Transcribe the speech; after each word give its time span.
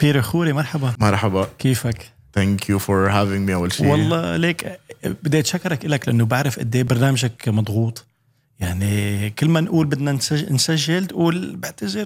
بير 0.00 0.22
خوري 0.22 0.52
مرحبا. 0.52 0.94
مرحبا. 1.00 1.48
كيفك؟ 1.58 2.12
thank 2.34 2.68
you 2.68 2.78
for 2.78 3.10
having 3.10 3.48
me 3.48 3.54
أول 3.54 3.72
شيء. 3.72 3.86
والله 3.86 4.36
ليك 4.36 4.80
بدي 5.04 5.38
اتشكرك 5.38 5.84
لك 5.84 6.08
لأنه 6.08 6.26
بعرف 6.26 6.58
قد 6.58 6.76
إيه 6.76 6.82
برنامجك 6.82 7.48
مضغوط. 7.48 8.04
يعني 8.60 9.30
كل 9.30 9.48
ما 9.48 9.60
نقول 9.60 9.86
بدنا 9.86 10.12
نسجل, 10.12 10.54
نسجل 10.54 11.06
تقول 11.06 11.56
بعتذر 11.56 12.04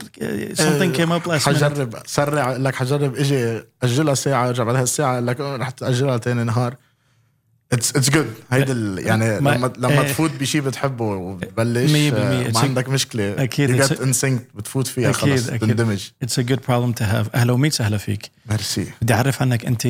something 0.54 0.96
came 0.96 1.20
up 1.20 1.28
last 1.28 1.48
حجرب. 1.48 1.96
سرع 2.06 2.52
لك 2.56 2.74
حجرب 2.74 3.16
إجي 3.16 3.62
أجلها 3.82 4.14
ساعة 4.14 4.48
أرجع 4.48 4.64
بعدها 4.64 4.82
الساعة 4.82 5.20
لك 5.20 5.40
رح 5.40 5.70
تأجلها 5.70 6.18
ثاني 6.18 6.44
نهار. 6.44 6.76
اتس 7.71 7.95
اتس 7.95 8.09
جود 8.09 8.33
هيدي 8.51 8.71
ال- 8.71 9.07
يعني 9.07 9.39
ما- 9.39 9.49
لما 9.49 9.71
لما 9.77 10.01
إيه. 10.01 10.07
تفوت 10.07 10.31
بشيء 10.31 10.61
بتحبه 10.61 11.05
وبتبلش 11.05 11.91
100% 11.91 11.95
آه، 12.13 12.43
It's 12.49 12.53
ما 12.53 12.61
a- 12.61 12.63
عندك 12.63 12.89
مشكله 12.89 13.43
أكيد. 13.43 13.69
you 13.81 13.83
It's 13.83 13.87
get 13.87 13.91
a- 13.97 14.01
in 14.01 14.13
sync 14.25 14.55
بتفوت 14.55 14.87
فيها 14.87 15.09
أكيد، 15.09 15.19
خلص 15.21 15.47
أكيد. 15.49 15.59
تندمج 15.69 16.07
It's 16.25 16.33
a 16.43 16.43
good 16.47 16.59
problem 16.59 16.93
to 16.99 17.03
have 17.03 17.35
اهلا 17.35 17.53
وميت 17.53 17.73
سهلا 17.73 17.97
فيك 17.97 18.31
ميرسي 18.49 18.87
بدي 19.01 19.13
اعرف 19.13 19.41
عنك 19.41 19.65
انت 19.65 19.87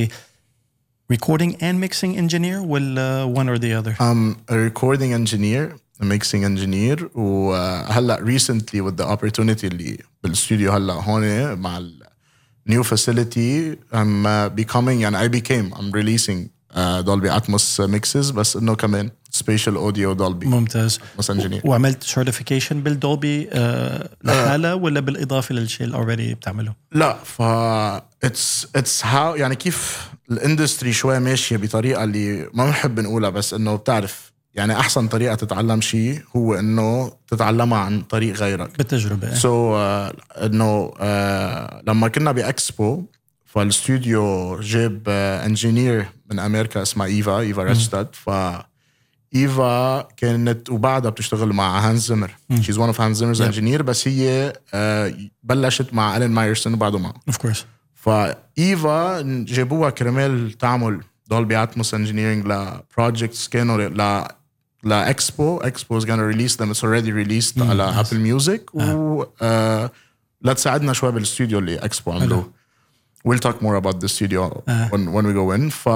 recording 1.14 1.52
and 1.62 1.76
mixing 1.86 2.16
engineer 2.18 2.58
ولا 2.66 3.34
one 3.36 3.48
or 3.48 3.58
the 3.62 3.72
other 3.82 3.94
I'm 4.02 4.36
a 4.52 4.56
recording 4.70 5.12
engineer 5.14 5.76
a 6.02 6.06
mixing 6.06 6.44
engineer 6.44 7.18
وهلا 7.18 8.18
recently 8.38 8.82
with 8.82 8.98
the 8.98 9.06
opportunity 9.06 9.64
اللي 9.64 9.98
بالاستوديو 10.24 10.72
هلا 10.72 10.94
هون 10.94 11.54
مع 11.54 11.78
ال 11.78 12.04
new 12.72 12.84
facility 12.84 13.76
I'm 13.94 14.26
uh, 14.26 14.50
becoming 14.64 14.88
يعني 14.90 15.18
I 15.20 15.32
became 15.32 15.78
I'm 15.78 15.92
releasing 15.92 16.51
Dolby 17.03 17.29
Atmos 17.41 17.81
mixes 17.87 18.33
بس 18.33 18.57
إنه 18.57 18.75
كمان 18.75 19.11
spatial 19.37 19.75
audio 19.77 20.19
Dolby. 20.19 20.47
ممتاز. 20.47 20.99
Atmos 20.99 21.25
engineer. 21.25 21.65
وعملت 21.65 22.05
certification 22.05 22.73
بالدولبي 22.73 23.49
آه 23.53 24.09
لحالها 24.25 24.75
ولا 24.75 25.01
بالإضافة 25.01 25.55
للشيء 25.55 25.87
اللي 25.87 25.97
already 25.97 26.35
بتعمله؟ 26.35 26.75
لا 26.93 27.17
ف 27.25 27.43
it's 28.25 28.67
it's 28.77 29.07
how 29.07 29.35
يعني 29.35 29.57
كيف 29.57 30.09
ال 30.31 30.38
industry 30.38 30.93
شوي 30.93 31.19
ماشية 31.21 31.57
بطريقة 31.57 32.05
اللي 32.05 32.49
ما 32.55 32.65
بنحب 32.67 33.01
نقولها 33.01 33.31
بس 33.31 33.55
إنه 33.55 33.77
بتعرف 33.77 34.33
يعني 34.55 34.81
أحسن 34.81 35.09
طريقة 35.09 35.35
تتعلم 35.35 35.81
شيء 35.81 36.21
هو 36.37 36.55
إنه 36.55 37.13
تتعلمها 37.29 37.79
عن 37.79 38.03
طريق 38.03 38.37
غيرك. 38.37 38.79
بالتجربه. 38.79 39.35
so 39.35 39.73
so, 39.73 39.79
uh, 39.79 40.43
إنه 40.43 40.91
uh, 40.91 41.03
لما 41.89 42.09
كنا 42.09 42.33
بإكسبو 42.33 43.05
فالستوديو 43.45 44.61
جاب 44.61 45.03
engineer 45.09 46.07
من 46.33 46.39
أمريكا 46.39 46.83
اسمها 46.83 47.07
إيفا 47.07 47.39
إيفا 47.39 47.63
ريتشتاد 47.63 48.09
ف 48.13 48.31
إيفا 49.35 50.03
كانت 50.03 50.71
وبعدها 50.71 51.11
بتشتغل 51.11 51.53
مع 51.53 51.89
هانز 51.89 52.07
زمر 52.07 52.31
she's 52.61 52.79
one 52.79 52.87
of 52.87 53.01
هانز 53.01 53.17
زمر's 53.17 53.43
engineer 53.43 53.83
بس 53.83 54.09
هي 54.09 54.53
uh, 54.53 55.31
بلشت 55.43 55.95
مع 55.95 56.17
آلان 56.17 56.31
مايرسون 56.31 56.75
وبعده 56.75 56.99
معه 56.99 57.15
of 57.31 57.35
course. 57.35 57.59
فايفا 57.95 59.23
جابوها 59.49 59.91
كرمال 59.91 60.53
تعمل 60.53 61.01
دولبي 61.27 61.63
اتموس 61.63 61.95
engineering 61.95 62.47
ل 62.47 62.58
projects 62.58 63.49
كانوا 63.49 63.89
ل 63.89 64.27
لاكسبو 64.85 65.59
اكسبو 65.59 66.01
is 66.01 66.05
gonna 66.05 66.37
release 66.37 66.57
them. 66.57 66.73
It's 66.73 66.83
already 66.83 67.13
released 67.13 67.63
على 67.63 67.83
ابل 67.83 68.21
ميوزك 68.21 68.71
و 68.75 69.25
آه، 69.43 69.91
لتساعدنا 70.43 70.93
شوي 70.93 71.13
بالاستوديو 71.13 71.59
اللي 71.59 71.77
اكسبو 71.77 72.13
عملوه 72.13 72.51
we'll 73.29 73.39
talk 73.39 73.57
more 73.63 73.77
about 73.83 74.01
the 74.01 74.09
studio 74.09 74.63
when, 74.93 75.13
when 75.15 75.25
we 75.27 75.33
go 75.33 75.51
in. 75.57 75.71
ف 75.71 75.89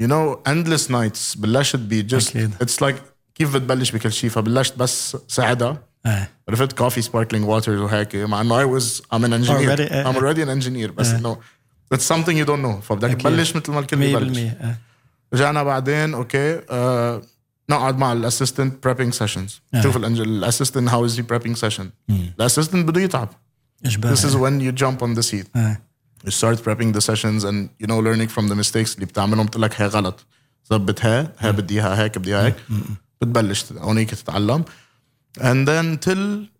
you 0.00 0.06
know 0.06 0.38
endless 0.48 0.90
nights 0.90 1.36
بلشت 1.38 1.76
ب 1.76 2.06
just 2.08 2.28
أكيد. 2.28 2.54
it's 2.62 2.84
like 2.84 2.96
كيف 3.34 3.54
بتبلش 3.56 3.90
بكل 3.90 4.12
شيء 4.12 4.30
فبلشت 4.30 4.78
بس 4.78 5.16
ساعدها 5.28 5.82
آه. 6.06 6.28
عرفت؟ 6.48 6.72
coffee 6.72 7.02
sparkling 7.02 7.48
waters 7.48 7.80
وهيك. 7.80 8.16
مع 8.16 8.40
إنه 8.40 8.58
I 8.58 8.64
was 8.64 9.02
I'm 9.12 9.24
an 9.24 9.32
engineer 9.32 9.76
Already, 9.76 9.90
uh, 9.90 9.94
I'm 9.94 10.14
already 10.14 10.42
an 10.42 10.48
engineer 10.48 10.90
بس 10.92 11.06
انه 11.06 11.36
it's 11.92 12.12
something 12.12 12.44
you 12.44 12.46
don't 12.46 12.64
know. 12.64 12.82
فبدك 12.82 13.04
أكيد. 13.10 13.18
تبلش 13.18 13.56
مثل 13.56 13.72
ما 13.72 13.80
الكل 13.80 13.96
100% 13.96 14.16
ببلش 14.16 14.38
آه. 14.38 14.76
رجعنا 15.34 15.62
بعدين 15.62 16.14
okay 16.14 16.60
آه 16.70 17.22
نقعد 17.70 17.98
مع 17.98 18.12
ال 18.12 18.19
assistant 18.19 18.84
prepping 18.84 19.12
sessions 19.14 19.60
آه. 19.74 19.80
شوف 19.80 19.96
ال 19.96 20.05
assistant 20.05 20.88
how 20.88 21.04
is 21.04 21.16
he 21.18 21.22
prepping 21.22 21.56
session 21.56 21.90
ال 22.10 22.18
assistant 22.18 22.88
بده 22.88 23.00
يتعب. 23.00 23.28
اشباه 23.86 24.14
this 24.14 24.18
is 24.18 24.32
when 24.34 24.60
you 24.64 24.82
jump 24.82 25.02
on 25.06 25.18
the 25.20 25.22
seat. 25.32 25.46
آه. 25.56 25.74
you 25.74 25.93
start 26.30 26.58
prepping 26.64 26.92
the 26.92 27.00
sessions 27.00 27.44
and 27.44 27.68
you 27.80 27.86
know 27.86 28.00
learning 28.00 28.28
from 28.28 28.48
the 28.48 28.54
mistakes. 28.54 28.94
اللي 28.94 29.06
بتعملهم 29.06 29.46
بتقول 29.46 29.62
لك 29.62 29.80
هي 29.80 29.86
غلط. 29.86 30.26
ظبط 30.70 31.04
هي 31.04 31.28
هي 31.38 31.52
بدي 31.52 31.74
اياها 31.74 32.02
هيك 32.02 32.18
بدي 32.18 32.36
اياها 32.36 32.46
هيك 32.46 32.56
بتبلش 33.20 33.64
هونيك 33.72 34.10
تتعلم. 34.10 34.64
And 35.40 35.68
then 35.68 35.98
till 36.06 36.54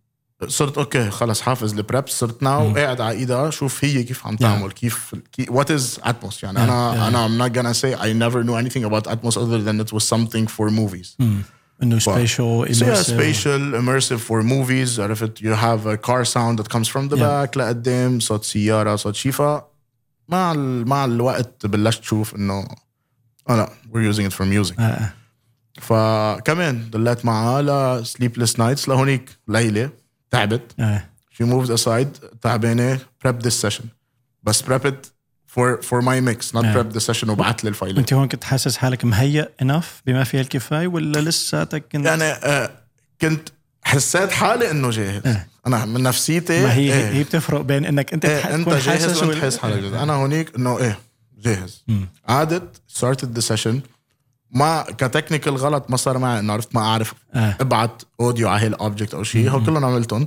صرت 0.49 0.79
okay 0.79 1.11
خلص 1.11 1.41
حافظ 1.41 1.75
ال 1.75 1.82
prep 1.82 2.09
صرت 2.09 2.43
now 2.43 2.75
قاعد 2.75 3.01
على 3.01 3.19
ايدها 3.19 3.51
شوف 3.51 3.85
هي 3.85 4.03
كيف 4.03 4.27
عم 4.27 4.37
تعمل 4.37 4.73
كيف 4.73 5.15
okay 5.33 5.47
what 5.51 5.71
is 5.71 6.01
اتموس 6.03 6.43
يعني 6.43 6.65
أنا 6.65 7.09
أنا 7.09 7.29
I'm 7.29 7.41
not 7.41 7.55
gonna 7.55 7.75
say 7.75 7.95
I 7.95 8.13
never 8.13 8.45
knew 8.45 8.57
anything 8.65 8.85
about 8.85 9.07
Atmos 9.07 9.37
other 9.37 9.63
than 9.63 9.81
it 9.81 9.93
was 9.93 10.05
something 10.15 10.47
for 10.47 10.71
movies. 10.71 11.17
انه 11.83 11.99
spatial 11.99 12.45
immersive 12.45 13.07
spatial 13.07 13.75
immersive 13.75 14.25
for 14.25 14.43
movies 14.43 15.01
عرفت 15.01 15.43
you 15.43 15.55
have 15.55 15.87
a 15.87 15.95
car 15.95 16.25
sound 16.25 16.61
that 16.61 16.69
comes 16.69 16.89
from 16.89 17.09
the 17.09 17.17
back 17.17 17.57
لقدام 17.57 18.21
صوت 18.21 18.45
سيارة 18.45 18.97
صوت 18.97 19.15
شيء 19.15 19.33
مع 20.29 20.53
ال... 20.53 20.89
مع 20.89 21.05
الوقت 21.05 21.67
بلشت 21.67 22.01
تشوف 22.01 22.35
إنه 22.35 22.55
آه, 22.55 22.77
آه. 23.49 23.57
لا 23.57 23.71
we 23.91 24.05
using 24.05 24.27
it 24.27 24.33
for 24.33 24.47
music 24.47 24.77
فكمان 25.81 26.91
ضليت 26.91 27.25
معاه 27.25 27.61
ل 27.61 27.71
sleepless 27.71 28.59
nights 28.59 28.89
لهونيك 28.89 29.31
ليلة 29.49 29.91
تعبت. 30.31 30.75
she 31.31 31.45
moves 31.45 31.71
aside 31.71 32.17
تعبانة 32.41 32.99
prep 33.25 33.43
this 33.43 33.61
session 33.61 33.85
بس 34.43 34.63
prepped 34.63 35.14
for 35.91 36.01
my 36.03 36.21
mix 36.21 36.55
not 36.55 36.65
Yeah. 36.65 36.75
prep 36.75 36.93
the 36.97 37.01
session 37.13 37.29
وبعت 37.29 37.65
لي 37.65 37.71
ال 37.71 37.76
file 37.76 37.99
انت 37.99 38.13
هون 38.13 38.29
كنت 38.29 38.45
حاسس 38.45 38.77
حالك 38.77 39.05
مهيئ 39.05 39.49
enough 39.63 39.85
بما 40.07 40.25
فيه 40.25 40.41
الكفايه 40.41 40.87
ولا 40.87 41.19
لساتك 41.21 41.85
كنت 41.93 42.07
يعني 42.07 42.25
آه 42.25 42.71
كنت 43.21 43.49
حسيت 43.83 44.31
حالي 44.33 44.71
إنه 44.71 44.91
جاهز. 44.91 45.23
إيه. 45.27 45.47
أنا 45.67 45.85
من 45.85 46.03
نفسيتي 46.03 46.63
ما 46.63 46.75
هي 46.75 46.93
إيه. 46.93 47.09
هي 47.09 47.23
بتفرق 47.23 47.61
بين 47.61 47.85
إنك 47.85 48.13
أنت 48.13 48.27
تح- 48.27 48.47
أنت 48.47 48.69
جاهز 48.69 48.89
حاسس 48.89 49.23
وأنت 49.23 49.33
تحس 49.39 49.59
حالك. 49.59 49.79
جاهز 49.83 49.93
أنا 49.93 50.13
هونيك 50.13 50.57
إنه 50.57 50.79
إيه 50.79 50.99
جاهز. 51.39 51.85
قعدت 52.29 52.81
started 52.99 53.39
the 53.39 53.43
session. 53.55 53.75
ما 54.51 54.83
ك 54.83 54.90
technical 54.90 55.57
غلط 55.57 55.91
ما 55.91 55.97
صار 55.97 56.19
معي 56.19 56.41
إنه 56.41 56.53
عرفت 56.53 56.75
ما 56.75 56.81
أعرف 56.81 57.15
آه. 57.35 57.57
أبعت 57.61 58.03
audio 58.21 58.49
على 58.49 58.63
هي 58.63 58.67
ال 58.67 58.74
object 58.74 59.15
أو 59.15 59.23
شيء 59.23 59.51
هو 59.51 59.63
كلهم 59.63 59.85
عملتهم. 59.85 60.27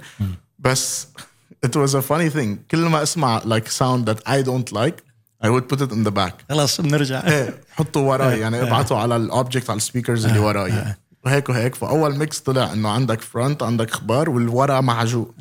بس 0.59 1.07
it 1.67 1.69
was 1.69 1.91
a 1.93 2.01
funny 2.01 2.33
thing. 2.35 2.47
كل 2.71 2.77
ما 2.77 3.03
أسمع 3.03 3.39
like 3.41 3.67
sound 3.79 4.09
that 4.09 4.17
I 4.27 4.47
don't 4.47 4.77
like 4.77 5.06
I 5.43 5.49
would 5.49 5.67
put 5.69 5.81
it 5.81 5.91
in 5.91 6.03
the 6.03 6.11
back. 6.11 6.33
خلاص 6.49 6.81
بنرجع. 6.81 7.27
إيه 7.27 7.61
حطه 7.71 7.99
وراي. 7.99 8.39
يعني 8.39 8.61
ابعته 8.61 8.97
على 8.97 9.15
ال 9.15 9.22
objects 9.22 9.69
على 9.69 9.77
ال 9.77 9.83
speakers 9.83 10.25
اللي 10.25 10.39
وراي. 10.39 10.95
وهيك 11.25 11.49
وهيك. 11.49 11.75
فأول 11.75 12.17
mix 12.17 12.39
طلع 12.39 12.73
إنه 12.73 12.89
عندك 12.89 13.21
front 13.21 13.63
عندك 13.63 13.91
أخبار 13.91 14.29
والورا 14.29 14.81
معجوق. 14.81 15.35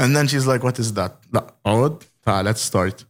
and 0.00 0.16
then 0.16 0.26
she's 0.26 0.46
like 0.46 0.62
what 0.62 0.78
is 0.78 0.92
that? 0.92 1.12
لا 1.32 1.54
اقعد 1.66 2.02
تعال 2.24 2.54
let's 2.54 2.70
start. 2.72 3.04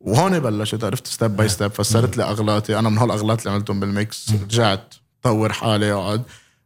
وهون 0.00 0.38
بلشت 0.38 0.84
عرفت؟ 0.84 1.06
step 1.06 1.36
by 1.36 1.48
step 1.48 1.70
فسرت 1.70 2.16
لي 2.16 2.22
أغلاطي. 2.22 2.78
أنا 2.78 2.88
من 2.88 2.98
هول 2.98 3.10
الاغلاط 3.10 3.38
اللي 3.38 3.50
عملتهم 3.50 3.80
بال 3.80 4.01
mix 4.01 4.32
رجعت 4.42 4.94
طور 5.22 5.52
حالي 5.52 5.92
أقعد. 5.92 6.22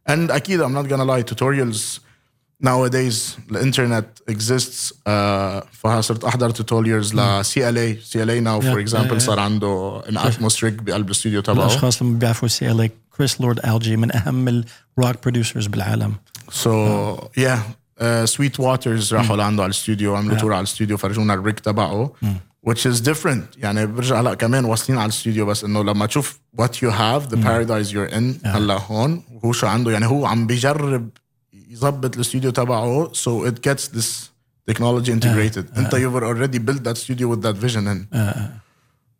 And 0.09 0.31
أكيد 0.31 0.63
I'm 0.63 0.73
not 0.73 0.89
gonna 0.89 1.05
lie 1.05 1.33
tutorials 1.33 1.99
nowadays 2.65 3.39
الإنترنت 3.51 4.05
exists 4.31 4.91
uh, 4.91 5.65
فصرت 5.71 6.23
أحضر 6.23 6.53
tutorials 6.53 7.13
ل 7.15 7.43
CLA, 7.43 7.97
CLA 8.11 8.43
now 8.47 8.61
for 8.65 8.87
example 8.87 9.09
yeah, 9.09 9.13
yeah. 9.13 9.17
صار 9.17 9.39
عنده 9.39 10.01
an 10.07 10.13
Atmos 10.17 10.55
rig 10.63 10.81
بقلب 10.83 11.05
الاستوديو 11.07 11.41
تبعه. 11.41 11.65
الاشخاص 11.65 12.01
اللي 12.01 12.13
بيعرفوا 12.19 12.47
CLA 12.47 12.89
كريس 13.17 13.41
لورد 13.41 13.65
ألجي 13.65 13.97
من 13.97 14.15
أهم 14.15 14.47
ال 14.47 14.61
rock 14.61 15.15
producers 15.23 15.67
بالعالم. 15.67 16.13
So 16.51 16.67
yeah 17.39 17.59
uh, 17.99 18.03
Sweet 18.35 18.59
Waters 18.63 19.13
راحوا 19.13 19.35
لعنده 19.37 19.63
على 19.63 19.69
الاستوديو 19.69 20.15
عملوا 20.15 20.37
tour 20.37 20.51
على 20.53 20.59
الاستوديو 20.59 20.97
فرجونا 20.97 21.33
ال 21.33 21.39
rig 21.39 21.59
تبعه 21.59 22.13
which 22.69 22.79
is 22.93 23.01
different. 23.01 23.57
يعني 23.57 23.85
برجع 23.85 24.19
هلا 24.19 24.33
كمان 24.33 24.65
واصلين 24.65 24.99
على 24.99 25.05
الاستوديو 25.05 25.45
بس 25.45 25.63
إنه 25.63 25.83
لما 25.83 26.05
تشوف 26.05 26.39
what 26.61 26.71
you 26.75 26.89
have 26.91 27.29
the 27.33 27.37
paradise 27.37 27.89
you're 27.93 28.13
in 28.15 28.47
هلا 28.47 28.77
هون 28.87 29.23
وهو 29.31 29.51
شو 29.51 29.67
عنده؟ 29.67 29.91
يعني 29.91 30.05
هو 30.05 30.25
عم 30.25 30.47
بيجرب 30.47 31.09
يظبط 31.73 32.15
الاستوديو 32.15 32.51
تبعه 32.51 33.11
so 33.13 33.49
it 33.49 33.69
gets 33.69 33.83
this 33.97 34.29
technology 34.71 35.09
integrated. 35.09 35.77
انت 35.77 35.95
you 35.95 36.09
were 36.15 36.23
already 36.23 36.59
built 36.59 36.83
that 36.83 36.97
studio 36.97 37.27
with 37.33 37.41
that 37.41 37.57
vision 37.65 37.87
in. 37.87 38.17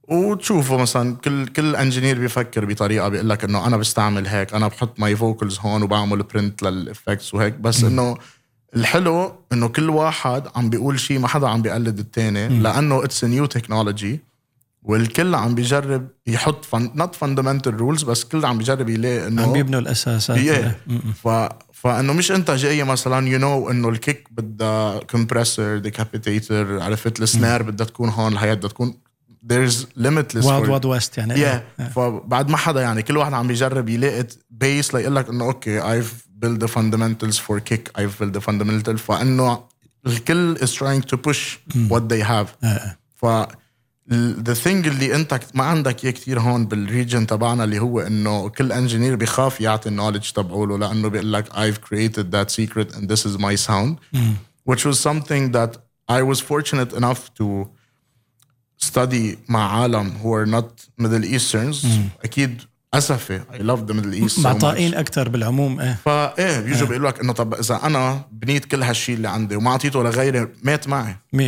وتشوفه 0.08 0.78
مثلا 0.78 1.16
كل 1.16 1.48
كل 1.48 1.76
engineer 1.76 2.20
بيفكر 2.20 2.66
بطريقة 2.66 3.10
بيقول 3.10 3.30
لك 3.30 3.44
إنه 3.44 3.68
أنا 3.68 3.78
بستعمل 3.78 4.28
هيك 4.28 4.54
أنا 4.54 4.68
بحط 4.68 5.00
my 5.00 5.16
vocals 5.16 5.60
هون 5.60 5.84
وبعمل 5.84 6.24
print 6.24 6.64
لل 6.64 6.79
effects 6.79 7.34
وهيك. 7.34 7.54
بس 7.54 7.84
إنه 7.84 8.18
الحلو 8.76 9.36
إنه 9.52 9.68
كل 9.68 9.90
واحد 9.90 10.44
عم 10.56 10.70
بيقول 10.70 11.00
شيء 11.00 11.20
ما 11.20 11.28
حدا 11.28 11.48
عم 11.48 11.62
بيقلد 11.62 12.00
الثاني 12.00 12.48
لأنه 12.48 13.04
it's 13.04 13.24
new 13.24 13.46
technology 13.46 14.20
والكل 14.84 15.36
عم 15.36 15.56
بيجرب 15.56 16.08
يحط 16.28 16.66
fun... 16.66 16.90
not 16.90 17.26
fundamental 17.26 17.80
rules 17.80 18.06
بس 18.06 18.24
كل 18.24 18.46
عم 18.46 18.58
بيجرب 18.58 18.90
يلاقي 18.90 19.28
إنه 19.28 19.44
عم 19.44 19.54
بيبنوا 19.54 19.80
الأساسات. 19.80 20.38
Yeah. 20.38 20.92
ف... 21.24 21.28
فانه 21.74 22.14
مش 22.14 22.32
أنت 22.32 22.52
جاي 22.52 22.84
مثلا 22.84 23.28
you 23.28 23.66
know 23.66 23.72
إنه 23.72 23.90
ال 23.90 23.97
kick 23.97 24.28
بدها 24.32 25.00
compressor 25.00 25.78
Decapitator 25.78 26.82
عرفت؟ 26.82 27.22
ال 27.22 27.29
snare 27.29 27.64
بدها 27.64 27.86
تكون 27.88 28.10
هون 28.10 28.34
الهاي 28.34 28.46
هات 28.46 28.54
بدها 28.54 28.70
تكون 28.70 28.98
there's 29.54 29.76
limitless 30.00 30.46
wild 30.46 30.70
wild 30.70 30.86
west 30.86 31.18
يعني. 31.18 31.36
Yeah. 31.36 31.84
فبعد 31.84 32.50
ما 32.50 32.58
حدا 32.58 32.82
يعني 32.82 33.02
كل 33.02 33.18
واحد 33.18 33.34
عم 33.34 33.48
بيجرب 33.48 33.90
يلاقي 33.90 34.28
base 34.50 34.94
ليقول 34.94 35.16
لك 35.16 35.30
إنه 35.30 35.46
okay 35.46 35.82
I've 35.82 36.14
built 36.46 36.60
the 36.64 36.68
fundamentals 36.68 37.38
for 37.38 37.60
kick 37.60 38.02
I've 38.02 38.24
built 38.24 38.34
the 38.34 38.42
fundamentals 38.42 38.98
فإنه 38.98 39.64
الكل 40.08 40.58
is 40.58 40.70
trying 40.70 41.02
to 41.14 41.18
push 41.18 41.58
what 41.90 42.10
they 42.10 42.22
have. 42.22 42.68
ف 43.16 43.26
the 44.12 44.56
thing 44.64 44.68
اللي 44.88 45.16
انت 45.16 45.40
ما 45.54 45.64
عندك 45.64 46.04
إياه 46.04 46.12
كثير 46.12 46.40
هون 46.40 46.66
بال 46.66 46.81
region 46.81 47.28
تبعنا 47.28 47.64
اللي 47.64 47.80
هو 47.80 48.00
إنه 48.00 48.50
كل 48.50 48.72
engineer 48.72 49.16
بخاف 49.16 49.62
يعطي 49.62 49.90
ال 49.90 49.94
knowledge 49.94 50.32
تبعوله 50.32 50.78
لأنه 50.78 51.08
بيقول 51.08 51.34
لك 51.34 51.50
I've 51.54 51.78
created 51.90 52.26
that 52.32 52.52
secret 52.52 52.96
and 52.96 53.08
this 53.10 53.26
is 53.26 53.38
my 53.38 53.56
sound. 53.56 53.98
which 54.70 54.86
was 54.86 55.00
something 55.10 55.52
that 55.52 55.72
I 56.10 56.22
was 56.32 56.40
fortunate 56.42 56.92
enough 56.94 57.22
to 57.40 57.68
study 58.78 59.38
مع 59.50 59.82
عالم 59.82 60.14
who 60.24 60.28
are 60.34 60.46
not 60.46 61.04
Middle 61.04 61.26
Easterns. 61.26 61.86
أكيد 62.24 62.62
أسفة 62.94 63.44
I 63.54 63.62
love 63.62 63.88
the 63.88 63.94
Middle 63.94 64.14
East 64.24 64.36
so 64.36 64.40
معطائين 64.40 64.92
much. 64.92 64.96
أكثر 64.98 65.30
بالعموم 65.30 65.80
إيه. 65.80 65.98
فايه 66.06 66.60
بيجوا 66.60 66.88
بيقولوا 66.88 67.10
لك 67.10 67.20
إنه 67.20 67.34
طب 67.34 67.54
إذا 67.54 67.80
أنا 67.84 68.26
بنيت 68.32 68.66
كل 68.66 68.84
هالشيء 68.84 69.16
اللي 69.16 69.30
عندي 69.30 69.56
وما 69.56 69.72
أعطيته 69.72 70.04
لغيري 70.04 70.48
مات 70.64 70.88
معي. 70.88 71.16
100% 71.36 71.40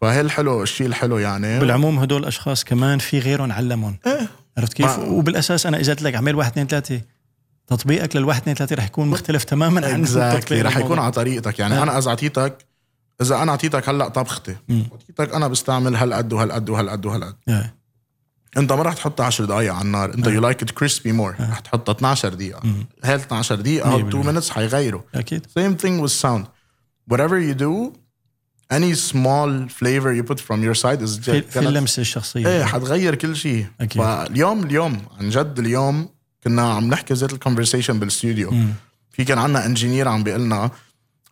فهي 0.00 0.20
الحلو 0.20 0.62
الشيء 0.62 0.86
الحلو 0.86 1.18
يعني. 1.18 1.60
بالعموم 1.60 1.98
هدول 1.98 2.20
الاشخاص 2.22 2.64
كمان 2.64 2.98
في 2.98 3.18
غيرهم 3.18 3.52
علمهم. 3.52 3.98
إيه. 4.06 4.28
عرفت 4.58 4.72
كيف؟ 4.72 4.86
ما- 4.98 5.04
وبالأساس 5.04 5.66
أنا 5.66 5.76
إذا 5.80 5.92
قلت 5.92 6.02
لك 6.02 6.14
أعمل 6.14 6.34
1 6.34 6.50
2 6.50 6.66
3 6.66 7.00
تطبيقك 7.66 8.16
لل 8.16 8.24
1 8.24 8.40
2 8.40 8.56
3 8.56 8.76
رح 8.76 8.84
يكون 8.84 9.08
مختلف 9.08 9.44
تماما 9.44 9.86
عن 9.86 10.00
exactly 10.00 10.62
رح 10.62 10.76
يكون. 10.76 10.98
على 10.98 11.12
طريقتك. 11.12 11.58
يعني 11.58 11.74
آه. 11.78 11.82
أنا 11.82 11.98
إذا 11.98 12.08
اعطيتك 12.10 12.58
إذا 13.22 13.42
أنا 13.42 13.50
أعطيتك 13.50 13.88
هلأ 13.88 14.08
طبختي 14.08 14.56
أعطيتك 14.70 15.34
أنا 15.34 15.48
بستعمل 15.48 15.96
هالقد 15.96 16.32
وهالقد 16.32 16.70
وهالقد 16.70 17.06
وهالقد. 17.06 17.34
إيه. 17.48 17.74
أنت 18.56 18.72
ما 18.72 18.82
رح 18.82 18.94
تحطها 18.94 19.26
10 19.26 19.44
دقائق 19.44 19.74
على 19.74 19.84
النار. 19.84 20.14
أنت 20.14 20.26
you 20.26 20.40
like 20.40 20.62
it 20.62 20.70
crispy 20.70 21.12
more 21.12 21.34
رح 21.40 21.58
تحطها 21.60 21.92
12 21.92 22.34
دقيقة. 22.34 22.60
هال 23.04 23.20
12 23.20 23.54
دقيقة 23.54 23.88
هول 23.90 24.08
2 24.08 24.22
بالمية. 24.22 24.40
minutes 24.40 24.50
حيغيروا. 24.50 25.00
أكيد. 25.14 25.46
Same 25.58 25.82
thing 25.82 26.04
with 26.06 26.12
sound. 26.26 26.44
Whatever 27.14 27.38
you 27.50 27.60
do 27.60 27.99
any 28.72 28.94
small 28.94 29.50
flavor 29.80 30.10
you 30.18 30.22
put 30.30 30.40
from 30.40 30.60
your 30.62 30.74
side 30.82 31.00
is 31.02 31.20
في, 31.20 31.58
اللمسة 31.58 32.00
الشخصية. 32.00 32.46
إيه 32.46 32.64
حتغير 32.64 33.14
كل 33.14 33.36
شيء. 33.36 33.66
أكيد. 33.80 34.02
فاليوم 34.02 34.64
اليوم 34.64 35.02
عن 35.20 35.30
جد 35.30 35.58
اليوم 35.58 36.08
كنا 36.44 36.62
عم 36.72 36.88
نحكي 36.88 37.14
ذات 37.14 37.32
ال 37.32 37.37
conversation 37.37 37.98
بالاستوديو 37.98 38.54
في 39.10 39.24
كان 39.24 39.38
عندنا 39.38 39.66
engineer 39.66 40.08
عم 40.08 40.22
بيقول 40.22 40.40
لنا 40.40 40.70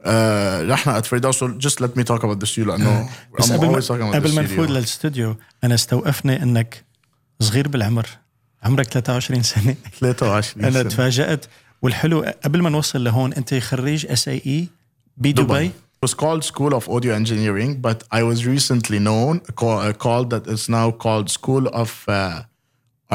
آه 0.02 0.62
رحنا 0.64 0.98
at 0.98 1.06
فردوس 1.06 1.44
just 1.44 1.76
let 1.84 1.88
me 1.98 2.04
talk 2.04 2.22
about 2.22 2.38
the 2.44 2.50
studio 2.52 2.58
لأنه 2.58 3.08
بس 3.38 3.50
I'm 3.50 3.52
قبل 3.52 3.66
ما 3.66 4.10
قبل 4.10 4.34
ما. 4.34 4.42
نفوت 4.42 4.70
للاستوديو 4.70 5.36
أنا 5.64 5.74
استوقفني 5.74 6.42
إنك 6.42 6.84
صغير 7.40 7.68
بالعمر. 7.68 8.06
عمرك 8.62 8.86
23 8.86 9.42
سنة. 9.42 9.76
23 10.00 10.64
أنا 10.64 10.80
سنة. 10.80 10.90
تفاجأت. 10.90 11.46
والحلو 11.82 12.24
قبل 12.44 12.62
ما 12.62 12.70
نوصل 12.70 13.04
لهون 13.04 13.32
أنت 13.32 13.54
خريج 13.54 14.06
SAE 14.06 14.68
بدبي 15.16 15.70
It 15.97 16.05
was 16.09 16.13
called 16.23 16.41
School 16.51 16.73
of 16.79 16.83
Audio 16.95 17.11
Engineering, 17.21 17.71
but 17.87 17.99
I 18.19 18.21
was 18.29 18.39
recently 18.55 18.99
known 19.09 19.33
call, 19.61 19.77
uh, 19.79 19.93
called 20.05 20.27
that 20.33 20.45
is 20.55 20.63
now 20.79 20.87
called 21.05 21.27
School 21.39 21.63
of 21.83 21.91
uh, 22.07 22.41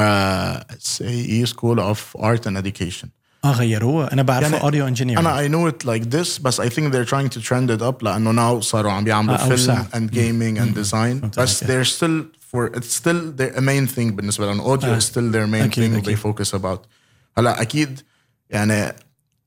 uh, 0.03 0.55
SAE 0.93 1.45
School 1.53 1.77
of 1.91 1.99
Art 2.29 2.43
and 2.47 2.57
Education. 2.57 3.09
اه 3.45 3.51
غيروها 3.51 4.13
انا 4.13 4.21
بعرفه 4.21 4.49
يعني 4.51 4.63
اوديو 4.63 4.87
انجينير 4.87 5.19
انا 5.19 5.47
I 5.47 5.51
know 5.51 5.73
it 5.73 5.85
like 5.87 6.03
this 6.15 6.41
بس 6.41 6.61
I 6.61 6.65
think 6.69 6.91
they're 6.93 7.09
trying 7.09 7.29
to 7.29 7.41
trend 7.41 7.69
it 7.79 7.81
up 7.81 8.03
لانه 8.03 8.57
now 8.57 8.59
صاروا 8.61 8.91
عم 8.91 9.03
بيعملوا 9.03 9.35
آه، 9.37 9.51
أوسع. 9.51 9.83
film 9.83 9.87
and 9.95 10.11
gaming 10.11 10.59
and 10.61 10.75
design 10.75 11.39
بس 11.39 11.63
عليك. 11.63 11.71
they're 11.71 11.89
still 11.89 12.23
for 12.51 12.77
it's 12.77 12.93
still 13.01 13.31
their 13.41 13.61
main 13.61 13.87
thing 13.95 14.11
بالنسبه 14.11 14.45
لهم 14.45 14.61
audio 14.61 14.99
is 15.01 15.05
still 15.05 15.31
their 15.33 15.47
main 15.47 15.63
أكيد، 15.63 16.01
thing 16.01 16.05
they 16.05 16.09
أكيد. 16.09 16.17
focus 16.17 16.59
about 16.59 16.79
هلا 17.37 17.61
اكيد 17.61 18.01
يعني 18.49 18.95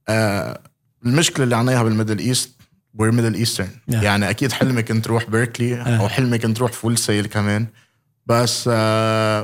آه 0.08 0.60
المشكله 1.06 1.44
اللي 1.44 1.56
عنا 1.56 1.72
اياها 1.72 1.82
بالميدل 1.82 2.18
ايست 2.18 2.50
middle 2.99 3.45
eastern. 3.45 3.91
Yeah. 3.91 4.03
يعني 4.03 4.29
أكيد 4.29 4.51
حلمي 4.51 4.83
كنت 4.83 5.05
تروح 5.05 5.29
بيركلي 5.29 5.97
أو 5.99 6.09
حلمي 6.09 6.37
كنت 6.37 6.57
تروح 6.57 6.71
فول 6.71 6.97
سيل 6.97 7.25
كمان. 7.25 7.67
بس 8.25 8.69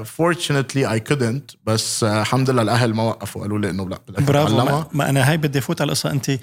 fortunately 0.05 0.85
I 0.85 0.99
couldn't. 1.11 1.55
بس 1.65 2.05
uh, 2.05 2.07
الحمد 2.07 2.49
لله 2.49 2.61
الأهل 2.61 2.93
ما 2.93 3.03
وقفوا. 3.03 3.41
قالوا 3.41 3.59
لي 3.59 3.69
إنه 3.69 3.89
لا 3.89 3.99
برافو. 4.07 4.55
ما, 4.55 4.87
ما 4.91 5.09
أنا 5.09 5.29
هاي 5.29 5.37
بدي 5.37 5.59
أفوت 5.59 5.81
على 5.81 5.87
القصة. 5.87 6.11
أنت 6.11 6.39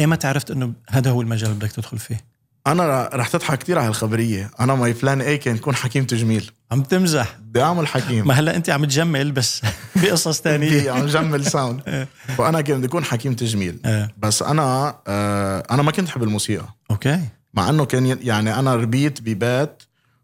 ايمتى 0.00 0.26
عرفت 0.26 0.50
إنه 0.50 0.72
هذا 0.88 1.10
هو 1.10 1.22
المجال 1.22 1.50
اللي 1.50 1.60
بدك 1.60 1.72
تدخل 1.72 1.98
فيه؟ 1.98 2.20
أنا 2.72 3.10
رح 3.14 3.28
تضحك 3.28 3.58
كثير 3.58 3.78
على 3.78 3.88
الخبريه 3.88 4.50
أنا 4.60 4.74
my 4.74 4.92
plan 4.92 5.20
A 5.20 5.38
كان 5.38 5.56
يكون 5.56 5.74
حكيم 5.74 6.04
تجميل. 6.04 6.50
عم 6.70 6.82
تمزح. 6.82 7.36
بدي 7.40 7.62
اعمل 7.62 7.86
حكيم. 7.86 8.28
ما 8.28 8.34
هلا 8.34 8.56
أنت 8.56 8.70
عم 8.70 8.84
تجمل 8.84 9.32
بس 9.32 9.62
بقصص 10.02 10.40
ثانية 10.40 10.90
عم 10.90 11.06
جمل 11.06 11.46
sound 11.46 12.06
فأنا 12.38 12.60
كان 12.60 12.78
بدي 12.78 12.86
اكون 12.86 13.04
حكيم 13.04 13.34
تجميل. 13.34 13.80
إيه. 13.86 14.14
بس 14.18 14.42
أنا 14.42 14.96
آه 15.06 15.62
أنا 15.70 15.82
ما 15.82 15.92
كنت 15.92 16.08
احب 16.08 16.22
الموسيقى. 16.22 16.66
okay. 16.90 17.20
مع 17.54 17.70
إنه 17.70 17.84
كان 17.84 18.18
يعني 18.22 18.58
أنا 18.58 18.74
ربيت 18.76 19.20
ببيت 19.22 19.82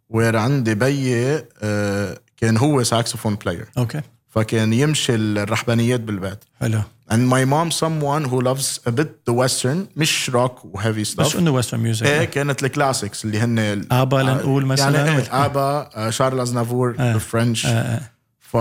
where 0.09 0.37
عندي 0.37 0.75
بيي 0.75 1.45
آه 1.63 2.19
كان 2.37 2.57
هو 2.57 2.83
saxophone 2.83 3.35
player 3.35 3.67
okay. 3.79 4.01
فكان 4.35 4.73
يمشي 4.73 5.15
الرحبانيات 5.15 6.01
بالبيت 6.01 6.39
حلو. 6.61 6.81
And 7.11 7.29
my 7.29 7.45
mom 7.45 7.71
someone 7.71 8.25
who 8.31 8.41
loves 8.41 8.81
a 8.87 8.93
bit 9.01 9.09
the 9.31 9.35
western 9.35 9.77
مش 9.97 10.31
rock 10.31 10.65
و 10.65 10.71
heavy 10.71 11.01
بس 11.01 11.15
stuff. 11.15 11.37
انه 11.37 11.51
western 11.51 11.81
music 11.81 12.07
إيه 12.07 12.25
كانت 12.25 12.65
ال 12.65 12.72
classics 12.72 13.25
اللي 13.25 13.39
هن 13.41 13.87
آبا 13.91 14.17
لنقول 14.17 14.67
مثلا. 14.67 15.07
يعني 15.07 15.19
إيه 15.19 15.45
آبا 15.45 15.91
آه، 15.97 16.11
شارل 16.11 16.55
أزنافور 16.55 16.91
ال 16.99 17.09
French 17.09 17.67
آه، 17.67 17.71
آه. 17.71 18.01
ف 18.41 18.57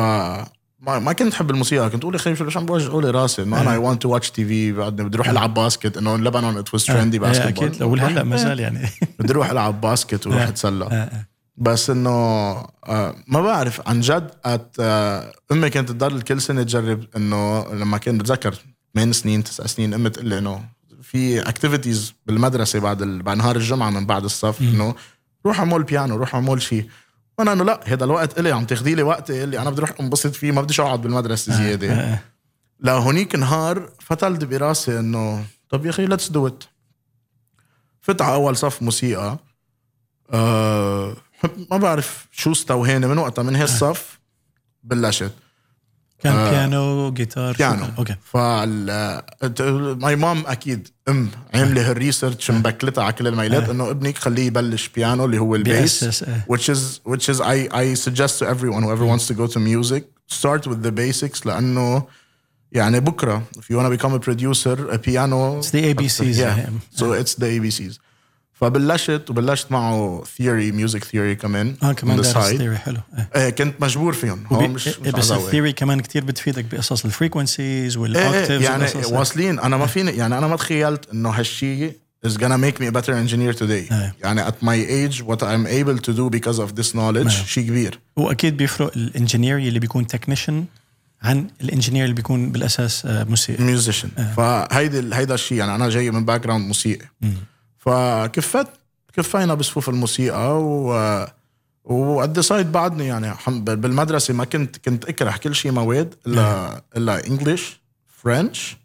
ما, 0.80 1.00
ما 1.00 1.14
كنت 1.14 1.34
أحب 1.34 1.50
الموسيقى. 1.52 1.90
كنت 1.90 2.04
أقول 2.04 2.16
يا 2.16 2.20
أخي 2.20 2.36
شو 2.36 2.60
عم 2.60 2.66
بوجعوا 2.66 3.02
لي 3.02 3.10
راسي 3.10 3.44
انه 3.44 3.62
أنا 3.62 3.72
I 3.72 3.78
want 3.78 4.02
to 4.02 4.10
watch 4.10 4.32
TV 4.32 4.72
بدي 4.72 5.16
أروح 5.16 5.30
ألعب 5.30 5.54
basket. 5.54 5.98
إنه 5.98 6.18
لبنان 6.18 6.58
it 6.58 6.74
was 6.74 6.86
trendy 6.86 7.20
basket 7.20 7.46
أكيد. 7.46 7.76
لو 7.82 7.96
هلا 7.96 8.24
ما 8.24 8.38
زال 8.38 8.60
يعني. 8.60 8.90
بدي 9.20 9.34
أروح 9.34 9.50
ألعب 9.50 9.82
basket 9.82 10.28
وروح 10.28 10.42
آه. 10.42 10.48
أتسلى. 10.48 10.86
آه، 10.86 10.90
آه. 10.90 11.33
بس 11.58 11.90
إنه 11.90 12.10
آه، 12.10 13.16
ما 13.28 13.42
بعرف 13.42 13.88
عن 13.88 14.02
جد 14.02 14.32
at 14.46 14.76
آه، 14.80 15.34
أمي 15.52 15.70
كانت 15.70 15.90
تضل 15.90 16.22
كل 16.22 16.42
سنة 16.42 16.64
تجرب 16.64 17.06
إنه 17.18 17.74
لما 17.74 17.98
كان 17.98 18.18
بتذكر 18.18 18.56
8 18.96 19.12
سنين 19.12 19.44
9 19.44 19.68
سنين 19.68 19.94
أمي 19.94 20.10
تقول 20.10 20.26
لي 20.26 20.38
إنه 20.38 20.66
في 21.02 21.42
activities 21.42 22.14
بالمدرسة 22.26 22.80
بعد 22.80 23.02
ال... 23.02 23.24
بعد 23.24 23.38
نهار 23.38 23.56
الجمعة 23.56 23.90
من 23.90 24.06
بعد 24.06 24.24
الصف 24.24 24.62
إنه 24.62 24.96
روح 25.46 25.60
أعمل 25.60 25.84
بيانو 25.84 26.16
روح 26.16 26.36
أعمل 26.36 26.62
شيء 26.62 26.90
وأنا 27.38 27.54
إنه 27.54 27.64
لا 27.64 27.80
هذا 27.86 28.06
الوقت 28.06 28.40
إلي 28.40 28.52
عم 28.52 28.66
تاخذي 28.66 28.96
لي 28.96 29.04
وقتي 29.04 29.44
اللي 29.44 29.60
أنا 29.60 29.70
بدي 29.70 29.80
أروح 29.80 29.92
انبسط 30.00 30.36
فيه 30.36 30.52
ما 30.52 30.62
بديش 30.62 30.80
أقعد 30.80 31.02
بالمدرسة 31.02 31.54
زيادة. 31.54 31.92
آه، 31.92 32.14
آه. 32.14 32.20
لهونيك 32.80 33.36
نهار 33.36 33.90
فتلت 34.00 34.44
براسي 34.44 35.00
إنه 35.00 35.46
طب 35.70 35.86
يا 35.86 35.90
أخي 35.90 36.06
let's 36.06 36.30
do 36.30 36.48
it 36.48 36.64
فت 38.02 38.22
على 38.22 38.34
أول 38.34 38.58
صف 38.58 38.82
موسيقى 38.82 39.38
أه 40.32 41.16
ما 41.72 41.78
بعرف 41.78 42.28
شو 42.32 42.52
استوهاني 42.52 43.08
من 43.08 43.18
وقتها 43.18 43.44
من 43.44 43.56
هالصف 43.56 44.20
بلشت. 44.84 45.32
كان 46.24 46.36
آه. 46.36 46.52
بيانو 46.52 47.14
جيتار 47.14 47.56
بيانو؟ 47.56 47.86
okay 47.98 48.16
فال 48.32 48.86
my 50.00 50.16
mom 50.16 50.44
أكيد 50.48 50.88
أم 51.10 51.30
عاملة 51.54 51.90
هال 51.90 52.02
research 52.02 52.52
مبكلتها 52.52 53.04
على 53.04 53.14
كل 53.14 53.28
الميلات 53.28 53.70
إنه 53.70 53.90
ابنك 53.90 54.18
خليه 54.18 54.48
يبلش 54.48 54.88
بيانو 54.88 55.26
اللي 55.26 55.40
هو 55.40 55.56
ال 55.56 55.69
base 55.69 56.24
إيه. 56.24 56.46
which 56.52 56.70
is 56.70 57.12
which 57.12 57.34
is 57.34 57.42
I 57.42 57.68
I 57.74 57.96
suggest 58.08 58.40
to 58.40 58.46
everyone 58.46 58.84
whoever 58.84 59.06
wants 59.06 59.28
to 59.28 59.34
go 59.34 59.48
to 59.48 59.60
music 59.60 60.04
start 60.32 60.68
with 60.68 60.84
the 60.84 60.92
basics 60.92 61.46
لأنه 61.46 62.04
يعني 62.72 63.00
بكرة 63.00 63.44
if 63.58 63.64
you 63.64 63.78
want 63.78 63.94
to 63.94 63.98
become 63.98 64.14
a 64.14 64.20
producer 64.20 64.94
a 64.94 64.98
piano 64.98 65.60
It's 65.60 65.72
the 65.72 65.94
ABCs 65.94 66.38
yeah. 66.38 66.70
So 67.00 67.12
it's 67.12 67.36
the 67.36 67.60
ABCs 67.60 68.00
فبلشت 68.54 69.22
وبلشت 69.30 69.72
معه 69.72 70.24
theory 70.24 70.74
music 70.74 71.00
theory 71.02 71.34
كمان 71.42 71.76
آه 71.84 71.92
كمان 71.92 72.16
دارس 72.22 72.38
theory 72.58 72.78
حلو. 72.78 72.98
إيه. 73.18 73.30
إيه 73.36 73.50
كنت 73.50 73.82
مجبور 73.82 74.14
فيهم. 74.14 74.44
هو 74.48 74.58
وبي- 74.58 74.68
مش, 74.68 74.88
إيه، 74.88 74.94
مش 75.04 75.10
بس. 75.12 75.32
ال 75.32 75.38
theory 75.38 75.74
كمان 75.74 76.00
كتير 76.02 76.24
بتفيدك 76.24 76.66
بقصص 76.66 77.06
ال 77.06 77.13
frequencies 77.13 77.96
إيه 77.96 78.02
وال 78.02 78.13
octaves 78.13 78.52
إيه 78.52 78.62
يعني. 78.64 78.86
واصلين. 79.12 79.60
أنا 79.60 79.78
ما 79.78 79.86
فيني 79.86 80.12
يعني 80.12 80.38
أنا 80.38 80.48
ما 80.48 80.56
تخيلت 80.56 81.10
إنه 81.14 81.30
هالشيء 81.30 81.98
is 82.28 82.32
gonna 82.32 82.58
make 82.66 82.78
me 82.82 82.86
a 82.88 82.92
better 82.92 83.14
engineer 83.14 83.60
today. 83.60 83.92
إيه. 83.92 84.16
يعني 84.24 84.46
at 84.46 84.54
my 84.62 84.78
age 85.10 85.18
what 85.24 85.40
I'm 85.42 85.66
able 85.68 85.98
to 86.08 86.14
do 86.14 86.30
because 86.38 86.60
of 86.60 86.82
this 86.82 86.94
knowledge 86.96 87.30
شيء 87.46 87.68
كبير. 87.68 88.00
وأكيد 88.16 88.58
بيفرق 88.58 88.92
ال 88.96 89.03
engineer 89.03 89.58
اللي 89.58 89.80
بيكون 89.80 90.08
technician 90.08 90.66
عن 91.22 91.48
ال 91.62 91.66
engineer 91.66 92.04
اللي 92.04 92.16
بيكون 92.16 92.52
بالأساس 92.52 93.06
آه، 93.06 93.24
موسيقي. 93.24 93.64
musician 93.64 94.10
فهيدي 94.38 95.16
هيدا 95.16 95.34
الشيء 95.34 95.58
يعني 95.58 95.76
أنا 95.76 95.90
جاي 95.90 96.12
من 96.12 96.26
background 96.26 96.68
موسيقي 96.68 97.06
فكفت 97.86 98.68
كفينا 99.14 99.54
بصفوف 99.54 99.90
الموسيقى 99.90 100.62
و 100.62 101.26
و 101.84 101.95
good 101.95 102.40
side 102.40 102.72
بعدني 102.72 103.08
يعني. 103.08 103.34
بالمدرسة 103.48 104.34
ما 104.34 104.46
كنت 104.46 104.78
كنت 104.78 105.06
أكره 105.06 105.38
كل 105.38 105.56
شيء 105.56 105.72
مواد 105.72 106.16
الا 106.28 106.82
إلا 106.98 107.28
English 107.28 107.80
French 108.08 108.78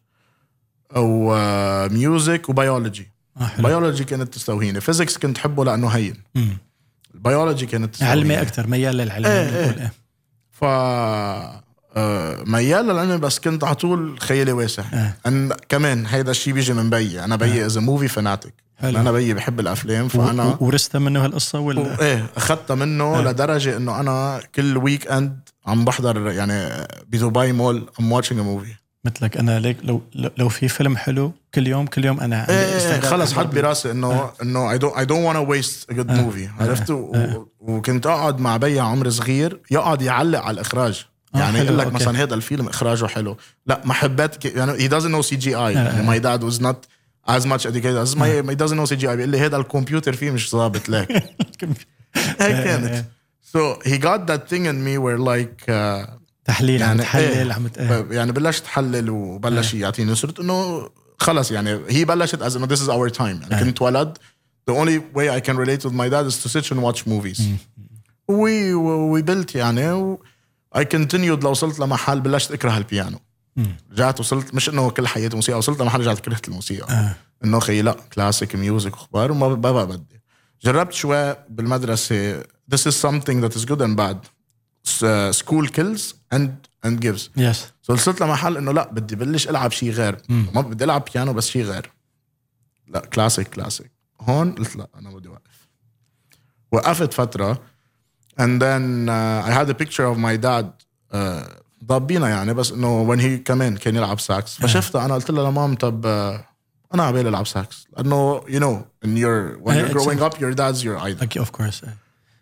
أو 0.97 1.35
music 1.89 2.49
و 2.49 2.56
biology 2.56 3.09
biology 3.59 4.05
كانت 4.05 4.35
تستوهيني. 4.35 4.81
physics 4.81 5.19
كنت 5.19 5.39
حبه 5.39 5.65
لأنه 5.65 5.89
هين. 5.89 6.23
البيولوجي 7.15 7.67
كانت 7.67 7.95
تستوهيني. 7.95 8.21
علمي 8.21 8.43
أكثر 8.43 8.67
ميال 8.67 8.97
للعلم 8.97 9.27
إيه، 9.27 9.51
بنقول 9.51 9.81
إيه. 9.81 9.93
ف 10.51 10.65
ميال 12.47 12.85
للعلم 12.87 13.21
بس 13.21 13.39
كنت 13.39 13.65
على 13.65 13.75
طول 13.75 14.21
خيالي 14.21 14.53
واسع. 14.53 14.83
إيه. 14.93 15.17
أن 15.27 15.53
كمان 15.69 16.07
هيدا 16.07 16.31
الشيء 16.31 16.53
بيجي 16.55 16.73
من 16.73 16.91
بيي. 16.91 17.25
أنا 17.25 17.37
بيي 17.37 17.67
از 17.67 17.79
movie 17.79 18.09
fanatic. 18.09 18.55
أنا 18.83 19.13
بيي 19.13 19.35
بحب 19.35 19.61
الأفلام 19.61 20.09
فأنا 20.09 20.57
ورثتها 20.61 20.99
منه 20.99 21.25
هالقصة 21.25 21.59
ولا؟ 21.61 22.01
إيه 22.03 22.27
أخذتها 22.37 22.75
منه 22.75 23.21
لدرجة 23.23 23.77
إنه 23.77 24.01
أنا 24.01 24.41
كل 24.55 24.77
weekend 24.77 25.39
عم 25.67 25.85
بحضر 25.85 26.31
يعني 26.31 26.87
بدبي 27.09 27.53
مول 27.53 27.89
ام 28.01 28.13
watching 28.13 28.41
movie 28.41 28.75
مثلك 29.05 29.37
أنا 29.37 29.59
ليك 29.61 29.77
لو 29.83 30.03
لو 30.39 30.49
في 30.49 30.69
فيلم 30.69 30.97
حلو 30.97 31.33
كل 31.55 31.67
يوم 31.67 31.87
كل 31.87 32.05
يوم 32.05 32.21
أنا 32.21 32.39
عندي 32.39 32.53
إيه 32.53 32.77
استعداد 32.77 33.05
خلص 33.05 33.33
أحضر 33.33 33.47
حط 33.49 33.55
براسي 33.55 33.91
انه 33.91 34.31
إنه 34.43 34.71
I 34.71 34.79
don't 34.79 34.95
I 34.97 35.05
don't 35.05 35.25
وأنا 35.27 35.39
waste 35.39 35.91
a 35.91 35.95
good 35.95 36.11
movie 36.13 36.49
عرفت؟ 36.61 36.91
و- 36.91 37.47
وكنت 37.61 38.07
أقعد 38.07 38.41
مع 38.41 38.57
بيي 38.57 38.81
عمر 38.81 39.11
صغير 39.11 39.61
يقعد 39.71 40.03
يعلق 40.03 40.41
على 40.41 40.55
الإخراج. 40.55 41.07
آه، 41.07 41.18
يعني 41.35 41.59
حلو، 41.59 41.67
يقول 41.67 41.79
لك. 41.79 41.93
مثلا 41.93 42.23
هذا 42.23 42.35
الفيلم 42.35 42.69
إخراجه 42.69 43.07
حلو. 43.07 43.37
لا 43.67 43.83
محبات 43.85 44.37
ك- 44.47 44.55
يعني 44.57 44.89
he 44.89 44.91
doesn't 44.93 45.13
know 45.13 45.29
CGI 45.31 45.55
يعني 45.55 46.07
my 46.07 46.23
dad 46.23 46.43
was 46.51 46.59
not 46.61 46.77
as 47.37 47.43
much 47.47 47.67
educated 47.67 48.07
as 48.07 48.17
my 48.17 48.29
he 48.51 48.57
doesn't 48.57 48.77
know 48.79 48.87
CGI 48.93 49.07
بيقول 49.07 49.29
لي 49.29 49.39
هذا 49.41 49.57
الكمبيوتر 49.57 50.13
فيه 50.13 50.31
مش 50.31 50.51
ظابط 50.51 50.89
لك 50.89 51.13
هيك 52.41 52.65
كانت. 52.65 53.05
so 53.57 53.59
he 53.89 53.99
got 53.99 54.27
that 54.31 54.49
thing 54.51 54.65
in 54.67 54.79
me 54.87 54.99
where 54.99 55.19
like 55.19 55.69
uh, 55.69 56.11
تحليل 56.45 56.83
عم 56.83 56.89
يعني 56.89 57.03
تحلل 57.03 57.23
إيه. 57.25 57.53
عم 57.53 57.69
ت- 57.69 57.79
إيه. 57.79 58.01
ب- 58.01 58.13
يعني 58.13 58.33
بلشت 58.33 58.65
تحلل 58.65 59.11
وبلش 59.11 59.75
يعطيني 59.75 60.15
صرت 60.15 60.41
إنه 60.41 60.91
خلص 61.19 61.51
يعني 61.51 61.81
هي 61.89 62.05
بلشت 62.05 62.43
as 62.43 62.57
إنه 62.57 62.67
this 62.67 62.79
is 62.81 62.89
our 62.91 63.17
time. 63.19 63.51
يعني 63.51 63.65
كنت 63.65 63.83
ولد. 63.83 64.19
The 64.71 64.75
only 64.75 64.99
way 65.17 65.29
I 65.31 65.41
can 65.49 65.57
relate 65.57 65.83
with 65.89 65.95
my 65.95 66.09
dad 66.11 66.27
is 66.31 66.37
to 66.45 66.49
sit 66.49 66.71
and 66.73 66.83
watch 66.83 67.07
movies. 67.07 67.43
وي 68.29 68.75
وي 68.75 69.23
built 69.23 69.55
يعني 69.57 70.17
I 70.77 70.81
continued 70.81 71.45
لو 71.45 71.51
وصلت 71.51 71.81
لمحل 71.81 72.21
بلشت 72.21 72.53
اكره 72.53 72.77
البيانو. 72.77 73.21
رجعت 73.93 74.21
وصلت 74.21 74.55
مش 74.55 74.69
إنه 74.69 74.91
كل 74.91 75.07
حياتي 75.07 75.37
موسيقى 75.37 75.59
وصلت 75.59 75.81
لمحل 75.81 76.01
رجعت 76.01 76.21
كرهت 76.21 76.49
الموسيقى. 76.49 76.95
آه. 76.95 77.15
إنه 77.45 77.61
خي 77.61 77.83
لا 77.83 77.93
classic 77.93 78.57
music 78.57 78.93
وأخبار 78.93 79.33
وما 79.33 79.55
بقى 79.55 79.87
بدي. 79.87 80.21
جربت 80.63 80.93
شوي 80.93 81.37
بالمدرسة. 81.49 82.43
This 82.43 82.87
is 82.87 82.95
something 83.07 83.41
that 83.41 83.57
is 83.57 83.65
good 83.65 83.81
and 83.81 83.97
bad. 83.97 84.17
School 85.31 85.67
kills 85.67 86.15
and 86.35 86.49
and 86.87 87.01
gives. 87.01 87.31
yes 87.37 87.65
so 87.83 87.91
وصلت 87.91 88.21
لمحل 88.21 88.57
إنه 88.57 88.73
لا 88.73 88.93
بدي 88.93 89.17
بلش 89.17 89.49
ألعب 89.49 89.73
شيء 89.73 89.91
غير. 89.91 90.23
ما 90.29 90.61
بدي 90.61 90.85
ألعب 90.85 91.05
بيانو 91.15 91.33
بس 91.33 91.49
شيء 91.49 91.63
غير. 91.65 91.93
لا 92.89 93.01
classic 93.01 93.49
classic 93.49 93.93
هون 94.21 94.53
قلت 94.53 94.77
لا 94.77 94.89
أنا 94.95 95.11
بدي 95.11 95.29
أوقف. 95.29 95.69
وقفت 96.73 97.15
فترة. 97.15 97.63
And 98.39 98.53
then 98.63 99.09
uh, 99.09 99.49
I 99.49 99.51
had 99.59 99.69
a 99.71 99.75
picture 99.83 100.07
of 100.13 100.17
my 100.19 100.37
dad 100.47 100.67
uh, 101.13 101.43
ضابينا 101.85 102.29
يعني. 102.29 102.55
بس 102.55 102.73
إنه 102.73 103.07
when 103.07 103.19
he 103.21 103.43
كمان 103.45 103.77
كان 103.77 103.97
يلعب 103.97 104.21
ساكس 104.21 104.55
فشفتها 104.61 105.05
أنا 105.05 105.15
قلت 105.15 105.31
لها 105.31 105.51
لمام 105.51 105.75
طب 105.75 106.03
uh, 106.05 106.41
أنا 106.95 107.03
عبالي 107.03 107.29
العب 107.29 107.47
ساكس 107.47 107.87
لأنه 107.97 108.41
you 108.41 108.61
know 108.61 109.07
in 109.07 109.17
your 109.17 109.59
when 109.65 109.75
Eh, 109.75 109.81
you're 109.81 109.87
it's 109.87 109.93
growing 109.93 110.21
up 110.23 110.41
your 110.41 110.55
dad's 110.55 110.83
your 110.85 110.99
idol. 111.09 111.21
أوكي 111.23 111.39
اوف 111.39 111.51
كورس 111.51 111.83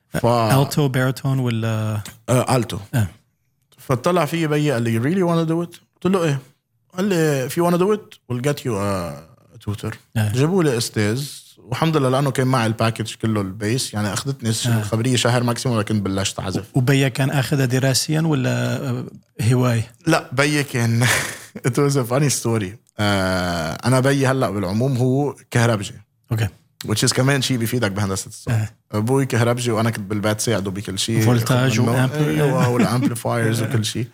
ف 0.09 0.27
التو 0.27 0.89
باريتون 0.89 1.39
ولا 1.39 2.01
التو 2.31 2.79
آه. 2.95 3.07
فطلع 3.79 4.25
في 4.25 4.47
بيي 4.47 4.73
قال 4.73 4.83
لي 4.83 4.99
you 5.01 5.03
really 5.03 5.23
wanna 5.29 5.49
do 5.51 5.69
it? 5.69 5.81
قلت 5.95 6.07
له 6.15 6.25
إيه. 6.25 6.39
قال 6.97 7.05
لي 7.05 7.49
if 7.49 7.53
you 7.53 7.63
wanna 7.71 7.79
do 7.79 7.93
it 7.97 8.19
we'll 8.33 8.43
get 8.49 8.59
you 8.65 8.73
a 8.73 9.13
tutor. 9.67 9.95
آه. 10.17 10.33
جابوا 10.33 10.63
لي 10.65 10.77
أستاذ 10.77 11.29
والحمد 11.67 11.97
لله 11.97 12.09
لأنه 12.09 12.31
كان 12.31 12.47
معي 12.47 12.67
ال 12.67 12.73
package 12.73 13.15
كله 13.15 13.41
ال 13.41 13.52
base 13.52 13.95
يعني 13.95 14.13
أخذتني 14.13 14.51
الخبريه 14.67 15.17
شهر 15.17 15.43
maximum 15.43 15.79
لكن 15.79 16.01
بلشت 16.01 16.41
أعزف. 16.41 16.65
وبيا 16.75 17.09
كان 17.09 17.31
آخذها 17.31 17.65
دراسيا 17.65 18.21
ولا 18.21 18.77
آه، 18.89 19.05
هوايه 19.43 19.93
لا 20.07 20.31
بيي 20.33 20.65
كان 20.65 21.05
a 21.67 22.05
funny 22.11 22.31
story. 22.43 22.67
آه 22.99 23.73
أنا 23.85 24.01
بيي 24.01 24.27
هلأ 24.27 24.51
بالعموم 24.51 24.97
هو 24.97 25.35
كهربجي. 25.51 25.95
أوكي. 26.33 26.49
Is 26.87 27.13
كمان 27.13 27.43
شيء 27.43 27.57
بيفيدك 27.57 27.91
بهندسة 27.93 28.29
الصوت. 28.29 28.55
آه. 28.55 28.69
أبوي 28.93 29.27
كهربجي 29.27 29.71
وأنا 29.71 29.91
كنت 29.91 30.11
بالبيت 30.11 30.41
ساعده 30.41 30.71
بكل 30.71 30.99
شيء 30.99 31.21
voltage. 31.21 31.81
أيوه 31.81 32.69
وال 32.69 32.85
amplifiers 32.85 33.63
وكل 33.63 33.85
شيء 33.85 34.07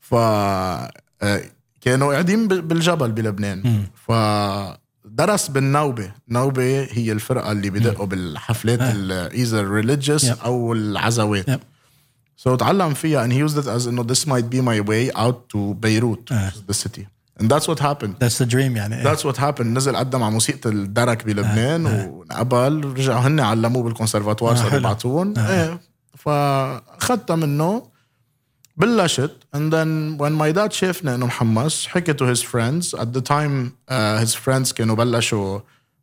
ف 0.00 0.14
آه، 0.14 1.42
كانوا 1.80 2.12
قاعدين 2.12 2.48
بالجبل 2.48 3.12
بلبنان. 3.12 3.86
ف 4.06 4.12
درس 5.18 5.48
بالنوبة. 5.48 6.10
نوبة 6.28 6.88
هي 6.90 7.12
الفرقة 7.12 7.52
اللي 7.52 7.70
بدقوا 7.70 8.06
بالحفلات 8.06 8.80
ايذر 9.32 9.68
ريليجيوس. 9.70 10.24
أو 10.24 10.72
العزوات. 10.72 11.60
So 12.46 12.56
تعلم 12.56 12.94
فيها 12.94 13.26
and 13.26 13.30
he 13.32 13.50
used 13.50 13.56
it 13.56 13.66
as 13.66 13.86
انه 13.86 14.06
this 14.06 14.26
might 14.26 14.48
be 14.50 14.60
my 14.60 14.80
way 14.90 15.16
out 15.16 15.36
to 15.54 15.74
Beirut 15.74 16.32
آه. 16.32 16.50
which 16.50 16.54
is 16.54 16.62
the 16.70 16.74
city. 16.74 17.06
And 17.40 17.48
that's 17.50 17.66
what 17.68 17.78
happened. 17.78 18.14
ذاتس 18.20 18.42
ذا 18.42 18.48
دريم 18.48 18.76
يعني. 18.76 19.04
That's 19.04 19.20
what 19.20 19.36
happened. 19.36 19.66
نزل 19.66 19.96
قدم 19.96 20.22
على 20.22 20.32
موسيقى 20.32 20.70
الدرك 20.70 21.24
بلبنان 21.24 21.86
ونقبل 21.86 22.86
ورجعوا 22.86 23.20
هن 23.20 23.40
علموه 23.40 23.82
بالكونسرفاتوار 23.82 24.52
آه، 24.52 24.56
صاروا. 24.56 24.78
يبعتوهم 24.78 25.34
إيه. 25.38 25.80
فأخذتها 26.16 27.36
منه. 27.36 27.82
بلشت 28.77 29.31
and 29.55 29.71
then 29.73 30.17
when 30.17 30.33
my 30.33 30.51
dad 30.57 30.71
شافني 30.71 31.15
انه 31.15 31.25
محمس 31.25 31.87
حكي 31.87 32.13
to 32.13 32.35
his 32.35 32.41
friends 32.41 32.99
at 32.99 33.05
the 33.17 33.21
time 33.21 33.71
uh, 33.91 34.25
his 34.25 34.33
friends 34.35 34.73
كانوا 34.73 34.95
بلشوا 34.95 35.59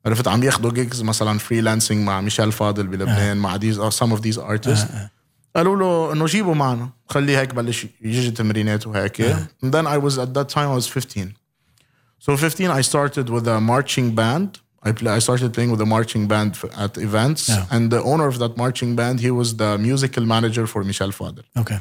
عرفت 0.06 0.28
عم 0.28 0.42
ياخذوا 0.42 0.72
جيجز 0.72 1.02
مثلا 1.02 1.38
فريلانسينج 1.38 2.06
مع 2.06 2.20
ميشيل 2.20 2.52
فاضل 2.52 2.86
بلبنان 2.86 3.36
مع 3.36 3.58
these 3.58 3.76
or 3.76 3.90
some 3.96 4.12
of 4.12 4.20
these 4.22 4.38
artists 4.38 4.86
قالوا 5.56 5.76
له 5.76 6.12
انه 6.12 6.26
جيبوا 6.26 6.54
معنا 6.54 6.88
خليه 7.08 7.40
هيك 7.40 7.54
بلش 7.54 7.86
يجي 8.00 8.30
تمرينات 8.30 8.86
وهيك 8.86 9.22
and 9.64 9.68
then 9.72 9.86
I 9.86 9.98
was 10.06 10.18
at 10.18 10.34
that 10.34 10.48
time 10.54 10.68
I 10.70 10.76
was 10.80 10.86
15 10.86 11.34
So 12.26 12.36
15, 12.36 12.70
I 12.70 12.82
started 12.82 13.30
with 13.30 13.46
a 13.48 13.58
marching 13.72 14.14
band. 14.14 14.48
I 14.88 14.92
play, 14.92 15.10
I 15.18 15.20
started 15.20 15.48
playing 15.54 15.70
with 15.74 15.80
a 15.80 15.86
marching 15.96 16.24
band 16.32 16.50
f- 16.60 16.70
at 16.84 16.92
events, 17.08 17.42
Yeah. 17.48 17.74
and 17.74 17.82
the 17.94 18.00
owner 18.12 18.26
of 18.32 18.36
that 18.42 18.52
marching 18.62 18.90
band, 19.00 19.16
he 19.26 19.30
was 19.40 19.48
the 19.62 19.70
musical 19.88 20.24
manager 20.34 20.64
for 20.72 20.80
Michel 20.90 21.12
Fadel. 21.18 21.44
اوكي 21.56 21.78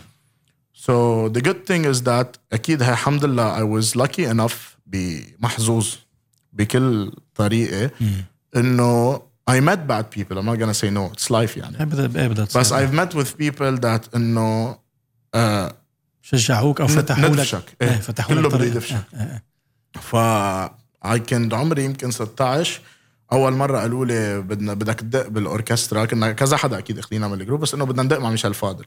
So 0.86 0.94
the 1.28 1.40
good 1.40 1.60
thing 1.66 1.84
is 1.84 2.02
that 2.02 2.38
أكيد 2.52 2.82
هي 2.82 2.92
الحمد 2.92 3.24
لله 3.24 3.58
I 3.58 3.80
was 3.80 3.96
lucky 3.96 4.24
enough 4.24 4.78
بمحظوظ 4.86 5.88
بكل 6.52 7.12
طريقة 7.34 7.90
إنه 8.56 9.22
I 9.50 9.60
met 9.60 9.86
bad 9.86 10.10
people. 10.10 10.38
I'm 10.38 10.46
not 10.46 10.58
gonna 10.58 10.74
say 10.74 10.90
no. 10.90 11.10
It's 11.12 11.30
life 11.30 11.56
يعني. 11.56 11.78
إيه 11.80 11.84
بدها 12.28 12.44
بس. 12.44 12.72
I've 12.72 12.92
met 12.92 13.14
with 13.14 13.36
people 13.38 13.78
that 13.80 14.14
إنه 14.16 14.78
uh, 15.36 15.72
شجعوك 16.22 16.80
أو 16.80 16.86
فتحوا 16.86 17.24
لك 17.24 17.30
ندفشك. 17.30 17.76
إيه 17.82 17.88
إيه. 17.88 17.96
فتحوا 17.96 18.34
كله 18.34 18.48
بده. 18.48 18.64
يدفشك. 18.64 19.04
إيه، 19.14 19.20
إيه. 19.20 19.44
ف 20.00 20.16
I 21.06 21.16
كنت 21.16 21.54
عمري 21.54 21.84
يمكن 21.84 22.10
16 22.10 22.80
أول 23.32 23.52
مرة 23.52 23.78
قالوا 23.78 24.06
لي 24.06 24.40
بدنا 24.40 24.74
بدك 24.74 25.00
تدق 25.00 25.28
بالأوركسترا 25.28 26.04
كنا 26.04 26.32
كذا 26.32 26.56
حدا 26.56 26.78
أكيد 26.78 26.98
أخذينا 26.98 27.28
من 27.28 27.40
الجروب 27.40 27.60
بس 27.60 27.74
إنه 27.74 27.84
بدنا 27.84 28.02
ندق 28.02 28.18
مع 28.18 28.30
ميشيل 28.30 28.54
فاضل 28.54 28.84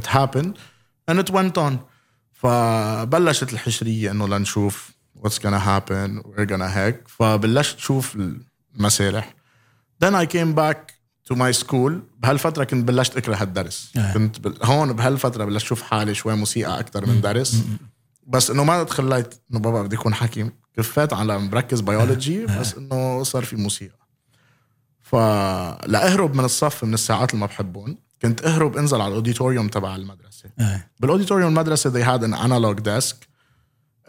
it 0.00 0.06
happened 0.06 0.58
and 1.10 1.18
it 1.18 1.30
went 1.30 1.58
on. 1.58 1.72
فبلشت 2.32 3.52
الحشرية 3.52 4.10
إنه 4.10 4.28
لنشوف 4.28 4.90
what's 5.18 5.38
gonna 5.38 5.60
happen 5.60 6.22
we're 6.22 6.48
gonna 6.50 6.62
هيك 6.62 7.08
فبلشت 7.08 7.78
شوف 7.78 8.16
المسارح. 8.76 9.34
Then 10.04 10.14
I 10.14 10.26
came 10.26 10.54
back 10.54 10.92
to 11.30 11.34
my 11.34 11.64
school. 11.64 11.92
بهالفترة 12.18 12.64
كنت 12.64 12.88
بلشت 12.88 13.16
أكره 13.16 13.42
الدرس 13.42 13.92
آه. 13.96 14.12
كنت 14.12 14.40
بل... 14.40 14.58
هون 14.62 14.92
بهالفترة 14.92 15.44
بلشت 15.44 15.64
أشوف 15.64 15.82
حالي 15.82 16.14
شوي 16.14 16.34
موسيقى 16.34 16.80
أكثر 16.80 17.06
من 17.06 17.20
درس. 17.20 17.62
بس 18.26 18.50
إنه 18.50 18.64
ما 18.64 18.82
تخليت 18.82 19.34
إنه 19.50 19.60
بابا 19.60 19.82
بدي 19.82 19.96
اكون 19.96 20.14
حكيم 20.14 20.52
كفيت 20.76 21.12
على 21.12 21.38
مركز 21.38 21.80
بيولوجي 21.80 22.46
بس 22.46 22.74
إنه 22.74 23.22
صار 23.22 23.44
في 23.44 23.56
موسيقى. 23.56 23.98
فلأهرب 25.02 26.34
من 26.34 26.44
الصف 26.44 26.84
من 26.84 26.94
الساعات 26.94 27.30
اللي 27.30 27.40
ما 27.40 27.46
بحبهم 27.46 27.98
كنت 28.22 28.44
اهرب 28.44 28.76
انزل 28.76 29.00
على 29.00 29.08
ال 29.08 29.14
auditorium 29.14 29.68
تبع 29.68 29.96
المدرسة. 29.96 30.50
إيه. 30.60 30.90
بال 31.00 31.08
auditorium 31.08 31.48
المدرسة 31.48 31.90
they 31.90 32.04
had 32.04 32.22
an 32.22 32.34
analog 32.34 32.82
desk. 32.82 33.16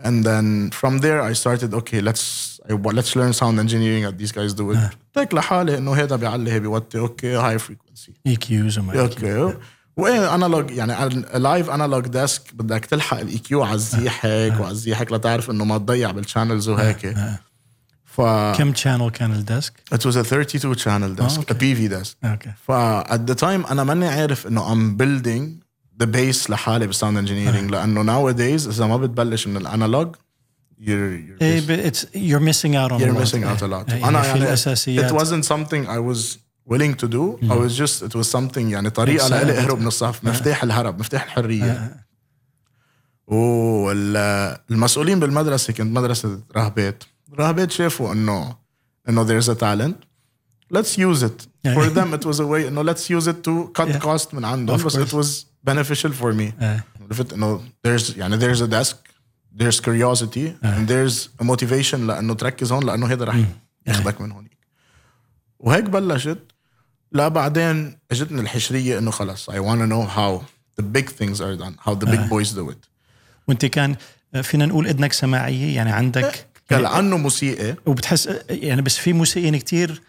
And 0.02 0.24
then 0.24 0.72
from 0.72 1.00
there 1.00 1.22
I 1.22 1.34
started 1.34 1.74
okay 1.74 2.02
let's 2.02 2.24
I, 2.70 2.74
let's 3.00 3.16
learn 3.16 3.34
sound 3.34 3.60
engineering 3.60 4.04
at 4.10 4.18
these 4.18 4.32
guys 4.32 4.54
do 4.54 4.72
it. 4.72 4.78
تك 5.14 5.34
لحالي 5.34 5.78
إنه 5.78 5.94
هذا 5.94 6.16
بيعلي 6.16 6.52
هي 6.52 6.60
بيوطي 6.60 7.00
أوكي 7.00 7.36
هاي 7.36 7.60
frequency 7.60 8.14
EQs 8.28 8.80
وما. 8.80 9.02
أوكي 9.02 9.54
وإيه 9.98 10.36
analog 10.36 10.72
يعني 10.72 11.24
live 11.36 11.70
analog 11.70 12.08
desk 12.08 12.42
بدك 12.54 12.86
تلحق 12.86 13.20
ال 13.20 13.38
EQ 13.38 13.64
على 13.64 13.76
الزيح 13.76 14.26
هيك 14.26 14.60
وعلى 14.60 14.72
الزيح 14.72 15.00
هيك 15.00 15.12
لتعرف 15.12 15.50
إنه 15.50 15.66
ما 15.66 15.78
تضيع 15.78 16.12
بال 16.12 16.23
channels 16.23 16.70
وهيك. 16.70 17.16
ف 18.10 18.22
كم 18.58 18.74
channel 18.74 19.12
كان 19.12 19.32
ال 19.32 19.39
desk؟ 19.39 19.74
it 19.94 20.06
was 20.06 20.16
a 20.16 20.24
32 20.24 20.76
channel 20.76 21.14
desk 21.16 21.40
okay. 21.40 21.54
a 21.54 21.56
PV 21.56 21.90
desk 21.90 22.16
أوكي 22.24 22.52
ف 22.68 22.72
at 23.02 23.32
the 23.32 23.36
time 23.36 23.72
أنا 23.72 23.84
ماني 23.84 24.08
عارف 24.08 24.48
انه 24.48 24.74
I'm 24.74 24.98
building 24.98 25.70
the 26.04 26.08
base 26.08 26.50
لحالي 26.50 26.88
بال 26.88 26.96
sound 26.96 27.18
engineering 27.18 27.72
لأنه 27.72 28.04
nowadays 28.04 28.68
اذا 28.68 28.86
ما 28.86 28.98
بتبلش 28.98 29.48
من 29.48 29.58
ال 29.58 29.66
analog 29.66 30.16
you're, 30.16 30.82
you're, 30.82 31.42
إيه 31.42 31.62
but 31.62 31.92
it's 31.92 32.00
you're 32.14 32.54
missing 32.54 32.76
out 32.76 32.92
on 32.92 33.00
you're 33.00 33.26
missing 33.26 33.44
out 33.44 33.62
a 33.62 33.68
lot 33.68 33.94
إيه، 33.94 34.08
أنا 34.10 34.26
يعني 34.26 34.28
يعني 34.28 34.40
it 34.40 34.48
الاساسيات 34.48 35.14
wasn't 35.14 35.46
something 35.46 35.88
I 35.88 36.00
was 36.00 36.38
willing 36.72 36.94
to 37.04 37.08
do 37.08 37.38
I 37.52 37.56
was 37.56 37.78
just 37.78 38.04
it 38.04 38.16
was 38.16 38.32
something 38.38 38.58
يعني 38.58 38.90
طريقه 38.90 39.28
uh, 39.28 39.32
لإلي 39.32 39.58
اهرب 39.58 39.80
من 39.80 39.88
الصف 39.88 40.24
مفتاح 40.24 40.64
الهرب 40.64 41.00
مفتاح 41.00 41.24
الحريه 41.24 41.96
والمسؤولين 43.28 45.20
بالمدرسة 45.20 45.74
كنت 45.74 45.98
مدرسه 45.98 46.40
راهبات 46.56 47.04
راهبات 47.34 47.72
شافوا 47.72 48.12
انه 48.14 48.56
انه 49.10 49.28
there's 49.28 49.46
a 49.46 49.56
talent 49.60 49.96
let's 50.78 50.98
use 50.98 51.24
it 51.24 51.48
for 51.76 51.84
Yeah. 51.86 51.96
them 51.98 52.14
it 52.14 52.26
was 52.26 52.40
a 52.40 52.46
way 52.46 52.68
انه 52.68 52.94
let's 52.94 53.06
use 53.10 53.28
it 53.28 53.36
to 53.48 53.82
cut 53.82 53.88
Yeah. 53.88 54.00
cost 54.06 54.34
من 54.34 54.46
عندهم 54.46 54.84
بس 54.84 54.98
it 54.98 55.14
was 55.14 55.46
beneficial 55.70 56.12
for 56.22 56.34
me 56.34 56.62
إيه. 56.64 56.86
عرفت 57.02 57.34
انه 57.34 57.62
there's 57.88 58.18
يعني 58.18 58.40
there's 58.40 58.60
a 58.62 58.68
desk 58.68 58.96
there's 59.60 59.80
curiosity 59.80 60.54
and 60.64 60.88
there's 60.88 61.28
a 61.42 61.46
motivation 61.46 61.94
لأنه 61.96 62.34
تركز 62.34 62.72
هون 62.72 62.86
لأنه 62.86 63.08
هذا 63.08 63.26
رح 63.26 63.36
ياخذك 63.88 64.22
من 64.22 64.32
هونيك 64.32 64.58
وهيك 65.60 65.84
بلشت 65.84 66.38
لا 67.12 67.28
بعدين 67.28 67.98
اجتني 68.12 68.42
الحشريه 68.42 68.98
انه 69.00 69.12
خلص 69.12 69.50
I 69.50 69.54
want 69.54 69.80
to 69.80 69.88
know 69.88 70.06
how 70.18 70.44
the 70.82 70.86
big 70.98 71.10
things 71.10 71.42
are 71.42 71.56
done 71.64 71.76
how 71.90 71.94
the 71.94 72.06
big 72.12 72.30
boys 72.30 72.54
do 72.56 72.72
it 72.74 72.90
وانت 73.48 73.66
كان 73.66 73.96
فينا 74.44 74.66
نقول 74.66 74.88
اذنك 74.88 75.14
سماعيه 75.14 75.76
يعني 75.76 75.92
عندك 75.92 76.46
كان 76.70 76.82
لأنه 76.82 77.18
موسيقى. 77.18 77.76
وبتحس 77.86 78.30
يعني 78.50 78.82
بس 78.82 78.98
في 78.98 79.14
موسيقيين 79.14 79.58
كتير 79.58 80.02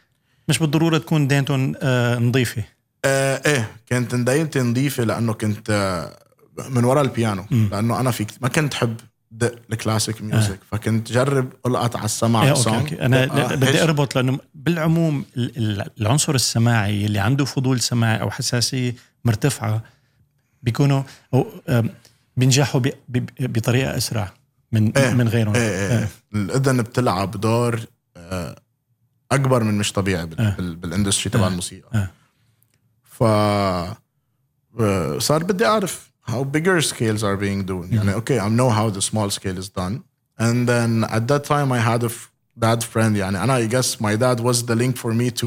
مش 0.48 0.58
بالضرورة 0.58 0.98
تكون 0.98 1.28
دينتهم 1.28 1.74
آه، 1.82 2.18
نظيفة. 2.18 2.64
آه 3.04 3.42
إيه 3.46 3.70
كانت 3.86 4.14
ندايتي 4.14 4.60
نظيفة 4.60 5.04
لأنه 5.04 5.32
كنت 5.32 5.70
آه 5.70 6.68
من 6.70 6.84
ورا 6.84 7.02
البيانو. 7.02 7.44
لأنه 7.50 8.00
أنا 8.00 8.10
في 8.10 8.26
ما 8.40 8.48
كنت 8.48 8.74
حب 8.74 8.96
دق 9.30 9.54
ال 9.72 9.78
classic 9.79 10.22
music 10.22 10.58
فكنت 10.70 11.12
جرب 11.12 11.52
ألقط 11.66 11.96
على 11.96 12.04
السمع 12.04 12.42
إيه، 12.44 12.50
أوكي 12.50 12.62
song. 12.62 12.68
أوكي. 12.74 13.02
أنا 13.02 13.24
دقها 13.26 13.54
بدي. 13.56 13.82
أربط 13.82 14.16
لأنه 14.16 14.38
بالعموم 14.54 15.24
ال- 15.36 15.56
ال- 15.58 15.86
العنصر 16.00 16.34
السماعي 16.34 17.06
اللي 17.06 17.18
عنده 17.18 17.44
فضول 17.44 17.80
سماعي 17.80 18.20
أو 18.20 18.30
حساسية 18.30 18.94
مرتفعة 19.24 19.82
بيكونوا 20.62 21.02
أو 21.34 21.46
بينجحوا 22.36 22.80
بطريقة 23.40 23.96
أسرع. 23.96 24.32
من 24.72 24.96
إيه. 24.96 25.12
من 25.14 25.28
غيرهم 25.28 25.54
إيه 25.54 25.98
إيه 25.98 26.08
الاذن 26.34 26.82
بتلعب 26.82 27.30
دور 27.40 27.80
آه، 28.16 28.56
اكبر 29.32 29.64
من 29.64 29.78
مش 29.78 29.92
طبيعي 29.92 30.26
بال- 30.26 30.40
آه. 30.40 30.54
بال- 30.56 30.76
بال 30.76 30.87
industry 30.87 31.30
تبع 31.30 31.46
الموسيقى 31.46 31.88
آه. 31.98 32.10
ف 33.02 33.22
آه، 34.80 35.18
صار 35.18 35.44
بدي 35.44 35.66
اعرف 35.66 36.10
how 36.30 36.44
bigger 36.56 36.80
scales 36.84 37.20
are 37.22 37.36
being 37.40 37.66
done 37.68 37.92
يعني 37.94 38.14
أوكي 38.14 38.40
I 38.40 38.44
know 38.44 38.70
how 38.70 38.96
the 38.98 39.02
small 39.02 39.30
scale 39.30 39.58
is 39.62 39.68
done 39.68 40.00
and 40.40 40.68
then 40.68 41.04
at 41.10 41.28
that 41.28 41.44
time 41.44 41.72
I 41.72 41.78
had 41.90 42.04
a 42.04 42.10
bad 42.64 42.82
friend 42.84 43.16
يعني 43.16 43.44
أنا 43.44 43.58
I 43.68 43.70
guess 43.70 43.96
my 44.00 44.16
dad 44.16 44.40
was 44.40 44.62
the 44.66 44.74
link 44.74 44.96
for 44.96 45.12
me 45.14 45.30
to 45.40 45.46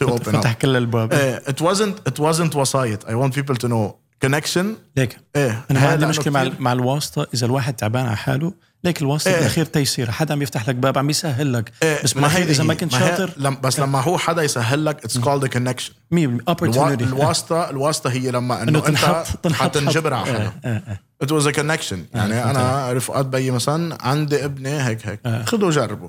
to 0.00 0.04
open 0.06 0.34
up 0.34 0.36
فتح 0.40 0.52
كل 0.52 0.76
الابواب 0.76 1.12
إيه، 1.12 1.38
it 1.38 1.56
wasn't 1.60 2.10
it 2.12 2.16
wasn't 2.18 2.56
وسايط 2.56 3.04
I 3.04 3.10
want 3.12 3.34
people 3.40 3.56
to 3.56 3.68
know 3.68 3.94
connection. 4.26 4.64
ليك. 4.96 5.16
إيه 5.36 5.64
أنا 5.70 5.80
ما 5.80 5.88
عندي 5.88 6.06
مشكلة 6.06 6.32
مع 6.32 6.50
مع 6.58 6.72
الواسطة. 6.72 7.26
إذا 7.34 7.46
الواحد 7.46 7.74
تعبان 7.74 8.06
على 8.06 8.16
حاله 8.16 8.52
ليك 8.84 9.02
الواسطة 9.02 9.28
إيه. 9.30 9.36
بالاخير 9.36 9.64
تيسير. 9.64 10.10
حدا 10.10 10.34
عم 10.34 10.42
يفتح 10.42 10.68
لك 10.68 10.74
باب 10.74 10.98
عم 10.98 11.10
يسهل 11.10 11.52
لك. 11.52 11.72
إيه، 11.82 12.02
بس 12.04 12.12
بالاخير 12.12 12.48
إذا 12.50 12.64
ما 12.64 12.72
هي- 12.74 12.76
كنت 12.76 12.94
هي- 12.94 13.00
شاطر. 13.00 13.32
لم 13.36 13.56
بس 13.62 13.80
لما 13.80 14.00
هو 14.00 14.18
حدا 14.18 14.42
يسهل 14.42 14.84
لك 14.84 15.06
it's 15.06 15.20
called 15.20 15.44
a 15.44 15.48
connection. 15.48 15.92
100% 16.14 16.16
الوا- 16.16 16.54
opportunity. 16.54 17.02
الواسطة 17.02 17.70
الواسطة 17.70 18.10
هي 18.10 18.30
لما 18.30 18.62
إنه 18.62 18.78
أنت 18.78 18.86
تنحط 18.86 19.26
تنحط 19.42 19.62
حتنجبر 19.76 20.14
على 20.14 20.26
حدا. 20.26 20.82
it 21.24 21.28
was 21.28 21.46
a 21.46 21.52
connection. 21.52 21.96
يعني 22.14 22.44
أنا 22.50 22.92
رفقات 22.92 23.26
بيي 23.26 23.50
مثلا 23.50 23.98
عندي 24.06 24.44
ابني 24.44 24.82
هيك 24.86 25.06
هيك. 25.06 25.20
خذوا 25.46 25.70
جربوا. 25.70 26.08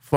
ف 0.00 0.16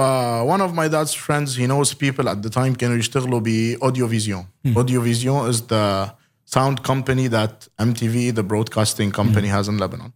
one 0.56 0.60
of 0.62 0.74
my 0.76 0.88
dad's 0.94 1.14
friends 1.14 1.56
he 1.58 1.68
knows 1.68 1.94
people 1.94 2.26
at 2.28 2.48
the 2.48 2.50
time 2.56 2.76
كانوا 2.78 2.96
يشتغلوا 2.96 3.40
ب 3.44 3.76
audio 3.84 4.08
vision 4.12 4.44
audio 4.78 5.02
vision 5.02 5.54
is 5.54 5.58
the 5.60 6.10
sound 6.46 6.76
company 6.92 7.28
that 7.38 7.54
MTV 7.90 8.16
the 8.40 8.44
broadcasting 8.52 9.10
company 9.20 9.48
has 9.48 9.68
in 9.68 9.78
Lebanon 9.80 10.12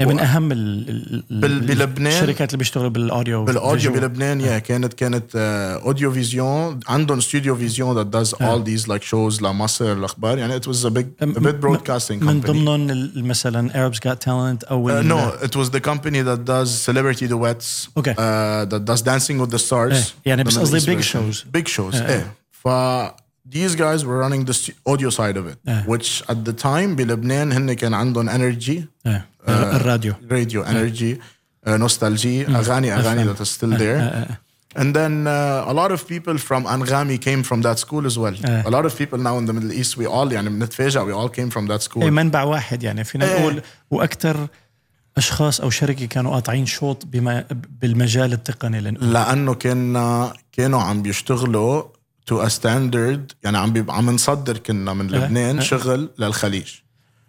إيه، 0.00 0.06
من 0.06 0.20
اهم 0.20 0.52
ال- 0.52 0.88
ال- 0.90 1.24
ال- 1.30 1.40
بال- 1.40 1.60
بلبنان- 1.60 2.06
الشركات 2.12 2.48
اللي 2.48 2.58
بيشتغلوا 2.58 2.88
بال 2.90 3.05
audio 3.05 3.44
بال 3.44 3.58
audio 3.58 3.92
visual. 3.92 4.08
بلبنان 4.08 4.40
يا 4.40 4.58
كانت 4.58 4.94
كانت 4.94 5.24
اوديو 5.84 6.12
فيزيون 6.12 6.80
عندهم 6.88 7.18
استوديو 7.18 7.56
فيزيون 7.56 8.04
that 8.04 8.06
does 8.14 8.28
all 8.30 8.64
these 8.68 8.88
like 8.88 9.02
shows 9.02 9.42
لمصر 9.42 9.92
الاخبار 9.92 10.38
يعني 10.38 10.60
it 10.60 10.64
was 10.64 10.84
a 10.84 10.90
big 10.90 11.06
a 11.22 11.26
big 11.26 11.60
broadcasting 11.66 12.10
من 12.22 12.42
company 12.42 12.46
ضمنهم 12.46 12.90
ال- 12.90 13.24
مثلا 13.24 13.70
Arabs 13.90 13.96
Got 13.98 14.16
Talent 14.24 14.70
أو 14.70 14.88
Uh, 14.88 14.92
ال- 14.92 15.08
no, 15.08 15.44
it 15.46 15.56
was 15.56 15.70
the 15.70 15.80
company 15.80 16.22
that 16.24 16.44
does 16.44 16.68
celebrity 16.90 17.28
duets. 17.28 17.88
Okay. 18.00 18.14
Uh, 18.14 18.64
that 18.72 18.84
does 18.90 19.02
Dancing 19.02 19.38
with 19.46 19.50
the 19.56 19.58
Stars. 19.68 19.92
إيه، 19.92 20.04
يعني 20.26 20.42
The 20.42 20.46
بس 20.46 20.54
Middle 20.54 20.60
قصدي 20.60 20.76
East 20.78 20.86
big 20.86 21.04
version. 21.04 21.32
shows. 21.32 21.44
Big 21.60 21.68
shows. 21.76 21.94
إيه. 22.02 22.34
ف 22.50 22.68
these 23.45 23.75
guys 23.75 24.05
were 24.05 24.19
running 24.19 24.45
the 24.45 24.53
stu- 24.53 24.73
audio 24.85 25.09
side 25.09 25.37
of 25.37 25.47
it, 25.47 25.57
إيه. 25.67 25.85
which 25.85 26.23
at 26.27 26.45
the 26.45 26.53
time 26.53 26.95
بلبنان 26.95 27.51
هن 27.51 27.73
كان 27.73 27.93
عندهم 27.93 28.29
energy, 28.29 28.81
إيه، 29.07 29.25
الراديو 29.47 30.13
radio 30.29 30.63
energy, 30.63 31.17
uh, 31.67 31.77
nostalgia, 31.77 32.49
أغاني 32.49 32.95
أغاني 32.95 33.33
that 33.33 33.39
is 33.39 33.49
still 33.49 33.77
there. 33.77 34.37
And 34.75 34.93
then 34.95 35.25
uh, 35.25 35.71
a 35.71 35.73
lot 35.73 35.91
of 35.91 36.07
people 36.07 36.37
from 36.37 36.65
Angami 36.65 37.17
came 37.19 37.41
from 37.43 37.61
that 37.63 37.79
school 37.79 38.05
as 38.05 38.17
well. 38.19 38.35
إيه. 38.45 38.63
A 38.63 38.69
lot 38.69 38.85
of 38.85 38.95
people 38.95 39.17
now 39.17 39.37
in 39.37 39.45
the 39.45 39.53
Middle 39.53 39.73
East, 39.73 39.97
we 39.97 40.05
all 40.05 40.31
يعني 40.31 40.49
بنتفاجئ 40.49 40.99
we 40.99 41.13
all 41.13 41.29
came 41.29 41.49
from 41.49 41.67
that 41.67 41.81
school. 41.81 42.03
اي 42.03 42.11
منبع 42.11 42.43
واحد 42.43 42.83
يعني 42.83 43.03
فينا 43.03 43.25
إيه. 43.25 43.39
نقول 43.39 43.61
واكثر 43.91 44.47
اشخاص 45.17 45.61
او 45.61 45.69
شركه 45.69 46.05
كانوا 46.05 46.31
قاطعين 46.31 46.65
شوط 46.65 47.05
بما 47.05 47.45
بالمجال 47.81 48.33
التقني 48.33 48.81
لنقول 48.81 49.13
لانه 49.13 49.53
كنا 49.53 50.33
كانوا 50.51 50.81
عم 50.81 51.01
بيشتغلوا 51.01 51.83
تو 52.26 52.42
ا 52.42 52.48
ستاندرد 52.48 53.32
يعني 53.42 53.58
عم 53.58 53.72
بيب... 53.72 53.90
عم 53.90 54.10
نصدر 54.10 54.58
كنا 54.58 54.92
من 54.92 55.06
لبنان 55.06 55.60
شغل 55.60 56.10
للخليج. 56.18 56.68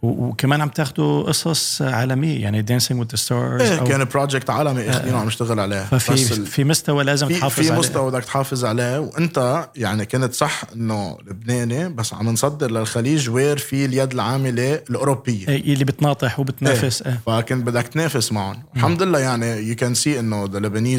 وكمان 0.01 0.61
عم 0.61 0.69
تاخذوا 0.69 1.23
قصص 1.23 1.81
عالمية 1.81 2.41
يعني 2.41 2.61
Dancing 2.61 2.99
with 2.99 3.07
the 3.07 3.15
Stars 3.15 3.61
إيه 3.61 3.79
كان 3.79 4.03
project 4.03 4.49
عالمي 4.49 4.89
اخذينه 4.89 5.17
عم 5.17 5.27
نشتغل 5.27 5.59
عليه. 5.59 5.83
ففي 5.83 6.13
بس 6.13 6.33
في 6.33 6.63
مستوى 6.63 7.03
لازم 7.03 7.27
في 7.27 7.39
تحافظ 7.39 7.63
في 7.63 7.69
عليه. 7.69 7.79
مستوى 7.79 8.11
بدك 8.11 8.23
تحافظ 8.23 8.65
عليه. 8.65 8.99
وأنت 8.99 9.67
يعني 9.75 10.05
كنت 10.05 10.33
صح 10.33 10.61
إنه 10.75 11.17
لبناني 11.27 11.89
بس 11.89 12.13
عم 12.13 12.29
نصدر 12.29 12.71
للخليج 12.71 13.29
where 13.29 13.57
في 13.57 13.85
اليد 13.85 14.13
العاملة 14.13 14.81
الأوروبية. 14.89 15.47
إيه، 15.47 15.73
اللي 15.73 15.85
بتناطح 15.85 16.39
وبتنافس 16.39 17.01
إيه. 17.01 17.19
فكنت 17.25 17.67
بدك 17.67 17.87
تنافس 17.87 18.31
معهم. 18.31 18.63
الحمد 18.75 19.03
لله 19.03 19.19
يعني 19.19 19.75
you 19.75 19.77
can 19.77 19.95
see 20.03 20.07
إنه 20.07 20.47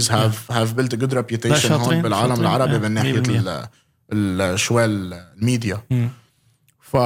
have 0.00 0.52
have 0.52 0.78
built 0.78 0.92
a 0.92 1.00
good 1.02 1.14
reputation 1.14 1.54
شاطرين، 1.54 1.80
هون 1.80 2.02
بالعالم 2.02 2.36
شاطرين. 2.36 2.40
العربي 2.40 2.74
آه، 2.74 2.78
من 2.78 2.92
ناحية 2.92 3.22
100%. 4.05 4.13
ال- 4.13 4.41
ال- 4.41 4.59
شوي 4.59 4.85
الميديا 4.85 5.81
ف 6.79 6.97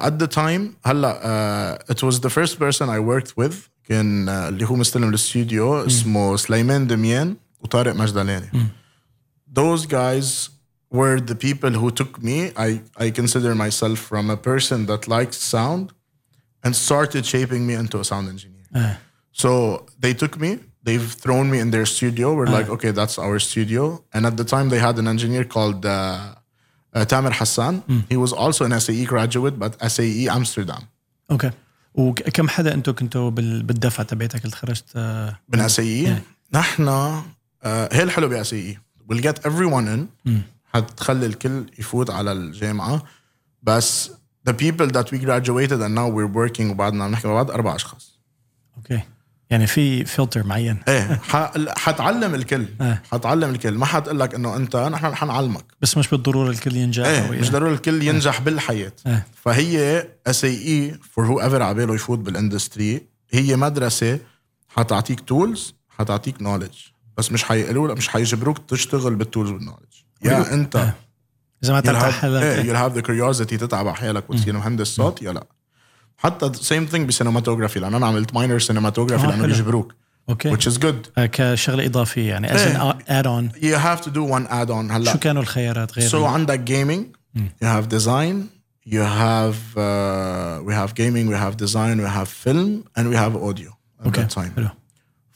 at 0.00 0.18
the 0.24 0.26
time 0.28 0.74
هلا 0.86 1.78
uh, 1.88 1.92
it 1.92 1.98
was 2.02 2.18
the 2.20 2.30
first 2.30 2.58
person 2.58 2.88
I 2.88 2.98
worked 3.00 3.32
with 3.44 3.54
كان 3.84 4.26
uh, 4.26 4.30
اللي 4.30 4.66
هو 4.68 4.74
مستلم 4.76 5.08
الاستوديو 5.08 5.86
اسمه 5.86 6.36
سليمان 6.36 6.86
دميان 6.86 7.36
وطارق 7.60 7.94
مجدلاني 7.94 8.50
those 9.58 9.86
guys 9.86 10.48
were 10.94 11.20
the 11.20 11.34
people 11.34 11.70
who 11.80 11.90
took 11.90 12.22
me 12.22 12.52
I, 12.56 12.80
I 13.04 13.10
consider 13.10 13.54
myself 13.54 13.98
from 14.10 14.30
a 14.30 14.36
person 14.36 14.86
that 14.86 15.08
likes 15.08 15.36
sound 15.56 15.84
and 16.64 16.72
started 16.76 17.24
shaping 17.26 17.62
me 17.68 17.74
into 17.74 17.98
a 18.00 18.04
sound 18.04 18.28
engineer 18.28 18.66
آه. 18.76 18.98
so 19.32 19.48
they 20.00 20.14
took 20.14 20.36
me 20.40 20.58
they've 20.86 21.10
thrown 21.24 21.46
me 21.52 21.58
in 21.64 21.68
their 21.74 21.86
studio 21.96 22.26
we're 22.36 22.52
like 22.58 22.68
okay 22.76 22.90
that's 22.98 23.16
our 23.24 23.38
studio 23.50 23.82
and 24.14 24.22
at 24.30 24.34
the 24.40 24.46
time 24.54 24.66
they 24.72 24.80
had 24.88 24.96
an 25.02 25.06
engineer 25.14 25.44
called 25.54 25.80
uh, 25.86 25.94
uh, 26.96 27.04
Tamer 27.12 27.32
Hassan 27.40 27.74
he 28.12 28.16
was 28.24 28.32
also 28.42 28.60
an 28.68 28.72
SAE 28.84 29.04
graduate 29.12 29.54
but 29.62 29.72
SAE 29.94 30.24
Amsterdam 30.38 30.82
اوكي 31.30 31.50
وكم 31.94 32.48
حدا 32.48 32.74
انتم 32.74 32.92
كنتوا 32.92 33.30
بال- 33.30 33.62
بالدفعه 33.62 34.06
تبعتك 34.06 34.40
اللي 34.44 34.50
تخرجت 34.50 34.84
آه، 34.96 35.38
من 35.48 35.68
SAE 35.68 36.08
نحن 36.52 36.88
آه، 36.88 37.24
هي 37.92 38.02
الحلو 38.02 38.28
ب 38.28 38.42
SAE 38.42 38.76
we'll 39.12 39.20
get 39.22 39.42
everyone 39.50 39.86
in 39.96 40.30
حتخلي 40.74 41.26
الكل 41.26 41.66
يفوت 41.78 42.10
على 42.10 42.32
الجامعة 42.32 43.02
بس 43.62 44.10
the 44.48 44.52
people 44.52 44.86
that 44.96 45.06
we 45.12 45.18
graduated 45.26 45.78
and 45.80 45.94
now 45.94 46.08
we're 46.16 46.32
working 46.36 46.60
وبعدنا 46.70 47.04
عم 47.04 47.10
نحكي 47.10 47.28
مع 47.28 47.34
بعض 47.34 47.50
أربع 47.50 47.74
أشخاص 47.74 48.18
اوكي 48.76 49.00
يعني 49.49 49.67
في 49.67 50.05
فلتر 50.05 50.43
معين. 50.43 50.77
إيه 50.87 51.21
حتعلم 51.77 52.35
الكل. 52.35 52.65
إيه. 52.81 53.03
حتعلم 53.11 53.49
الكل. 53.49 53.71
ما 53.71 53.85
حتقول 53.85 54.19
لك 54.19 54.35
إنه 54.35 54.55
أنت 54.55 54.75
نحن 54.75 55.05
رح 55.05 55.23
نعلمك. 55.23 55.65
بس 55.81 55.97
مش 55.97 56.07
بالضرورة 56.07 56.49
الكل 56.49 56.75
ينجح 56.75 57.05
إيه 57.05 57.31
مش. 57.31 57.51
ضروري 57.51 57.73
الكل 57.73 58.03
ينجح 58.03 58.41
بالحياة. 58.41 58.91
إيه. 59.07 59.27
فهي 59.43 60.07
SAE 60.27 60.45
for 60.45 61.25
whoever 61.25 61.61
عباله 61.61 61.95
يفوت 61.95 62.19
بال 62.19 62.35
industry 62.35 63.01
هي 63.31 63.55
مدرسة 63.55 64.19
حتعطيك 64.69 65.19
tools 65.19 65.73
حتعطيك 65.89 66.41
knowledge 66.41 66.73
بس 67.17 67.31
مش 67.31 67.43
حيقولوا 67.43 67.87
لك 67.87 67.97
مش 67.97 68.07
حيجبروك 68.09 68.57
تشتغل 68.67 69.15
بال 69.15 69.25
tools 69.25 69.51
وال 69.51 69.59
knowledge 69.59 69.93
يا 70.23 70.53
أنت. 70.53 70.93
إذا 71.63 71.73
ما 71.73 71.81
have, 71.81 72.03
حالك 72.03 72.43
إيه 72.43 72.63
you'll 72.63 72.89
have 72.89 72.95
the 72.97 73.07
curiosity 73.07 73.59
تتعب 73.59 73.87
على 73.87 73.95
حالك 73.95 74.29
وتصير 74.29 74.53
مهندس 74.53 74.87
صوت 74.87 75.21
يا 75.21 75.31
لا. 75.31 75.43
حتى 76.17 76.51
same 76.53 76.91
thing 76.93 76.99
ب 76.99 77.04
cinematography 77.04 77.79
لأن 77.79 77.93
أنا 77.93 78.07
عملت 78.07 78.33
minor 78.33 78.59
cinematography 78.59 79.23
آه، 79.25 79.27
لأنه 79.27 79.41
حلو. 79.41 79.51
بيجبروك 79.53 79.93
okay 80.29 80.55
which 80.55 80.61
is 80.69 80.77
good 80.77 80.95
آه، 81.17 81.25
كشغلة 81.25 81.85
إضافية 81.85 82.29
يعني 82.29 82.55
as. 82.55 82.61
an 82.61 82.93
add-on 83.07 83.49
you 83.51 83.75
have 83.77 84.01
to 84.03 84.07
do 84.09 84.31
one 84.33 84.51
add-on 84.51 84.91
هلأ 84.91 85.11
شو 85.13 85.19
كانوا 85.19 85.41
الخيارات 85.41 85.99
غير 85.99 86.09
So 86.09 86.15
عندك 86.15 86.59
gaming, 86.69 87.03
you 87.39 87.65
have 87.65 87.89
design, 87.89 88.35
you 88.89 89.01
have 89.01 89.55
uh, 89.75 90.67
we 90.69 90.73
have 90.73 90.93
gaming, 90.95 91.27
we 91.29 91.35
have 91.45 91.55
design, 91.65 91.95
we 92.01 92.09
have 92.19 92.27
film, 92.45 92.83
and 92.97 93.09
we 93.09 93.15
have 93.15 93.35
audio 93.35 93.69
at 94.01 94.05
okay 94.05 94.21
that 94.27 94.31
time. 94.35 94.55
حلو 94.55 94.69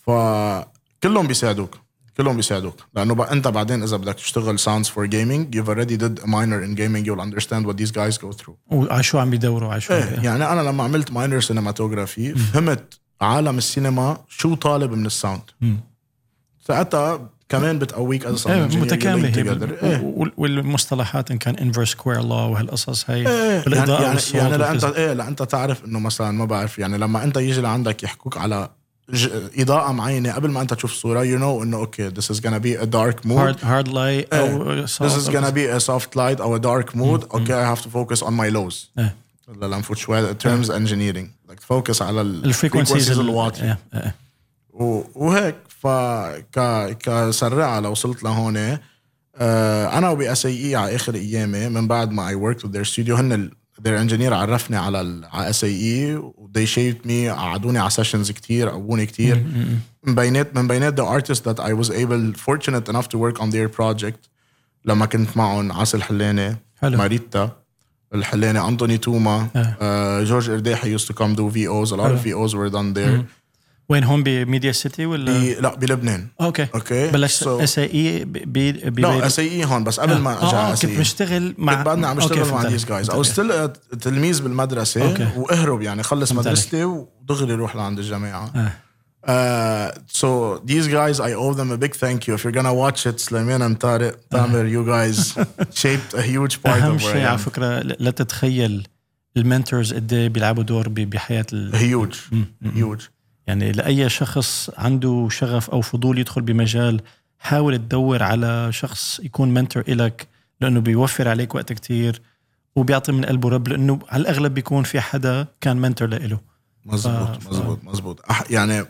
فكلهم 0.07 1.27
بيساعدوك 1.27 1.77
كلهم 2.17 2.35
بيساعدوك 2.35 2.75
لأنه 2.95 3.15
بقى 3.15 3.31
أنت 3.33 3.47
بعدين 3.47 3.83
إذا 3.83 3.97
بدك 3.97 4.13
تشتغل 4.13 4.59
sounds 4.59 4.87
for 4.87 5.07
gaming 5.07 5.55
you've 5.57 5.69
already 5.69 5.97
did 5.97 6.23
a 6.23 6.27
minor 6.27 6.61
in 6.65 6.75
gaming 6.75 7.05
you'll 7.05 7.21
understand 7.21 7.65
what 7.67 7.77
these 7.77 7.91
guys 7.91 8.17
go 8.17 8.31
through. 8.41 8.55
وعلى 8.67 9.03
شو 9.03 9.19
عم 9.19 9.29
بيدوروا 9.29 9.71
على 9.71 9.81
شو 9.81 9.93
إيه 9.93 10.03
يعني 10.23 10.51
أنا 10.51 10.61
لما 10.69 10.83
عملت 10.83 11.09
minor 11.11 11.45
cinematography 11.47 12.37
فهمت 12.39 12.99
عالم 13.21 13.57
السينما 13.57 14.17
شو 14.29 14.55
طالب 14.55 14.91
من 14.91 15.05
ال 15.05 15.11
sound 15.11 15.41
ساعتها 16.67 17.29
كمان 17.49 17.79
بتقويك 17.79 18.25
از 18.25 18.47
إيه 18.47 18.65
متكامله 18.65 19.29
هي 19.81 20.01
وال- 20.03 20.31
والمصطلحات 20.37 21.31
إن 21.31 21.37
كان 21.37 21.55
inverse 21.55 21.91
square 21.91 22.21
law 22.21 22.29
وهالقصص 22.35 23.09
هي 23.09 23.15
إيه 23.15 23.27
يعني 23.27 23.63
بالإضاءة 23.63 24.01
يعني, 24.03 24.19
يعني 24.33 24.57
لا 24.57 24.71
انت 24.71 24.83
والكذا. 24.83 25.03
إيه 25.05 25.13
لا 25.13 25.27
انت 25.27 25.43
تعرف 25.43 25.85
إنه 25.85 25.99
مثلا 25.99 26.31
ما 26.31 26.45
بعرف 26.45 26.79
يعني 26.79 26.97
لما 26.97 27.23
أنت 27.23 27.37
يجي 27.37 27.61
لعندك 27.61 28.03
يحكوك 28.03 28.37
على. 28.37 28.69
إضاءة 29.57 29.91
معينة 29.91 30.31
قبل 30.33 30.49
ما 30.51 30.61
أنت 30.61 30.73
تشوف 30.73 30.91
الصورة 30.91 31.23
you 31.23 31.39
know 31.39 31.63
إنه 31.63 31.77
okay 31.77 32.09
this 32.11 32.23
is 32.35 32.39
gonna 32.39 32.59
be 32.59 32.75
a 32.83 32.85
dark 32.85 33.25
mood. 33.25 33.65
hard 33.65 33.87
light 33.87 34.33
أو 34.33 34.71
إيه. 34.71 34.85
this 34.85 35.15
is 35.23 35.29
gonna 35.29 35.51
be 35.51 35.65
a 35.67 35.79
soft 35.79 36.15
light 36.15 36.39
or 36.39 36.55
a 36.55 36.59
dark 36.59 36.95
mood. 36.95 37.23
Okay 37.31 37.53
I 37.53 37.65
have 37.75 37.81
to 37.81 37.89
focus 37.89 38.21
on 38.21 38.33
my 38.33 38.49
lows. 38.49 38.75
إيه. 38.99 39.15
لا 39.61 39.65
لا 39.67 39.77
نفوت 39.77 39.97
شوي 39.97 40.33
terms 40.33 40.67
engineering. 40.67 41.27
Like 41.51 41.59
focus 41.73 42.01
على 42.01 42.21
ال 42.21 42.29
frequencies 42.29 43.09
frequencies 43.11 43.19
الواطية. 43.19 43.77
و- 44.73 45.01
وهيك 45.15 45.55
ف 45.81 45.87
ك 46.57 46.59
كسرعة 46.99 47.79
لو 47.79 47.91
وصلت 47.91 48.23
لهون 48.23 48.77
آه 49.35 49.97
أنا 49.97 50.09
وب 50.09 50.31
SAE 50.31 50.75
على 50.75 50.95
آخر 50.95 51.15
أيامي 51.15 51.69
من 51.69 51.87
بعد 51.87 52.11
ما 52.11 52.27
I 52.27 52.35
worked 52.35 52.65
their 52.65 52.87
studio 52.93 53.09
هن 53.11 53.51
their 53.83 53.97
engineer 54.07 54.31
عرفني 54.31 54.77
على 54.77 55.01
ال 55.01 55.25
على 55.25 55.49
SAE 55.49 56.21
they 56.57 56.67
shaped 56.67 57.05
me 57.05 57.29
قعدوني 57.37 57.79
على 57.79 57.89
sessions 57.89 58.31
كتير 58.31 58.69
قووني 58.69 59.05
كتير. 59.05 59.45
من 60.03 60.15
بينات 60.15 60.55
من 60.55 60.67
بينات 60.67 61.01
the 61.01 61.03
artists 61.03 61.41
that 61.41 61.59
I 61.59 61.73
was 61.73 61.89
able 61.89 62.39
fortunate 62.49 62.89
enough 62.89 63.07
to 63.09 63.17
work 63.17 63.41
on 63.41 63.49
their 63.49 63.69
project 63.79 64.29
لما 64.85 65.05
كنت 65.05 65.37
معهم 65.37 65.71
عاصي 65.71 65.97
الحلاني 65.97 66.57
حلو. 66.81 66.97
ماريتا 66.97 67.51
الحلاني 68.13 68.59
أنطوني 68.59 68.97
توما 68.97 69.47
آه. 69.55 69.75
آه 69.81 70.23
جورج 70.23 70.49
إرداحي 70.49 70.97
used 70.97 71.01
to 71.07 71.13
come 71.13 71.35
do 71.35 71.49
VOs 71.49 71.91
a 71.91 71.95
lot 71.95 72.11
of 72.11 72.19
VOs 72.25 72.53
were 72.55 72.69
done 72.69 72.93
there. 72.93 73.40
وين 73.91 74.03
هون 74.03 74.23
ب 74.23 74.31
Media 74.31 74.71
City 74.71 75.05
ولا 75.05 75.31
ب- 75.39 75.61
لا 75.61 75.75
بلبنان 75.75 76.27
okay 76.41 76.67
okay 76.75 77.07
بلشت 77.11 77.43
So- 77.43 77.47
SAE 77.47 78.25
بي 78.25 78.45
بي 78.71 79.01
لا 79.01 79.27
SAE 79.27 79.65
هون 79.65 79.83
بس 79.83 79.99
قبل 79.99 80.17
ما 80.17 80.33
أرجع 80.43 80.69
آه 80.69 80.73
اس 80.73 80.85
كنت 80.85 80.99
مشتغل 80.99 81.55
مع 81.57 81.73
كنت 81.75 81.85
بعدني 81.85 82.07
عم 82.07 82.17
بشتغل 82.17 82.51
مع 82.51 82.63
guys 82.63 82.67
فهمت 82.85 83.09
أو. 83.09 83.23
still 83.23 83.69
تلميذ 84.01 84.41
بالمدرسة 84.41 85.09
okay. 85.11 85.27
واهرب 85.37 85.81
يعني 85.81 86.03
خلص 86.03 86.31
مدرستي 86.31 86.83
ودغري 86.83 87.53
روح 87.53 87.75
لعند 87.75 87.99
الجامعة 87.99 88.51
آه. 88.55 88.71
Uh, 89.27 89.91
so 90.21 90.57
these 90.71 90.87
guys, 90.87 91.17
I 91.19 91.31
owe 91.43 91.53
them 91.59 91.69
a 91.71 91.77
big 91.85 91.93
thank 92.03 92.19
you. 92.27 92.33
If 92.37 92.41
you're 92.43 92.57
gonna 92.59 92.73
watch 92.85 93.05
it, 93.09 93.17
Sulaiman 93.27 93.61
and 93.67 93.75
Tariq, 93.85 94.13
Tamer, 94.33 94.65
you 94.75 94.83
guys 94.95 95.17
shaped 95.83 96.11
a 96.15 96.23
huge 96.23 96.55
part 96.63 96.67
أهم 96.81 96.97
of 96.97 97.01
where 97.01 97.05
شيء 97.11 97.25
على 97.25 97.37
am. 97.37 97.41
فكرة 97.41 97.79
لا 97.79 98.11
تتخيل 98.11 98.87
المنتورز 99.37 99.93
قد 99.93 100.13
إيه 100.13 100.27
بيلعبوا 100.29 100.63
دور 100.63 100.89
ب- 100.89 100.93
بحياة 100.93 101.45
ال... 101.53 101.71
Huge, 101.73 102.15
huge. 102.65 103.03
يعني 103.51 103.71
لأي 103.71 104.09
شخص 104.09 104.69
عنده 104.77 105.27
شغف 105.31 105.69
أو 105.69 105.81
فضول 105.81 106.19
يدخل 106.19 106.41
بمجال 106.41 107.01
حاول 107.39 107.77
تدور 107.77 108.23
على 108.23 108.71
شخص 108.71 109.19
يكون 109.23 109.53
منتور 109.53 109.83
إلك 109.87 110.27
لأنه 110.61 110.79
بيوفر 110.79 111.27
عليك 111.27 111.55
وقت 111.55 111.73
كتير 111.73 112.21
وبيعطي 112.75 113.11
من 113.11 113.25
قلبه 113.25 113.49
رب 113.49 113.67
لأنه 113.67 113.99
على 114.09 114.21
الأغلب 114.21 114.53
بيكون 114.53 114.83
في 114.83 115.01
حدا 115.01 115.47
كان 115.61 115.77
منتور 115.77 116.07
لإله 116.07 116.39
مزبوط 116.85 117.41
ف- 117.41 117.49
مزبوط 117.49 117.83
مزبوط 117.83 118.21
أح- 118.31 118.51
يعني 118.51 118.85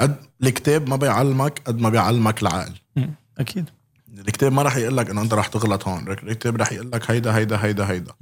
قد 0.00 0.16
الكتاب 0.42 0.88
ما 0.88 0.96
بيعلمك 0.96 1.62
قد 1.64 1.78
ما 1.80 1.88
بيعلمك 1.88 2.42
العقل. 2.42 2.72
أكيد 3.38 3.70
الكتاب 4.18 4.52
ما 4.52 4.62
راح 4.62 4.76
يقول 4.76 4.96
لك 4.96 5.10
إنه 5.10 5.22
أنت 5.22 5.34
راح 5.34 5.46
تغلط 5.46 5.88
هون 5.88 6.08
الكتاب 6.10 6.56
راح 6.56 6.72
يقول 6.72 6.90
لك 6.92 7.10
هيدا 7.10 7.36
هيدا 7.36 7.64
هيدا 7.64 7.90
هيدا. 7.90 8.12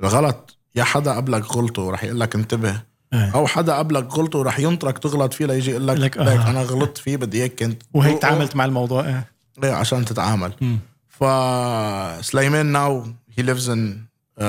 الغلط 0.00 0.58
يا 0.76 0.84
حدا 0.84 1.12
قبلك 1.16 1.56
غلطه 1.56 1.90
راح 1.90 2.04
يقول 2.04 2.20
لك 2.20 2.34
انتبه. 2.34 2.82
أو 3.14 3.46
حدا 3.46 3.74
قبلك 3.74 4.12
غلطه 4.12 4.42
راح 4.42 4.60
ينطرك 4.60 4.98
تغلط 4.98 5.32
فيه 5.32 5.46
ليجي 5.46 5.70
يقول 5.70 5.88
لك 5.88 5.96
لك 5.98 6.16
لك 6.18 6.28
آه. 6.28 6.50
أنا 6.50 6.62
غلطت 6.62 6.98
فيه 6.98 7.16
بدي 7.16 7.40
اياك 7.40 7.54
كنت 7.54 7.82
وهيك 7.94 8.22
تعاملت 8.22 8.56
مع 8.56 8.64
الموضوع 8.64 9.06
إيه. 9.06 9.26
إيه 9.64 9.72
عشان 9.72 10.04
تتعامل 10.04 10.52
مم. 10.60 10.78
فسليمان 11.08 12.72
now 12.76 13.06
he 13.38 13.42
lives 13.42 13.68
in 13.68 13.80
uh, 14.40 14.44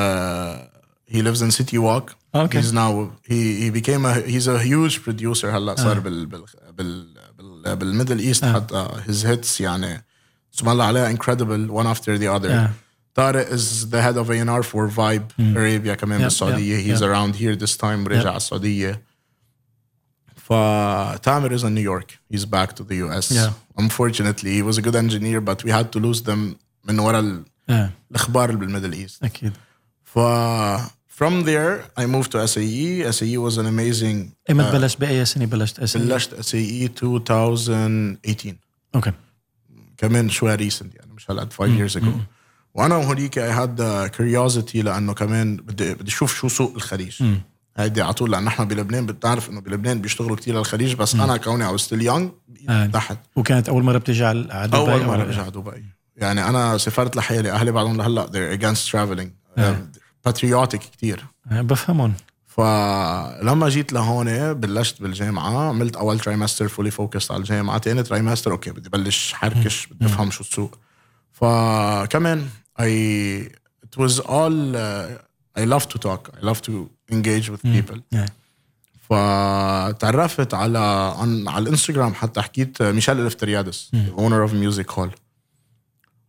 he 1.16 1.22
lives 1.22 1.42
in 1.42 1.52
City 1.52 1.78
Walk 1.78 2.16
Okay. 2.36 2.60
he's 2.60 2.74
now 2.74 2.92
he 3.32 3.40
he 3.62 3.70
became 3.70 4.04
a 4.06 4.14
he's 4.34 4.48
a 4.48 4.60
huge 4.60 4.96
producer 5.06 5.46
هلا 5.46 5.76
صار 5.76 6.00
بال 6.00 6.26
بال 6.26 6.44
بال 6.78 7.08
بال 7.38 7.76
بالميدل 7.76 8.20
إيست 8.20 8.46
حتى 8.46 8.88
his 9.08 9.26
hits 9.26 9.62
يعني 9.62 10.04
اسم 10.56 10.70
الله 10.70 10.86
عليها 10.86 11.16
incredible 11.16 11.72
one 11.72 11.88
after 11.98 12.18
the 12.18 12.28
other 12.28 12.70
آه. 13.15 13.15
طارق 13.15 13.49
is 13.51 13.87
the 13.91 14.01
head 14.03 14.17
of 14.25 14.31
A&R 14.31 14.63
for 14.63 14.89
Vibe 14.97 15.55
Arabia 15.57 15.95
كمان 15.95 16.21
Yep, 16.21 16.23
بالسعودية 16.23 16.79
yep, 16.79 16.97
he's 16.97 17.01
yep. 17.01 17.05
around 17.07 17.35
here 17.41 17.57
this 17.67 17.77
time 17.77 18.09
رجع 18.09 18.29
على 18.29 18.37
السعودية 18.37 19.03
فتامر 20.37 21.59
is 21.59 21.63
in 21.63 21.75
New 21.75 21.85
York 21.93 22.19
he's 22.33 22.45
back 22.45 22.75
to 22.77 22.83
the 22.85 22.97
US 23.07 23.31
Yeah. 23.31 23.53
unfortunately 23.83 24.53
he 24.59 24.63
was 24.63 24.79
a 24.79 24.83
good 24.83 24.97
engineer 24.97 25.41
but 25.41 25.65
we 25.65 25.71
had 25.71 25.93
to 25.93 25.99
lose 26.01 26.23
them 26.23 26.57
من 26.85 26.99
ورا 26.99 27.21
ال- 27.21 27.45
آه. 27.71 27.91
الاخبار 28.11 28.49
اللي 28.51 28.61
بالميدل 28.61 28.93
ايست 28.93 29.25
اكيد 29.25 29.53
ف 30.05 30.19
from 31.21 31.45
there 31.45 32.01
I 32.03 32.07
moved 32.07 32.31
to 32.33 32.39
SAE 32.47 33.13
SAE 33.19 33.37
was 33.47 33.57
an 33.59 33.67
amazing 33.67 34.29
ايمت 34.49 34.73
بلشت 34.73 35.01
باي 35.01 35.25
سنه 35.25 35.45
بلشت 35.47 35.79
اس 35.81 35.97
بلشت 35.97 36.35
SAE 36.35 36.55
2018 37.03 38.55
اوكي 38.95 39.13
كمان 39.97 40.29
شوي 40.29 40.55
ريسنت 40.55 40.95
يعني 40.95 41.13
مش 41.15 41.31
هالقد 41.31 41.53
5 41.53 41.79
years 41.89 41.93
ago 42.03 42.09
وأنا 42.76 43.02
I 43.06 43.54
had 43.60 43.78
the 43.78 44.16
curiosity 44.18 44.76
لأنه 44.76 45.14
كمان 45.14 45.58
بدي 45.58 45.94
بدي 45.94 46.12
أشوف 46.12 46.36
شو 46.36 46.48
سوق 46.48 46.74
الخليج. 46.76 47.24
هيدي 47.78 48.02
على 48.02 48.14
طول 48.14 48.32
لأن 48.32 48.44
نحن 48.44 48.66
بلبنان 48.66 49.06
بتعرف 49.06 49.50
إنه 49.50 49.62
بلبنان 49.62 50.02
بيشتغلوا 50.02 50.36
كتير 50.36 50.58
للخليج 50.58 50.96
بس 50.96 51.16
أنا 51.16 51.38
كوني 51.38 51.78
still 51.78 52.08
young 52.10 52.24
آه. 52.70 52.86
تحت. 52.86 53.18
وكانت 53.36 53.70
أول 53.70 53.84
مرة 53.84 53.98
بتجي 53.98 54.26
على 54.26 54.54
على 54.54 54.68
دبي 54.68 54.78
اول 54.78 55.06
مرة 55.06 55.24
برجع 55.24 55.50
دبي. 55.50 55.86
يعني 56.18 56.50
أنا 56.50 56.78
سافرت 56.78 57.16
لحالي 57.16 57.52
أهلي 57.52 57.72
بعدهم 57.72 57.98
لهلأ 57.98 58.26
they're 58.26 58.60
against 58.60 58.92
traveling. 58.92 59.60
patriotic 60.30 60.76
كتير. 60.76 61.26
آه، 61.52 61.62
بفهمهم. 61.62 62.14
فلما 62.46 63.70
جيت 63.70 63.94
لهون 63.94 64.54
بلشت 64.54 65.02
بالجامعة 65.02 65.70
عملت 65.70 65.96
أول 65.96 66.20
trimester 66.20 66.68
fully 66.68 66.92
focus 66.92 67.32
على 67.32 67.40
الجامعة 67.40 67.80
ثاني 67.80 68.04
trimester 68.04 68.52
okay 68.52 68.72
بدي 68.72 68.90
بلش 68.90 69.34
حركش 69.34 69.88
بدي 69.88 70.06
أفهم 70.06 70.32
شو 70.32 70.42
السوق. 70.44 70.78
فكمان 71.32 72.46
I 72.79 72.91
it 73.87 73.95
was 74.03 74.15
all 74.21 74.57
uh, 74.77 75.61
I 75.63 75.65
love 75.75 75.87
to 75.93 75.99
talk 76.07 76.23
I 76.39 76.45
love 76.51 76.61
to 76.69 76.73
engage 77.13 77.47
with 77.51 77.63
people 77.63 77.99
آه. 78.15 78.27
فتعرفت 79.11 80.55
على 80.55 81.15
عن 81.19 81.49
على 81.49 81.63
الانستغرام 81.63 82.15
حتى 82.15 82.43
حكيت 82.43 82.83
ميشيل 82.83 83.21
الفتريادس 83.21 83.91
owner 84.17 84.49
of 84.49 84.53
music 84.53 84.91
hall 84.97 85.09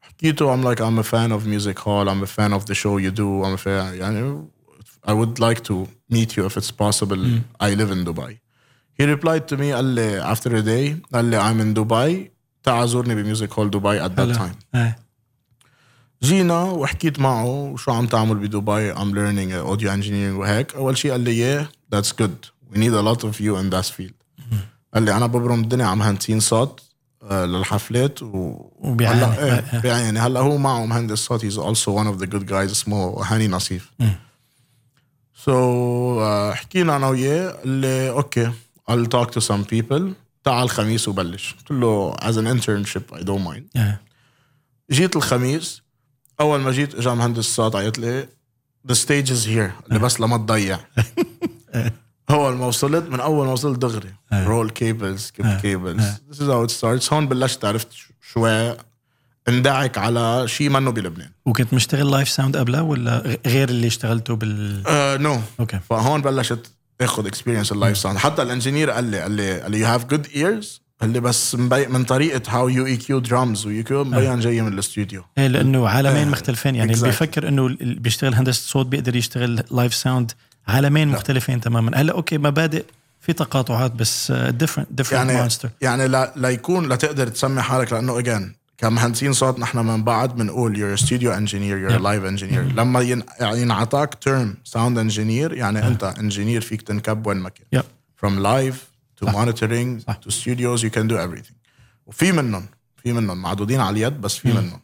حكيته 0.01 0.55
I'm 0.55 0.63
like 0.63 0.79
I'm 0.81 0.99
a 0.99 1.03
fan 1.03 1.31
of 1.31 1.45
music 1.47 1.79
hall 1.79 2.07
I'm 2.09 2.23
a 2.23 2.27
fan 2.39 2.53
of 2.53 2.65
the 2.65 2.75
show 2.75 2.97
you 2.97 3.11
do 3.11 3.43
I'm 3.43 3.53
a 3.53 3.57
fan 3.57 3.93
يعني 3.99 4.45
I 5.07 5.13
would 5.13 5.39
like 5.39 5.61
to 5.63 5.87
meet 6.13 6.37
you 6.37 6.45
if 6.45 6.57
it's 6.57 6.71
possible 6.71 7.21
I 7.59 7.73
live 7.73 7.91
in 7.91 8.05
Dubai 8.05 8.33
he 8.99 9.05
replied 9.05 9.47
to 9.47 9.57
me 9.57 9.73
قال 9.73 9.85
لي 9.85 10.35
after 10.35 10.49
a 10.55 10.61
day 10.61 11.13
قال 11.13 11.25
لي 11.25 11.39
I'm 11.39 11.59
in 11.61 11.73
Dubai 11.79 12.31
تعال 12.63 12.89
زورني 12.89 13.15
بميوزك 13.15 13.53
هول 13.53 13.69
دبي 13.69 13.99
at 14.07 14.11
that 14.11 14.19
هلا. 14.19 14.35
time 14.35 14.75
آه. 14.75 14.95
جينا 16.26 16.62
وحكيت 16.62 17.18
معه 17.18 17.46
وشو 17.46 17.92
عم 17.92 18.06
تعمل 18.06 18.34
بدبي 18.34 18.94
I'm 18.94 19.14
learning 19.14 19.52
audio 19.70 19.88
engineering 19.88 20.38
وهيك. 20.38 20.74
أول 20.74 20.98
شيء 20.98 21.10
قال 21.10 21.20
لي 21.20 21.60
yeah 21.60 21.66
that's 21.94 22.12
good. 22.12 22.50
We 22.72 22.78
need 22.78 22.92
a 22.92 23.02
lot 23.02 23.24
of 23.24 23.40
you 23.40 23.56
in 23.56 23.70
that 23.70 23.86
field. 23.96 24.14
قال 24.94 25.02
لي 25.02 25.16
أنا 25.16 25.26
ببرم 25.26 25.60
الدنيا 25.60 25.86
عم 25.86 25.98
مهندسين 25.98 26.40
صوت 26.40 26.82
آه، 27.22 27.44
للحفلات 27.46 28.22
و... 28.22 28.70
وبيعاني. 28.78 29.24
هلا 29.24 29.80
بيعاني. 29.80 30.18
هلا 30.18 30.40
هو 30.40 30.56
معه 30.56 30.86
مهندس 30.86 31.18
صوت. 31.18 31.44
He's 31.44 31.58
also 31.58 31.92
one 31.92 32.06
of 32.14 32.22
the 32.22 32.26
good 32.26 32.48
guys. 32.48 32.70
اسمه 32.70 33.22
هاني 33.24 33.48
نصيف. 33.48 33.90
so 35.44 35.48
آه، 35.48 36.54
حكينا 36.54 36.96
أنا 36.96 37.08
وياه. 37.08 37.50
قال 37.50 37.68
لي 37.68 38.22
okay 38.22 38.50
I'll 38.90 39.08
talk 39.08 39.30
to 39.30 39.40
some 39.40 39.64
people. 39.64 40.02
تعال 40.44 40.64
الخميس 40.64 41.08
وبلش. 41.08 41.54
قلت 41.58 41.70
له 41.70 42.14
an 42.38 42.46
internship 42.46 43.02
I 43.14 43.24
don't 43.24 43.46
mind 43.46 43.66
إيه. 43.76 44.00
جيت 44.90 45.16
الخميس 45.16 45.85
أول 46.40 46.60
ما 46.60 46.70
جيت 46.70 46.94
اجى 46.94 47.08
مهندس 47.08 47.38
الصوت 47.38 47.76
عيط 47.76 47.98
لي 47.98 48.28
the 48.88 48.94
stage 48.94 49.30
is 49.32 49.48
here 49.48 49.72
اللي 49.88 49.98
بس 49.98 50.20
لما 50.20 50.36
تضيع. 50.36 50.78
اول 52.30 52.54
ما 52.54 52.66
وصلت 52.66 53.08
من 53.08 53.20
أول 53.20 53.46
ما 53.46 53.52
وصلت 53.52 53.78
دغري. 53.78 54.14
roll 54.32 54.70
cables 54.70 55.30
keep 55.30 55.46
cables 55.46 56.04
this 56.28 56.42
is 56.42 56.48
how 56.48 56.64
it 56.64 56.70
starts 56.70 57.12
هون 57.12 57.28
بلشت 57.28 57.64
عرفت 57.64 57.88
شوي 58.32 58.76
اندعك 59.48 59.98
على 59.98 60.48
شيء 60.48 60.70
منه 60.70 60.90
بلبنان. 60.90 61.30
وكنت 61.46 61.74
مشتغل 61.74 62.10
live 62.10 62.28
sound 62.28 62.56
قبلها 62.56 62.80
ولا 62.80 63.38
غير 63.46 63.68
اللي 63.68 63.86
اشتغلته 63.86 64.36
بال? 64.36 64.82
no 65.22 65.40
okay 65.60 65.80
فهون 65.90 66.22
بلشت 66.22 66.72
آخذ 67.00 67.26
experience 67.26 67.72
ال 67.72 67.78
live 67.78 67.98
sound 67.98 68.18
حتى 68.18 68.42
ال 68.42 68.48
engineer 68.48 68.90
قال 68.90 69.04
لي 69.04 69.20
قال 69.20 69.30
لي 69.32 69.60
قال 69.60 69.70
لي 69.70 69.80
you 69.80 69.86
have 69.86 70.04
good 70.04 70.26
ears 70.36 70.82
قال 71.00 71.10
لي 71.10 71.20
بس 71.20 71.54
مبي... 71.54 71.86
من 71.86 72.04
طريقة 72.04 72.42
how 72.48 72.68
you 72.68 72.86
EQ 72.86 72.96
drums 72.96 73.18
و 73.18 73.66
you 73.66 73.84
EQ 73.84 74.04
مبين 74.04 74.40
جاي 74.40 74.62
من 74.62 74.72
الاستوديو. 74.72 75.24
إيه 75.38 75.46
لأنه 75.46 75.88
عالمين 75.88 76.28
مختلفين. 76.28 76.74
يعني 76.74 76.92
اللي 76.92 77.02
exactly. 77.02 77.06
بيفكر 77.06 77.48
إنه 77.48 77.66
اللي 77.66 77.94
بيشتغل 78.00 78.34
هندسة 78.34 78.62
صوت 78.68 78.86
بيقدر 78.86 79.16
يشتغل 79.16 79.62
live 79.70 79.94
sound 79.94 80.32
عالمين 80.68 81.08
مختلفين 81.08 81.60
تماما. 81.60 82.00
هلأ 82.00 82.12
okay 82.12 82.38
مبادئ 82.38 82.84
في 83.20 83.32
تقاطعات 83.32 83.92
بس 83.92 84.32
different 84.32 84.88
different 84.90 85.12
يعني 85.28 85.40
monster 85.40 85.70
يعني 85.80 86.08
لا 86.08 86.32
ليكون 86.36 86.92
لتقدر 86.92 87.28
تسمي 87.28 87.62
حالك 87.62 87.92
لأنه 87.92 88.18
again 88.18 88.54
كمهندسين 88.78 89.32
صوت 89.32 89.58
نحن 89.58 89.78
من 89.78 90.04
بعد 90.04 90.36
بنقول 90.36 90.78
you're 90.78 90.96
studio 90.96 91.32
engineer 91.32 91.78
you're 91.78 91.98
live 91.98 92.24
engineer 92.24 92.62
لما 92.62 93.00
ين- 93.00 93.22
ينعطاك 93.40 94.14
term 94.14 94.54
sound 94.64 94.98
engineer 94.98 95.52
يعني 95.52 95.86
أنت 95.86 96.04
engineer 96.04 96.60
فيك 96.60 96.82
تنكب 96.82 97.26
وين 97.26 97.36
ما 97.36 97.48
كان 97.48 97.66
yep 97.72 97.82
from 98.24 98.38
monitoring 99.24 100.00
صح. 100.06 100.14
to 100.14 100.30
studios 100.30 100.82
you 100.82 100.90
can 100.90 101.08
do 101.08 101.16
everything. 101.16 101.54
وفي 102.06 102.32
منهم 102.32 102.66
في 103.02 103.12
منهم 103.12 103.42
معدودين 103.42 103.80
على 103.80 103.90
اليد 103.90 104.20
بس 104.20 104.36
في 104.36 104.48
منهم. 104.48 104.80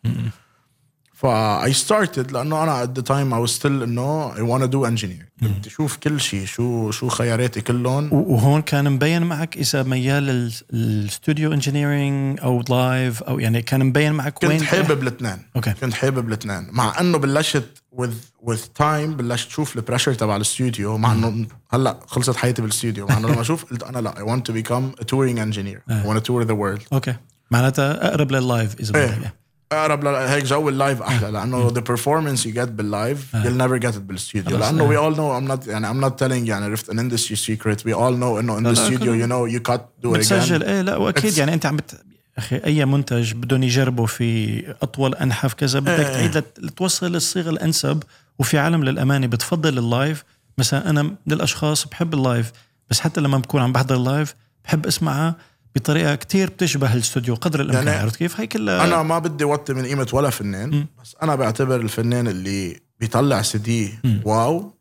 ف 1.14 1.26
I 1.66 1.72
started 1.72 2.32
لأنه 2.32 2.62
أنا 2.62 2.84
at 2.84 2.88
the 2.98 3.02
time 3.02 3.32
I 3.32 3.48
was 3.48 3.54
still 3.60 3.82
إنه 3.82 4.34
I 4.34 4.38
want 4.38 4.62
to 4.62 4.68
do 4.68 4.84
engineering. 4.84 5.28
بدي 5.42 5.68
أشوف 5.68 5.96
كل 5.96 6.20
شيء 6.20 6.44
شو 6.44 6.90
شو 6.90 7.08
خياراتي 7.08 7.60
كلهم. 7.60 8.12
وهون 8.12 8.62
كان 8.62 8.92
مبين 8.92 9.22
معك 9.22 9.56
إذا 9.56 9.82
ميال 9.82 10.52
لل 10.72 10.92
studio 10.92 11.52
engineering 11.52 12.40
أو 12.40 12.64
live 12.68 13.22
أو 13.22 13.38
يعني 13.38 13.62
كان 13.62 13.86
مبين 13.86 14.12
معك 14.12 14.32
كنت 14.32 14.44
وين؟ 14.44 14.62
حابب 14.62 15.02
الاثنين. 15.02 15.38
okay. 15.56 15.72
كنت 15.72 15.94
حابب 15.94 16.28
الاثنين. 16.28 16.68
مع 16.70 17.00
إنه 17.00 17.18
بلشت 17.18 17.81
with 17.96 18.48
with 18.50 18.61
time 18.78 19.11
بلشت 19.16 19.48
أشوف 19.48 19.76
ال 19.76 19.81
pressure 19.81 20.14
تبع 20.14 20.37
الاستوديو 20.37 20.98
مع 20.98 21.12
إنه 21.12 21.46
هلأ 21.70 21.98
خلصت 22.07 22.37
حياتي 22.37 22.62
بالاستوديو 22.62 23.07
مع 23.07 23.18
إنه 23.18 23.28
لما 23.28 23.40
أشوف 23.40 23.64
قلت 23.64 23.83
أنا 23.83 23.98
لأ 23.98 24.14
I 24.14 24.22
want 24.22 24.42
to 24.42 24.52
become 24.55 25.00
a 25.02 25.05
touring 25.05 25.38
engineer. 25.38 25.83
I 25.90 26.07
want 26.09 26.18
to 26.18 26.33
tour 26.33 26.44
the 26.44 26.55
world. 26.55 26.83
okay. 26.92 27.14
معناتها 27.50 28.09
أقرب 28.09 28.33
لل 28.32 28.48
live 28.48 28.80
اذا 28.81 28.98
إيه. 29.00 29.07
بدك 29.07 29.33
أقرب 29.72 30.07
هيك 30.07 30.44
جو 30.44 30.68
ال 30.68 30.75
live 30.75 31.02
أحلى 31.02 31.31
لأنه 31.31 31.70
the 31.70 31.81
performance 31.83 32.40
you 32.44 32.55
get 32.57 32.68
بال 32.68 32.91
live 32.91 33.37
you'll 33.37 33.62
never 33.62 33.78
get 33.87 33.94
it 33.94 33.98
بالاستوديو 33.98 34.59
لأنه 34.59 34.88
we 34.88 34.96
all 34.98 35.16
know 35.16 35.40
I'm 35.40 35.57
not 35.57 35.68
يعني 35.68 35.88
I'm 35.88 36.05
not 36.09 36.18
telling 36.24 36.48
يعني 36.48 36.64
عرفت 36.64 36.90
an 36.90 36.94
industry 36.98 37.37
secret. 37.37 37.78
We 37.85 37.92
all 37.94 38.14
know 38.20 38.38
إنه 38.38 38.59
in 38.59 38.62
the 38.62 38.78
لا، 38.78 38.88
studio 38.88 38.98
كله- 38.98 39.26
you 39.26 39.28
know 39.28 39.55
you 39.57 39.72
cut 39.72 39.81
do 40.07 40.09
it 40.09 40.14
again. 40.14 40.18
بتسجل 40.18 40.62
إيه 40.62 40.81
لا 40.83 40.96
وأكيد 40.96 41.38
يعني 41.38 41.55
أنت 41.55 41.66
عم 41.66 41.76
بت... 41.76 41.94
أخي 42.38 42.56
أي 42.56 42.84
منتج 42.84 43.32
بدهم 43.34 43.62
يجربوا 43.62 44.06
في 44.06 44.62
أطول 44.82 45.14
أنحف 45.14 45.54
كذا 45.54 45.78
بدك 45.80 45.90
إيه. 45.90 46.02
تعيد 46.12 46.38
لت- 46.38 46.58
لتوصل 46.58 47.16
الصيغه 47.16 47.50
الأنسب 47.50 48.02
وفي 48.38 48.58
عالم 48.58 48.84
للأمانة 48.84 49.26
بتفضل 49.26 49.78
ال 49.78 49.86
live. 49.86 50.24
مثلا 50.58 50.90
أنا 50.90 51.02
من 51.02 51.16
الأشخاص 51.32 51.86
بحب 51.86 52.14
ال 52.14 52.22
live 52.22 52.52
بس 52.90 53.00
حتى 53.00 53.20
لما 53.20 53.38
بكون 53.38 53.62
عم 53.62 53.72
بحضر 53.72 53.94
اللايف 53.96 54.34
بحب 54.64 54.86
أسمعها 54.86 55.36
بطريقة 55.74 56.14
كتير 56.14 56.50
بتشبه 56.50 56.92
الاستوديو 56.94 57.34
قدر 57.34 57.60
الإمكان. 57.60 57.86
يعني 57.86 57.98
عرفت 58.00 58.16
كيف؟ 58.16 58.40
هي 58.40 58.46
كلها 58.46 58.84
أنا 58.84 59.02
ما 59.02 59.18
بدي 59.18 59.44
وطي 59.44 59.74
من 59.74 59.86
قيمة 59.86 60.06
ولا 60.12 60.30
فنان 60.30 60.86
بس 61.02 61.16
أنا 61.22 61.34
بعتبر 61.34 61.76
الفنان 61.80 62.28
اللي 62.28 62.80
بيطلع 63.00 63.42
سي 63.42 63.58
دي 63.58 63.92
واو 64.24 64.74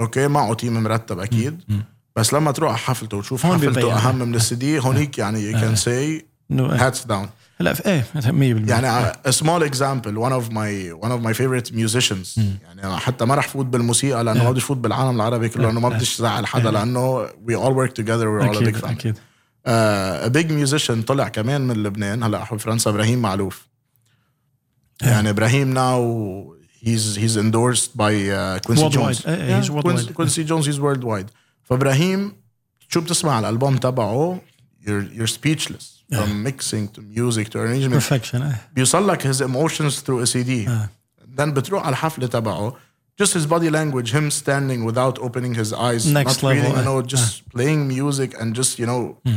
أوكي؟ 0.00 0.28
معه 0.28 0.54
team 0.54 0.82
مرتب 0.82 1.18
أكيد. 1.18 1.60
بس 2.16 2.34
لما 2.34 2.52
تروح 2.52 2.70
على 2.70 2.78
حفلته 2.78 3.16
وتشوف. 3.16 3.46
حفلته 3.46 3.94
أهم 3.98 4.18
من 4.18 4.34
السي 4.34 4.54
دي 4.54 4.78
هونيك 4.80 5.18
يعني 5.22 5.40
you 5.40 5.52
can 5.60 5.76
see 5.76 6.26
hats 6.50 7.04
down 7.04 7.28
هلا 7.60 7.72
في 7.72 7.86
إيه 7.86 8.04
100% 8.66 8.70
يعني 8.70 9.12
small 9.30 9.62
example 9.62 10.18
one 10.18 10.32
of 10.32 10.50
my 10.50 10.92
one 10.92 11.10
of 11.10 11.20
my 11.20 11.34
favorite 11.34 11.72
musicians 11.72 12.34
يعني 12.62 12.96
حتى 12.96 13.24
ما 13.24 13.34
راح 13.34 13.48
فوت 13.48 13.66
بالموسيقى 13.66 14.24
لأنه 14.24 14.44
ما 14.44 14.50
بديش 14.50 14.64
فوت 14.64 14.76
بالعالم 14.76 15.16
العربي 15.16 15.48
كله 15.48 15.66
لأنه 15.66 15.80
ما 15.80 15.88
بديش 15.88 16.16
زعل 16.16 16.46
حدا 16.46 16.70
لأنه 16.70 17.28
we 17.44 17.54
all 17.54 17.72
work 17.72 17.92
together 17.92 18.28
we 18.28 18.48
all 18.48 18.64
big 18.64 18.76
fan 18.76 18.90
أكيد. 18.90 19.18
a 19.66 20.28
big 20.28 20.52
musician 20.52 21.02
طلع 21.02 21.28
كمان 21.28 21.60
من 21.60 21.82
لبنان. 21.82 22.22
هلا 22.22 22.42
أحوال 22.42 22.60
فرنسا 22.60 22.90
إبراهيم 22.90 23.22
معلوف. 23.22 23.66
يعني 25.02 25.30
إبراهيم 25.30 25.74
now 25.74 26.56
he's 26.82 27.18
he's 27.18 27.38
endorsed 27.38 27.90
by 27.94 28.60
Quincy 28.60 28.88
Jones 28.88 30.10
Quincy 30.10 30.42
Jones 30.42 30.68
he's 30.68 30.78
worldwide 30.78 31.26
فإبراهيم 31.64 32.32
شو 32.88 33.00
بتسمع 33.00 33.38
الألبوم 33.38 33.76
تبعه؟ 33.76 34.40
يور 34.86 35.26
سبيتشلس 35.26 35.95
from 36.13 36.43
mixing 36.47 36.87
to 36.95 37.01
music 37.01 37.47
to 37.49 37.55
arrangement 37.55 37.89
بيرفكشن 37.89 38.41
ايه 38.41 38.67
بيوصل 38.75 39.07
لك 39.07 39.27
his 39.31 39.37
emotions 39.41 39.93
through 40.03 40.25
a 40.27 40.31
CD 40.33 40.69
آه. 40.69 40.89
then 41.37 41.41
بتروح 41.49 41.83
على 41.83 41.89
الحفلة 41.93 42.27
تبعه 42.27 42.75
just 43.23 43.27
his 43.33 43.45
body 43.45 43.69
language 43.69 44.11
him 44.11 44.29
standing 44.31 44.85
without 44.91 45.19
opening 45.19 45.53
his 45.53 45.73
eyes 45.73 46.05
Next 46.07 46.37
not 46.37 46.43
level, 46.43 46.49
reading 46.49 46.73
you 46.73 46.77
آه. 46.77 47.01
know 47.03 47.07
just 47.07 47.49
playing 47.55 47.87
music 47.97 48.33
and 48.41 48.55
just 48.55 48.79
you 48.79 48.85
know 48.85 49.31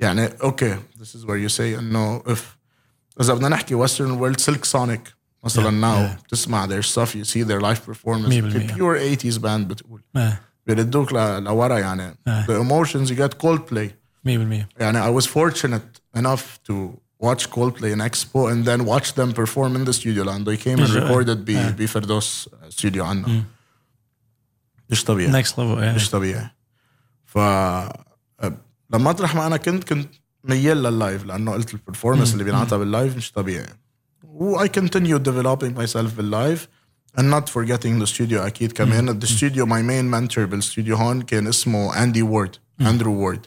يعني 0.00 0.28
okay 0.28 0.74
this 1.00 1.14
is 1.14 1.24
where 1.26 1.36
you 1.36 1.48
say 1.48 1.60
انه 1.78 2.22
if 2.26 2.38
اذا 3.20 3.34
بدنا 3.34 3.48
نحكي 3.48 3.86
western 3.86 4.18
world 4.20 4.40
silk 4.50 4.64
sonic 4.76 5.12
مثلا 5.44 5.70
now 6.16 6.22
بتسمع 6.24 6.66
their 6.66 6.82
stuff 6.82 7.08
you 7.14 7.24
see 7.24 7.42
their 7.44 7.60
live 7.60 7.92
performance 7.92 8.28
مية 8.28 8.42
بالمية. 8.42 8.66
في 8.66 8.74
pure 8.74 9.18
80s 9.20 9.38
band 9.42 9.66
بتقول 9.66 10.02
ايه 10.16 10.42
بيردوك 10.66 11.12
ل- 11.12 11.42
لورا 11.44 11.78
يعني 11.78 12.16
آه. 12.26 12.46
the 12.46 12.64
emotions 12.64 13.08
you 13.08 13.14
get 13.14 13.46
Coldplay 13.46 13.88
100% 14.28 14.30
يعني 14.80 15.02
I 15.06 15.20
was 15.22 15.26
fortunate 15.26 15.95
enough 16.15 16.59
to 16.69 16.73
watch 17.19 17.49
Coldplay 17.49 17.91
in 17.95 17.99
Expo 18.09 18.39
and 18.51 18.65
then 18.65 18.85
watch 18.85 19.13
them 19.15 19.33
perform 19.33 19.75
in 19.75 19.85
the 19.89 19.93
studio 19.93 20.23
لأن 20.23 20.45
they 20.45 20.57
came 20.57 20.79
and 20.79 20.89
إجا- 20.89 21.03
recorded 21.09 21.37
ب 21.37 21.75
بفردوس 21.77 22.49
استوديو 22.67 23.05
عنا 23.05 23.43
مش 24.89 25.03
طبيعي 25.03 25.31
next 25.31 25.59
level 25.59 25.81
إيه 25.83 25.95
مش 25.95 26.09
طبيعي 26.09 26.49
ف 27.25 27.37
لما 28.93 29.09
مطرح 29.09 29.35
ما 29.35 29.47
أنا 29.47 29.57
كنت 29.57 29.83
كنت 29.83 30.09
ميال 30.43 30.83
لل 30.83 30.97
live 30.97 31.25
لأنه 31.25 31.51
قلت 31.51 31.73
ال 31.73 31.78
performance 31.78 32.33
اللي 32.33 32.43
بينعطى 32.43 32.77
بال 32.77 32.90
live 32.90 33.17
مش 33.17 33.31
طبيعي. 33.31 33.67
و 34.23 34.57
I 34.65 34.67
continued 34.67 35.23
developing 35.23 35.73
myself 35.81 36.15
بال 36.17 36.34
live 36.34 36.67
and 37.19 37.23
not 37.23 37.43
forgetting 37.49 37.99
the 38.03 38.07
studio 38.15 38.33
أكيد 38.33 38.71
كمان. 38.71 39.19
The 39.19 39.25
studio 39.25 39.65
my 39.65 39.81
main 39.81 40.07
mentor 40.33 40.39
بالاستوديو 40.39 40.95
هون 40.95 41.21
كان 41.21 41.47
اسمه 41.47 42.03
Andy 42.03 42.21
Ward 42.21 42.55
اندرو 42.81 43.13
وورد 43.13 43.45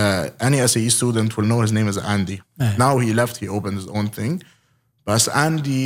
uh, 0.00 0.46
any 0.46 0.58
SAE 0.72 0.90
student 1.00 1.30
will 1.36 1.48
know 1.50 1.60
his 1.66 1.72
name 1.78 1.88
is 1.92 1.98
Andy 2.14 2.38
Eh. 2.60 2.72
now 2.84 2.92
he 3.04 3.10
left 3.20 3.34
he 3.42 3.48
opened 3.56 3.76
his 3.80 3.88
own 3.96 4.06
thing 4.18 4.34
but 5.08 5.22
Andy 5.46 5.84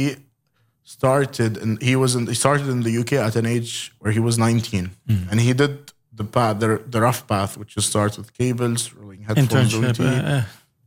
started 0.97 1.53
and 1.63 1.73
he 1.89 1.95
was 2.03 2.11
in 2.19 2.23
he 2.33 2.37
started 2.45 2.69
in 2.75 2.81
the 2.87 2.95
UK 3.03 3.13
at 3.29 3.35
an 3.43 3.47
age 3.57 3.73
where 4.01 4.13
he 4.17 4.21
was 4.29 4.35
19 4.39 4.91
and 5.31 5.41
he 5.41 5.53
did 5.63 5.75
the 6.21 6.25
path 6.25 6.55
the, 6.61 6.69
the 6.95 7.01
rough 7.01 7.23
path 7.27 7.53
which 7.61 7.77
is 7.77 7.85
starts 7.93 8.17
with 8.19 8.29
cables 8.41 8.83
rolling 8.95 9.23
headphones 9.29 9.39
انترنشيب 9.39 9.85
OT. 9.95 10.01
ايه 10.01 10.47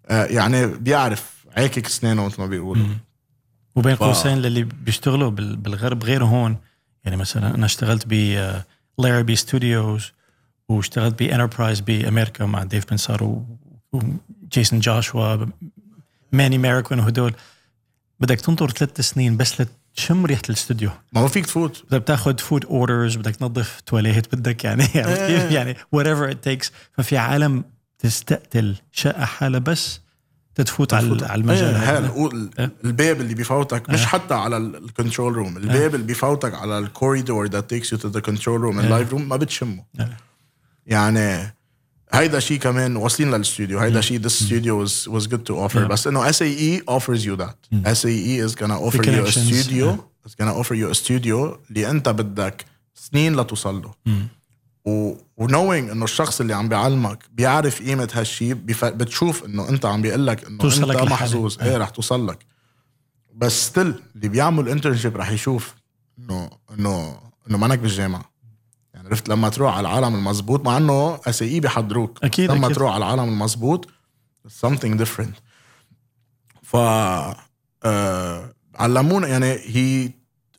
آه 0.10 0.25
يعني 0.25 0.65
بيعرف 0.67 1.45
عاكك 1.57 1.86
اسنانه 1.86 2.25
مثل 2.25 2.41
ما 2.41 2.47
بيقولوا 2.47 2.86
وبين 3.75 3.95
ف- 3.95 4.03
قوسين 4.03 4.38
للي 4.38 4.63
بيشتغلوا 4.63 5.29
بال- 5.29 5.55
بالغرب 5.57 6.03
غير 6.03 6.23
هون 6.23 6.57
يعني 7.03 7.17
مثلا 7.17 7.55
انا 7.55 7.65
اشتغلت 7.65 8.03
ب 8.07 8.13
لاربي 8.99 9.36
ستوديوز 9.36 10.12
واشتغلت 10.68 11.18
ب 11.18 11.24
Enterprise 11.24 11.80
بامريكا 11.81 12.46
مع 12.46 12.62
Dave 12.62 12.90
Pensado 12.90 13.42
و 13.92 14.07
Jason 14.07 14.80
Joshua 14.80 15.46
Manny 16.32 16.59
Marroquin 16.59 16.98
وهدول. 16.98 17.35
بدك 18.20 18.40
تنطر 18.40 18.70
ثلاث 18.70 19.00
سنين 19.00 19.37
بس 19.37 19.61
لتشم 19.61 20.26
ريحة 20.26 20.42
الاستوديو. 20.48 20.90
ما 21.12 21.20
ما 21.20 21.29
فيك 21.29 21.46
تفوت. 21.46 21.85
بدك 21.90 22.07
تاخذ 22.07 22.38
food 22.38 22.64
orders 22.64 23.16
بدك 23.16 23.37
تنظف 23.37 23.81
toilet 23.80 24.35
بدك 24.35 24.64
يعني 24.64 24.83
عرفت 24.94 25.26
كيف؟ 25.26 25.50
يعني 25.50 25.74
whatever 25.74 26.33
it 26.33 26.37
takes. 26.48 26.70
ففي 26.92 27.16
عالم 27.16 27.64
تستقتل 27.98 28.76
شقة 28.92 29.24
حالها 29.24 29.61
بس 29.61 30.00
تتفوت 30.55 30.94
على 30.94 31.26
على 31.26 31.40
المجال. 31.40 31.74
إيه 31.74 31.76
هذا. 31.76 31.98
هلا 31.98 32.09
قول 32.09 32.50
الباب 32.85 33.20
اللي 33.20 33.35
بيفوتك 33.35 33.90
مش 33.90 34.07
حتى 34.07 34.35
على 34.35 34.57
ال 34.56 34.66
control 34.66 35.35
room 35.35 35.56
الباب 35.57 35.94
اللي 35.94 36.07
بيفوتك 36.07 36.55
على 36.55 36.79
ال 36.78 36.86
corridor 36.86 37.48
takes 37.48 37.87
you 37.87 37.98
to 37.98 38.09
the 38.09 38.20
control 38.20 38.59
room 38.61 38.79
and 38.79 38.88
live 38.90 39.12
room 39.12 39.20
ما 39.20 39.37
بتشمه. 39.37 39.85
إيه. 40.00 40.16
يعني 40.87 41.57
هيدا 42.12 42.40
شيء 42.40 42.59
كمان 42.59 42.96
واصلين 42.96 43.31
للاستوديو 43.31 43.79
هيدا 43.79 44.01
شيء 44.01 44.22
this 44.22 44.33
studio 44.33 44.87
was 44.87 45.09
was 45.09 45.27
good 45.27 45.40
to 45.51 45.55
offer. 45.68 45.79
بس 45.79 46.07
إنه 46.07 46.33
SAE 46.33 46.83
offers 46.90 47.20
you 47.20 47.37
that. 47.37 47.57
SAE 47.87 48.49
is 48.49 48.55
gonna 48.55 48.79
offer 48.79 49.03
you 49.03 49.27
a 49.27 49.33
studio. 49.33 49.99
It's 50.27 50.35
gonna 50.40 50.55
offer 50.62 50.75
you 50.75 50.90
a 50.90 50.94
studio 51.05 51.59
اللي 51.70 51.90
أنت 51.90 52.09
بدك 52.09 52.64
سنين 52.94 53.37
لتوصل 53.37 53.83
له. 53.83 53.94
و 54.85 55.14
ونوينج 55.37 55.90
إنه 55.90 56.05
الشخص 56.05 56.40
اللي 56.40 56.55
عم 56.55 56.68
بيعلمك 56.68 57.18
بيعرف 57.33 57.83
قيمة 57.83 58.09
هالشيء. 58.14 58.55
بتشوف 58.85 59.44
إنه 59.44 59.68
أنت 59.68 59.87
عم 59.87 60.03
بيقول 60.03 60.27
لك 60.27 60.44
إنه 60.44 60.64
أنت 60.64 60.79
لحالك. 60.79 61.12
محظوظ 61.12 61.62
إيه. 61.62 61.77
رح 61.77 61.88
توصل 61.88 62.29
لك 62.29 62.38
بس 63.35 63.66
still 63.66 63.94
اللي 64.16 64.29
بيعمل 64.29 64.68
internship 64.68 65.16
رح 65.16 65.31
يشوف 65.31 65.75
إنه 66.18 66.51
إنه 66.79 67.18
إنه 67.51 67.59
مانك 67.59 67.79
بالجامعة. 67.79 68.36
عرفت؟ 69.06 69.28
لما 69.28 69.48
تروح 69.48 69.76
على 69.76 69.88
العالم 69.88 70.14
المزبوط 70.14 70.64
مع 70.64 70.76
إنه 70.76 71.20
SAE 71.26 71.61
بيحضروك. 71.60 72.24
أكيد، 72.24 72.50
لما 72.50 72.66
أكيد. 72.66 72.76
تروح 72.76 72.94
على 72.94 73.04
العالم 73.04 73.28
المزبوط 73.32 73.88
something 74.66 74.98
different. 75.04 75.40
ف 76.62 76.76
آه 77.84 78.54
علمونا 78.74 79.28
يعني 79.28 79.46
هي 79.46 80.10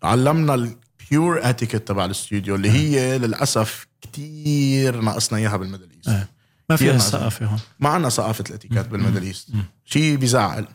علمنا 0.04 0.54
ال 0.54 0.73
pure 0.73 1.50
etiquette 1.50 1.88
تبع 1.88 2.06
الاستوديو 2.06 2.56
اللي 2.56 2.72
هي 2.72 3.18
للأسف 3.18 3.88
كتير 4.02 5.02
ناقصنا 5.02 5.40
إياها 5.40 5.58
بال 5.58 5.66
Middle 5.66 5.90
East. 5.92 6.08
إيه. 6.08 6.30
ما 6.70 6.76
ناقصنا. 6.82 6.98
ثقافة 6.98 7.46
هون. 7.46 7.60
ما 7.80 7.90
عندنا 7.90 8.10
ثقافة 8.10 8.44
ال 8.50 8.54
etiquette 8.54 8.88
بال 8.88 8.97
Middle 8.97 9.24
East. 9.24 9.50
شيء 9.86 10.16
بيزعل. 10.16 10.68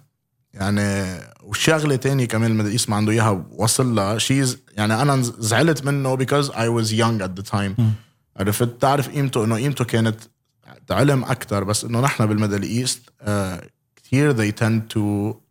يعني 0.54 1.20
والشغله 1.42 1.96
تانية 1.96 2.24
كمان 2.24 2.66
East 2.66 2.90
ما 2.90 2.96
عنده 2.96 3.12
إياها 3.12 3.46
وصل 3.50 3.94
لها 3.94 4.18
شيء 4.18 4.46
يعني 4.76 5.02
أنا 5.02 5.22
زعلت 5.22 5.84
منه 5.84 6.16
because 6.16 6.48
I 6.48 6.68
was 6.68 6.92
young 6.92 7.22
at 7.26 7.40
the 7.40 7.52
time. 7.52 7.82
عرفت؟ 8.36 8.80
تعرف 8.80 9.08
قيمته 9.08 9.44
إنه 9.44 9.56
قيمته 9.56 9.84
كانت 9.84 10.16
علم 10.90 11.24
أكثر 11.24 11.64
بس 11.64 11.84
إنه 11.84 12.00
نحن 12.00 12.26
بال 12.26 12.35
Middle 12.35 12.62
East 12.62 13.00
آه 13.20 13.62
كثير 13.96 14.36
they 14.36 14.54
tend 14.54 14.94
to 14.94 14.98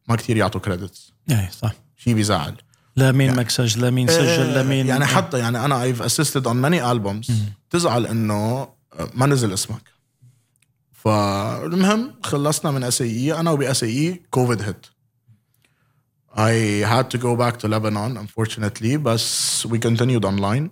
ما 0.08 0.16
كثير 0.16 0.38
يعطوا 0.38 0.62
credits 0.62 1.14
إيه 1.32 1.50
صح. 1.60 1.74
شيء 1.98 2.14
بيزعل. 2.14 2.56
لا 2.96 3.12
مين 3.12 3.36
mixج 3.36 3.78
لا 3.78 3.90
مين 3.90 4.08
سجل 4.08 4.54
لا 4.54 4.64
مين 4.64 4.88
يعني 4.88 5.06
حتى 5.06 5.40
يعني 5.40 5.66
أنا 5.66 5.94
I've 5.94 6.02
assisted 6.02 6.44
on 6.46 6.56
many 6.66 6.80
albums. 6.92 7.32
تزعل 7.70 8.06
إنه 8.06 8.68
ما 9.14 9.26
نزل 9.26 9.54
اسمك. 9.54 9.91
فالمهم 11.04 12.14
خلصنا 12.24 12.72
من 12.72 12.84
اس 12.84 13.02
اي 13.02 13.40
أنا 13.40 13.52
وبي 13.52 13.72
اس 13.72 13.84
اي 13.84 14.22
كوفيد 14.32 14.62
هيت 14.62 14.86
I 16.34 16.54
had 16.94 17.06
to 17.14 17.18
go 17.18 17.36
back 17.36 17.56
to 17.62 17.68
Lebanon 17.68 18.12
unfortunately 18.24 18.94
but 19.08 19.22
we 19.72 19.78
continued 19.88 20.24
online 20.32 20.66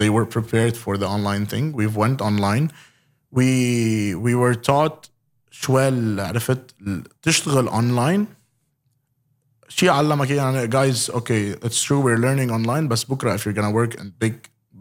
they 0.00 0.10
were 0.16 0.26
prepared 0.36 0.74
for 0.84 0.92
the 1.02 1.08
online 1.16 1.44
thing 1.52 1.64
we 1.80 1.86
went 2.02 2.18
online 2.28 2.64
we 3.38 3.48
we 4.24 4.32
were 4.42 4.54
taught 4.54 5.10
شوال 5.50 6.20
عرفت 6.20 6.74
تشتغل 7.22 7.68
online 7.68 8.24
شيء 9.68 9.90
علمك 9.90 10.30
يعني 10.30 10.70
guys 10.70 11.10
okay 11.10 11.66
it's 11.66 11.82
true 11.82 12.00
we're 12.00 12.20
learning 12.20 12.50
online 12.50 12.88
بس 12.88 13.04
بكره 13.04 13.36
if 13.36 13.40
you're 13.40 13.56
gonna 13.60 13.74
work 13.74 14.00
in 14.00 14.04
big 14.24 14.34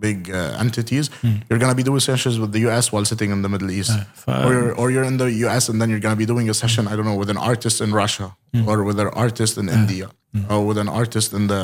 big 0.06 0.18
uh, 0.30 0.64
entities 0.64 1.06
you're 1.48 1.60
gonna 1.64 1.78
be 1.82 1.86
doing 1.90 2.00
sessions 2.10 2.36
with 2.42 2.50
the 2.56 2.60
US 2.68 2.84
while 2.92 3.04
sitting 3.12 3.30
in 3.34 3.40
the 3.44 3.50
Middle 3.54 3.70
East 3.78 3.94
ف- 4.22 4.28
or, 4.46 4.50
you're, 4.56 4.72
or 4.80 4.86
you're 4.94 5.08
in 5.12 5.16
the 5.22 5.28
US 5.44 5.64
and 5.70 5.76
then 5.80 5.88
you're 5.90 6.04
gonna 6.06 6.20
be 6.24 6.28
doing 6.34 6.46
a 6.54 6.56
session 6.62 6.82
I 6.90 6.92
don't 6.96 7.08
know 7.10 7.18
with 7.22 7.30
an 7.36 7.40
artist 7.52 7.76
in 7.86 7.90
Russia 8.02 8.28
or 8.70 8.76
with 8.88 8.98
an 9.04 9.10
artist 9.24 9.54
in 9.62 9.66
India 9.78 10.06
or 10.52 10.58
with 10.68 10.78
an 10.84 10.90
artist 11.00 11.28
in 11.38 11.44
the 11.52 11.62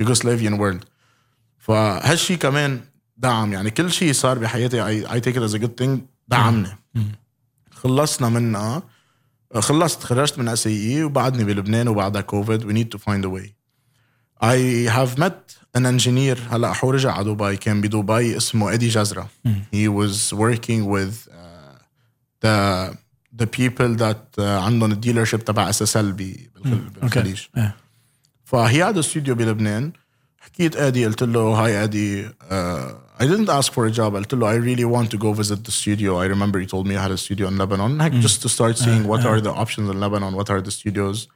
Yugoslavian 0.00 0.54
world 0.62 0.82
فهالشي 1.58 2.36
كمان 2.36 2.80
دعم 3.16 3.52
يعني 3.52 3.70
كل 3.70 3.90
شيء 3.92 4.12
صار 4.12 4.38
بحياتي 4.38 4.82
I, 4.82 5.08
I 5.10 5.20
take 5.20 5.36
it 5.36 5.42
as 5.42 5.54
a 5.54 5.58
good 5.58 5.76
thing 5.84 5.98
دعمني 6.28 6.68
خلصنا 7.70 8.28
منها 8.28 8.82
خلصت 9.54 10.02
خرجت 10.02 10.38
من 10.38 10.48
اس 10.48 10.66
اي 10.66 11.02
وبعدني 11.02 11.44
بلبنان 11.44 11.88
وبعدها 11.88 12.20
كوفيد 12.22 12.62
we 12.62 12.74
need 12.74 12.98
to 12.98 13.02
find 13.02 13.24
a 13.24 13.28
way 13.28 13.50
I 14.40 14.86
have 14.88 15.18
met 15.18 15.56
an 15.76 15.86
engineer 15.86 16.36
هلا 16.50 16.72
حو 16.72 16.90
رجع 16.90 17.12
على 17.12 17.24
دبي 17.24 17.56
كان 17.56 17.80
بدبي 17.80 18.36
اسمه 18.36 18.70
ايدي 18.70 18.88
جزرة 18.88 19.28
he 19.72 19.88
was 19.88 20.32
working 20.32 20.84
with 20.86 21.28
uh, 21.28 21.78
the 22.40 22.96
the 23.42 23.46
people 23.46 23.94
that 23.94 24.38
uh, 24.38 24.40
عندهم 24.40 24.92
الديلرشيب 24.92 25.44
تبع 25.44 25.68
اس 25.68 25.82
اس 25.82 25.96
ال 25.96 26.12
بالخليج 26.12 27.42
إيه. 27.56 27.76
فهي 28.44 28.82
هذا 28.82 29.00
استوديو 29.00 29.34
بلبنان 29.34 29.92
حكيت 30.38 30.76
ادي 30.76 31.06
قلت 31.06 31.22
له 31.22 31.40
هاي 31.40 31.84
ادي 31.84 32.28
uh, 32.28 32.32
I 33.18 33.24
didn't 33.24 33.48
ask 33.48 33.72
for 33.72 33.86
a 33.86 33.90
job 33.90 34.14
قلت 34.14 34.34
له 34.34 34.52
I 34.52 34.56
really 34.56 34.84
want 34.84 35.10
to 35.10 35.18
go 35.18 35.32
visit 35.32 35.64
the 35.64 35.72
studio 35.72 36.18
I 36.18 36.26
remember 36.26 36.58
he 36.60 36.66
told 36.66 36.86
me 36.86 36.96
I 36.96 37.02
had 37.02 37.10
a 37.10 37.18
studio 37.18 37.48
in 37.48 37.58
Lebanon 37.58 38.00
هيك 38.00 38.12
just 38.22 38.42
to 38.42 38.48
start 38.48 38.78
seeing 38.78 39.06
what 39.06 39.24
are 39.24 39.40
the 39.40 39.52
options 39.52 39.90
in 39.90 40.00
Lebanon 40.00 40.34
what 40.34 40.50
are 40.50 40.60
the 40.60 40.70
studios 40.70 41.28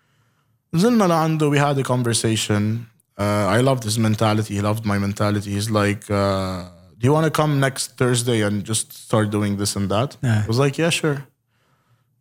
نزلنا 0.75 1.05
لعنده 1.05 1.51
we 1.51 1.59
had 1.59 1.79
a 1.79 1.85
conversation 1.85 2.87
uh, 3.23 3.57
I 3.57 3.61
loved 3.69 3.83
his 3.89 3.97
mentality 4.09 4.51
he 4.59 4.63
loved 4.71 4.85
my 4.93 4.99
mentality 5.07 5.49
he's 5.57 5.71
like 5.83 6.05
uh, 6.11 6.59
do 6.99 7.03
you 7.07 7.13
want 7.17 7.27
to 7.31 7.35
come 7.41 7.53
next 7.67 7.85
Thursday 8.01 8.39
and 8.47 8.55
just 8.73 8.87
start 9.07 9.27
doing 9.37 9.53
this 9.61 9.73
and 9.79 9.87
that 9.95 10.11
Yeah. 10.29 10.43
I 10.45 10.49
was 10.53 10.59
like 10.65 10.75
yeah 10.83 10.91
sure 11.01 11.19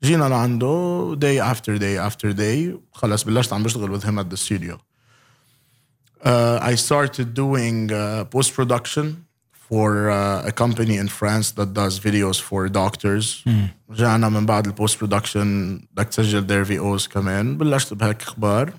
جينا 0.04 0.24
لعنده 0.30 1.16
day 1.20 1.40
after 1.54 1.78
day 1.80 1.98
after 2.10 2.34
day 2.34 2.80
خلص 2.94 3.24
بلشت 3.24 3.54
عم 3.54 3.64
بشتغل 3.64 4.00
with 4.00 4.04
him 4.04 4.20
at 4.20 4.30
the 4.34 4.38
studio 4.38 4.78
uh, 6.24 6.60
I 6.72 6.76
started 6.76 7.34
doing 7.34 7.92
uh, 7.92 8.26
post 8.36 8.54
production 8.54 9.26
for 9.70 10.10
uh, 10.10 10.50
a 10.52 10.52
company 10.64 10.96
in 11.04 11.08
France 11.20 11.48
that 11.58 11.70
does 11.74 12.00
videos 12.00 12.38
for 12.42 12.68
doctors. 12.70 13.44
رجعنا 13.90 14.30
من 14.30 14.46
بعد 14.46 14.66
البوست 14.66 14.98
برودكشن 15.00 15.80
بدك 15.94 16.08
تسجل 16.08 16.48
their 16.48 16.68
VOs 16.70 17.08
كمان 17.08 17.58
بلشت 17.58 17.94
بهيك 17.94 18.22
اخبار. 18.22 18.74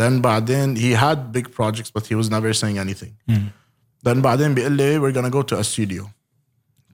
Then 0.00 0.20
بعدين 0.22 0.76
he 0.76 0.94
had 1.00 1.32
big 1.32 1.50
projects 1.52 1.90
but 1.98 2.02
he 2.06 2.14
was 2.14 2.28
never 2.30 2.52
saying 2.52 2.78
anything. 2.78 3.12
Then 4.06 4.22
بعدين 4.22 4.54
بيقول 4.54 4.72
لي 4.72 4.98
we're 5.00 5.14
gonna 5.14 5.30
go 5.34 5.42
to 5.42 5.60
a 5.60 5.64
studio. 5.64 6.08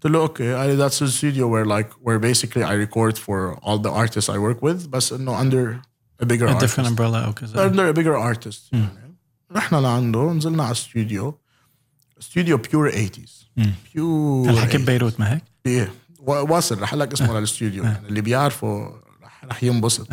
قلت 0.03 0.07
له 0.13 0.27
okay 0.29 0.55
I, 0.55 0.77
that's 0.81 1.01
a 1.03 1.09
studio 1.09 1.47
where 1.49 1.65
like 1.67 1.91
where 2.03 2.19
basically 2.19 2.63
I 2.63 2.73
record 2.87 3.19
for 3.19 3.59
all 3.63 3.79
the 3.79 3.91
artists 3.91 4.29
I 4.29 4.39
work 4.39 4.63
with 4.63 4.89
بس 4.89 5.13
انه 5.13 5.39
under 5.41 5.81
a 6.23 6.27
bigger 6.27 6.47
A 6.47 6.51
artist. 6.55 6.61
different 6.61 6.87
umbrella 6.89 7.25
او 7.27 7.33
كذا 7.33 7.69
under 7.71 7.95
a 7.95 7.99
bigger 7.99 8.17
artist 8.35 8.73
يعني. 8.73 9.15
رحنا 9.53 9.77
لعنده 9.79 10.33
نزلنا 10.33 10.63
على 10.63 10.73
استوديو 10.73 11.39
استوديو 12.21 12.57
بيور 12.57 12.91
80s 12.93 13.65
بيور 13.95 14.51
الحكي 14.51 14.79
ببيروت 14.79 15.21
ما 15.21 15.33
هيك؟ 15.35 15.43
ايه 15.67 15.93
و- 16.19 16.55
واصل 16.55 16.81
رح 16.81 16.95
لك 16.95 17.13
اسمه 17.13 17.39
للاستوديو 17.39 17.85
يعني 17.85 18.09
اللي 18.09 18.21
بيعرفه 18.21 19.01
رح 19.23 19.45
رح 19.45 19.63
ينبسط 19.65 20.09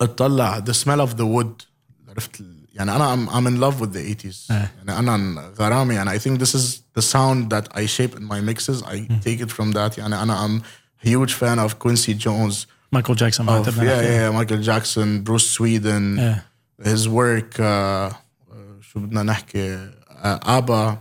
إيه. 0.00 0.06
اطلع 0.06 0.60
the 0.60 0.72
smell 0.74 1.06
of 1.06 1.10
the 1.16 1.24
wood 1.24 1.64
عرفت 2.08 2.40
ال- 2.40 2.64
يعني 2.74 2.96
انا 2.96 3.16
I'm, 3.16 3.28
I'm 3.28 3.46
in 3.46 3.60
love 3.60 3.80
with 3.80 3.92
the 3.92 4.24
80s 4.24 4.50
إيه. 4.50 4.72
يعني 4.76 4.98
انا 4.98 5.52
غرامي 5.58 5.94
يعني 5.94 6.18
I 6.18 6.22
think 6.22 6.38
this 6.40 6.54
is 6.54 6.80
the 6.98 7.02
sound 7.02 7.50
that 7.50 7.68
I 7.74 7.86
shape 7.86 8.14
in 8.16 8.24
my 8.24 8.40
mixes 8.40 8.82
I 8.82 8.96
take 9.24 9.40
it 9.40 9.50
from 9.50 9.72
that 9.72 9.98
يعني 9.98 10.22
انا 10.22 10.46
I'm 10.46 10.62
huge 11.06 11.32
fan 11.34 11.58
of 11.58 11.78
Quincy 11.78 12.14
Jones 12.26 12.66
مايكل 12.92 13.14
جاكسون 13.16 13.46
of 13.46 13.50
ما 13.50 13.62
yeah, 13.62 13.66
تبع 13.66 13.82
yeah, 13.84 14.32
Michael 14.32 14.62
Jackson 14.64 15.24
Bruce 15.24 15.56
Sweden 15.58 16.18
إيه. 16.18 16.46
his 16.82 17.08
work 17.08 17.54
uh, 17.58 17.60
uh, 17.60 18.80
شو 18.80 19.00
بدنا 19.00 19.22
نحكي 19.22 19.90
uh, 20.08 20.38
ABBA 20.44 20.96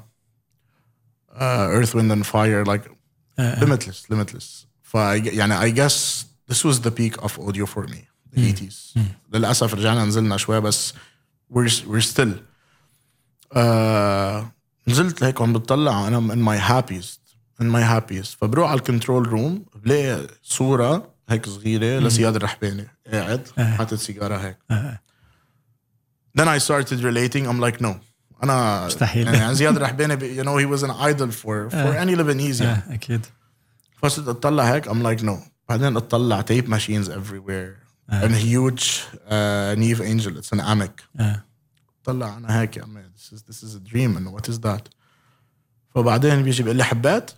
uh, 1.35 1.77
Earth 1.77 1.93
Wind 1.95 2.11
and 2.11 2.25
Fire 2.25 2.65
like 2.65 2.89
إيه. 3.39 3.55
limitless 3.59 4.11
limitless 4.13 4.65
ف 4.81 4.95
يعني 4.95 5.59
I 5.59 5.69
guess 5.75 6.25
this 6.51 6.63
was 6.63 6.79
the 6.81 6.91
peak 6.91 7.23
of 7.23 7.39
audio 7.39 7.65
for 7.65 7.87
me 7.87 7.97
the 7.97 8.06
80s 8.36 8.98
للأسف 9.32 9.74
رجعنا 9.74 10.04
نزلنا 10.04 10.36
شوي 10.36 10.60
بس 10.60 10.94
we're, 11.54 11.70
we're 11.70 12.04
still. 12.14 12.32
uh, 13.54 14.44
نزلت 14.88 15.22
هيك 15.22 15.40
عم 15.40 15.52
بتطلع 15.52 16.08
أنا 16.08 16.34
in 16.34 16.38
my 16.38 16.60
happiest 16.70 17.18
in 17.62 17.66
my 17.66 17.82
happiest. 17.82 18.36
فبروح 18.40 18.70
على 18.70 18.78
الكنترول 18.78 19.28
روم 19.28 19.64
بلاقي 19.74 20.26
صورة 20.42 21.14
هيك 21.28 21.48
صغيرة 21.48 21.98
لزياد 21.98 22.36
الرحباني. 22.36 22.88
قاعد 23.12 23.48
حاطط 23.58 23.94
سيجارة 23.94 24.36
هيك. 24.36 24.58
إيه. 24.70 25.02
then 26.38 26.46
I 26.48 26.58
started 26.58 27.00
relating 27.02 27.46
I'm 27.46 27.60
like 27.60 27.80
no. 27.80 27.94
أنا 28.42 28.86
مستحيل. 28.86 29.34
يعني 29.34 29.54
زياد 29.54 29.76
الرحباني 29.76 30.42
you 30.42 30.44
know 30.44 30.56
he 30.58 30.78
was 30.78 30.82
an 30.82 30.90
idol 30.90 31.30
for 31.30 31.70
for 31.70 31.96
any 31.96 32.16
Lebanese 32.16 32.60
يعني. 32.62 32.94
أكيد. 32.94 33.26
فصرت 34.02 34.28
أطلع 34.28 34.74
هيك 34.74 34.88
I'm 34.88 35.02
like 35.02 35.24
no. 35.24 35.36
بعدين 35.68 35.96
أطلع 35.96 36.42
tape 36.42 36.68
machines 36.68 37.08
everywhere. 37.08 37.87
And 38.10 38.34
huge 38.34 39.04
uh, 39.28 39.74
Neve 39.76 40.00
Angel 40.00 40.36
it's 40.38 40.52
an 40.52 40.60
Amic 40.60 41.04
إيه. 41.20 41.44
طلع 42.04 42.36
أنا 42.36 42.60
هيك 42.60 42.76
يا 42.76 42.82
عمي 42.82 43.02
this 43.02 43.32
is 43.32 43.42
this 43.42 43.62
is 43.62 43.74
a 43.74 43.80
dream 43.80 44.16
and 44.16 44.32
what 44.32 44.48
is 44.48 44.58
that 44.60 44.88
فبعدين 45.94 46.42
بيجي 46.42 46.62
بيقول 46.62 46.76
لي 46.76 46.84
حبات 46.84 47.30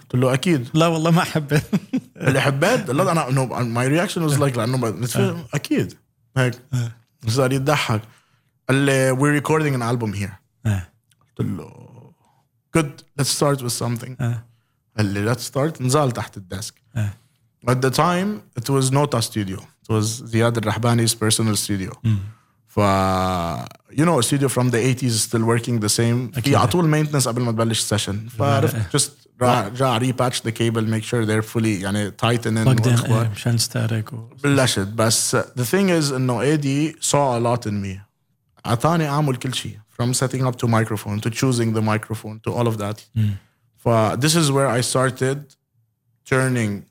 قلت 0.00 0.14
له 0.14 0.34
أكيد 0.34 0.68
لا 0.74 0.86
والله 0.86 1.10
ما 1.10 1.24
حبيت 1.24 1.62
قال 2.20 2.32
لي 2.32 2.40
حبات 2.40 2.90
لا 2.90 3.12
أنا 3.12 3.26
no 3.26 3.48
my 3.48 3.88
reaction 3.88 4.28
was 4.28 4.38
like 4.40 4.56
لأنه 4.56 5.46
أكيد 5.54 5.94
هيك 6.36 6.54
صار 7.28 7.52
يضحك 7.52 8.02
قال 8.68 8.76
لي 8.76 9.40
recording 9.40 9.74
an 9.74 9.82
album 9.82 10.12
here 10.12 10.32
إيه. 10.66 10.92
قلت 11.38 11.48
له 11.48 11.86
good 12.78 13.02
let's 13.20 13.28
start 13.28 13.62
with 13.62 13.72
something 13.72 14.20
إيه. 14.20 14.46
قال 14.96 15.06
لي 15.06 15.34
let's 15.34 15.42
start 15.52 15.82
نزال 15.82 16.10
تحت 16.12 16.36
الديسك 16.36 16.74
إيه. 16.96 17.18
At 17.70 17.82
the 17.82 17.90
time 17.90 18.60
it 18.60 18.70
was 18.70 18.90
Nota 18.92 19.22
Studio 19.22 19.60
it 19.86 19.92
was 19.92 20.24
زياد 20.24 20.56
الرحباني's 20.56 21.14
personal 21.14 21.56
studio 21.56 21.92
ف 22.66 22.80
you 23.90 24.04
know 24.04 24.18
a 24.18 24.22
studio 24.22 24.48
from 24.48 24.70
the 24.70 24.78
80s 24.78 25.02
is 25.02 25.22
still 25.22 25.44
working 25.44 25.80
the 25.80 25.88
same 25.88 26.30
أكيد. 26.38 26.44
في 26.44 26.56
على 26.56 26.68
طول 26.68 26.90
maintenance 27.06 27.28
قبل 27.28 27.42
ما 27.42 27.52
تبلش 27.52 27.80
سيشن 27.80 28.28
فعرفت 28.28 28.96
just 28.96 29.10
راح 29.40 29.64
رجع 29.66 29.96
ريباتش 29.98 30.42
ذا 30.44 30.50
كيبل 30.50 30.90
ميك 30.90 31.04
شور 31.04 31.26
they're 31.26 31.44
fully 31.44 31.82
يعني 31.82 32.10
tighten 32.10 32.56
in 32.56 32.64
plugged 32.64 32.86
in 32.86 32.88
واخبار 32.88 33.22
إيه، 33.22 33.28
مشان 33.28 33.56
تستهلك 33.56 34.12
و... 34.12 34.28
بلشت 34.44 34.78
بس 34.78 35.36
the 35.36 35.64
thing 35.72 36.02
is 36.02 36.12
انه 36.12 36.40
ايدي 36.40 36.92
saw 36.92 37.38
a 37.38 37.40
lot 37.46 37.66
in 37.68 37.84
me 37.84 37.98
اعطاني 38.66 39.08
اعمل 39.08 39.36
كل 39.36 39.54
شيء 39.54 39.78
from 40.02 40.12
setting 40.14 40.42
up 40.42 40.56
to 40.56 40.68
microphone 40.68 41.20
to 41.20 41.30
choosing 41.30 41.72
the 41.76 41.82
microphone 41.82 42.40
to 42.48 42.52
all 42.52 42.66
of 42.68 42.78
that 42.78 43.20
ف 43.76 43.88
this 44.14 44.34
is 44.34 44.50
where 44.50 44.68
I 44.68 44.80
started 44.80 45.38
turning 46.30 46.82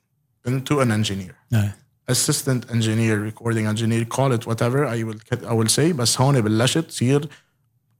into 0.48 0.80
an 0.82 0.92
engineer 0.92 1.36
إيه. 1.54 1.85
Assistant 2.08 2.62
engineer 2.70 3.18
recording 3.32 3.66
engineer 3.66 4.06
call 4.06 4.32
it 4.38 4.46
whatever 4.46 4.86
I 4.86 5.04
will 5.04 5.20
I 5.32 5.54
will 5.54 5.70
say. 5.70 5.92
بس 5.94 6.22
هون 6.22 6.42
بلشت 6.42 6.78
تصير 6.78 7.30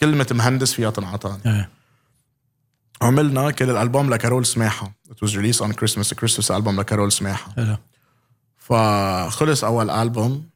كلمة 0.02 0.28
مهندس 0.32 0.74
فيها 0.74 0.90
تنعطاني. 0.90 1.70
عملنا 3.02 3.52
كل 3.52 3.70
الألبوم 3.70 4.14
لكارول 4.14 4.46
سماحة. 4.46 4.96
It 5.10 5.28
was 5.28 5.36
released 5.36 5.62
on 5.62 5.74
Christmas. 5.74 6.12
A 6.12 6.16
Christmas 6.16 6.50
album 6.50 6.80
لكارول 6.80 7.12
سماحة. 7.12 7.52
حلو. 7.52 7.78
فخلص 8.58 9.64
أول 9.64 9.90
ألبوم 9.90 10.50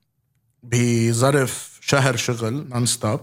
بظرف 0.64 1.80
شهر 1.82 2.16
شغل 2.16 2.68
non 2.70 2.86
stop 2.86 3.20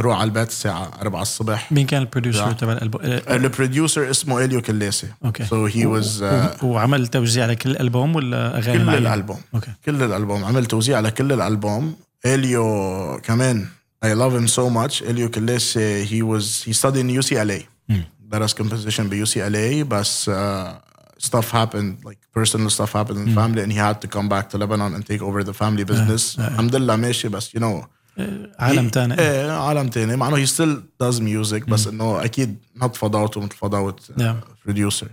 روح 0.00 0.18
على 0.18 0.28
البيت 0.28 0.48
الساعة 0.48 0.90
4 1.02 1.22
الصبح. 1.22 1.72
مين 1.72 1.86
كان 1.86 2.02
ال 2.02 2.07
producer. 2.07 2.52
تبع 2.52 2.72
الالبوم؟ 2.72 3.02
إيه. 3.02 3.36
ال 3.36 3.44
producer 3.44 4.10
اسمه 4.10 4.44
إليو 4.44 4.62
كلاسي. 4.62 5.06
okay. 5.24 5.44
So 5.44 5.72
he 5.72 5.86
was 5.86 6.20
uh, 6.20 6.64
و- 6.64 6.66
وعمل 6.66 7.06
توزيع 7.06 7.44
على 7.44 7.56
كل 7.56 7.70
الألبوم 7.70 8.16
ولا 8.16 8.58
أغاني 8.58 8.78
كل 8.78 8.84
معينة؟ 8.84 9.14
ال 9.14 9.18
album. 9.18 9.40
okay. 9.54 9.72
كل 9.86 10.02
الألبوم. 10.02 10.44
عمل 10.44 10.66
توزيع 10.66 10.96
على 10.96 11.10
كل 11.10 11.32
الألبوم. 11.32 11.96
إليو 12.26 13.20
كمان 13.22 13.66
I 14.04 14.08
love 14.08 14.32
him 14.32 14.48
so 14.48 14.70
much. 14.70 15.02
إليو 15.02 15.30
كلاسي 15.30 16.06
he 16.06 16.22
was 16.22 16.64
he 16.64 16.72
studied 16.72 16.96
in 16.96 17.22
UCLA 17.22 17.62
درس 18.20 18.54
composition 18.54 19.00
ب 19.00 19.24
UCLA 19.24 19.88
بس 19.88 20.30
uh, 20.30 20.34
stuff 21.26 21.50
happened 21.50 22.08
like 22.08 22.20
personal 22.38 22.70
stuff 22.70 22.92
happened 22.92 23.18
in 23.18 23.26
the 23.26 23.34
family 23.40 23.60
and 23.64 23.72
he 23.72 23.78
had 23.88 24.00
to 24.00 24.08
come 24.16 24.28
back 24.28 24.48
to 24.50 24.58
Lebanon 24.58 24.94
and 24.94 25.04
take 25.06 25.22
over 25.22 25.42
the 25.44 25.52
family 25.52 25.84
business. 25.84 26.38
الحمد 26.38 26.76
لله 26.76 26.96
ماشي 26.96 27.28
بس 27.28 27.50
you 27.56 27.60
know 27.60 27.86
عالم 28.58 28.88
تاني. 28.88 29.18
إيه 29.18 29.50
عالم 29.50 29.88
تاني. 29.88 30.16
مع 30.16 30.28
إنه 30.28 30.44
he 30.44 30.48
still 30.48 30.80
does 31.02 31.20
music 31.20 31.68
بس 31.68 31.86
إنه 31.86 32.24
أكيد 32.24 32.56
نط 32.76 32.96
فضاوته 32.96 33.40
مثل 33.40 33.94
Yeah. 34.18 34.64
بروديوسر 34.64 35.08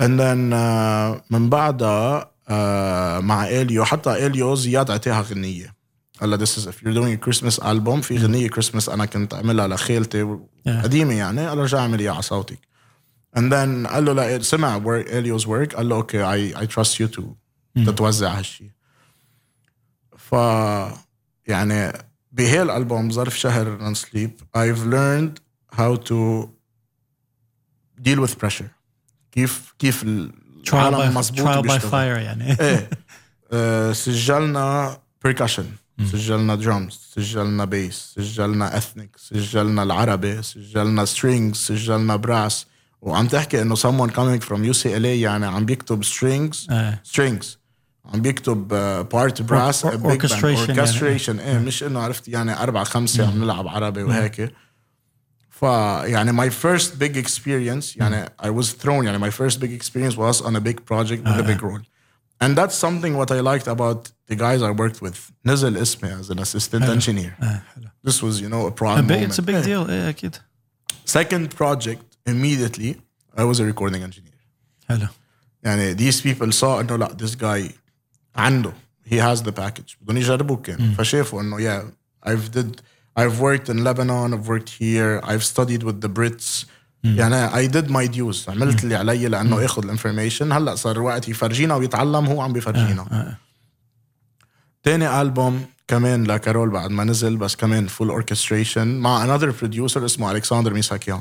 and 0.00 0.20
then 0.20 0.52
uh, 0.52 1.22
من 1.30 1.50
بعدها 1.50 2.30
uh, 2.48 3.24
مع 3.24 3.46
اليو 3.48 3.84
حتى 3.84 4.26
اليو 4.26 4.54
زياد 4.54 4.90
عطاها 4.90 5.20
غنية. 5.22 5.76
هلا 6.22 6.36
this 6.36 6.48
is 6.48 6.66
if 6.66 6.82
you're 6.82 6.94
doing 6.94 7.12
a 7.12 7.26
Christmas 7.26 7.58
album 7.62 8.00
في 8.00 8.18
غنية 8.18 8.48
كريسمس 8.48 8.88
أنا 8.88 9.04
كنت 9.06 9.34
أعملها 9.34 9.68
لخالتي 9.68 10.38
قديمة 10.66 11.14
يعني 11.14 11.48
قال 11.48 11.58
له 11.58 11.64
رجع 11.64 11.78
اعمل 11.78 12.00
إياها 12.00 12.12
على 12.12 12.22
صوتك. 12.22 12.58
And 13.36 13.50
then 13.52 13.86
قال 13.92 14.04
له 14.04 14.12
لا 14.12 14.42
سمع 14.42 14.78
work 14.80 15.06
اليو's 15.06 15.44
work 15.46 15.76
قال 15.76 15.88
له 15.88 15.96
okay 15.96 16.52
I, 16.52 16.56
I 16.58 16.66
trust 16.66 16.92
you 17.00 17.16
to 17.16 17.22
تتوزع 17.86 18.38
هالشيء 18.38 18.70
ف 20.16 20.32
يعني 21.46 21.92
بهالالبوم 22.36 23.10
ظرف 23.10 23.38
شهر 23.38 23.76
non 23.78 23.94
sleep 23.94 24.30
I've 24.56 24.84
learned 24.92 25.40
how 25.78 25.96
to 26.08 26.48
deal 28.02 28.20
with 28.26 28.38
pressure. 28.44 28.70
كيف 29.32 29.74
كيف 29.78 30.04
trial 30.04 30.74
العالم 30.74 31.14
مظبوط 31.14 31.46
trial 31.48 31.70
by 31.70 31.82
fire 31.82 31.94
يعني. 31.94 32.56
إيه. 32.60 32.90
آه، 33.52 33.92
سجلنا 33.92 34.98
percussion 35.28 35.64
سجلنا 36.12 36.54
درامز 36.54 37.00
سجلنا 37.14 37.64
bass 37.64 38.12
سجلنا 38.16 38.76
ethnic 38.76 39.16
سجلنا 39.16 39.82
العربي 39.82 40.42
سجلنا 40.42 41.06
strings 41.06 41.54
سجلنا 41.54 42.16
brass 42.16 42.66
وعم 43.00 43.26
تحكي 43.26 43.62
إنه 43.62 43.76
someone 43.76 44.10
coming 44.10 44.44
from 44.48 44.74
UCLA 44.74 44.86
يعني 45.06 45.46
عم 45.46 45.64
بيكتب 45.64 46.04
strings 46.04 46.72
إيه. 46.72 47.02
strings. 47.12 47.46
عم 48.14 48.22
بيكتب 48.22 48.68
part 49.12 49.42
brass 49.42 49.84
يعني. 49.84 50.18
orchestration 50.76 51.28
إيه 51.40 51.58
مش 51.58 51.82
انه 51.82 52.00
عرفت 52.00 52.28
يعني 52.28 52.62
اربعة 52.62 52.84
خمسة 52.84 53.26
عم 53.26 53.44
نلعب 53.44 53.68
عربي 53.68 54.02
وهيك 54.02 54.52
ف 55.50 55.62
يعني 55.62 56.32
my 56.32 56.52
first 56.52 56.90
big 56.98 57.16
experience 57.16 57.96
يعني 57.96 58.26
I 58.26 58.48
was 58.62 58.66
thrown 58.82 59.04
يعني 59.04 59.30
my 59.30 59.32
first 59.32 59.60
big 59.60 59.72
experience 59.72 60.16
was 60.16 60.42
on 60.46 60.56
a 60.56 60.60
big 60.60 60.84
project 60.84 61.24
with 61.24 61.38
a 61.38 61.42
big 61.42 61.62
role 61.62 61.80
and 62.44 62.56
that's 62.56 62.76
something 62.86 63.16
what 63.16 63.30
I 63.30 63.40
liked 63.40 63.66
about 63.66 64.00
the 64.30 64.36
guys 64.36 64.60
I 64.62 64.70
worked 64.70 65.00
with 65.02 65.16
نزل 65.44 65.76
اسمي 65.76 66.22
as 66.22 66.30
an 66.30 66.38
assistant 66.38 66.82
engineer 66.84 67.42
آه، 67.42 67.62
حلو 67.74 67.88
this 68.08 68.14
was 68.14 68.40
you 68.40 68.48
know 68.48 68.66
a 68.66 68.82
proud 68.82 69.08
big- 69.08 69.30
it's 69.30 69.38
a 69.38 69.42
big 69.42 69.64
deal 69.64 69.90
إيه 69.90 70.08
أكيد 70.08 70.36
second 71.06 71.48
project 71.62 72.30
immediately 72.30 72.94
I 73.38 73.42
was 73.42 73.60
a 73.60 73.64
recording 73.72 74.02
engineer 74.02 74.36
حلو 74.88 75.06
يعني 75.62 75.96
these 75.96 76.20
people 76.20 76.52
saw 76.52 76.64
انه 76.64 76.96
لا 76.96 77.16
this 77.22 77.34
guy 77.34 77.72
عنده. 78.36 78.72
He 79.10 79.14
has 79.14 79.42
the 79.42 79.52
package. 79.52 79.96
بدهم 80.00 80.16
يجربوه 80.16 80.56
كان. 80.56 80.94
فشافوا 80.94 81.40
إنه 81.40 81.58
yeah 81.58 81.82
I've 82.28 82.50
did 82.56 82.80
I've 83.18 83.40
worked 83.40 83.68
in 83.68 83.84
Lebanon 83.84 84.34
I've 84.34 84.48
worked 84.48 84.70
here 84.80 85.20
I've 85.24 85.44
studied 85.44 85.82
with 85.82 86.00
the 86.00 86.08
Brits. 86.08 86.66
يعني 87.04 87.50
I 87.50 87.72
did 87.72 87.90
my 87.90 88.06
dues. 88.16 88.48
عملت 88.48 88.84
اللي 88.84 88.94
علي 88.94 89.28
لأنه 89.28 89.64
اخذ 89.64 89.84
الانفورميشن. 89.84 90.52
هلأ 90.52 90.74
صار 90.74 91.00
وقت 91.00 91.28
يفرجينا 91.28 91.74
ويتعلم 91.74 92.26
هو 92.26 92.40
عم 92.40 92.52
بيفرجينا 92.52 93.36
تاني 94.82 95.20
ألبوم 95.20 95.66
كمان 95.88 96.24
لكارول 96.24 96.70
بعد 96.70 96.90
ما 96.90 97.04
نزل 97.04 97.36
بس 97.36 97.56
كمان 97.56 97.88
full 97.88 98.22
orchestration 98.22 98.78
مع 98.78 99.26
another 99.26 99.52
producer 99.62 99.96
اسمه 99.96 100.32
الكسندر 100.32 100.74
ميساكيان 100.74 101.20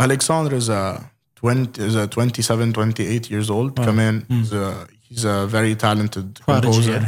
is 0.00 0.68
a 0.68 1.00
20 1.42 1.66
is 1.76 1.94
a 1.94 2.06
27 2.06 2.72
28 2.72 3.30
years 3.30 3.50
old. 3.50 3.84
كمان 3.84 4.22
he's 4.30 4.52
a, 4.52 4.97
he's 5.12 5.24
a 5.24 5.46
very 5.46 5.74
talented 5.74 6.40
composer. 6.46 7.00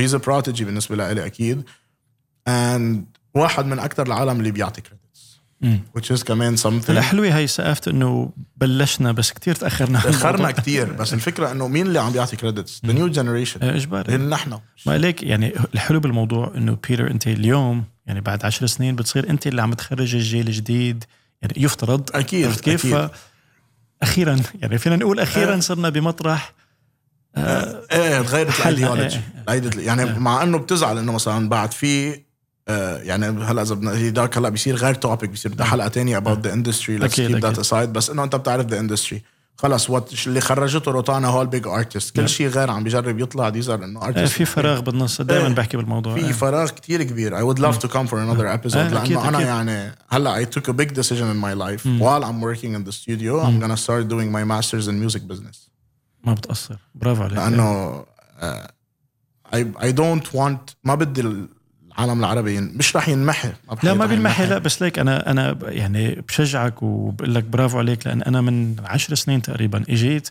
he's 0.00 0.14
a 0.14 0.18
prodigy 0.18 0.62
بالنسبة 0.62 0.96
لي 0.96 1.26
أكيد. 1.26 1.62
And 2.48 2.96
واحد 3.34 3.66
من 3.66 3.78
أكثر 3.78 4.06
العالم 4.06 4.38
اللي 4.38 4.50
بيعطي 4.50 4.80
credits. 4.80 5.04
which 5.98 6.16
is 6.16 6.24
كمان 6.24 6.56
something 6.56 6.90
هلا 6.90 7.02
حلوة 7.02 7.36
هي 7.36 7.46
سقفت 7.46 7.88
إنه 7.88 8.32
بلشنا 8.56 9.12
بس 9.12 9.32
كتير 9.32 9.54
تأخرنا 9.54 10.02
الموضوع. 10.08 10.50
كتير. 10.50 10.92
بس 10.92 11.14
الفكرة 11.14 11.50
إنه 11.50 11.68
مين 11.68 11.86
اللي 11.86 11.98
عم 11.98 12.12
بيعطي 12.12 12.36
credits 12.36 12.70
the 12.86 12.92
new 12.92 13.14
generation. 13.14 13.62
إيه، 13.62 13.76
إجباري. 13.76 14.16
نحن. 14.16 14.58
ما 14.86 14.98
ليك 14.98 15.22
يعني 15.22 15.54
الحلو 15.74 16.00
بالموضوع 16.00 16.52
إنه 16.56 16.78
بيتر 16.88 17.10
أنت 17.10 17.26
اليوم 17.26 17.84
يعني 18.06 18.20
بعد 18.20 18.44
عشر 18.44 18.66
سنين 18.66 18.96
بتصير 18.96 19.30
أنت 19.30 19.46
اللي 19.46 19.62
عم 19.62 19.74
تخرج 19.74 20.14
الجيل 20.14 20.46
الجديد. 20.48 21.04
يعني 21.42 21.54
يفترض. 21.56 22.10
أكيد، 22.14 22.46
عرفت 22.46 22.64
كيف؟ 22.64 22.86
أكيد. 22.86 23.10
أخيرا 24.02 24.40
يعني 24.62 24.78
فينا 24.78 24.96
نقول 24.96 25.20
أخيرا 25.20 25.60
صرنا 25.60 25.88
بمطرح 25.88 26.52
إيه 27.36 28.22
تغيرت 28.22 28.60
الأيديولوجي. 28.60 29.16
إيه. 29.16 29.22
الايديولوجي 29.42 29.84
يعني 29.84 30.18
مع 30.18 30.42
إنه 30.42 30.58
بتزعل 30.58 30.98
إنه 30.98 31.12
مثلا 31.12 31.48
بعد 31.48 31.72
في 31.72 32.20
آه، 32.68 32.98
يعني 32.98 33.26
هلأ 33.26 33.62
إذا 33.62 33.74
بدنا 33.74 33.92
هيداك 33.92 34.38
هلأ 34.38 34.48
بيصير 34.48 34.76
غير 34.76 34.94
topic 34.94 35.30
بيصير 35.30 35.52
بدها 35.52 35.66
حلقة 35.66 35.90
the 35.90 36.48
industry. 36.54 37.00
Let's 37.00 37.04
أكيد، 37.04 37.36
keep 37.36 37.40
that 37.40 37.44
أكيد. 37.44 37.64
aside. 37.64 37.74
بس 37.74 38.10
إنه 38.10 38.24
أنت 38.24 38.36
بتعرف 38.36 38.66
the 38.66 38.88
industry. 38.88 39.16
خلص 39.56 39.90
what 39.90 40.26
اللي 40.26 40.40
خرجته 40.40 40.90
روتانا 40.90 41.28
هو 41.28 41.42
ال 41.42 41.48
big 41.48 41.66
artist 41.66 42.16
كل 42.16 42.28
شيء 42.28 42.48
غير 42.48 42.70
عم 42.70 42.84
بيجرب 42.84 43.18
يطلع. 43.18 43.48
ديزر 43.48 43.84
انه 43.84 44.02
إيه، 44.02 44.08
artist 44.08 44.32
في 44.32 44.44
فراغ 44.44 44.80
بالنص. 44.80 45.20
دائما 45.20 45.46
إيه. 45.46 45.54
بحكي 45.54 45.76
بالموضوع. 45.76 46.14
في 46.14 46.26
إيه. 46.26 46.32
فراغ 46.32 46.70
كتير 46.70 47.02
كبير. 47.02 47.38
I 47.38 47.54
would 47.54 47.58
love 47.60 47.78
to 47.78 47.88
come 47.88 48.06
for 48.08 48.14
another 48.14 48.46
episode 48.58 48.76
آه، 48.76 49.02
أكيد، 49.02 49.12
لأنه 49.12 49.28
أنا 49.28 49.38
أكيد. 49.38 49.46
يعني 49.48 49.94
هلأ 50.08 50.44
I 50.44 50.46
took 50.46 50.68
a 50.68 50.72
big 50.72 50.88
decision 50.94 51.28
in 51.34 51.40
my 51.44 51.54
life. 51.54 51.84
while 52.00 52.24
I'm 52.24 52.40
working 52.40 52.72
in 52.74 52.84
the 52.88 52.92
studio 52.92 53.42
I'm 53.46 53.60
gonna 53.60 53.76
start 53.86 54.08
doing 54.08 54.30
my 54.32 54.44
masters 54.44 54.88
in 54.88 54.94
music 55.04 55.22
business. 55.32 55.73
ما 56.24 56.34
بتأثر. 56.34 56.76
برافو 56.94 57.22
عليك. 57.22 57.38
لأنه 57.38 58.04
آه، 58.40 58.70
I 59.54 59.92
don't 59.92 60.36
want 60.36 60.74
ما 60.84 60.94
بدي 60.94 61.20
العالم 61.20 62.18
العربي 62.18 62.60
مش 62.60 62.96
رح 62.96 63.08
ينمحي. 63.08 63.48
بحياته 63.48 63.88
لا 63.88 63.94
ما 63.94 64.06
بينمحي. 64.06 64.42
ينمحي. 64.42 64.46
لا 64.46 64.58
بس 64.58 64.82
ليك 64.82 64.98
أنا 64.98 65.30
أنا 65.30 65.56
يعني 65.62 66.14
بشجعك 66.14 66.82
وبقول 66.82 67.34
لك 67.34 67.44
برافو 67.44 67.78
عليك 67.78 68.06
لأن 68.06 68.22
أنا 68.22 68.40
من 68.40 68.76
عشر 68.84 69.14
سنين 69.14 69.42
تقريبا 69.42 69.84
إجيت 69.88 70.30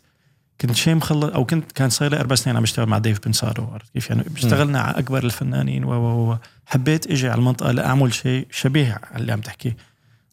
كنت 0.61 0.75
شيء 0.75 0.95
مخلص 0.95 1.33
أو 1.33 1.45
كنت 1.45 1.71
كان 1.71 1.89
صار 1.89 2.11
لي 2.11 2.19
أربع 2.19 2.35
سنين 2.35 2.55
عم 2.55 2.63
بشتغل 2.63 2.85
مع 2.85 2.97
Dave 2.97 3.19
Pensado 3.26 3.67
عرفت 3.73 3.93
كيف؟ 3.93 4.09
يعني 4.09 4.23
اشتغلنا 4.35 4.81
على 4.81 4.99
أكبر 4.99 5.23
الفنانين 5.23 5.83
و 5.83 5.91
و 5.91 6.31
و 6.31 6.37
حبيت 6.65 7.11
إجي 7.11 7.29
على 7.29 7.39
المنطقة 7.39 7.71
لأعمل 7.71 8.13
شيء 8.13 8.47
شبيه 8.51 9.01
على 9.11 9.21
اللي 9.21 9.31
عم 9.31 9.41
تحكيه. 9.41 9.77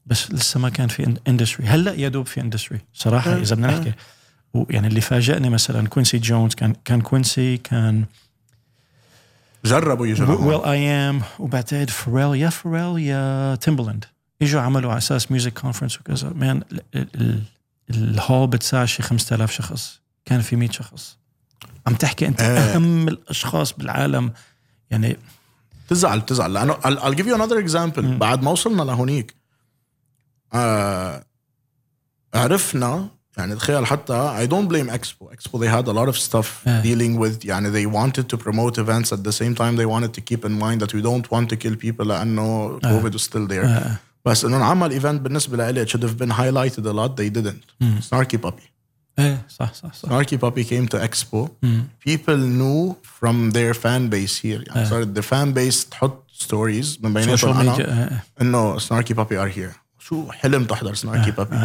بس 0.06 0.30
لسه 0.30 0.60
ما 0.60 0.68
كان 0.68 0.88
في 0.88 1.14
industry 1.28 1.66
هلأ 1.66 1.94
يا 1.94 2.08
دوب 2.08 2.26
في 2.26 2.40
industry 2.40 2.80
صراحة 2.92 3.36
إذا 3.36 3.54
بدنا 3.54 3.66
نحكي. 3.66 3.92
ويعني 4.54 4.86
اللي 4.86 5.00
فاجأني 5.00 5.50
مثلا 5.50 5.88
Quincy 5.88 6.18
Jones 6.18 6.54
كان 6.54 6.74
كان 6.84 7.00
Quincy 7.00 7.56
كان 7.56 8.04
جربوا 9.64 10.06
يجوا 10.06 10.34
will.i.am 10.34 11.22
وبعتقد 11.38 11.90
Pharrell 11.90 12.34
يا 12.40 12.50
Pharrell 12.50 12.98
يا 12.98 13.54
Timbaland 13.54 14.04
إجوا 14.42 14.60
عملوا 14.60 14.90
على 14.90 14.98
أساس 14.98 15.30
music 15.30 15.58
conference 15.60 16.00
وكذا. 16.00 16.28
man 16.30 16.62
ال- 16.72 16.82
ال- 17.14 17.42
الهول 17.90 18.48
بتساع 18.48 18.84
شي 18.84 19.02
5000 19.02 19.52
شخص. 19.52 20.00
كان 20.24 20.40
في 20.40 20.56
100 20.56 20.70
شخص. 20.70 21.16
عم 21.86 21.94
تحكي 21.94 22.26
أنت 22.26 22.40
إيه. 22.40 22.58
أهم 22.58 23.08
الأشخاص 23.08 23.72
بالعالم. 23.72 24.32
يعني 24.90 25.16
تزعل 25.88 26.26
تزعل. 26.26 26.52
لأنه 26.52 26.74
I'll, 26.74 26.98
I'll 27.00 27.14
give 27.18 27.26
you 27.26 27.34
another 27.36 27.68
example. 27.68 28.00
بعد 28.00 28.42
ما 28.42 28.50
وصلنا 28.50 28.82
لهونيك 28.82 29.34
آه 30.54 31.24
عرفنا 32.34 33.08
يعني 33.37 33.55
تخيل 33.55 33.85
حتى 33.85 34.45
I 34.47 34.49
don't 34.51 34.67
blame 34.69 34.89
Expo 34.93 35.27
Expo 35.35 35.59
they 35.59 35.67
had 35.67 35.87
a 35.87 35.93
lot 35.93 36.09
of 36.09 36.17
stuff 36.17 36.47
Yeah. 36.65 36.81
dealing 36.83 37.19
with 37.19 37.45
يعني 37.45 37.71
they 37.71 37.85
wanted 37.95 38.25
to 38.33 38.37
promote 38.37 38.77
events 38.77 39.11
at 39.13 39.23
the 39.23 39.31
same 39.31 39.55
time 39.55 39.75
they 39.77 39.85
wanted 39.85 40.13
to 40.13 40.21
keep 40.21 40.45
in 40.45 40.59
mind 40.59 40.81
that 40.81 40.93
we 40.93 41.01
don't 41.01 41.31
want 41.31 41.49
to 41.49 41.55
kill 41.57 41.75
people 41.75 42.05
لأنه 42.05 42.79
COVID 42.79 43.11
was 43.13 43.21
still 43.23 43.47
there 43.47 43.65
آه. 43.65 43.95
بس 44.25 44.45
انه 44.45 44.57
نعمل 44.57 44.91
ايفنت 44.91 45.21
بالنسبه 45.21 45.71
لي 45.71 45.85
it 45.85 45.89
should 45.89 46.03
have 46.03 46.17
been 46.25 46.31
highlighted 46.31 46.85
a 46.85 46.93
lot 46.93 47.17
they 47.17 47.29
didn't 47.39 47.85
Snarky 48.09 48.37
Puppy 48.47 48.69
ايه 49.19 49.45
صح 49.49 49.73
صح 49.73 49.93
صح 49.93 50.09
Snarky 50.09 50.37
Puppy 50.37 50.63
came 50.63 50.87
to 50.95 50.97
Expo 51.07 51.49
people 52.09 52.37
knew 52.37 52.95
from 53.19 53.51
their 53.51 53.73
fan 53.73 54.09
base 54.09 54.35
here 54.43 54.63
يعني 54.67 54.85
صارت 54.89 55.19
the 55.19 55.23
fan 55.23 55.53
base 55.57 55.89
تحط 55.89 56.23
ستوريز 56.33 56.99
من 57.03 57.13
بيناتهم 57.13 57.35
سوشيال 57.37 57.57
انا 57.57 57.71
ميديا 57.71 58.19
انه 58.41 58.79
Snarky 58.79 59.13
Puppy 59.15 59.35
are 59.35 59.57
here 59.57 59.75
شو 59.99 60.31
حلم 60.31 60.65
تحضر 60.65 60.95
Snarky 60.95 61.31
Puppy 61.39 61.55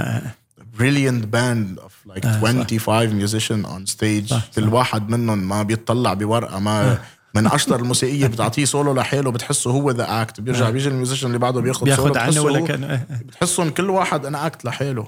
Brilliant 0.80 1.24
band 1.36 1.80
of 1.86 1.92
like 2.14 2.26
25 2.26 3.14
musicians 3.22 3.66
on 3.66 3.86
stage. 3.96 4.34
كل 4.56 4.68
واحد 4.74 5.10
منهم 5.10 5.38
ما 5.50 5.64
بيطلع 5.64 6.14
بورقة 6.14 6.60
ما 6.60 7.00
من 7.36 7.48
أشطر 7.48 7.80
الموسيقية 7.80 8.28
بتعطيه 8.28 8.66
سولو 8.66 8.94
لحاله 8.94 9.32
بتحسه 9.32 9.72
هو 9.72 9.92
the 9.92 10.22
act 10.22 10.40
بيرجع 10.42 10.70
بيجي 10.70 10.90
ال 10.90 10.94
musician 10.94 11.28
اللي 11.28 11.38
بعده 11.40 11.62
بياخذ 11.62 11.96
سولو 11.96 12.14
بياخذ 12.14 12.18
عنه 12.18 12.42
ولا 12.42 12.60
كان 12.60 12.84
إيه. 12.84 13.08
بتحسهم 13.26 13.70
كل 13.70 13.90
واحد 13.90 14.26
an 14.26 14.46
act 14.48 14.66
لحاله 14.66 15.08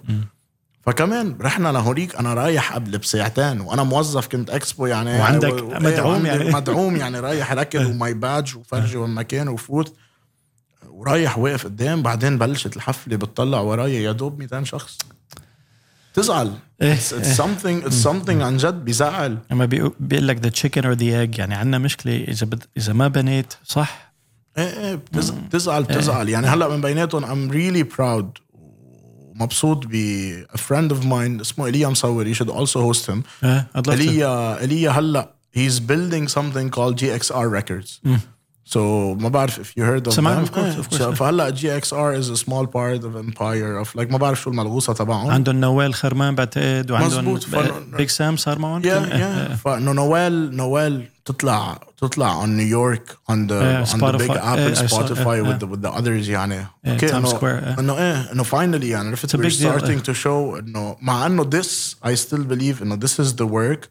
فكمان 0.82 1.38
رحنا 1.42 1.72
لهونيك 1.72 2.16
أنا 2.16 2.34
رايح 2.34 2.74
قبل 2.74 2.98
بساعتين 2.98 3.62
وأنا 3.62 3.84
موظف 3.84 4.28
كنت 4.28 4.50
اكسبو 4.50 4.86
يعني 4.86 5.20
وعندك 5.20 5.54
و- 5.54 5.68
مدعوم 5.80 6.12
وعندي 6.12 6.28
يعني. 6.28 6.50
مدعوم 6.56 6.96
يعني 6.96 7.20
رايح 7.20 7.54
ركض 7.54 7.86
ومعي 7.86 8.14
badge 8.14 8.56
وفرجي 8.58 8.98
وين 8.98 9.10
ما 9.10 9.22
كان 9.22 9.48
وفوت. 9.48 9.94
ورايح 10.90 11.38
واقف 11.38 11.64
قدام 11.66 12.02
بعدين 12.02 12.38
بلشت 12.38 12.76
الحفلة 12.78 13.16
بتطلع 13.18 13.60
وراي 13.60 14.04
يا 14.04 14.12
دوب 14.12 14.40
200 14.40 14.64
شخص. 14.64 14.98
تزعل. 16.18 16.52
إيه، 16.82 16.96
it's, 16.98 17.12
it's 17.14 17.38
something 17.38 17.88
it's 17.90 18.08
something 18.08 18.30
عن 18.42 18.58
جد 18.58 18.86
بيزعل. 18.86 19.38
لما 19.52 19.66
بيقول 19.66 19.94
بيقول 20.00 20.28
لك 20.28 20.38
the 20.44 20.50
chicken 20.50 20.86
or 20.86 20.94
the 20.94 21.20
egg 21.20 21.38
يعني 21.38 21.56
عندنا 21.56 21.78
مشكلة 21.78 22.16
إذا 22.28 22.46
بد... 22.46 22.64
إذا 22.78 22.94
ما 22.94 23.08
بنيت 23.08 23.54
صح؟ 23.66 24.14
إيه 24.58 24.64
إيه 24.64 24.96
بتز- 24.96 25.32
بتزعل 25.32 25.84
بتزعل. 25.84 26.30
يعني 26.30 26.48
هلأ 26.48 26.68
من 26.68 26.82
بيناتهم 26.82 27.26
I'm 27.26 27.54
really 27.54 27.96
proud 27.98 28.42
ومبسوط 29.40 29.86
ب 29.88 29.94
a 30.54 30.58
friend 30.58 30.92
of 30.96 31.04
mine 31.04 31.42
اسمه 31.42 31.66
ايليا 31.66 31.88
مصور. 31.88 32.34
You 32.34 32.38
should 32.38 32.50
also 32.50 32.78
host 32.94 33.06
him. 33.12 33.24
آه 33.44 33.66
I'd 33.78 33.80
love 33.80 33.84
to. 33.86 33.90
ايليا 33.90 34.60
ايليا 34.62 34.92
هلأ 34.92 35.34
he's 35.58 35.80
building 35.80 36.28
something 36.34 36.70
called 36.78 36.96
GXR 37.02 37.48
Records. 37.60 38.10
so 38.75 38.77
ما 39.23 39.29
بعرف 39.29 39.61
if 39.61 39.73
you 39.81 39.85
heard 39.85 40.07
of 40.07 40.15
سمعت, 40.15 40.47
them 40.47 40.49
of 40.49 40.55
course, 40.55 40.87
of 40.87 40.91
course. 40.95 41.01
إيه. 41.03 41.15
فهلا 41.15 41.51
GXR 41.55 42.23
is 42.23 42.29
a 42.31 42.37
small 42.45 42.67
part 42.67 43.03
of 43.05 43.17
empire 43.17 43.85
of 43.85 44.01
like 44.01 44.11
ما 44.13 44.19
بعرف 44.19 44.41
شو 44.43 44.51
الملغوصه 44.51 44.93
تبعهم 44.93 45.31
عندهم 45.31 45.61
نوال 45.61 45.95
خرمان 45.95 46.35
بعتقد 46.35 46.91
وعندهم 46.91 47.29
مزبوط. 47.29 47.43
فن- 47.45 47.97
بيج 47.97 48.09
سام 48.09 48.37
صار 48.37 48.59
معهم 48.59 48.83
يا 48.85 48.99
كان- 49.07 49.21
يا 49.21 49.57
فانه 49.57 49.93
نوال 49.93 50.57
نوال 50.57 51.05
تطلع 51.25 51.79
تطلع 51.99 52.45
on 52.45 52.49
New 52.49 52.73
York 52.75 53.13
on 53.33 53.49
the 53.49 53.53
إيه، 53.53 53.85
on 53.85 53.89
the 53.89 53.91
big 53.91 54.01
Spotify. 54.01 54.37
Apple 54.39 54.59
إيه، 54.59 54.75
I 54.75 54.79
saw- 54.79 54.93
Spotify 54.93 55.27
إيه، 55.27 55.43
with 55.43 55.61
the 55.61 55.67
with 55.67 55.83
the 55.89 55.99
others 56.01 56.29
يعني 56.29 56.55
إيه، 56.55 56.93
اوكي 56.93 57.09
Times 57.09 57.15
انه 57.15 57.29
Square، 57.29 57.45
إيه. 57.45 57.77
انه 57.79 57.99
ايه 57.99 58.33
انه 58.33 58.43
finally 58.45 58.85
يعني 58.85 59.09
عرفت 59.09 59.37
a 59.37 59.39
we're 59.39 59.43
big 59.43 59.53
deal، 59.53 59.81
starting 59.81 59.89
إيه. 59.89 60.03
to 60.03 60.17
show 60.25 60.59
انه 60.59 60.97
مع 61.01 61.27
انه 61.27 61.51
this 61.51 61.95
I 62.07 62.11
still 62.17 62.45
believe 62.53 62.83
انه 62.83 62.97
this 62.97 63.25
is 63.25 63.29
the 63.33 63.47
work 63.47 63.87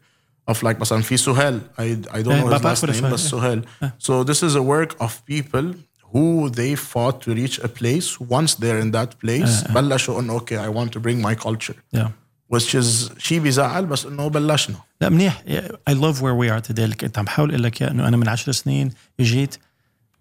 of 0.50 0.54
like 0.54 0.80
مثلا 0.80 1.02
في 1.02 1.16
سهيل 1.16 1.60
I, 1.78 1.80
I 1.80 2.22
don't 2.22 2.28
إيه، 2.28 2.42
know 2.42 2.54
his 2.54 2.62
بعرف 2.62 2.80
last 2.80 2.84
ولا 2.84 2.92
name 2.92 2.96
سهيل، 2.96 3.10
بس 3.12 3.34
إيه. 3.34 3.40
سهيل 3.40 3.62
so 4.02 4.26
this 4.26 4.38
is 4.38 4.54
a 4.56 4.62
work 4.62 5.04
of 5.04 5.10
people 5.30 5.74
who 6.12 6.48
they 6.50 6.76
fought 6.76 7.16
to 7.24 7.30
reach 7.34 7.58
a 7.64 7.68
place 7.68 8.20
once 8.20 8.54
they're 8.54 8.80
in 8.84 8.90
that 8.92 9.10
place 9.26 9.72
بلشوا 9.72 10.20
انه 10.20 10.38
okay 10.38 10.58
I 10.58 10.68
want 10.78 10.90
to 10.92 11.00
bring 11.00 11.22
my 11.28 11.34
culture 11.46 11.76
Yeah. 11.96 12.08
which 12.54 12.74
is 12.74 13.10
شيء 13.18 13.38
بيزعل 13.40 13.86
بس 13.86 14.06
انه 14.06 14.28
بلشنا 14.28 14.76
لا 15.00 15.08
منيح 15.08 15.42
I 15.90 15.92
love 15.92 16.16
where 16.16 16.36
we 16.44 16.50
are 16.50 16.68
today 16.72 16.80
لك 16.80 17.04
انت 17.04 17.18
عم 17.18 17.26
حاول 17.26 17.50
اقول 17.50 17.62
لك 17.62 17.82
إياه 17.82 17.90
انه 17.90 18.08
انا 18.08 18.16
من 18.16 18.28
عشر 18.28 18.52
سنين 18.52 18.90
اجيت 19.20 19.56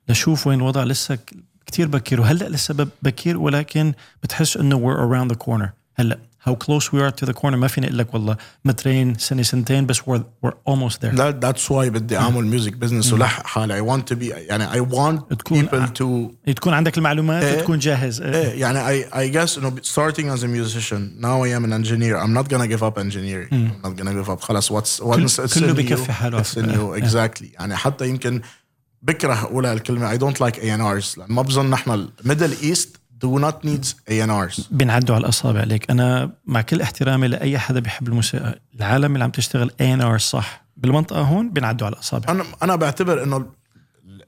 لشوف 0.09 0.47
وين 0.47 0.59
الوضع 0.59 0.84
لسه 0.84 1.17
كتير 1.65 1.88
بكير 1.88 2.21
وهلا 2.21 2.49
لسه 2.49 2.73
ب- 2.73 2.89
بكير 3.01 3.38
ولكن 3.38 3.93
بتحس 4.23 4.57
انه 4.57 4.77
we're 4.79 4.97
around 4.99 5.36
the 5.36 5.39
corner 5.47 5.67
هلا 5.95 6.17
how 6.47 6.55
close 6.55 6.86
we 6.91 6.99
are 7.05 7.11
to 7.21 7.25
the 7.29 7.34
corner 7.34 7.45
ما 7.55 7.67
فيني 7.67 7.88
اقول 7.88 7.97
لك 7.97 8.13
والله 8.13 8.38
مترين 8.65 9.15
سنه 9.17 9.41
سنتين 9.43 9.86
بس 9.86 9.99
we're, 9.99 10.21
we're 10.45 10.53
almost 10.69 10.95
there 11.01 11.15
that 11.17 11.36
that's 11.45 11.69
why 11.69 11.88
بدي 11.89 12.17
اعمل 12.17 12.45
ميوزك 12.45 12.73
بزنس 12.73 13.13
ولحق 13.13 13.47
حالي 13.47 13.79
I 13.82 13.84
want 13.95 14.01
to 14.13 14.15
be 14.17 14.23
يعني 14.23 14.67
I 14.67 14.86
want 14.93 15.36
تكون- 15.36 15.67
people 15.67 15.88
to 15.99 16.51
تكون 16.55 16.73
عندك 16.73 16.97
المعلومات 16.97 17.43
إيه. 17.43 17.57
وتكون 17.59 17.79
جاهز 17.79 18.21
إيه. 18.21 18.36
ايه 18.36 18.61
يعني 18.61 19.03
I 19.03 19.05
I 19.13 19.34
guess 19.36 19.57
انه 19.57 19.75
starting 19.75 20.38
as 20.38 20.43
a 20.43 20.47
musician 20.47 21.21
now 21.21 21.43
I 21.43 21.49
am 21.59 21.65
an 21.65 21.73
engineer 21.73 22.15
I'm 22.23 22.34
not 22.39 22.49
gonna 22.53 22.67
give 22.67 22.84
up 22.84 22.97
engineering 22.97 23.51
I'm 23.51 23.88
not 23.88 23.95
gonna 24.01 24.13
give 24.23 24.29
up 24.29 24.41
خلص 24.41 24.71
what's 24.73 25.03
once 25.03 25.39
it's 25.39 25.59
كله 25.59 25.73
in 25.73 25.77
بكفي 25.77 26.05
you 26.07 26.11
حاله. 26.11 26.43
it's 26.43 26.47
in 26.57 26.65
you 26.65 27.03
exactly 27.05 27.45
يعني 27.53 27.75
حتى 27.75 28.07
يمكن 28.09 28.41
بكره 29.01 29.34
اقولها 29.34 29.73
الكلمه 29.73 30.17
I 30.17 30.19
don't 30.19 30.38
like 30.38 30.55
A&Rs 30.57 31.17
لان 31.17 31.27
ما 31.29 31.41
بظن 31.41 31.69
نحن 31.69 32.07
الميدل 32.23 32.51
ايست 32.63 32.97
do 33.25 33.39
not 33.39 33.65
need 33.65 33.86
A&Rs 34.09 34.61
بينعدوا 34.71 35.15
على 35.15 35.23
الاصابع 35.23 35.59
عليك 35.59 35.91
انا 35.91 36.32
مع 36.45 36.61
كل 36.61 36.82
احترامي 36.82 37.27
لاي 37.27 37.59
حدا 37.59 37.79
بيحب 37.79 38.07
الموسيقى 38.07 38.61
العالم 38.75 39.13
اللي 39.13 39.23
عم 39.23 39.32
تشتغل 39.32 39.71
اي 39.82 39.93
ان 39.93 40.01
ار 40.01 40.19
صح 40.19 40.65
بالمنطقه 40.77 41.21
هون 41.21 41.49
بينعدوا 41.49 41.88
على 41.88 41.93
الاصابع 41.93 42.32
انا 42.32 42.43
انا 42.63 42.75
بعتبر 42.75 43.23
انه 43.23 43.45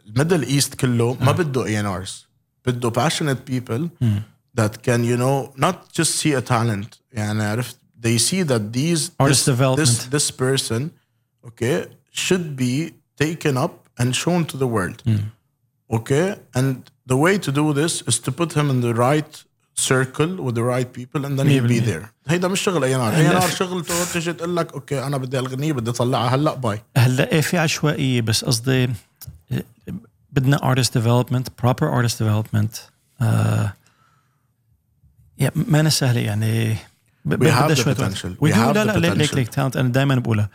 الميدل 0.08 0.43
ايست 0.43 0.76
كله 0.76 1.18
ما 1.22 1.32
بده 1.32 1.66
A&Rs 1.66 2.12
بده 2.66 2.91
passionate 2.91 3.51
people 3.51 4.08
that 4.62 4.72
can 4.88 5.04
you 5.04 5.18
know 5.18 5.62
not 5.66 5.76
just 5.99 6.12
see 6.22 6.34
a 6.38 6.41
talent 6.51 6.99
يعني 7.12 7.43
عرفت 7.43 7.78
they 8.06 8.18
see 8.18 8.43
that 8.43 8.74
these 8.74 9.12
Artist 9.20 9.45
this, 9.45 9.45
development. 9.45 9.88
this 9.88 9.93
this 10.16 10.32
person 10.32 10.82
okay 11.47 11.78
should 12.12 12.56
be 12.56 12.76
taken 13.24 13.58
up 13.66 13.74
and 13.99 14.16
shown 14.24 14.41
to 14.51 14.58
the 14.58 14.68
world 14.76 14.99
okay 15.97 16.26
and 16.58 16.76
the 17.09 17.17
way 17.25 17.35
to 17.47 17.51
do 17.61 17.73
this 17.81 17.95
is 18.11 18.17
to 18.27 18.31
put 18.41 18.51
him 18.59 18.67
in 18.71 18.79
the 18.87 18.95
right 19.07 19.33
circle 19.91 20.33
with 20.45 20.55
the 20.61 20.67
right 20.75 20.91
people 20.99 21.21
and 21.27 21.39
then 21.39 21.47
he'll 21.47 21.67
be 21.67 21.81
100%. 21.81 21.85
there 21.85 22.13
هيدا 22.29 22.49
مش 22.49 22.61
شغل 22.61 22.83
A&R 22.83 23.15
A&R 23.15 23.55
شغلته 23.55 24.13
تيجي 24.13 24.33
تقول 24.33 24.57
لك 24.57 24.73
أوكي 24.73 25.07
أنا 25.07 25.17
بدي 25.17 25.39
الغنيه 25.39 25.73
بدي 25.73 25.91
اطلعها 25.91 26.29
هلا 26.29 26.55
bye 26.55 26.83
هلا 26.97 27.33
إيه 27.33 27.41
في 27.41 27.59
عشوائيه 27.59 28.21
بس 28.21 28.45
قصدي 28.45 28.89
إيه، 29.53 29.65
بدنا 30.33 30.57
artist 30.57 30.91
development 30.91 31.45
proper 31.63 31.87
artist 31.87 32.19
development 32.19 32.79
آه 33.21 33.73
يا 35.39 35.53
ما 35.55 35.81
أنا 35.81 35.89
سهله 35.89 36.21
يعني 36.21 36.77
بدها 37.25 37.75
شوية 37.75 37.95
do 37.95 38.55
have 38.55 38.75
لا 38.75 38.85
لا 38.85 39.15
ليك 39.15 39.35
ليك 39.35 39.55
talent 39.55 39.77
أنا 39.77 39.89
دائما 39.89 40.15
بقولها 40.15 40.49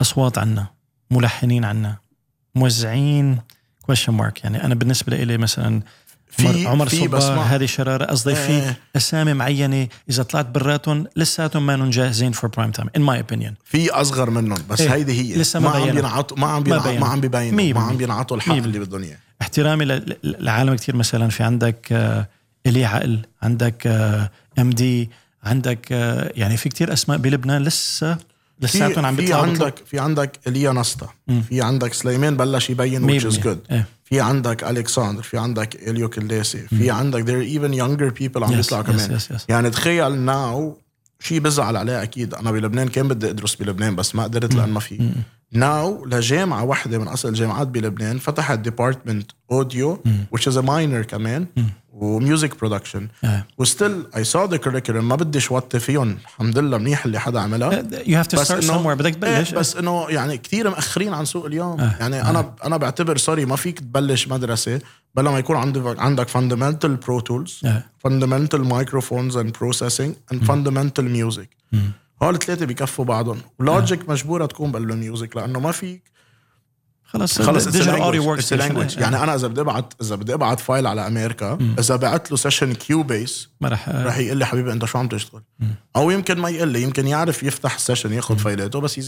اصوات 0.00 0.38
عنا 0.38 0.66
ملحنين 1.10 1.64
عنا 1.64 1.96
موزعين 2.54 3.38
question 3.92 4.10
mark 4.20 4.44
يعني 4.44 4.64
أنا 4.64 4.74
بالنسبة 4.74 5.16
لي 5.16 5.38
مثلا 5.38 5.82
في- 6.30 6.66
عمر, 6.66 6.88
في. 6.88 7.08
هذه 7.48 7.66
شرارة 7.66 8.04
قصدي 8.04 8.34
في 8.34 8.48
إيه. 8.50 8.78
أسامي 8.96 9.34
معينة 9.34 9.88
إذا 10.10 10.22
طلعت 10.22 10.46
براتهم 10.46 11.06
لساتهم 11.16 11.66
ما 11.66 11.90
جاهزين 11.90 12.34
for 12.34 12.48
prime 12.58 12.80
time 12.80 12.86
in 12.98 13.02
my 13.02 13.18
opinion 13.22 13.52
في 13.64 13.90
أصغر 13.90 14.30
منهم 14.30 14.58
بس 14.70 14.80
إيه. 14.80 14.94
هيدي 14.94 15.12
هي 15.12 15.36
لسه 15.40 15.60
ما 15.60 15.68
ما 15.70 15.76
عم. 15.76 15.90
بينعطوا 15.90 16.38
ما 16.38 16.46
عم 16.46 16.62
بينعطوا. 16.62 16.98
ما 16.98 17.06
عم 17.06 17.20
بيبينوا 17.20 17.56
مية 17.56 17.72
ما. 17.72 17.80
عم 17.80 17.96
بينعطوا 17.96 18.36
الحق 18.36 18.54
اللي 18.54 18.78
بدهم 18.78 19.02
اياه 19.02 19.18
احترامي 19.42 19.84
لعالم 20.24 20.74
كثير 20.74 20.96
مثلا 20.96 21.28
في 21.28 21.42
عندك 21.42 21.88
آه، 21.92 22.28
إلي 22.66 22.84
عقل 22.84 23.20
عندك 23.42 23.86
ام 24.58 24.70
دي 24.70 25.10
عندك 25.44 25.88
آه، 25.92 26.32
يعني 26.36 26.56
في 26.56 26.68
كثير 26.68 26.92
أسماء 26.92 27.18
بلبنان 27.18 27.62
لسه 27.62 28.18
لساتهم 28.60 29.06
عم 29.06 29.16
في 29.16 29.22
بيطلعوا 29.22 29.42
عندك 29.42 29.74
في 29.86 29.98
عندك 29.98 30.38
ايليا 30.46 30.72
نستا 30.72 31.08
في 31.48 31.62
عندك 31.62 31.92
سليمان 31.92 32.36
بلش 32.36 32.70
يبين 32.70 33.20
which 33.20 33.24
is 33.24 33.36
good. 33.36 33.56
إيه. 33.72 33.86
في 34.04 34.20
عندك 34.20 34.64
الكساندر 34.64 35.22
في 35.22 35.38
عندك 35.38 35.88
إليو 35.88 36.08
كلاسي 36.08 36.58
في 36.58 36.90
عندك 36.90 37.24
there 37.24 37.42
are 37.46 37.58
even 37.58 37.72
younger 37.80 38.22
people 38.22 38.42
عم 38.42 38.56
بيطلعوا 38.56 38.82
yes, 38.84 38.86
كمان. 38.86 39.18
yes, 39.18 39.22
yes. 39.22 39.40
يعني 39.48 39.70
تخيل 39.70 40.18
now 40.18 40.78
شيء 41.20 41.40
بزعل 41.40 41.76
عليه 41.76 42.02
أكيد. 42.02 42.34
أنا 42.34 42.50
بلبنان 42.50 42.88
كان 42.88 43.08
بدي 43.08 43.30
أدرس 43.30 43.54
بلبنان 43.54 43.96
بس 43.96 44.14
ما 44.14 44.22
قدرت 44.24 44.54
لأن 44.54 44.68
ما 44.70 44.80
في. 44.80 45.10
now 45.52 46.04
لجامعة 46.04 46.64
واحدة 46.64 46.98
من 46.98 47.08
اصل 47.08 47.28
الجامعات 47.28 47.66
بلبنان 47.68 48.18
فتحت 48.18 48.58
department 48.58 49.30
audio 49.52 49.98
which 50.36 50.42
is 50.42 50.56
a 50.56 50.62
minor 50.62 51.06
كمان. 51.08 51.46
و 51.96 52.06
music 52.06 52.58
production. 52.58 53.08
إيه. 53.24 53.46
و 53.58 53.66
still 53.66 54.06
I 54.16 54.24
saw 54.24 54.44
the 54.44 54.56
curriculum 54.56 55.08
ما 55.08 55.16
بديش 55.16 55.50
وطي 55.50 55.80
فيهم. 55.80 56.18
الحمد 56.24 56.58
لله 56.58 56.78
منيح 56.78 57.04
اللي 57.04 57.20
حدا 57.20 57.40
عملها. 57.40 57.82
you 57.82 58.24
have 58.24 58.28
to 58.28 58.44
start 58.44 58.64
somewhere 58.64 58.96
بدك 58.98 59.14
تبلش. 59.14 59.52
إيه 59.52 59.58
بس 59.58 59.76
إنه 59.76 60.06
يعني 60.08 60.38
كثير 60.38 60.70
مأخرين 60.70 61.14
عن 61.14 61.24
سوق 61.24 61.46
اليوم. 61.46 61.80
آه. 61.80 61.96
يعني 62.00 62.20
آه. 62.20 62.30
أنا 62.30 62.54
أنا 62.64 62.76
بعتبر 62.76 63.16
sorry 63.16 63.44
ما 63.44 63.56
فيك 63.56 63.78
تبلش 63.78 64.28
مدرسة 64.28 64.80
بلا 65.14 65.30
ما 65.30 65.38
يكون 65.38 65.56
عندك 65.56 65.98
عندك 65.98 66.28
fundamental 66.28 66.96
Pro 66.96 67.20
Tools 67.20 67.60
آه. 67.64 67.82
fundamental 67.98 68.64
microphones 68.64 69.36
and 69.36 69.56
processing 69.58 70.14
and 70.32 70.44
fundamental 70.44 71.10
music 71.10 71.56
هول 72.22 72.34
الثلاثه 72.34 72.66
بكفوا 72.66 73.04
بعضهم. 73.04 73.38
و 73.58 73.66
Logic 73.66 74.08
مجبورة 74.08 74.46
تكون 74.46 74.72
بقلب 74.72 74.90
ال 74.90 74.98
music 74.98 75.36
لأنه 75.36 75.60
ما 75.60 75.72
فيك 75.72 76.15
خلص 77.06 77.42
خلص 77.42 77.68
audio 77.68 78.22
workstation. 78.26 78.52
language 78.52 78.96
يعني 78.98 79.22
أنا 79.22 79.34
إذا 79.34 79.46
بدي 79.46 79.60
ابعت 79.60 79.92
إذا 80.02 80.14
بدي 80.14 80.34
أبعت 80.34 80.60
file 80.60 80.86
على 80.86 81.06
أمريكا 81.06 81.58
إذا 81.78 81.96
بعت 81.96 82.30
له 82.30 82.36
session 82.36 82.72
Cubase 82.74 83.48
ما 83.60 83.68
رح 83.68 83.88
رح 83.88 84.18
يقول 84.18 84.36
لي 84.36 84.46
حبيبي 84.46 84.72
أنت 84.72 84.84
شو 84.84 84.98
عم 84.98 85.08
تشتغل؟ 85.08 85.42
أو 85.96 86.10
يمكن 86.10 86.38
ما 86.38 86.48
يقول 86.50 86.68
لي 86.68 86.82
يمكن 86.82 87.06
يعرف 87.06 87.42
يفتح 87.42 87.74
ال 87.74 87.79
session 87.79 88.12
ياخذ 88.12 88.38
فايلاته 88.38 88.80
بس 88.80 88.98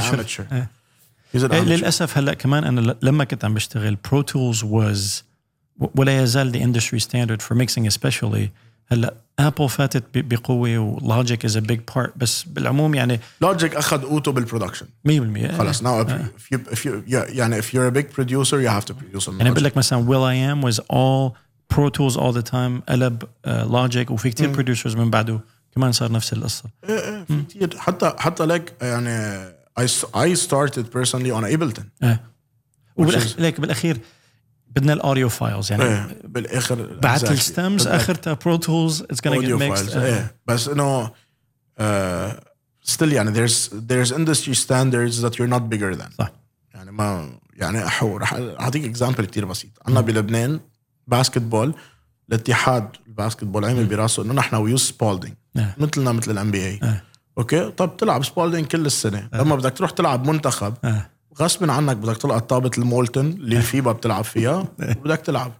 شو- 0.00 0.16
amateur. 0.16 0.52
إيه. 0.52 0.70
he's 1.36 1.40
an 1.40 1.52
إيه، 1.52 1.60
amateur. 1.60 1.68
للأسف 1.68 2.18
هلا 2.18 2.34
كمان 2.34 2.64
أنا 2.64 2.96
لما 3.02 3.24
كنت 3.24 3.44
عم 3.44 3.54
بشتغل 3.54 3.96
Pro 4.10 4.22
Tools 4.22 4.64
was 4.64 5.24
ولا 5.96 6.22
يزال 6.22 6.52
the 6.52 6.66
industry 6.66 6.98
standard 7.04 7.42
for 7.42 7.54
mixing 7.56 7.86
especially 7.94 8.48
هلا 8.88 9.14
Apple 9.38 9.68
فاتت 9.68 10.04
بقوة 10.14 10.78
و 10.78 10.89
Logic 10.89 11.44
is 11.44 11.58
a 11.58 11.60
big 11.60 11.78
part 11.94 12.10
بس 12.16 12.42
بالعموم 12.42 12.94
يعني 12.94 13.18
100% 13.18 13.20
Logic 13.40 13.74
أخذ 13.74 14.02
قوته 14.02 14.32
بال 14.32 14.41
production 14.41 14.86
إيه. 15.06 15.58
خلص 15.58 15.82
now 15.82 16.06
if, 16.06 16.10
if 16.10 16.54
you 16.54 16.58
if 16.70 16.78
you 16.78 16.90
yeah, 17.06 17.30
يعني 17.36 17.62
if 17.62 17.64
you're 17.64 17.88
a 17.88 17.98
big 17.98 18.12
producer 18.16 18.60
you 18.60 18.68
have 18.68 18.84
to 18.84 18.94
produce 18.94 19.28
on 19.28 19.32
يعني 19.32 19.50
بقول. 19.50 19.64
لك 19.64 19.76
مثلا 19.76 20.08
will.i.am 20.08 20.70
was 20.70 20.74
all 20.74 21.32
Pro 21.74 21.90
Tools 21.90 22.16
all 22.16 22.32
the 22.32 22.50
time 22.50 22.82
قلب 22.88 23.22
Logic 23.46 24.10
وفي 24.10 24.30
كتير 24.30 24.50
producers 24.50 24.96
من 24.96 25.10
بعده 25.10 25.40
كمان 25.74 25.92
صار 25.92 26.12
نفس 26.12 26.32
القصة. 26.32 26.64
إيه 26.88 27.24
في 27.24 27.42
كتير. 27.42 27.78
حتى 27.78 28.12
حتى 28.18 28.44
لك 28.46 28.72
يعني 28.82 29.48
I 29.80 29.86
I 30.16 30.34
started 30.34 30.84
personally 30.96 31.30
on 31.32 31.44
Ableton. 31.44 31.84
إيه 32.02 32.20
وبالأخ... 32.96 33.38
ليك 33.38 33.60
بالأخير 33.60 33.98
بدنا 34.76 34.92
ال 34.92 34.98
audio 34.98 35.28
files 35.28 35.72
يعني 35.72 35.84
إيه 35.84 36.20
بالآخر 36.24 36.98
بعت. 37.02 37.30
ال 37.30 37.38
stems. 37.38 37.86
اخرتها 37.86 38.32
Pro 38.44 38.56
Tools 38.56 39.02
it's 39.02 39.20
gonna 39.20 39.32
audio 39.32 39.58
get 39.58 39.78
mixed 39.78 39.96
إيه. 39.96 40.36
بس 40.46 40.68
إنه 40.68 41.06
uh, 41.06 42.32
still 42.90 43.02
يعني 43.12 43.34
there's 43.34 43.68
there's 43.70 44.12
industry 44.12 44.54
standards 44.54 45.22
that 45.22 45.32
you're 45.32 45.52
not 45.54 45.62
bigger 45.74 46.00
than. 46.00 46.12
صح. 46.18 46.32
يعني 46.74 46.92
ما 46.92 47.38
يعني 47.56 47.86
أحو 47.86 48.16
رح 48.16 48.34
أعطيك 48.34 48.84
example 48.84 49.24
كتير 49.24 49.44
بسيط. 49.44 49.70
عندنا 49.86 50.00
بلبنان 50.00 50.60
basketball 51.06 51.74
الاتحاد 52.28 52.88
ال 53.06 53.44
basketball 53.44 53.64
عمل 53.64 53.84
براسه 53.86 54.22
إنه 54.22 54.34
نحن 54.34 54.56
we 54.56 54.66
use 54.66 54.80
Spalding 54.80 55.34
إيه. 55.56 55.76
مثلنا 55.78 56.12
مثل 56.12 56.30
ال 56.30 56.50
NBA 56.50 56.80
إيه. 56.82 57.04
okay? 57.38 57.70
طب 57.70 57.96
تلعب 57.96 58.24
Spalding 58.24 58.66
كل 58.66 58.86
السنة. 58.86 59.28
لما 59.32 59.56
بدك 59.56 59.72
تروح 59.72 59.90
تلعب 59.90 60.28
منتخب 60.28 60.74
إيه. 60.84 61.13
غصب 61.40 61.70
عنك 61.70 61.96
بدك 61.96 62.16
تلقط 62.16 62.50
طابه 62.50 62.70
ال 62.78 62.85
Molten 62.85 63.26
اللي 63.26 63.56
ال 63.56 63.63
FIBA 63.63 63.92
بتلعب 63.92 64.24
فيها 64.24 64.68
وبدك 65.00 65.18
تلعب 65.20 65.52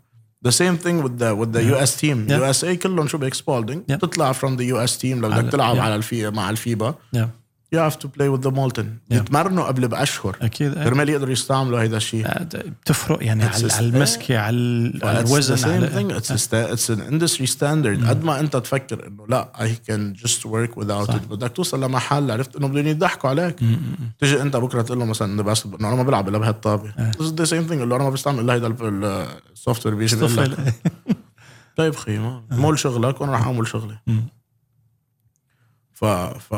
The 0.49 0.53
same 0.53 0.77
thing 0.85 0.97
with 1.05 1.15
the 1.23 1.31
with 1.41 1.51
the 1.57 1.63
US 1.75 1.91
team 2.01 2.29
Yeah. 2.29 2.41
USA 2.41 2.65
كلهم 2.83 3.09
شو 3.09 3.19
بيك 3.19 3.35
Spalding 3.35 3.83
Yeah. 3.93 3.97
تطلع 3.97 4.33
from 4.33 4.57
the 4.59 4.65
US 4.75 4.99
team 5.01 5.05
لو 5.05 5.29
بدك 5.29 5.53
تلعب 5.53 5.77
yeah. 5.77 5.81
على 5.81 5.97
الفي 5.97 6.31
مع 6.31 6.51
ال 6.51 6.59
FIBA 6.59 6.95
yeah. 7.17 7.27
Have 7.77 7.99
to 7.99 8.09
play 8.09 8.29
with 8.29 8.43
the 8.49 8.51
Molten. 8.55 8.87
Yeah. 9.11 9.17
يتمرنوا 9.17 9.65
قبل 9.65 9.89
بأشهر. 9.89 10.37
أكيد. 10.43 10.75
كرمال 10.75 11.09
يقدروا 11.09 11.33
يستعملوا 11.33 11.81
هيدا 11.83 11.97
الشيء. 11.97 12.27
آه، 12.27 12.43
بتفرق 12.83 13.25
يعني 13.27 13.45
على 13.45 13.73
على 13.73 13.87
المسكه 13.87 14.39
على 14.39 14.57
الوزن 15.21 15.71
على 15.71 16.21
sta- 16.21 16.75
it's 16.77 16.95
an 16.97 17.01
industry 17.13 17.47
standard. 17.57 18.09
قد 18.09 18.25
ما 18.25 18.41
أنت 18.41 18.57
تفكر 18.57 19.07
إنه 19.07 19.27
لا 19.29 19.69
can 19.91 20.21
just 20.21 20.41
work 20.47 20.81
without 20.83 21.07
صح. 21.09 21.15
it. 21.15 21.29
بدك 21.31 21.53
توصل 21.53 21.85
لمحل 21.85 22.31
عرفت 22.31 22.57
إنه 22.57 22.67
بدهم 22.69 22.87
يضحكوا 22.87 23.31
عليك. 23.31 23.57
تيجي 24.19 24.43
أنت 24.43 24.57
بكرة 24.57 24.83
تقول 24.83 24.99
له 24.99 25.05
مثلا 25.05 25.33
إنه 25.33 25.43
بس 25.43 25.67
إنه 25.67 25.89
أنا 25.89 25.97
ما 25.97 26.03
بلعب 26.03 26.29
إلا 26.29 26.39
بهالطابة. 26.39 26.93
the 27.19 27.47
same 27.47 27.69
thing. 27.71 27.79
قول 27.79 27.89
له 27.91 27.97
أنا 27.97 28.05
ما 28.05 28.11
بستعمل 28.11 28.41
إلا 28.41 28.55
هيدا 28.55 28.67
ال 29.53 29.87
software 29.87 29.95
بيجي 29.95 30.17
طيب 31.77 31.95
خي 31.95 32.19
عمول 32.19 32.79
شغلك 32.79 33.21
وأنا 33.21 33.33
رح 33.33 33.43
أعمل 33.47 33.67
شغلي. 33.67 33.99
ف 35.93 36.05
ف 36.05 36.55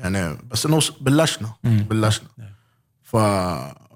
يعني 0.00 0.38
بس 0.50 0.66
إنه 0.66 0.80
بلشنا. 1.00 1.52
بلشنا. 1.64 2.28
ف 3.02 3.16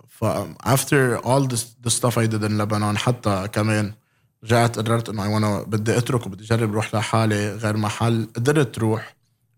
ف 0.09 0.24
after 0.66 1.20
all 1.24 1.48
this 1.52 1.62
the 1.86 1.90
stuff 1.90 2.18
I 2.18 2.26
did 2.26 2.42
in 2.48 2.59
Lebanon 2.59 2.96
حتى 2.96 3.48
كمان 3.52 3.92
رجعت 4.44 4.78
قررت 4.78 5.09
إنه 5.09 5.22
I 5.24 5.40
wanna 5.40 5.68
بدي 5.68 5.98
أترك 5.98 6.26
وبدي 6.26 6.44
أجرب 6.44 6.72
أروح 6.72 6.94
لحالي 6.94 7.55
غير 7.55 7.76
محل. 7.76 8.28
قدرت 8.36 8.78
روح 8.78 9.14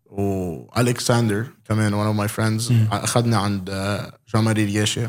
و 0.06 0.20
Alexander 0.20 1.46
كمان 1.68 1.92
one 1.92 2.16
of 2.16 2.20
my 2.20 2.34
friends 2.36 2.72
أخذني 2.92 3.36
عند 3.36 3.70
جان 4.34 4.44
ماري 4.44 4.64
رياشي. 4.64 5.06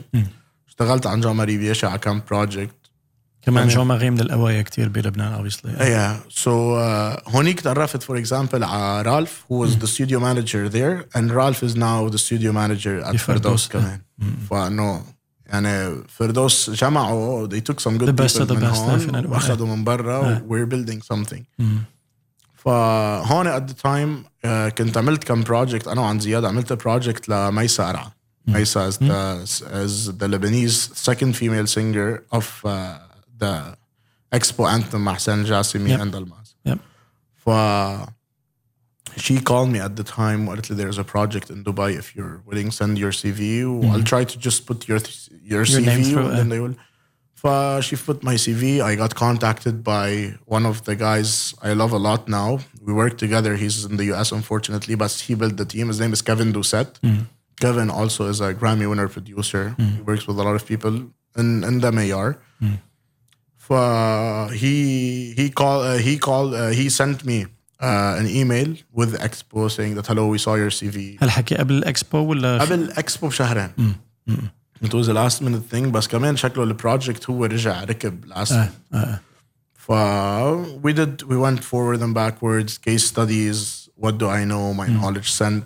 اشتغلت 0.68 1.08
عند 1.08 1.24
جان 1.24 1.36
ماري 1.36 1.58
رياشي 1.58 1.86
على 1.86 2.00
كام 2.00 2.22
project 2.30 2.76
كمان 3.48 3.68
جو 3.68 3.84
مغيم 3.84 4.14
من 4.14 4.20
الاوايا 4.20 4.62
كثير 4.62 4.90
بلبنان 4.90 5.34
obviously 5.34 5.72
إيه 5.82 6.20
so 6.30 6.80
هونيك 7.28 7.60
تعرفت 7.60 8.04
for 8.04 8.18
example 8.18 8.64
على 8.64 9.02
رالف 9.02 9.44
who 9.52 9.62
was 9.62 9.78
the 9.78 9.86
studio 9.86 10.20
manager 10.20 10.66
there 10.66 11.06
and 11.16 11.32
رالف 11.32 11.64
is 11.64 11.78
now 11.78 12.08
the 12.08 12.18
studio 12.18 12.54
manager 12.54 13.10
at 13.10 13.16
فردوس. 13.16 13.68
كمان. 13.68 14.02
فانه 14.50 15.04
يعني 15.46 15.96
فردوس 16.08 16.70
جمعوا 16.70 17.48
oh, 17.48 17.52
they 17.52 17.60
took 17.60 17.80
some 17.80 17.98
good 17.98 18.08
the 18.08 18.24
best 18.24 18.36
of 18.36 18.48
the 18.48 18.56
best 18.56 18.80
واخذوا 19.30 19.68
من 19.68 19.84
برا 19.84 20.42
we're 20.48 20.66
building 20.66 21.02
something. 21.02 21.64
فهون 22.56 23.48
at 23.48 23.68
the 23.68 23.74
time 23.84 24.24
كنت 24.78 24.98
عملت 24.98 25.24
كم 25.24 25.44
project 25.44 25.88
أنا 25.88 26.02
وعن 26.02 26.20
زياد 26.20 26.46
عملت 26.46 26.74
project 26.74 27.30
لميسا 27.30 27.90
أرعى. 27.90 28.08
ميسا 28.48 28.88
از 28.88 30.14
ذا 30.20 30.28
لبنانيز 30.28 30.92
سكند 30.96 31.34
فيميل 31.34 31.68
سينجر 31.68 32.20
اوف 32.34 32.68
the 33.39 33.77
Expo 34.33 34.67
anthem 34.69 35.05
مع 35.05 35.15
حسين 35.15 35.41
الجاسمي 35.41 35.91
Yep. 35.91 36.01
and 36.01 36.15
Almaz. 36.15 36.55
Yep. 36.65 36.79
ف 37.45 37.51
she 39.17 39.35
called 39.41 39.69
me 39.71 39.79
at 39.79 39.95
the 39.97 40.05
time 40.05 40.47
وقالت 40.49 40.71
لي 40.71 40.77
there's 40.77 40.99
a 40.99 41.05
project 41.05 41.51
in 41.51 41.63
Dubai 41.65 41.91
if 41.99 42.17
you're 42.17 42.41
willing 42.47 42.71
send 42.71 42.99
your 42.99 43.13
CV 43.13 43.43
I'll 43.93 44.03
try 44.13 44.25
to 44.25 44.37
just 44.39 44.67
put 44.67 44.89
your 44.89 45.01
your, 45.53 45.65
Your 45.65 45.81
name 45.81 46.01
CV 46.01 46.11
through, 46.13 46.29
and 46.29 46.37
then 46.39 46.47
uh. 46.47 46.53
they 46.55 46.61
will 46.65 46.77
ف 47.43 47.45
she 47.87 47.95
put 48.09 48.19
my 48.31 48.37
CV 48.45 48.63
I 48.91 48.93
got 49.03 49.13
contacted 49.27 49.77
by 49.95 50.09
one 50.57 50.65
of 50.73 50.77
the 50.89 50.95
guys 51.07 51.31
I 51.69 51.71
love 51.83 51.93
a 52.01 52.03
lot 52.09 52.21
now 52.41 52.49
we 52.87 52.93
work 53.03 53.15
together 53.25 53.53
he's 53.63 53.77
in 53.91 53.95
the 54.01 54.07
US 54.13 54.29
unfortunately 54.41 54.95
but 55.03 55.11
he 55.27 55.33
built 55.41 55.55
the 55.63 55.69
team 55.75 55.85
his 55.93 55.99
name 56.03 56.13
is 56.17 56.21
Kevin 56.29 56.51
Doucette 56.57 56.95
Kevin 57.65 57.89
also 57.99 58.21
is 58.33 58.39
a 58.49 58.51
Grammy 58.61 58.87
winner 58.93 59.09
producer 59.17 59.65
he 59.97 60.03
works 60.11 60.25
with 60.29 60.37
a 60.43 60.45
lot 60.49 60.57
of 60.59 60.63
people 60.73 60.95
in, 61.41 61.49
in 61.69 61.75
the 61.85 61.91
Mayar 61.99 62.29
ف 63.67 63.73
he 64.63 65.35
he 65.41 65.51
called 65.61 65.83
uh, 65.85 65.99
he 66.09 66.19
called 66.19 66.55
uh, 66.55 66.69
he 66.81 66.89
sent 67.01 67.25
me 67.25 67.39
uh, 67.81 68.21
an 68.21 68.27
email 68.41 68.69
with 68.99 69.11
Expo 69.27 69.71
saying 69.77 69.95
that 69.97 70.07
hello 70.07 70.25
we 70.35 70.39
saw 70.39 70.55
your 70.55 70.71
CV 70.71 70.97
هل 71.21 71.31
حكي 71.31 71.55
قبل 71.55 71.75
الاكسبو 71.75 72.19
ولا 72.19 72.59
قبل 72.59 72.91
اكسبو 72.91 73.29
بشهرين 73.29 73.71
It 74.85 74.95
was 74.95 75.07
a 75.09 75.15
last 75.15 75.43
minute 75.43 75.67
thing 75.75 75.87
بس 75.87 76.09
كمان 76.09 76.37
شكله 76.37 76.65
البروجكت 76.65 77.31
هو 77.31 77.45
رجع 77.45 77.85
ركب 77.85 78.25
last 78.35 78.53
آه. 78.53 78.69
آه. 78.95 79.21
ف 79.75 79.93
we 80.83 80.93
did 80.93 81.23
we 81.23 81.37
went 81.37 81.61
forward 81.65 82.01
and 82.01 82.15
backwards 82.15 82.79
case 82.79 83.05
studies 83.05 83.89
what 83.97 84.19
do 84.19 84.27
I 84.29 84.45
know 84.45 84.75
my 84.75 84.89
knowledge 84.89 85.31
sent 85.31 85.65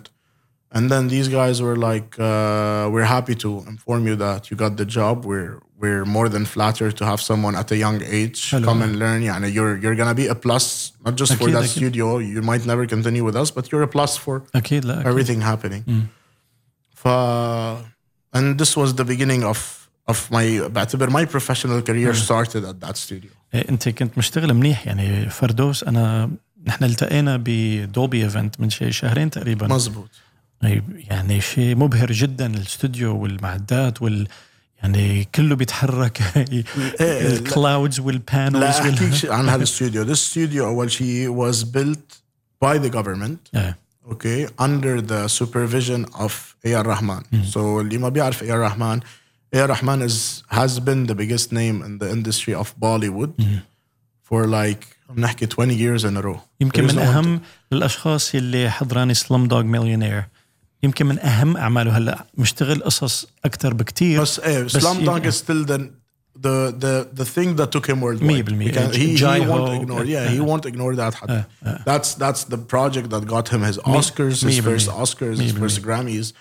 and 0.75 0.83
then 0.91 1.03
these 1.15 1.27
guys 1.39 1.55
were 1.65 1.77
like 1.89 2.09
uh, 2.19 2.83
we're 2.93 3.09
happy 3.17 3.35
to 3.43 3.49
inform 3.73 4.01
you 4.09 4.15
that 4.25 4.41
you 4.49 4.55
got 4.65 4.73
the 4.81 4.85
job 4.97 5.15
we're 5.31 5.55
we're 5.81 6.05
more 6.17 6.27
than 6.35 6.43
flattered 6.55 6.93
to 6.99 7.03
have 7.11 7.21
someone 7.29 7.55
at 7.61 7.67
a 7.71 7.77
young 7.85 7.97
age 8.19 8.39
Hello. 8.51 8.65
come 8.67 8.81
and 8.85 8.93
learn 8.99 9.21
يعني 9.23 9.53
you're 9.53 9.75
you're 9.83 9.95
gonna 9.95 10.13
be 10.15 10.27
a 10.27 10.35
plus 10.35 10.91
not 11.05 11.15
just 11.15 11.33
for 11.33 11.43
أكيد، 11.47 11.53
that 11.53 11.63
أكيد. 11.63 11.69
studio 11.69 12.17
you 12.19 12.41
might 12.41 12.65
never 12.65 12.85
continue 12.85 13.23
with 13.23 13.35
us 13.35 13.49
but 13.51 13.71
you're 13.71 13.83
a 13.83 13.87
plus 13.87 14.17
for 14.17 14.41
اكيد 14.55 14.85
لا 14.85 15.01
أكيد. 15.01 15.07
everything 15.07 15.41
happening. 15.41 15.83
ف 16.95 17.07
and 18.35 18.57
this 18.59 18.75
was 18.77 18.93
the 18.95 19.05
beginning 19.05 19.43
of 19.43 19.87
of 20.11 20.17
my 20.31 20.67
بعتبر 20.67 21.09
my 21.09 21.25
professional 21.25 21.81
career 21.81 22.13
started 22.13 22.63
at 22.65 22.79
that 22.87 22.97
studio. 22.97 23.31
إيه، 23.53 23.69
انت 23.69 23.89
كنت 23.89 24.17
مشتغل 24.17 24.53
منيح 24.53 24.87
يعني 24.87 25.29
فردوس 25.29 25.83
انا 25.83 26.31
نحن 26.65 26.83
التقينا 26.83 27.41
بدولبي 27.45 28.23
ايفنت 28.23 28.59
من 28.61 28.69
شيء 28.69 28.89
شهرين 28.91 29.29
تقريبا 29.29 29.67
مزبوط 29.67 30.09
يعني 30.62 31.40
شيء 31.40 31.76
مبهر 31.76 32.12
جدا 32.12 32.46
الاستوديو 32.46 33.16
والمعدات 33.16 34.02
وال 34.02 34.28
يعني 34.82 35.28
كله 35.34 35.56
بيتحرك 35.56 36.22
ال 37.00 37.14
clouds 37.14 38.00
وال 38.00 38.14
panels 38.14 38.56
لا 38.56 38.70
احكيك 38.70 39.30
عن 39.30 39.48
هذا 39.48 39.56
الاستوديو. 39.56 40.14
This 40.14 40.18
studio 40.18 40.60
اول 40.60 40.90
شيء 40.90 41.50
was 41.50 41.56
built 41.56 42.18
by 42.64 42.78
the 42.78 42.90
government 42.90 43.58
okay 44.12 44.46
under 44.58 45.00
the 45.00 45.28
supervision 45.28 46.04
of 46.14 46.32
A.R. 46.66 46.84
Rahman. 46.84 47.22
So 47.52 47.56
اللي 47.56 47.98
ما 47.98 48.08
بيعرف 48.08 48.42
A.R. 48.42 48.70
Rahman 48.70 49.00
A.R. 49.54 49.68
Rahman 49.68 50.08
is 50.08 50.42
has 50.48 50.80
been 50.80 51.06
the 51.06 51.14
biggest 51.14 51.52
name 51.52 51.82
in 51.86 51.98
the 51.98 52.10
industry 52.10 52.54
of 52.54 52.66
Bollywood 52.80 53.32
for 54.22 54.46
like 54.46 54.84
عم 55.10 55.20
نحكي 55.20 55.46
20 55.46 55.72
years 55.72 56.04
in 56.04 56.16
a 56.16 56.22
row. 56.26 56.38
يمكن 56.60 56.84
من 56.84 56.98
اهم 56.98 57.40
الاشخاص 57.72 58.34
اللي 58.34 58.70
حضراني 58.70 59.14
Slumdog 59.14 59.62
Millionaire 59.62 60.24
يمكن 60.82 61.06
من 61.06 61.18
أهم 61.18 61.56
أعماله. 61.56 61.98
هلأ 61.98 62.24
مشتغل 62.38 62.82
قصص 62.82 63.26
أكثر 63.44 63.74
بكثير 63.74 64.22
بس 64.22 64.40
إيه 64.40 64.68
Slumdog 64.68 65.26
is 65.26 65.34
still 65.34 65.64
the 65.64 66.70
the 66.70 67.06
the 67.14 67.24
thing 67.24 67.58
that 67.58 67.72
took 67.72 67.90
him 67.90 68.02
world 68.02 68.20
100% 68.20 68.22
he 68.96 69.40
won't 69.48 69.80
ignore 69.80 70.06
yeah 70.06 70.30
he 70.30 70.40
won't 70.40 70.66
ignore 70.66 70.94
that 70.94 71.14
حتى 71.14 71.42
that's 71.86 72.18
that's 72.18 72.46
the 72.50 72.56
project 72.72 73.08
that 73.08 73.24
got 73.24 73.54
him 73.54 73.64
his 73.64 73.78
Oscars 73.78 74.44
his 74.44 74.60
first 74.60 74.88
Oscars 74.88 75.40
his 75.40 75.52
first 75.52 75.80
Grammys 75.80 76.34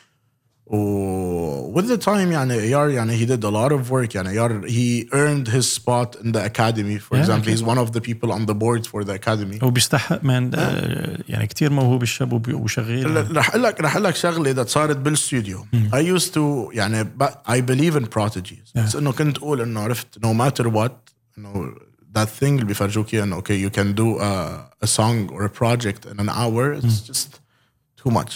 و 0.70 1.72
with 1.80 1.86
the 1.88 1.98
time 2.04 2.08
يعني 2.32 2.70
AR 2.70 2.90
يعني 2.90 3.18
he 3.18 3.28
did 3.28 3.44
a 3.44 3.50
lot 3.50 3.72
of 3.72 3.90
work 3.90 4.14
يعني 4.14 4.34
AR 4.38 4.66
he 4.68 5.08
earned 5.12 5.48
his 5.48 5.66
spot 5.78 6.16
in 6.24 6.32
the 6.32 6.44
academy 6.44 6.98
for 6.98 7.14
Yeah, 7.16 7.22
example 7.22 7.42
okay. 7.42 7.50
he's 7.52 7.62
one 7.62 7.78
of 7.78 7.92
the 7.92 8.00
people 8.00 8.30
on 8.32 8.46
the 8.46 8.54
board 8.54 8.82
for 8.86 9.04
the 9.04 9.14
academy 9.14 9.62
هو 9.64 9.70
بيستحق 9.70 10.24
من 10.24 10.54
آه، 10.54 11.18
يعني 11.28 11.46
كتير 11.46 11.70
موهوب 11.72 12.02
الشاب 12.02 12.32
وبي- 12.32 12.54
وشغيل 12.54 13.14
ل- 13.14 13.36
رح 13.36 13.48
اقول 13.50 13.62
لك 13.62 13.80
رح 13.80 13.92
اقول 13.92 14.04
لك 14.04 14.16
شغله 14.16 14.50
اذا 14.50 14.64
صارت 14.64 14.96
بالاستوديو 14.96 15.66
I 15.92 16.18
used 16.20 16.30
to 16.34 16.74
يعني 16.76 17.04
ب- 17.04 17.24
I 17.48 17.60
believe 17.70 17.96
in 18.02 18.04
prodigies 18.18 18.72
بس 18.84 18.96
انه 18.96 19.12
كنت 19.12 19.38
اقول 19.38 19.60
انه 19.60 19.80
عرفت 19.80 20.18
no 20.18 20.30
matter 20.38 20.64
what 20.64 20.92
انه 21.38 21.74
that 22.18 22.28
thing 22.40 22.42
اللي 22.42 22.64
بيفرجوك 22.64 23.14
اياه 23.14 23.22
انه 23.24 23.40
okay 23.40 23.68
you 23.68 23.72
can 23.76 23.94
do 23.98 24.20
a, 24.20 24.86
a 24.86 24.90
song 24.96 25.32
or 25.34 25.42
a 25.44 25.60
project 25.62 26.10
in 26.12 26.18
an 26.20 26.28
hour 26.28 26.80
it's 26.80 27.10
just 27.12 27.28
too 28.04 28.10
much 28.10 28.32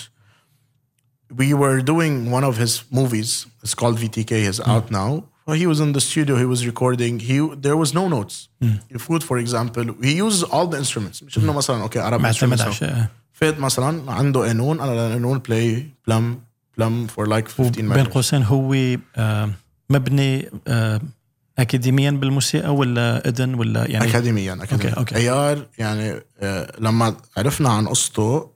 we 1.41 1.53
were 1.53 1.81
doing 1.81 2.31
one 2.31 2.43
of 2.43 2.57
his 2.57 2.83
movies. 2.91 3.45
It's 3.63 3.73
called 3.73 3.97
VTK 3.97 4.31
is 4.51 4.59
out 4.59 4.91
now. 4.91 5.23
He 5.61 5.67
was 5.67 5.79
in 5.79 5.91
the 5.93 6.01
studio. 6.01 6.35
He 6.37 6.45
was 6.45 6.65
recording. 6.65 7.19
He 7.19 7.37
there 7.65 7.77
was 7.77 7.93
no 7.93 8.07
notes. 8.07 8.49
يفوت 8.91 9.23
for 9.23 9.37
example 9.37 9.85
he 10.01 10.13
uses 10.13 10.43
all 10.43 10.67
the 10.67 10.77
instruments. 10.77 11.23
مش 11.23 11.37
انه 11.37 11.53
مثلا 11.53 11.87
Arab 11.87 12.21
معتمد 12.21 12.61
instruments 12.61 12.83
فات 13.33 13.59
مثلا 13.59 14.11
عنده 14.11 14.39
قانون 14.39 14.81
أنا 14.81 15.07
القانون 15.07 15.39
بلاي 15.39 15.87
بلم 16.07 16.39
بلم 16.77 17.07
فور 17.07 17.27
لايك 17.27 17.47
15 17.47 17.81
بين 17.81 18.05
قوسين 18.05 18.43
هو 18.43 18.97
مبني 19.89 20.49
اكاديميا 21.59 22.11
بالموسيقى 22.11 22.75
ولا 22.75 23.27
اذن 23.29 23.53
ولا 23.53 23.91
يعني 23.91 24.09
اكاديميا 24.09 24.53
اكاديميا 24.53 24.95
okay، 24.95 24.99
okay. 24.99 25.15
AR 25.15 25.65
يعني 25.77 26.21
آه، 26.39 26.71
لما 26.79 27.15
عرفنا 27.37 27.69
عن 27.69 27.87
قصته 27.87 28.49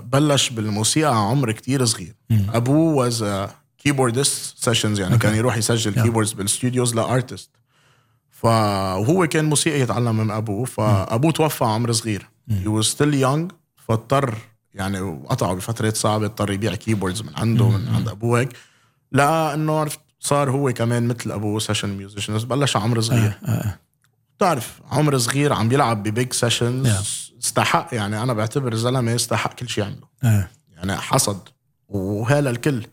بلش 0.00 0.50
بالموسيقى 0.50 1.16
عمر 1.30 1.52
كتير 1.52 1.84
صغير. 1.84 2.14
أبوه 2.30 2.94
was 2.94 3.24
keyboardist 3.78 4.64
sessions 4.64 5.00
يعني 5.00 5.18
كان 5.18 5.34
يروح 5.34 5.56
يسجل 5.56 5.94
Yeah. 5.94 6.02
keyboards 6.02 6.32
بال 6.32 6.46
studios 6.46 6.94
ل 6.94 7.02
artist 7.02 7.50
فهو 8.30 9.26
كان 9.26 9.44
موسيقى 9.44 9.80
يتعلم 9.80 10.16
من 10.16 10.30
أبوه 10.30 10.64
فأبوه 10.64 11.32
توفى 11.32 11.64
عمر 11.64 11.92
صغير. 11.92 12.28
he 12.50 12.68
was 12.80 12.86
still 12.86 13.22
young 13.24 13.54
فاضطر 13.88 14.34
يعني 14.74 15.00
وقطعه 15.00 15.54
بفترات 15.54 15.96
صعبة 15.96 16.26
اضطر 16.26 16.50
يبيع 16.50 16.74
keyboards 16.74 17.22
من 17.22 17.30
عنده 17.36 17.68
من 17.68 17.88
عند 17.88 18.08
أبوه 18.08 18.40
هيك. 18.40 18.48
لقى 19.12 19.54
انه 19.54 19.72
عرفت 19.78 19.98
صار 20.20 20.50
هو 20.50 20.72
كمان 20.72 21.08
مثل 21.08 21.30
أبوه 21.32 21.58
session 21.58 21.88
musician 21.88 22.38
بلش 22.38 22.76
عمر 22.76 23.00
صغير. 23.00 23.38
آه، 23.44 23.48
آه. 23.48 23.78
بتعرف 24.36 24.80
عمر 24.90 25.18
صغير 25.18 25.52
عم 25.52 25.68
بيلعب 25.68 26.02
ب 26.02 26.09
big 26.09 26.32
sessions. 26.32 27.26
استحق 27.46 27.88
يعني 27.92 28.22
أنا 28.22 28.32
بعتبر 28.32 28.74
زلمة 28.74 29.14
استحق 29.14 29.54
كل 29.54 29.68
شيء 29.68 29.84
يعمله 29.84 30.06
آه. 30.24 30.48
يعني 30.76 30.96
حصد 30.96 31.48
وهلا 31.88 32.50
الكل 32.50 32.86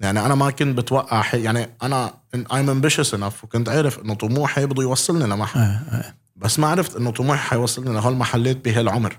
يعني 0.00 0.26
أنا 0.26 0.34
ما 0.34 0.50
كنت 0.50 0.78
بتوقع 0.78 1.22
حي 1.22 1.42
يعني 1.42 1.68
أنا 1.82 2.14
I'm 2.34 2.68
ambitious 2.68 3.10
enough 3.10 3.44
وكنت 3.44 3.68
عارف 3.68 3.98
إنه 3.98 4.14
طموحي 4.14 4.66
بده 4.66 4.82
يوصلني 4.82 5.24
لمحل 5.24 5.60
آه، 5.60 5.64
آه. 5.64 6.14
بس 6.36 6.58
ما 6.58 6.66
عرفت 6.66 6.96
إنه 6.96 7.10
طموحي 7.10 7.38
حيوصلني 7.38 7.94
لهالمحلات 7.94 8.64
بهالعمر 8.64 9.18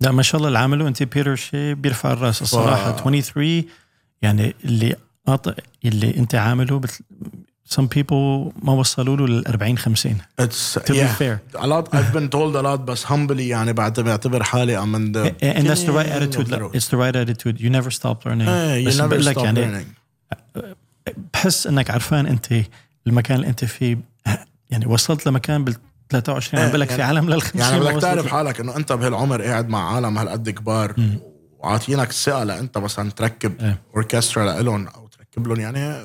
لا 0.00 0.12
ما 0.12 0.22
شاء 0.22 0.36
الله 0.36 0.48
اللي 0.48 0.58
عمله 0.58 0.88
انت 0.88 1.02
بيتر 1.02 1.34
شي 1.34 1.74
بيرفع 1.74 2.12
الرأس 2.12 2.42
الصراحه 2.42 2.92
23 2.92 3.64
يعني 4.22 4.54
اللي 4.64 4.96
أط... 5.28 5.54
اللي 5.84 6.16
أنت 6.16 6.34
عامله 6.34 6.78
بت... 6.78 7.00
some 7.74 7.86
people 7.98 8.52
ما 8.64 8.72
وصلوا 8.72 9.16
له 9.16 9.26
لل 9.26 9.46
40 9.48 9.78
50 9.78 10.16
It's 10.40 10.44
to 10.78 10.80
be 10.80 10.96
yeah. 10.96 11.06
fair 11.18 11.40
a 11.56 11.66
lot 11.66 11.88
I've 11.94 12.12
been 12.14 12.28
told 12.28 12.56
a 12.56 12.62
lot 12.62 12.80
بس 12.80 13.04
humbly 13.04 13.30
يعني 13.40 13.72
بعتبر 13.72 14.06
بعتبر 14.06 14.42
حالي 14.42 14.76
I'm 14.82 14.94
in 14.96 15.12
the 15.16 15.32
and 15.44 15.66
that's 15.66 15.82
the 15.84 15.92
right 15.92 16.12
attitude 16.12 16.46
the 16.48 16.78
it's 16.78 16.88
the 16.88 16.96
right 16.98 17.16
attitude 17.16 17.60
you 17.60 17.70
never 17.70 17.90
stop 17.90 18.24
learning 18.26 18.46
Hey, 18.46 18.84
you 18.84 18.88
بس 18.88 18.98
never 19.00 19.04
بقول 19.04 19.26
لك 19.26 19.38
stop 19.38 19.42
يعني 19.44 19.84
learning. 19.84 19.86
بحس 21.34 21.66
إنك 21.66 21.90
عرفان 21.90 22.26
أنت 22.26 22.46
المكان 23.06 23.36
اللي 23.36 23.48
أنت 23.48 23.64
فيه 23.64 23.98
يعني 24.70 24.86
وصلت 24.86 25.26
لمكان 25.26 25.64
بال 25.64 25.74
23 26.10 26.62
عم 26.62 26.68
بقول 26.68 26.80
لك 26.80 26.88
في 26.90 27.00
يعني- 27.00 27.16
عالم 27.18 27.30
لل 27.30 27.42
50 27.42 27.60
يعني 27.60 27.80
بدك 27.80 28.00
تعرف. 28.02 28.26
حالك 28.26 28.60
إنه 28.60 28.76
أنت 28.76 28.92
بهالعمر 28.92 29.42
قاعد 29.42 29.68
مع 29.68 29.94
عالم 29.94 30.18
هالقد 30.18 30.50
كبار 30.50 30.94
وعاطينك 31.58 32.10
الثقه 32.10 32.44
لأنت 32.44 32.78
مثلا 32.78 33.10
تركب. 33.10 33.74
اوركسترا 33.94 34.62
لهم 34.62 34.86
أو 34.88 35.08
تركب 35.08 35.46
لهم 35.48 35.60
يعني. 35.60 36.04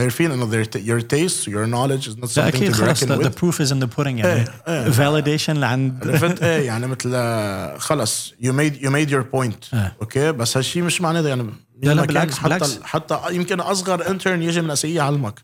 عارفين 0.00 0.30
انه 0.30 0.50
their- 0.50 0.66
your 0.66 1.02
taste 1.02 1.44
your 1.44 1.66
knowledge 1.66 2.08
is 2.08 2.14
not 2.16 2.36
لا 2.38 2.50
something 2.50 2.54
أكيد 2.54 2.76
reckoned 2.76 3.08
the, 3.08 3.28
the 3.28 3.40
proof 3.40 3.60
is 3.60 3.70
in 3.72 3.80
the 3.84 3.96
pudding 3.98 4.06
يعني. 4.06 4.24
إيه، 4.24 4.46
إيه. 4.68 4.92
validation 4.92 5.50
لعند 5.50 6.08
عرفت؟ 6.08 6.42
إيه 6.42 6.66
يعني 6.66 6.86
مثل 6.86 7.10
آه، 7.14 7.78
خلص 7.78 8.34
you 8.42 8.48
made 8.52 8.82
you 8.82 8.88
made 8.90 9.10
your 9.10 9.24
point. 9.36 9.74
إيه. 9.74 9.96
okay؟ 10.02 10.32
بس 10.32 10.56
هالشيء 10.56 10.82
مش 10.82 11.00
معناته 11.00 11.28
يعني. 11.28 11.42
لا، 11.82 11.94
مكان 11.94 12.06
بالعكس، 12.06 12.34
حتى 12.38 12.48
بالعكس. 12.48 12.78
حتى 12.82 13.18
يمكن 13.30 13.60
أصغر 13.60 14.10
intern 14.10 14.42
يجي 14.42 14.60
من 14.60 14.70
اسيا 14.70 14.90
يعلمك 14.90 15.34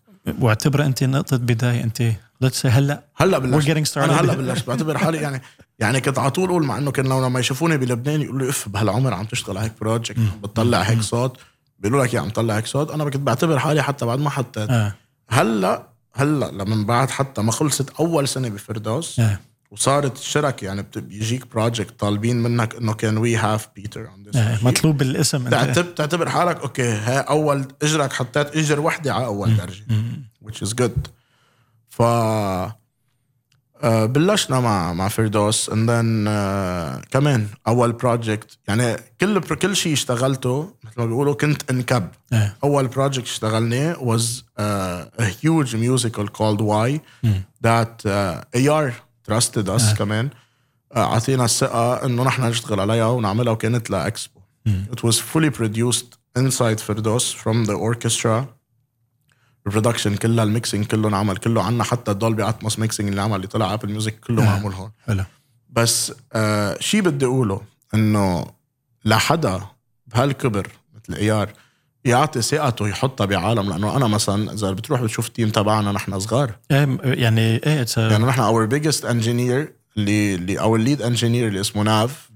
واعتبر 0.40 0.84
أنت 0.86 1.05
نقطة 1.05 1.36
بداية. 1.36 1.84
أنت 1.84 2.12
let's 2.44 2.62
say 2.62 2.66
هلأ 2.66 3.05
هلأ 3.16 3.38
بلشت. 3.38 3.66
We're 3.66 3.70
getting 3.74 3.90
started. 3.92 3.98
أنا 3.98 4.20
هلأ 4.20 4.34
بلشت. 4.34 4.66
بعتبر 4.66 4.98
حالي 4.98 5.18
يعني 5.18 5.42
يعني 5.78 6.00
كنت 6.00 6.18
على 6.18 6.30
طول 6.30 6.48
أقول 6.48 6.64
مع 6.64 6.78
إنه 6.78 6.90
كانوا 6.90 7.28
لما 7.28 7.40
يشوفوني 7.40 7.76
بلبنان 7.76 8.22
يقولوا 8.22 8.42
لي 8.42 8.50
اف 8.50 8.68
بهالعمر 8.68 9.14
عم 9.14 9.24
تشتغل 9.24 9.57
على 9.59 9.66
هيك 9.66 9.72
project 9.80 10.18
عم 10.18 10.40
بتطلع 10.42 10.80
هيك 10.82 11.00
صوت. 11.02 11.36
بيقولوا 11.79 12.05
لك 12.05 12.14
يا 12.14 12.20
عم 12.20 12.31
طلع 12.31 12.57
هيك 12.57 12.66
صوت 12.66 12.91
أنا 12.91 13.05
كنت 13.05 13.16
بعتبر 13.16 13.59
حالي 13.59 13.83
حتى 13.83 14.07
بعد 14.07 14.18
ما 14.18 14.31
حطيت. 14.31 14.70
آه. 14.70 14.95
هلأ 15.29 15.89
هلأ 16.14 16.51
لما 16.51 16.85
بعد 16.87 17.11
حتى 17.11 17.43
ما 17.43 17.53
خلصت 17.53 17.91
أول 18.01 18.29
سنة 18.29 18.49
بفردوس 18.49 19.20
آه. 19.20 19.39
وصارت 19.70 20.18
الشرك 20.18 20.62
يعني 20.62 20.87
بيجيك 20.97 21.47
project 21.47 22.01
طالبين 22.01 22.43
منك 22.43 22.75
إنه 22.75 22.95
كان 22.95 23.18
we 23.18 23.36
have 23.36 23.68
Peter 23.76 24.09
آه. 24.37 24.59
مطلوب 24.64 24.97
بالاسم 24.99 25.43
أنت. 25.43 25.51
تعتبر 25.51 25.91
تعتبر 25.91 26.29
حالك 26.29 26.61
okay 26.61 26.88
هاي 26.93 27.18
أول 27.18 27.64
إجرك 27.83 28.12
حطيت 28.12 28.57
إجر 28.57 28.81
وحدة 28.81 29.14
على 29.14 29.25
أول 29.25 29.57
درجة. 29.57 29.85
which 30.47 30.66
is 30.68 30.70
good. 30.83 31.09
ف 31.89 32.03
بلشنا 33.85 34.61
مع 34.61 34.93
مع 34.93 35.09
فردوس 35.09 35.70
then 35.70 36.28
آه، 36.28 37.03
كمان 37.11 37.47
أول 37.66 37.93
project 37.92 38.59
يعني 38.68 38.97
كل 39.20 39.41
كل 39.41 39.76
شيء 39.76 39.93
اشتغلته 39.93 40.70
مثل 40.85 40.95
ما 41.01 41.07
بيقولوا 41.07 41.35
كنت 41.35 41.70
انكب 41.70 42.09
آه. 42.32 42.53
أول 42.64 42.87
project 42.88 43.26
اشتغلناه 43.26 43.95
uh, 43.95 45.22
a 45.22 45.24
huge 45.24 45.74
musical 45.74 46.26
called 46.39 46.61
Why 46.61 47.01
that 47.66 48.05
uh, 48.07 48.59
AR 48.68 48.93
trusted 49.28 49.68
us 49.68 49.95
كمان. 49.99 50.30
uh, 50.30 50.97
أعطينا 50.97 51.45
الثقة 51.45 52.07
إنه 52.07 52.24
نحن 52.24 52.43
نشتغل 52.43 52.80
عليها 52.80 53.07
ونعملها 53.07 53.53
وكانت 53.53 53.91
لاكسبو 53.91 54.41
it 54.68 55.01
was 55.07 55.14
fully 55.14 55.51
produced 55.51 56.18
inside 56.39 56.80
فردوس 56.80 57.35
from 57.35 57.66
the 57.66 57.74
orchestra. 57.74 58.47
ال 59.66 59.71
production 59.71 60.16
كلها 60.16 60.44
ال 60.45 60.51
mixing 60.51 60.86
كله 60.86 61.08
انعمل 61.08 61.36
كله 61.36 61.62
عنا 61.62 61.84
حتى 61.84 62.10
ال 62.11 62.17
Dolby 62.17 62.49
Atmos 62.49 62.78
mixing 62.78 63.09
اللي 63.08 63.20
عمل 63.22 63.36
اللي 63.36 63.46
طلع 63.46 63.74
Apple 63.74 63.90
Music 63.90 64.20
كله 64.20 64.42
آه. 64.42 64.46
معمول 64.46 64.72
هون. 64.72 64.90
حلو. 65.06 65.24
بس 65.70 66.12
آه 66.32 66.76
شيء 66.80 67.00
بدي 67.00 67.24
أقوله 67.24 67.60
إنه 67.94 68.46
لحدا 69.04 69.60
بهالكبر 70.06 70.68
مثل 70.94 71.20
A.R. 71.20 71.53
يعطي 72.04 72.42
ثقته 72.42 72.88
يحطها 72.88 73.24
بعالم 73.24 73.68
لأنه 73.68 73.96
أنا 73.96 74.06
مثلا 74.06 74.52
إذا 74.52 74.70
بتروح 74.72 75.02
بتشوف 75.02 75.26
ال 75.26 75.31
team 75.31 75.51
تبعنا 75.50 75.92
نحن 75.92 76.18
صغار. 76.20 76.56
إيه 76.70 76.98
يعني 77.02 77.40
إيه 77.40 77.86
يعني 77.96 78.24
نحن 78.24 78.40
our 78.40 78.66
biggest 78.66 79.05
engineer 79.05 79.72
اللي 79.96 80.34
اللي 80.34 80.58
our 80.59 80.78
lead 80.78 81.03
engineer 81.03 81.49
اللي 81.48 81.60
اسمه 81.60 81.82
ناف 81.82 82.30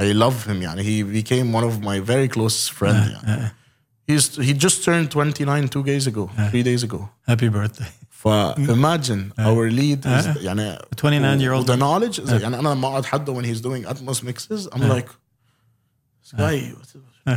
اي 0.00 0.12
لاف 0.12 0.48
هيم 0.48 0.62
يعني 0.62 0.82
هي 0.82 1.22
became 1.22 1.54
one 1.54 1.64
of 1.64 1.84
my 1.84 2.10
very 2.10 2.38
close 2.38 2.70
friend 2.78 3.10
يعني. 3.26 3.52
He's, 4.11 4.25
he 4.47 4.53
just 4.65 4.83
turned 4.85 5.09
29 5.11 5.67
two 5.67 5.83
days 5.83 6.05
ago, 6.07 6.29
three 6.51 6.63
days 6.63 6.83
ago. 6.83 6.99
happy 7.27 7.49
birthday 7.49 7.89
ف 8.09 8.27
imagine 8.57 9.31
our 9.39 9.69
lead 9.71 10.05
is 10.05 10.37
يعني 10.43 10.77
29 10.97 11.39
year 11.41 11.51
old. 11.53 11.67
the 11.67 11.75
knowledge 11.77 12.19
is 12.25 12.29
يعني 12.31 12.59
انا 12.59 12.69
لما 12.69 12.87
اقعد 12.87 13.05
حده 13.05 13.33
when 13.41 13.45
he's 13.45 13.61
doing 13.61 13.85
Atmos 13.91 14.23
mixes 14.23 14.67
I'm 14.75 14.81
like 14.81 15.09
this 16.23 16.31
guy 16.37 16.73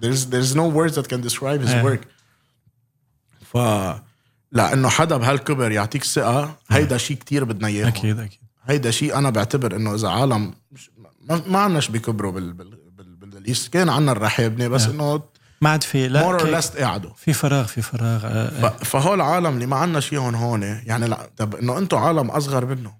there's 0.00 0.26
there's 0.26 0.54
no 0.54 0.66
words 0.78 0.94
that 0.96 1.08
can 1.08 1.20
describe 1.20 1.60
his 1.60 1.70
Yeah. 1.74 1.84
work 1.84 2.02
ف 3.52 3.56
لانه 4.52 4.88
حدا 4.88 5.16
بهالكبر 5.16 5.72
يعطيك 5.72 6.04
ثقه 6.04 6.56
هيدا 6.70 6.96
شيء 6.98 7.16
كتير 7.16 7.44
بدنا 7.44 7.68
اياه 7.68 7.88
اكيد 7.88 8.18
اكيد 8.18 8.40
هيدا 8.64 8.90
شيء 8.90 9.18
انا 9.18 9.30
بعتبر 9.30 9.76
انه 9.76 9.94
اذا 9.94 10.08
عالم 10.08 10.54
مش- 10.72 10.90
ما, 11.28 11.42
ما 11.46 11.58
عندناش 11.58 11.88
بيكبروا 11.88 12.32
بال 12.32 12.52
بال 13.43 13.53
East 13.53 13.73
كان 13.73 13.89
عندنا 13.89 14.11
الرحابنه 14.11 14.67
بس 14.67 14.85
إنه 14.85 15.21
ما 15.61 15.69
عاد 15.69 15.83
في 15.83 16.07
لا 16.07 16.23
more 16.23 16.41
أو 16.41 16.55
قعدوا 16.55 17.11
في 17.15 17.33
فراغ 17.33 17.65
في 17.65 17.81
فراغ 17.81 18.25
آه، 18.25 18.29
آه. 18.29 18.69
فهول 18.69 19.15
العالم 19.15 19.53
اللي 19.53 19.65
ما 19.65 19.75
عندنا 19.75 19.99
شيء 19.99 20.19
هون 20.19 20.61
يعني 20.63 21.07
لا 21.07 21.29
طب 21.37 21.55
إنه 21.55 21.77
أنتم 21.77 21.97
عالم 21.97 22.31
أصغر 22.31 22.65
منه. 22.65 22.93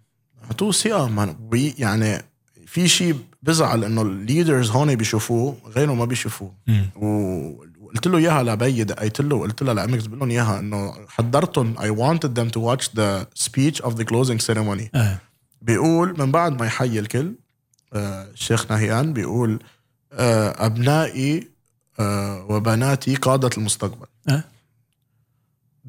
اعطوه 0.45 0.71
ثقه 0.71 1.35
يعني 1.77 2.21
في 2.67 2.87
شيء 2.87 3.15
بزعل 3.43 3.83
إنه 3.83 4.01
ال 4.01 4.10
leaders 4.10 4.69
هون 4.69 4.95
بيشوفوه 4.95 5.57
غيره 5.75 5.93
ما 5.93 6.05
بيشوفوه. 6.05 6.51
وقلت 6.95 8.07
له 8.07 8.17
إياها 8.17 8.43
لبي 8.43 8.83
دقيت 8.83 9.21
له 9.21 9.35
وقلت 9.35 9.63
لها 9.63 9.73
لامكس 9.73 10.05
بقول 10.05 10.19
لهم 10.19 10.29
إياها 10.29 10.59
إنه 10.59 10.93
حضرتهم 11.07 11.75
I 11.77 11.97
wanted 11.99 12.29
them 12.39 12.49
to 12.55 12.59
watch 12.59 12.87
the 12.87 13.43
speech 13.43 13.85
of 13.85 13.91
the 13.95 14.03
closing 14.03 14.45
ceremony. 14.47 14.89
آه. 14.95 15.17
بيقول 15.61 16.19
من 16.19 16.31
بعد 16.31 16.59
ما 16.59 16.65
يحيي 16.65 16.99
الكل 16.99 17.35
آه، 17.93 18.23
الشيخ 18.33 18.71
نهيان 18.71 19.13
بيقول 19.13 19.59
آه، 20.13 20.65
ابنائي 20.65 21.47
آه 21.99 22.45
وبناتي 22.49 23.15
قادة 23.15 23.49
المستقبل 23.57 24.05
أه؟ 24.29 24.43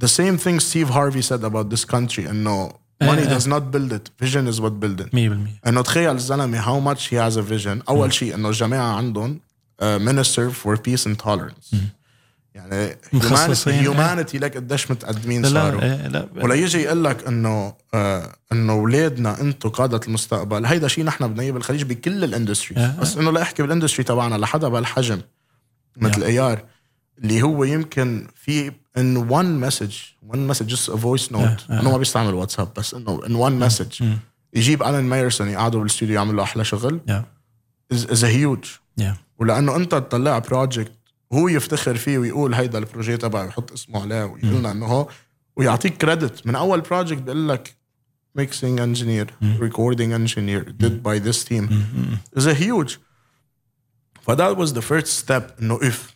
the 0.05 0.09
same 0.09 0.37
thing 0.39 0.59
Steve 0.61 0.91
Harvey 0.91 1.23
said 1.23 1.45
about 1.45 1.71
this 1.71 1.85
country 1.85 2.29
انه 2.29 2.73
money 3.03 3.27
does 3.27 3.47
not 3.47 3.71
build 3.71 3.93
it 3.93 4.11
vision 4.23 4.47
is 4.47 4.61
what 4.61 4.81
build 4.81 5.01
it 5.01 5.15
100% 5.15 5.69
انه 5.69 5.83
تخيل 5.83 6.15
الزلمه 6.15 6.63
how 6.63 6.95
much 6.95 7.01
he 7.01 7.15
has 7.17 7.37
a 7.37 7.43
vision 7.43 7.83
اول 7.89 8.13
شيء 8.13 8.35
انه 8.35 8.49
الجماعه 8.49 8.97
عندهم 8.97 9.41
uh, 9.81 9.85
minister 9.99 10.51
for 10.51 10.77
peace 10.77 11.07
and 11.07 11.19
tolerance 11.19 11.75
يعني 12.55 12.97
مخصصين، 13.13 13.95
humanity 13.95 14.35
لك 14.35 14.57
قديش 14.57 14.91
متقدمين 14.91 15.43
لا 15.43 15.49
صاروا. 15.49 15.81
لا 15.81 15.87
إيه، 15.87 16.09
لا. 16.09 16.29
ولا 16.37 16.55
يجي 16.55 16.79
يقول 16.79 17.05
لك 17.05 17.27
إنه 17.27 17.75
آه 17.95 18.37
إنه 18.53 18.73
أولادنا 18.73 19.41
أنتم 19.41 19.69
قادة 19.69 20.01
المستقبل. 20.07 20.67
هيدا 20.67 20.89
شيء 20.89 21.05
نحن 21.05 21.29
بدنا 21.29 21.43
اياه 21.43 21.53
بالخليج 21.53 21.83
بكل 21.83 22.25
ال 22.25 22.31
industry 22.31 22.77
آه. 22.81 22.97
بس 23.01 23.17
إنه 23.17 23.31
لا 23.31 23.43
أحكي 23.43 23.63
بال 23.63 23.71
industry 23.71 24.05
تبعنا 24.05 24.35
لحدا 24.35 24.69
بهالحجم 24.69 25.21
مثل 25.97 26.23
A.R. 26.23 26.65
اللي 27.19 27.43
هو 27.43 27.65
يمكن 27.65 28.27
في 28.35 28.73
in 28.97 29.17
one 29.17 29.61
message 29.61 29.95
one 30.23 30.47
message 30.47 30.75
just 30.75 30.89
a 30.93 30.97
voice 30.97 31.33
note. 31.33 31.71
انه 31.71 31.91
ما 31.91 31.99
بيستعمل 31.99 32.35
واتساب 32.35 32.69
بس 32.77 32.95
إنه 32.95 33.21
in 33.27 33.35
one 33.35 33.59
message 33.59 34.05
يجيب 34.55 34.83
Alan 34.83 35.05
Meyerson 35.05 35.49
يقعدوا 35.49 35.81
بالاستوديو 35.81 36.15
يعمل 36.15 36.37
له 36.37 36.43
أحلى 36.43 36.65
شغل. 36.65 37.01
a 37.93 38.27
huge. 38.27 38.69
Yeah. 38.99 39.17
ولأنه 39.39 39.77
أنت 39.77 39.95
تطلع 39.95 40.39
project 40.39 40.93
هو 41.35 41.49
يفتخر 41.49 41.97
فيه 41.97 42.19
ويقول 42.19 42.55
هيدا 42.55 42.79
ال 42.79 42.84
project 42.84 43.23
تبعي 43.23 43.45
ويحط 43.45 43.73
اسمه 43.73 44.03
عليه 44.03 44.25
ويقول 44.25 44.67
إنه 44.67 44.87
هو 44.87 45.09
ويعطيك 45.57 45.97
credit 45.97 46.47
من 46.47 46.55
أول 46.55 46.81
project 46.81 47.23
بيقول 47.23 47.49
لك 47.49 47.77
mixing 48.39 48.79
engineer 48.79 49.27
recording 49.67 50.11
engineer 50.21 50.63
did 50.83 51.03
by 51.03 51.19
this 51.19 51.45
team. 51.45 51.65
is 52.37 52.47
a 52.47 52.55
huge. 52.55 52.99
ف 54.23 54.30
that 54.30 54.57
was 54.57 54.73
the 54.73 54.83
first 54.83 55.07
step. 55.07 55.61
إنه 55.63 55.79
if. 55.79 56.15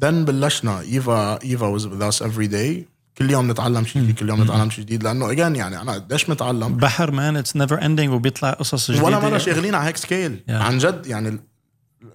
Then 0.00 0.24
بلشنا. 0.24 0.80
ايفا 0.80 1.42
ايفا 1.42 1.78
was 1.78 1.82
with 1.82 2.02
us 2.12 2.26
every 2.26 2.48
day. 2.48 2.88
كل 3.18 3.30
يوم 3.30 3.50
نتعلم 3.50 3.84
شيء 3.84 4.02
جديد 4.02 4.18
كل 4.18 4.28
يوم 4.28 4.42
نتعلم 4.42 4.70
شيء 4.70 4.84
جديد. 4.84 5.02
لأنه 5.02 5.34
again 5.34 5.56
يعني 5.56 5.80
أنا 5.80 5.92
قديش 5.92 6.30
متعلم؟ 6.30 6.76
بحر 6.76 7.10
man 7.10 7.36
it's 7.36 7.56
never 7.56 7.82
ending 7.82 8.12
وبيطلع 8.12 8.50
قصص 8.50 8.90
جديدة. 8.90 9.06
ولا 9.06 9.18
مرة 9.18 9.38
شغالين 9.38 9.74
على 9.74 9.88
هيك 9.88 9.96
scale 9.96 10.40
Yeah. 10.48 10.50
عن 10.50 10.78
جد 10.78 11.06
يعني 11.06 11.38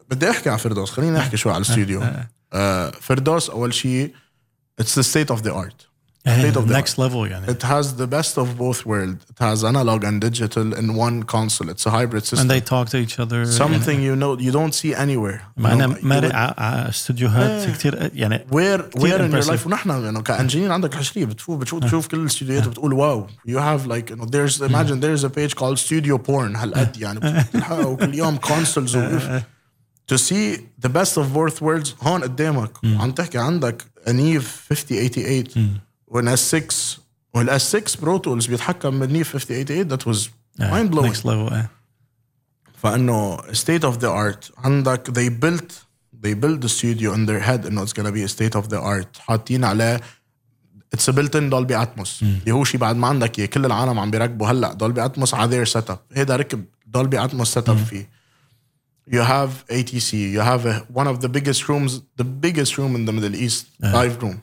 بدي 0.10 0.30
احكي 0.30 0.50
على 0.50 0.60
فردوس 0.60 0.92
خليني 0.92 1.20
احكي 1.20 1.38
شوي 1.38 1.54
على 1.54 1.62
الاستوديو. 1.62 2.04
آه 2.54 2.92
فردوس 3.02 3.50
أول 3.50 3.74
شيء 3.74 4.14
it's 4.80 4.96
the 4.96 5.02
state 5.02 5.32
of 5.32 5.42
the 5.42 5.52
art 5.52 5.88
next 6.28 7.00
level 7.00 7.28
يعني. 7.28 7.50
it 7.50 7.66
has 7.66 7.96
the 7.96 8.06
best 8.06 8.38
of 8.38 8.54
both 8.54 8.88
world 8.88 9.18
it 9.30 9.42
has 9.42 9.66
analog 9.66 10.06
and 10.06 10.26
digital 10.26 10.76
in 10.76 10.90
one 10.90 11.24
console 11.24 11.70
it's 11.70 11.88
a 11.88 11.92
hybrid 11.92 12.24
system 12.24 12.42
and 12.42 12.52
they 12.52 12.60
talk 12.60 12.90
to 12.90 12.98
each 12.98 13.20
other 13.20 13.46
something 13.46 14.04
you 14.04 14.16
know 14.16 14.38
you 14.40 14.52
don't 14.52 14.74
see 14.74 14.98
anywhere 14.98 15.42
ما 15.58 15.74
أنا 15.74 15.88
مرق 15.88 16.36
على 16.36 16.90
استوديوهات 16.90 17.70
كثير 17.70 18.12
يعني 18.14 18.46
where 18.52 18.90
where 19.00 19.26
in 19.26 19.32
your 19.32 19.46
life 19.46 19.68
ونحن 19.68 19.90
يعني 19.90 20.22
ك 20.22 20.27
engineer 20.27 20.72
عندك 20.72 20.96
حشريه 20.96 21.26
بتفوت 21.26 21.60
بتشوف 21.60 21.84
بتشوف 21.84 22.08
كل 22.08 22.20
الاستوديوهات 22.20 22.68
بتقول 22.68 22.94
wow. 22.94 23.28
you 23.46 23.60
have 23.60 23.88
like 23.88 24.12
you 24.12 24.26
there's 24.26 24.64
imagine 24.64 25.00
there's 25.00 25.26
a 25.26 25.28
big 25.28 25.54
cold 25.54 25.78
studio 25.78 26.18
بورن 26.18 26.56
هالقد 26.56 26.98
يعني. 26.98 27.46
وكل 27.72 28.16
يوم 28.16 28.38
consoles 28.38 28.98
و 30.12 30.16
to 30.16 30.18
see 30.18 30.58
the 30.86 30.90
best 30.90 31.18
of 31.18 31.34
both 31.34 31.62
worlds 31.62 32.04
هون 32.04 32.24
قدامك 32.24 32.72
عم 32.84 33.12
تحكي 33.12 33.38
عندك 33.38 33.86
a 34.08 34.19
Neve 34.19 34.66
5088 34.70 35.80
وال 36.08 36.56
S6 36.56 37.02
والاس 37.34 37.76
6 37.76 38.02
برو 38.02 38.18
تولز 38.18 38.46
بيتحكم 38.46 39.00
بالنيف 39.00 39.32
5088 39.38 39.98
that 39.98 40.04
was 40.04 40.30
mind 40.62 40.94
blowing 40.96 41.06
نكست 41.06 41.26
ليفل 41.26 41.66
فانه 42.74 43.38
state 43.38 43.84
of 43.84 43.98
the 44.00 44.08
art 44.08 44.52
عندك 44.58 45.10
they 45.12 45.30
built 45.46 45.72
they 46.26 46.34
built 46.34 46.62
the 46.62 46.70
studio 46.70 47.14
in 47.14 47.26
their 47.30 47.42
head 47.48 47.66
انه 47.66 47.86
it's 47.86 47.90
gonna 47.90 48.12
be 48.12 48.30
a 48.30 48.34
state 48.34 48.62
of 48.62 48.68
the 48.68 48.80
art 48.80 49.20
حاطين 49.20 49.64
عليه 49.64 50.02
it's 50.96 51.10
a 51.10 51.14
built-in 51.14 51.50
Dolby 51.52 51.76
Atmos 51.86 52.10
اللي 52.22 52.52
هو 52.52 52.64
شيء 52.64 52.80
بعد 52.80 52.96
ما 52.96 53.08
عندك 53.08 53.40
اياه 53.40 53.48
كل 53.48 53.66
العالم 53.66 54.00
عم 54.00 54.12
بيركبوا 54.12 54.48
هلا 54.48 54.78
Dolby 54.84 55.10
Atmos 55.12 55.34
على 55.34 55.66
their 55.66 55.70
setup 55.70 55.98
هيدا 56.14 56.36
ركب 56.36 56.66
Dolby 56.98 57.30
Atmos 57.30 57.48
setup 57.60 57.72
فيه 57.72 58.17
you 59.11 59.21
have 59.23 59.51
ATC 59.79 60.13
you 60.37 60.41
have 60.41 60.65
a, 60.67 60.75
one 61.01 61.07
of 61.13 61.17
the 61.25 61.29
biggest 61.29 61.69
rooms 61.69 61.93
the 62.21 62.25
biggest 62.47 62.79
room 62.79 62.93
in 62.99 63.05
the 63.09 63.13
Middle 63.13 63.35
East 63.35 63.67
live 63.81 64.23
room 64.23 64.37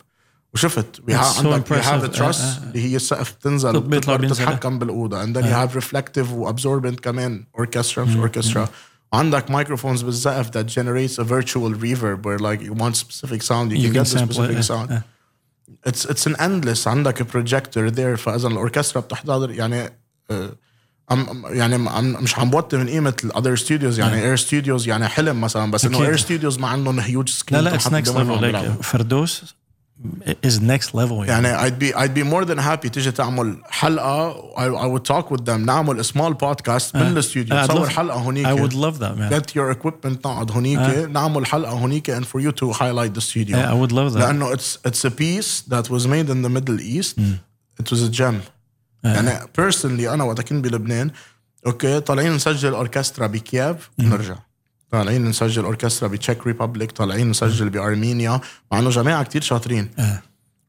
وشفت 0.54 1.02
we 1.02 1.14
have, 1.14 1.18
That's 1.18 1.36
so 1.42 1.46
عندك 1.46 1.68
you 1.68 1.74
have 1.84 2.04
a 2.04 2.06
impressive. 2.06 2.16
truss 2.16 2.42
آه، 2.42 2.44
آه. 2.44 2.64
اللي 2.68 2.84
هي 2.92 2.96
السقف 2.96 3.34
بتنزل 3.36 3.74
طب 3.74 3.90
بيطلع 3.90 4.14
وبتقدر 4.14 4.18
بينزل. 4.28 4.46
تتحكم 4.46 4.80
بالاوضه 4.80 5.24
and 5.26 5.36
then 5.36 5.44
you 5.44 5.54
have 5.54 5.82
reflective 5.84 6.28
وabsorbent 6.32 7.00
كمان 7.02 7.46
orchestra 7.62 7.98
مش 8.00 8.16
orchestra 8.30 8.68
وعندك 9.14 9.46
microphones 9.52 10.04
بالسقف 10.04 10.50
that 10.50 10.66
generates 10.68 11.20
a 11.20 11.24
virtual 11.24 11.74
reverb 11.84 12.24
where 12.26 12.40
like 12.40 12.62
you 12.62 12.74
want 12.74 12.96
specific 12.96 13.42
sound 13.42 13.72
you, 13.72 13.78
You 13.78 13.92
can, 13.92 13.94
can 13.94 14.04
get 14.04 14.06
the 14.06 14.18
sample 14.20 14.34
specific 14.36 14.58
it, 14.60 14.64
sound 14.64 14.92
آه. 14.92 15.04
it's 15.90 16.06
it's 16.06 16.26
an 16.32 16.36
endless 16.40 16.88
عندك 16.88 17.22
a 17.22 17.26
projector 17.26 17.92
there 17.96 18.16
فاذا 18.18 18.48
الاوركسترا 18.48 19.02
بتحضر 19.02 19.52
يعني 19.52 19.90
آه، 20.32 20.50
أم 21.13 21.43
يعني 21.47 21.75
أم 21.77 22.17
مش 22.23 22.39
عم 22.39 22.51
بوطي 22.51 22.77
من 22.77 22.89
قيمه 22.89 23.15
ال 23.25 23.30
other 23.30 23.57
studios 23.57 23.99
يعني 23.99 24.23
AIR 24.23 24.37
Studios 24.37 24.89
يعني 24.89 25.09
حلم 25.09 25.41
مثلا 25.41 25.71
بس 25.71 25.85
انه. 25.85 26.03
AIR 26.03 26.17
Studios 26.17 26.59
ما 26.59 26.69
عندهم 26.69 27.01
huge 27.01 27.29
لا 27.29 27.35
screen 27.37 27.61
لا 27.61 27.75
it's 27.75 27.93
next 27.93 28.17
level 28.17 28.83
فردوس 28.83 29.55
is 30.47 30.59
next 30.61 30.91
level 30.95 31.25
يعني 31.29 31.49
يعني 31.49 31.71
I'd 31.71 31.79
be 31.79 31.97
I'd 31.97 32.15
be 32.15 32.25
more 32.25 32.45
than 32.45 32.59
happy 32.59 32.91
تيجي 32.91 33.11
تعمل 33.11 33.57
حلقه 33.71 34.33
I, 34.57 34.85
I 34.85 34.87
would 34.87 35.05
talk 35.15 35.31
with 35.31 35.45
them 35.45 35.51
نعمل 35.51 36.05
small 36.05 36.35
podcast 36.45 36.95
من 36.97 37.03
الاستوديو 37.03 37.67
love- 37.67 37.89
حلقه 37.89 38.19
هونيك 38.19 38.47
I 38.47 38.51
would 38.61 38.75
love 38.75 38.99
that 39.01 39.17
man 39.19 39.31
get 39.39 39.55
your 39.55 39.77
equipment 39.77 40.17
نقعد 40.27 40.51
هونيك 40.51 41.09
نعمل 41.11 41.47
حلقه 41.47 41.73
هونيك 41.73 42.11
and 42.11 42.25
for 42.25 42.41
you 42.41 42.53
to 42.53 42.73
highlight 42.73 43.15
the 43.19 43.21
studio 43.21 43.57
Yeah, 43.57 43.73
I 43.73 43.87
would 43.87 43.93
love 43.93 44.15
that 44.15 44.19
لأنه 44.19 44.55
it's 44.57 44.79
it's 44.89 45.05
a 45.05 45.11
piece 45.11 45.63
that 45.71 45.91
was 45.91 46.07
made 46.07 46.29
in 46.31 46.43
the 46.43 46.51
Middle 46.59 46.81
East 46.81 47.19
it 47.81 47.91
was 47.93 48.03
a 48.09 48.11
gem 48.21 48.35
يعني 49.05 49.39
personally 49.61 49.85
أنا 50.13 50.25
وقت 50.25 50.41
كنت 50.41 50.65
بلبنان 50.65 51.11
أوكي 51.67 52.01
طالعين 52.01 52.33
نسجل 52.33 52.75
أوركسترا 52.75 53.27
بكييف 53.27 53.91
ونرجع 53.99 54.37
طالعين 54.91 55.25
نسجل 55.25 55.65
أوركسترا 55.65 56.09
ب 56.09 56.15
Czech 56.15 56.47
Republic 56.47 56.93
طالعين 56.93 57.31
نسجل 57.31 57.69
بأرمينيا 57.71 58.41
مع 58.73 58.79
إنه 58.79 58.91
جماعة 58.91 59.23
كتير 59.25 59.43
شاطرين. 59.43 59.91
آه. 59.99 60.23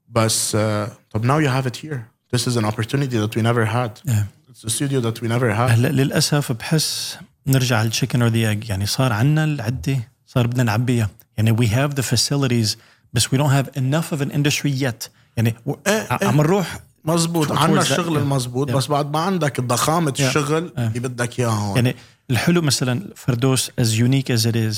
بس 0.09 0.51
uh, 0.55 0.89
طب 1.11 1.25
now 1.25 1.45
you 1.47 1.49
have 1.49 1.67
it 1.71 1.75
here. 1.85 1.99
This 2.35 2.47
is 2.47 2.57
an 2.57 2.65
opportunity 2.65 3.17
that 3.17 3.35
we 3.35 3.41
never 3.41 3.65
had. 3.65 3.91
Yeah. 4.11 4.23
it's 4.51 4.63
a 4.65 4.69
studio 4.69 4.99
that 5.01 5.21
we 5.21 5.27
never 5.27 5.49
had. 5.53 5.71
هلأ 5.71 5.87
للأسف 5.87 6.51
بحس 6.51 7.17
نرجع 7.47 7.83
لل 7.83 7.92
chicken 7.92 8.21
or 8.21 8.31
the 8.31 8.49
egg 8.49 8.69
يعني 8.69 8.85
صار 8.85 9.13
عندنا 9.13 9.43
العدة 9.43 9.97
صار 10.25 10.47
بدنا 10.47 10.63
نعبيها. 10.63 11.09
يعني 11.37 11.55
we 11.57 11.69
have 11.69 11.95
the 11.95 12.03
facilities 12.05 12.77
بس 13.13 13.25
we 13.27 13.37
don't 13.37 13.51
have 13.63 13.77
enough 13.77 14.17
of 14.17 14.21
an 14.21 14.31
industry 14.31 14.83
yet. 14.83 15.09
يعني 15.37 15.55
ع- 15.87 16.27
عم 16.27 16.37
نروح 16.37 16.79
مزبوط 17.05 17.51
عندنا 17.51 17.81
الشغل. 17.81 18.17
المزبوط. 18.17 18.71
بس 18.71 18.87
بعد 18.87 19.13
ما 19.13 19.19
عندك 19.19 19.61
ضخامه 19.61 20.13
الشغل 20.19 20.73
اللي 20.77 20.99
بدك 20.99 21.39
اياه 21.39 21.49
هون 21.49 21.75
يعني 21.75 21.95
الحلو 22.29 22.61
مثلا 22.61 23.13
فردوس 23.15 23.71
as 23.81 23.99
unique 23.99 24.35
as 24.37 24.45
it 24.45 24.55
is 24.55 24.77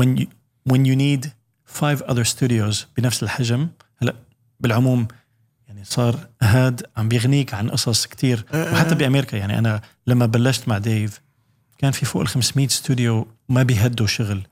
when 0.00 0.20
you 0.20 0.26
when 0.70 0.84
you 0.84 0.96
need 0.96 1.28
five 1.80 2.02
other 2.02 2.24
studios 2.24 2.76
بنفس 2.96 3.22
الحجم 3.22 3.68
هلا 4.02 4.14
بالعموم 4.60 5.08
يعني 5.68 5.84
صار 5.84 6.28
هاد 6.42 6.86
عم 6.96 7.08
بيغنيك 7.08 7.54
عن 7.54 7.70
قصص 7.70 8.06
كتير 8.06 8.44
وحتى 8.54 8.94
بأمريكا. 8.94 9.36
يعني 9.36 9.58
أنا 9.58 9.80
لما 10.06 10.26
بلشت 10.26 10.68
مع 10.68 10.78
ديف 10.78 11.20
كان 11.78 11.92
في 11.92 12.06
فوق 12.06 12.22
ال 12.22 12.28
500 12.28 12.66
استوديو 12.66 13.28
ما 13.48 13.62
بيهدوا 13.62 14.06
شغل. 14.06 14.42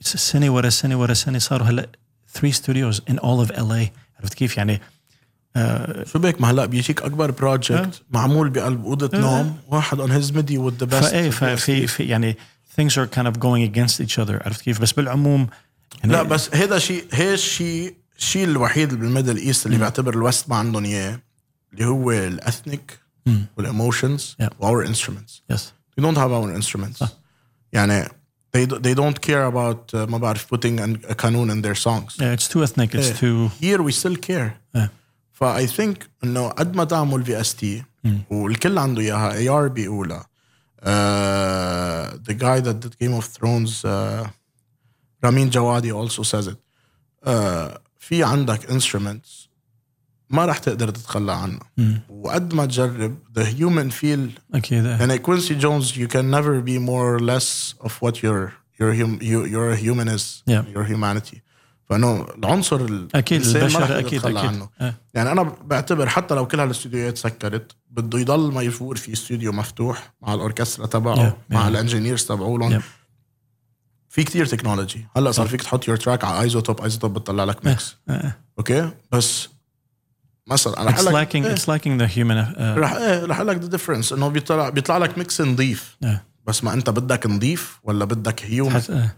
سنة 0.00 0.50
ورا 0.50 0.68
سنة 0.68 0.96
ورا 0.96 1.14
سنة 1.14 1.38
صاروا 1.38 1.66
هلا 1.66 1.88
3 2.34 2.52
studios 2.52 2.96
in 3.10 3.16
all 3.16 3.46
of 3.46 3.52
LA 3.56 3.90
عرفت 4.20 4.34
كيف؟ 4.34 4.56
يعني 4.56 4.80
شو 6.04 6.18
بك 6.18 6.40
ما 6.40 6.50
هلا 6.50 6.66
بيجيك 6.66 7.02
أكبر 7.02 7.30
project 7.30 8.02
معمول 8.10 8.50
بقلب 8.50 8.84
أوضة 8.84 9.18
نوم 9.18 9.56
واحد 9.68 9.98
his 9.98 10.26
midi 10.32 10.58
with 10.58 10.84
the 10.84 10.90
best 10.90 10.94
فإيه 11.04 11.30
ففي 11.30 11.86
في 11.86 12.02
يعني 12.04 12.36
things 12.80 12.92
are 12.92 13.06
kind 13.16 13.26
of 13.26 13.32
going 13.40 13.74
against 13.74 14.00
each 14.06 14.18
other 14.24 14.46
عرفت 14.46 14.60
كيف؟ 14.62 14.80
بس 14.80 14.92
بالعموم 14.92 15.46
يعني 16.00 16.12
لا 16.12 16.22
بس 16.22 16.50
هيدا 16.54 16.78
شيء 16.78 17.04
هي 17.12 17.34
الشيء 17.34 17.94
الشيء 18.18 18.44
الوحيد 18.44 18.88
اللي 18.92 19.00
بالميدل 19.00 19.36
إيست 19.36 19.66
اللي 19.66 19.78
بيعتبر 19.78 20.14
ال 20.14 20.21
West 20.21 20.48
ما 20.48 20.56
عندهم 20.56 20.84
إياه 20.84 21.20
اللي 21.72 21.84
هو 21.86 22.12
ال 22.12 22.24
ethnic 22.24 22.98
وال 23.56 23.72
emotions 23.72 24.36
Yeah. 24.42 24.48
و 24.60 24.66
our 24.66 24.86
instruments 24.86 25.42
yes. 25.52 25.60
We 26.00 26.04
don't 26.04 26.16
have 26.16 26.30
our 26.32 26.62
instruments. 26.62 27.04
يعني 27.72 28.04
they 28.56 28.66
they 28.66 28.94
don't 28.94 29.18
care 29.26 29.46
about 29.52 29.92
uh, 29.94 29.96
ما 30.10 30.18
بعرف 30.18 30.54
putting 30.54 30.78
an- 30.80 31.10
a 31.10 31.14
قانون 31.14 31.50
in 31.62 31.64
their 31.66 31.78
songs. 31.78 32.16
Yeah, 32.18 32.36
it's 32.38 32.48
too 32.48 32.62
ethnic 32.66 32.94
it's 32.94 32.96
إيه. 32.96 33.14
too 33.48 33.50
here 33.62 33.82
we 33.82 33.92
still 33.92 34.16
care. 34.16 34.50
Yeah. 34.76 34.88
ف 35.42 35.66
I 35.66 35.73
think 35.73 36.10
إنه 36.24 36.48
قد 36.48 36.76
ما 36.76 36.84
تعمل 36.84 37.24
VST 37.24 37.84
والكل 38.30 38.78
عنده 38.78 39.02
إياها. 39.02 39.32
A.R. 39.32 39.68
بيقولا 39.68 40.26
the 42.26 42.32
guy 42.32 42.60
that 42.60 43.02
Game 43.02 43.12
of 43.12 43.26
Thrones 43.26 43.86
رامين 45.24 45.50
جوادي 45.50 45.92
also 45.92 46.22
says 46.22 46.46
it. 46.46 46.56
آه، 47.24 47.80
في 47.98 48.24
عندك 48.24 48.70
instruments 48.70 49.48
ما 50.30 50.46
راح 50.46 50.58
تقدر 50.58 50.90
تتخلى 50.90 51.32
عنها. 51.32 51.60
وقد 52.08 52.54
ما 52.54 52.66
تجرب 52.66 53.18
the 53.36 53.48
human 53.48 53.90
feel 53.90 54.30
أكيد 54.54 54.86
إيه. 54.86 54.96
يعني 54.96 55.18
كوينسي 55.18 55.54
جونز 55.54 55.98
you 55.98 56.08
can 56.08 56.30
never 56.30 56.60
be 56.60 56.78
more 56.78 57.18
or 57.18 57.42
اوف 57.82 58.02
وات 58.02 58.24
يور 58.24 58.52
يور 58.80 58.94
you're, 58.94 59.06
hum, 59.06 59.18
you, 59.22 59.44
you're 59.44 59.74
فانه 61.92 62.26
العنصر 62.38 62.76
ال- 62.80 63.08
أكيد 63.14 63.42
البشر 63.46 63.98
أكيد 63.98 64.24
أكيد 64.24 64.36
عنه 64.36 64.68
آه. 64.80 64.94
يعني 65.14 65.32
أنا 65.32 65.42
بعتبر 65.64 66.08
حتى 66.08 66.34
لو 66.34 66.46
كل 66.46 66.60
هالاستوديوهات 66.60 67.18
سكرت 67.18 67.72
بده 67.90 68.18
يضل 68.18 68.52
ما 68.52 68.62
يفور 68.62 68.96
في 68.96 69.12
استوديو 69.12 69.52
مفتوح 69.52 70.12
مع 70.22 70.34
الأوركسترا 70.34 70.86
تبعه 70.86 71.30
Yeah, 71.30 71.52
مع 71.54 71.64
yeah. 71.64 71.66
الإنجينيرز 71.68 72.24
تبعولهم 72.24 72.80
Yeah. 72.80 72.82
في 74.08 74.24
كتير 74.24 74.46
تكنولوجي 74.46 75.06
هلأ 75.16 75.30
صار 75.32 75.46
فيك 75.46 75.62
تحط 75.62 75.88
يور 75.88 75.96
تراك 75.96 76.24
على 76.24 76.40
ايزوتوب 76.40 76.80
ايزوتوب 76.80 77.14
بتطلع 77.14 77.44
لك 77.44 77.66
ميكس 77.66 77.96
آه. 78.08 78.32
أوكي 78.58 78.90
بس 79.12 79.48
مثلا 80.46 80.84
رح 80.84 80.96
It's 80.96 81.04
lacking 81.04 81.34
إيه، 81.34 81.54
it's 81.54 81.58
lacking 81.58 82.00
the 82.02 82.14
human 82.16 82.56
uh, 82.56 82.60
رح 82.60 82.92
إيه 82.92 83.24
رح 83.24 83.36
أقول 83.36 83.48
لك 83.48 83.56
the 83.56 83.66
difference 83.68 84.12
إنه 84.12 84.28
بيطلع 84.28 84.68
بيطلع 84.68 84.96
لك 84.98 85.18
mix 85.18 85.40
نظيف 85.40 85.96
آه. 86.04 86.22
بس 86.46 86.64
ما 86.64 86.72
أنت 86.72 86.90
بدك 86.90 87.26
نظيف 87.26 87.80
ولا 87.82 88.04
بدك 88.04 88.44
human 88.44 88.82
آه. 88.90 89.10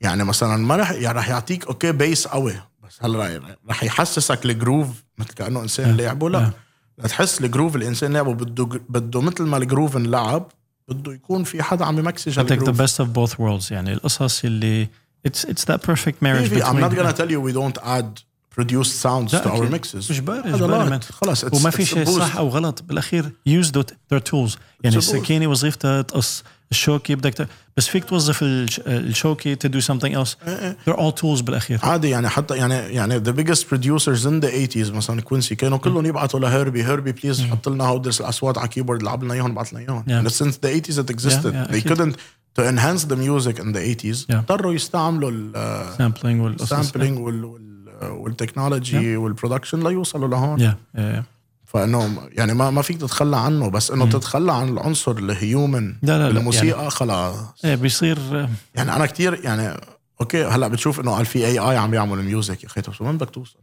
يعني 0.00 0.24
مثلا 0.24 0.56
ما 0.56 0.76
رح 0.76 0.90
يعني 0.90 1.18
رح 1.18 1.28
يعطيك 1.28 1.66
okay 1.66 1.92
bass 1.92 2.26
قوي 2.26 2.54
بس 2.86 2.98
هلأ 3.04 3.40
رح 3.70 3.84
يحسسك 3.84 4.44
ال 4.44 4.50
groove 4.50 4.88
مثل 5.18 5.28
كأنه 5.34 5.60
إنسان 5.62 5.96
لعبه. 5.96 6.30
لا 6.30 6.38
آه. 6.38 6.52
لتحس 6.98 7.40
ال 7.40 7.45
groove 7.45 7.76
الإنسان 7.76 8.12
لعبه. 8.12 8.34
بده 8.34 8.64
بده 8.88 9.20
مثل 9.20 9.42
ما 9.42 9.56
ال 9.56 9.62
groove 9.62 9.96
انلعب 9.96 10.52
بده 10.88 11.12
يكون 11.12 11.44
في 11.44 11.62
حدا 11.62 11.84
عم 11.84 11.98
يمكسج 11.98 12.34
the 12.34 12.38
groove 12.52 12.82
best 12.82 13.04
of 13.04 13.06
both 13.08 13.34
worlds 13.34 13.72
يعني 13.72 13.92
القصص 13.92 14.44
اللي 14.44 14.88
it's 15.28 15.40
it's 15.40 15.64
that 15.72 15.78
perfect 15.90 16.16
marriage 16.24 16.48
في- 16.48 16.62
I'm 16.62 16.66
not 16.66 16.90
between 16.90 16.98
gonna 16.98 17.16
tell 17.16 17.30
you 17.30 17.40
we 17.40 17.52
don't 17.56 17.82
add 17.84 18.22
produced 18.60 19.02
sounds 19.02 19.30
to 19.32 19.48
our 19.48 19.70
mixes. 19.76 20.10
لا، 20.10 20.98
man. 20.98 21.12
خلص 21.12 21.44
وما 21.44 21.70
في 21.70 21.84
شيء. 21.84 22.04
صح 22.04 22.36
أو 22.36 22.48
غلط. 22.48 22.82
بالأخير 22.82 23.32
use 23.48 23.66
the- 23.66 23.84
their 24.14 24.20
tools. 24.20 24.56
يعني. 24.84 24.96
السكينة 24.96 25.46
وظيفتها 25.46 26.02
تقص. 26.02 26.44
الشوكي 26.70 27.14
بدك 27.14 27.34
ت... 27.34 27.48
بس 27.76 27.88
فيك 27.88 28.04
توظف 28.04 28.42
الش- 28.42 28.80
الشوكي 28.86 29.56
to 29.56 29.68
do 29.68 29.80
something 29.84 30.14
else. 30.24 30.48
إيه، 30.48 30.76
they're 30.88 30.96
all 30.96 31.12
tools 31.20 31.42
بالأخير. 31.42 31.78
عادي 31.82 32.10
يعني 32.10 32.28
حتى 32.28 32.56
يعني 32.56 32.74
يعني 32.74 33.20
the 33.20 33.32
biggest 33.36 33.60
producers 33.62 34.22
in 34.24 34.40
the 34.44 34.50
80s 34.74 34.90
مثلا 34.92 35.20
كوينسي 35.20 35.54
كانوا 35.54 35.78
كلهم 35.78 36.06
يبعثوا 36.06 36.40
لهيربي 36.40 36.84
هيربي 36.84 37.12
please 37.12 37.40
حط 37.44 37.68
لنا 37.68 37.84
هودي 37.84 38.08
الأصوات 38.20 38.58
على 38.58 38.68
keyboard 38.68 39.02
لعب 39.02 39.24
لنا 39.24 39.34
إياهم 39.34 39.54
بعث 39.54 39.72
لنا 39.74 39.80
إياهم. 39.80 40.04
Yeah. 40.08 40.28
and 40.28 40.32
since 40.32 40.56
the 40.56 40.68
80s 40.88 40.98
it 40.98 41.10
existed 41.10 41.52
Yeah, 41.52 41.66
yeah, 41.66 41.72
they 41.72 41.88
couldn't 41.88 42.14
to 42.58 42.62
enhance 42.72 43.04
the 43.04 43.16
music 43.16 43.58
in 43.58 43.72
the 43.72 43.80
80s 43.96 44.26
Yeah. 44.30 44.34
اضطروا 44.34 44.74
يستعملوا 44.74 45.30
ال 45.30 45.52
sampling 45.98 46.24
والقصص 46.40 46.92
sampling 46.92 46.96
وال 47.18 47.44
وال 47.44 47.76
والتكنولوجي 48.02 49.16
وال 49.16 49.28
production 49.28 49.88
ليوصلوا 49.88 50.28
لهون. 50.28 50.58
Yeah 50.70 50.74
yeah. 50.98 51.22
فإنه 51.66 52.28
يعني 52.32 52.54
ما 52.54 52.70
ما 52.70 52.82
فيك 52.82 52.96
تتخلى 53.00 53.36
عنه 53.36 53.70
بس 53.70 53.90
إنه 53.90 54.06
تتخلى 54.10 54.52
عن 54.52 54.68
العنصر 54.68 55.12
ال 55.18 55.31
human 55.31 55.94
لا، 56.02 56.18
لا، 56.18 56.28
بالموسيقى 56.28 56.90
خلاص 56.90 57.64
إيه 57.64 57.74
بيصير 57.74 58.18
آه، 58.18 58.48
يعني 58.74 58.96
أنا 58.96 59.06
كتير 59.06 59.40
يعني 59.44 59.80
okay 60.20 60.44
هلأ 60.44 60.68
بتشوف 60.68 61.00
إنه 61.00 61.10
قال 61.12 61.26
في 61.26 61.46
AI 61.46 61.76
عم 61.76 61.90
بيعمل 61.90 62.22
music 62.22 62.62
يا 62.64 62.68
أخي 62.68 62.80
طب 62.80 62.92
وين 63.00 63.16
بدك 63.16 63.30
توصل؟ 63.30 63.58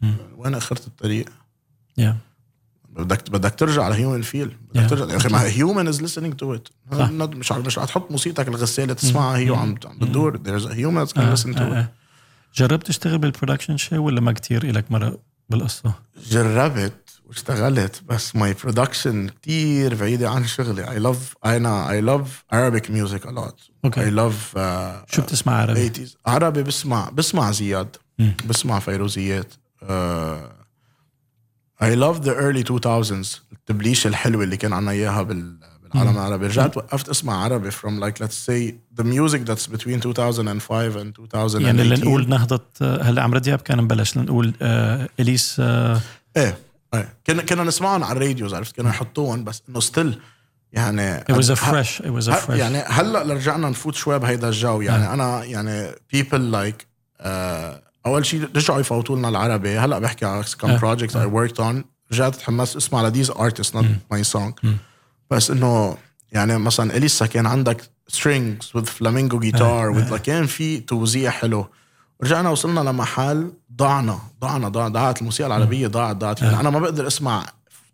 مم. 0.00 0.14
وين 0.36 0.54
اخرت 0.54 0.86
الطريق؟ 0.86 1.28
yeah 2.00 2.14
بدك 2.88 3.30
بدك 3.30 3.54
ترجع 3.54 3.88
ل 3.88 3.94
human 3.94 4.22
feel 4.22 4.56
بدك 4.74 4.86
Yeah. 4.86 4.90
ترجع 4.90 5.12
يا 5.12 5.16
أخي 5.16 5.28
ما 5.28 5.42
human 5.42 5.88
is 5.88 6.02
listening 6.18 6.34
to 6.36 6.54
it. 6.54 6.68
مش 6.92 7.52
مش 7.52 7.78
حتحط 7.78 8.10
موسيقتك 8.10 8.48
الغساله 8.48 8.92
تسمعها 8.94 9.36
هي 9.36 9.50
وعم 9.50 9.74
عم 9.86 9.98
بتدور 9.98 10.36
there's 10.38 10.62
listen 10.68 11.12
to 11.14 11.18
آه، 11.18 11.34
it 11.56 11.60
آه. 11.60 11.88
جربت 12.54 12.86
تشتغل 12.86 13.18
بال 13.18 13.28
production 13.28 13.76
شيء 13.76 13.98
ولا 13.98 14.20
ما 14.20 14.32
كتير 14.32 14.64
إلك 14.64 14.92
مرة 14.92 15.18
بالقصة؟ 15.50 15.92
جربت 16.30 17.03
واشتغلت. 17.26 18.02
بس 18.08 18.36
my 18.36 18.54
production 18.62 19.28
كتير 19.28 19.94
بعيدة 19.94 20.30
عن 20.30 20.46
شغلي. 20.46 21.12
أنا 21.44 22.00
I 22.00 22.04
love 22.04 22.28
Arabic 22.56 22.86
music 22.86 23.26
a 23.28 23.32
lot. 23.32 23.70
okay. 23.84 24.00
I 24.00 24.14
love 24.14 24.56
uh, 24.56 25.14
شو 25.14 25.22
بتسمع 25.22 25.52
عربي؟ 25.60 25.90
80s 25.90 26.10
عربي 26.26 26.62
بسمع 26.62 27.10
بسمع 27.10 27.50
زياد. 27.50 27.96
مم. 28.18 28.34
بسمع 28.48 28.78
فيروزيات. 28.78 29.54
I 31.82 31.94
love 31.96 32.18
the 32.24 32.34
early 32.34 32.64
2000s 32.72 33.40
التبليش 33.52 34.06
الحلوة 34.06 34.44
اللي 34.44 34.56
كان 34.56 34.72
عنا 34.72 34.90
إياها 34.90 35.22
بال 35.22 35.56
بالعالم 35.82 36.10
العربي. 36.16 36.46
رجعت 36.46 36.76
وقفت 36.76 37.08
أسمع 37.08 37.44
عربي 37.44 37.70
from 37.70 38.00
like 38.00 38.24
let's 38.24 38.36
say 38.48 38.74
the 39.00 39.04
music 39.04 39.40
that's 39.46 39.66
between 39.66 40.00
2005 40.06 40.96
and 40.96 41.18
2018 41.18 41.60
يعني 41.60 41.82
اللي 41.82 41.96
نقول 41.96 42.28
نهضة 42.28 42.60
هلا 42.82 43.22
عمرو 43.22 43.38
دياب 43.38 43.58
كان 43.58 43.82
مبلش 43.82 44.16
لنقول 44.16 44.52
آه 44.62 45.08
إليس 45.20 45.56
آه 45.60 46.00
إيه. 46.36 46.58
كنا 47.26 47.42
كنا 47.42 47.64
نسمعهم 47.64 48.04
على 48.04 48.16
الراديوز 48.16 48.54
عرفت؟ 48.54 48.76
كنا 48.76 48.88
نحطوهم 48.88 49.44
بس 49.44 49.62
إنه 49.68 49.80
still 49.80 50.20
يعني 50.72 51.20
it 51.20 51.34
was 51.34 51.48
a 51.48 51.56
fresh 51.56 52.00
it 52.00 52.10
was 52.20 52.28
a 52.28 52.32
fresh. 52.32 52.50
يعني 52.50 52.78
هلا 52.78 53.34
رجعنا 53.34 53.68
نفوت 53.68 53.94
شوي 53.94 54.18
بهيدا 54.18 54.48
الجو. 54.48 54.80
يعني 54.80 55.12
أنا 55.12 55.44
يعني 55.44 55.92
people 55.92 56.54
like 56.54 56.84
آه 57.20 57.82
أول 58.06 58.26
شيء 58.26 58.48
رجعوا 58.56 58.80
يفوتوا 58.80 59.16
لنا 59.16 59.28
العربي. 59.28 59.78
هلا 59.78 59.98
بحكي 59.98 60.24
على 60.24 60.44
كم. 60.60 60.76
project 60.76 61.16
I 61.16 61.24
worked 61.24 61.60
on 61.60 61.84
رجعت 62.12 62.36
تحمست 62.36 62.76
أسمع 62.76 63.02
ل 63.02 63.07
these 63.07 63.30
artists 63.30 63.74
not 63.74 63.86
my 64.10 64.24
song 64.24 64.54
بس 65.30 65.50
إنه 65.50 65.96
يعني 66.32 66.58
مثلا 66.58 66.96
إليسا 66.96 67.26
كان 67.26 67.46
عندك 67.46 67.82
strings 68.12 68.78
with 68.78 68.86
flamingo 68.86 69.38
guitar 69.38 69.94
with 69.94 70.12
like 70.12 70.20
كان 70.22 70.46
في 70.46 70.80
توزيع 70.80 71.30
حلو. 71.30 71.66
رجعنا 72.22 72.50
وصلنا 72.50 72.80
لمحل 72.80 73.52
ضعنا 73.76 74.18
ضعنا 74.40 74.68
ضاع 74.68 74.88
ضاعت 74.88 75.20
الموسيقى 75.20 75.46
العربية 75.46 75.86
ضاعت 75.86 76.16
ضاعت. 76.16 76.42
يعني 76.42 76.60
أنا 76.60 76.70
ما 76.70 76.78
بقدر 76.78 77.06
أسمع 77.06 77.46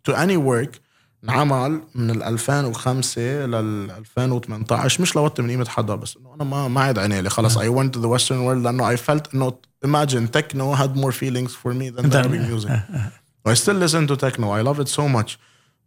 to 0.09 0.13
any 0.13 0.37
work 0.49 0.79
انعمل 1.23 1.81
من 1.95 2.09
ال 2.11 2.23
2005 2.23 3.21
لل 3.21 3.91
2018 3.91 5.01
مش 5.01 5.15
لوطي 5.15 5.41
من 5.41 5.49
قيمة 5.49 5.65
حدا 5.69 5.95
بس 5.95 6.17
إنه 6.17 6.33
أنا 6.33 6.43
ما 6.43 6.67
ما 6.67 6.81
عاد 6.81 6.99
عيني 6.99 7.21
لي 7.21 7.29
خلص 7.29 7.57
I 7.57 7.61
went 7.61 7.91
to 7.97 8.01
the 8.01 8.07
western 8.19 8.41
world 8.45 8.63
لأنه 8.63 8.95
I 8.95 8.99
felt 8.99 9.33
إنه 9.35 9.53
imagine 9.85 10.27
techno 10.37 10.75
had 10.75 10.95
more 10.95 11.11
feelings 11.11 11.51
for 11.63 11.73
me 11.73 11.89
than 11.89 12.13
Arabic 12.13 12.41
music. 12.51 12.69
I 13.49 13.53
still 13.53 13.79
listen 13.85 14.07
to 14.07 14.15
techno 14.15 14.51
I 14.51 14.61
love 14.61 14.79
it 14.79 14.87
so 14.87 15.07
much. 15.17 15.37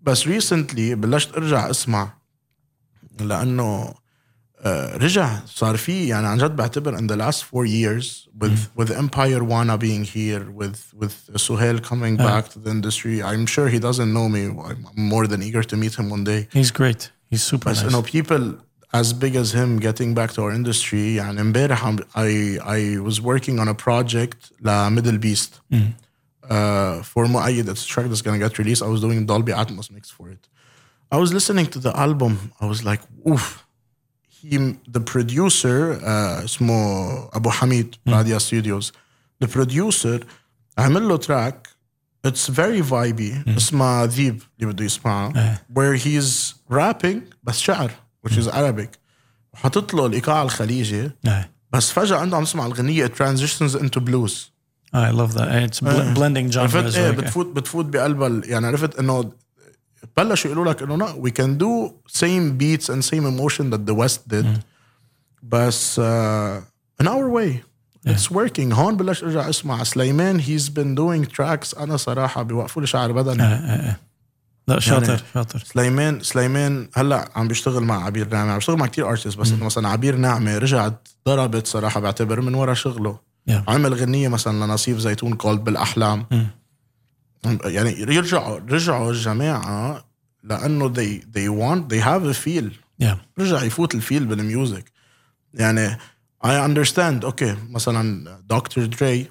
بس 0.02 0.24
recently 0.24 0.94
بلشت 0.94 1.36
أرجع 1.36 1.70
أسمع 1.70 2.12
لأنه 3.20 3.62
آه، 3.62 3.94
رجع 4.95 5.39
صار 5.45 5.77
في 5.77 6.07
يعني 6.07 6.27
عن 6.27 6.37
جد 6.37 6.55
بعتبر 6.55 6.97
in 6.97 7.01
the 7.11 7.15
last 7.15 7.43
four 7.43 7.65
years 7.65 8.27
with 8.41 8.59
with 8.77 8.91
Empire 8.91 9.41
Wana 9.41 9.77
being 9.79 10.03
here 10.03 10.43
with 10.61 10.79
with 11.01 11.15
Suhail 11.47 11.81
coming 11.89 12.17
back 12.17 12.49
to 12.53 12.59
the 12.59 12.69
industry 12.69 13.23
I'm 13.23 13.45
sure 13.45 13.67
he 13.69 13.79
doesn't 13.79 14.11
know 14.17 14.27
me 14.35 14.43
I'm 14.69 14.85
more 15.13 15.27
than 15.27 15.41
eager 15.47 15.63
to 15.71 15.75
meet 15.77 15.93
him 15.99 16.09
one 16.09 16.23
day 16.25 16.41
he's 16.57 16.71
great 16.71 17.11
he's 17.31 17.43
super 17.51 17.69
بس 17.69 17.79
nice 17.83 17.85
انه 17.85 18.01
people 18.01 18.43
as 19.01 19.13
big 19.13 19.35
as 19.35 19.53
him 19.53 19.79
getting 19.87 20.13
back 20.13 20.31
to 20.33 20.41
our 20.41 20.51
industry 20.51 20.93
يعني 21.17 21.41
امبارح 21.41 21.85
عم- 21.85 21.97
I 22.15 22.59
I 22.61 23.09
was 23.09 23.21
working 23.21 23.59
on 23.59 23.67
a 23.69 23.75
project 23.87 24.51
ل 24.61 24.89
Middle 24.95 25.19
Beast 25.25 25.51
uh, 26.43 27.03
for 27.03 27.27
مؤيد 27.27 27.69
it's 27.69 27.83
a 27.83 27.87
track 27.87 28.05
that's 28.09 28.21
gonna 28.21 28.39
get 28.49 28.57
released 28.57 28.81
I 28.83 28.87
was 28.87 29.01
doing 29.01 29.25
Dolby 29.25 29.53
Atmos 29.53 29.91
mix 29.91 30.09
for 30.09 30.29
it 30.29 30.47
I 31.11 31.17
was 31.17 31.31
listening 31.33 31.67
to 31.67 31.79
the 31.79 31.93
album 32.05 32.33
I 32.61 32.65
was 32.65 32.83
like 32.83 33.01
oof 33.31 33.45
He 34.50 34.58
the 34.96 35.00
producer 35.00 35.98
uh, 36.00 36.44
اسمه 36.44 37.08
أبو 37.32 37.50
حميد 37.50 37.94
راديا 38.08 38.38
ستوديوز. 38.38 38.92
The 39.44 39.48
producer 39.48 40.24
عمل 40.78 41.08
له 41.08 41.18
track. 41.18 41.54
It's 42.26 42.48
very 42.48 42.82
vibey. 42.90 43.56
اسمها 43.56 44.06
ذيب 44.06 44.42
اللي 44.60 44.72
بده 44.72 44.84
يسمعها 44.84 45.32
إيه. 45.36 45.66
where 45.74 46.00
he's 46.00 46.54
rapping 46.76 47.16
بس 47.42 47.58
شعر 47.58 47.90
which 48.28 48.32
is 48.32 48.46
Arabic. 48.48 48.88
وحاطط 49.54 49.94
له 49.94 50.06
الإيقاع 50.06 50.42
الخليجي. 50.42 51.08
yeah. 51.08 51.30
بس 51.72 51.90
فجأة 51.90 52.16
عنده 52.18 52.36
عم 52.36 52.42
يسمع 52.42 52.66
الغنيه 52.66 53.06
it 53.06 53.10
transitions 53.10 53.74
into 53.74 54.00
blues. 54.00 54.32
I 54.94 55.10
love 55.10 55.32
that. 55.34 55.48
It's 55.68 55.80
bl- 55.80 56.14
blending 56.18 56.56
عرفت؟ 56.56 56.76
genres 56.76 56.96
إيه 56.96 57.12
like- 57.12 57.14
بتفوت 57.14 57.46
بتفوت 57.46 57.84
بقلبها 57.86 58.40
يعني 58.44 58.66
عرفت 58.66 58.98
إنه 58.98 59.32
بلشوا 60.16 60.50
يقولوا 60.50 60.72
لك 60.72 60.82
إنه 60.82 60.96
لا 60.96 61.06
we 61.12 61.30
can 61.30 61.58
do 61.62 61.92
same 62.18 62.58
beats 62.60 62.88
and 62.94 63.04
same 63.04 63.24
emotion 63.24 63.70
that 63.74 63.90
the 63.90 63.94
West 63.94 64.34
did. 64.34 64.46
بس 65.42 66.00
in 67.02 67.06
our 67.06 67.28
way. 67.28 67.62
It's 68.08 68.30
working. 68.30 68.72
هون 68.72 68.96
بلش 68.96 69.22
أرجع 69.24 69.48
أسمع 69.48 69.82
سليمان. 69.84 70.42
He's 70.42 70.68
been 70.68 70.94
doing 71.00 71.30
tracks. 71.34 71.78
أنا 71.80 71.96
صراحة 71.96 72.42
بيوقفوا 72.42 72.82
لي 72.82 72.86
شعر 72.88 73.12
بدني. 73.12 73.42
آه، 73.42 73.46
آه، 73.46 73.90
آه. 73.90 73.96
لا 74.68 74.78
شاطر 74.80 75.08
يعني- 75.08 75.20
شاطر 75.34 75.58
سليمان 75.58 76.20
سليمان 76.22 76.88
هلأ 76.94 77.28
عم 77.36 77.48
بيشتغل 77.48 77.82
مع 77.82 78.04
عبير 78.04 78.28
نعمة. 78.28 78.50
عم 78.50 78.54
بيشتغل 78.58 78.76
مع 78.76 78.86
كتير 78.86 79.08
ارتست 79.10 79.38
بس 79.38 79.52
إنه 79.52 79.64
مثلا 79.64 79.88
عبير 79.88 80.16
نعمة 80.16 80.58
رجعت 80.58 81.08
ضربت 81.28 81.66
صراحة 81.66 82.00
بعتبر 82.00 82.40
من 82.40 82.54
ورا 82.54 82.74
شغله. 82.74 83.18
Yeah. 83.50 83.52
عمل 83.68 83.94
غنية 83.94 84.28
مثلا 84.28 84.64
لنصيف 84.66 84.98
زيتون 84.98 85.34
called 85.34 85.64
بالأحلام. 85.64 86.26
يعني 87.65 87.99
يرجعوا 87.99 88.59
رجعوا 88.59 89.11
الجماعه 89.11 90.03
لانه 90.43 90.93
they 90.93 91.21
they 91.35 91.49
want 91.49 91.93
they 91.93 92.01
have 92.03 92.35
a 92.35 92.45
feel 92.45 92.71
yeah 93.03 93.15
رجع 93.39 93.63
يفوت 93.63 93.95
الفيل 93.95 94.25
بالميوزك 94.25 94.91
يعني 95.53 95.97
I 96.45 96.47
understand 96.67 97.23
اوكي 97.23 97.55
مثلا 97.69 98.37
دكتور 98.49 98.85
دري 98.85 99.27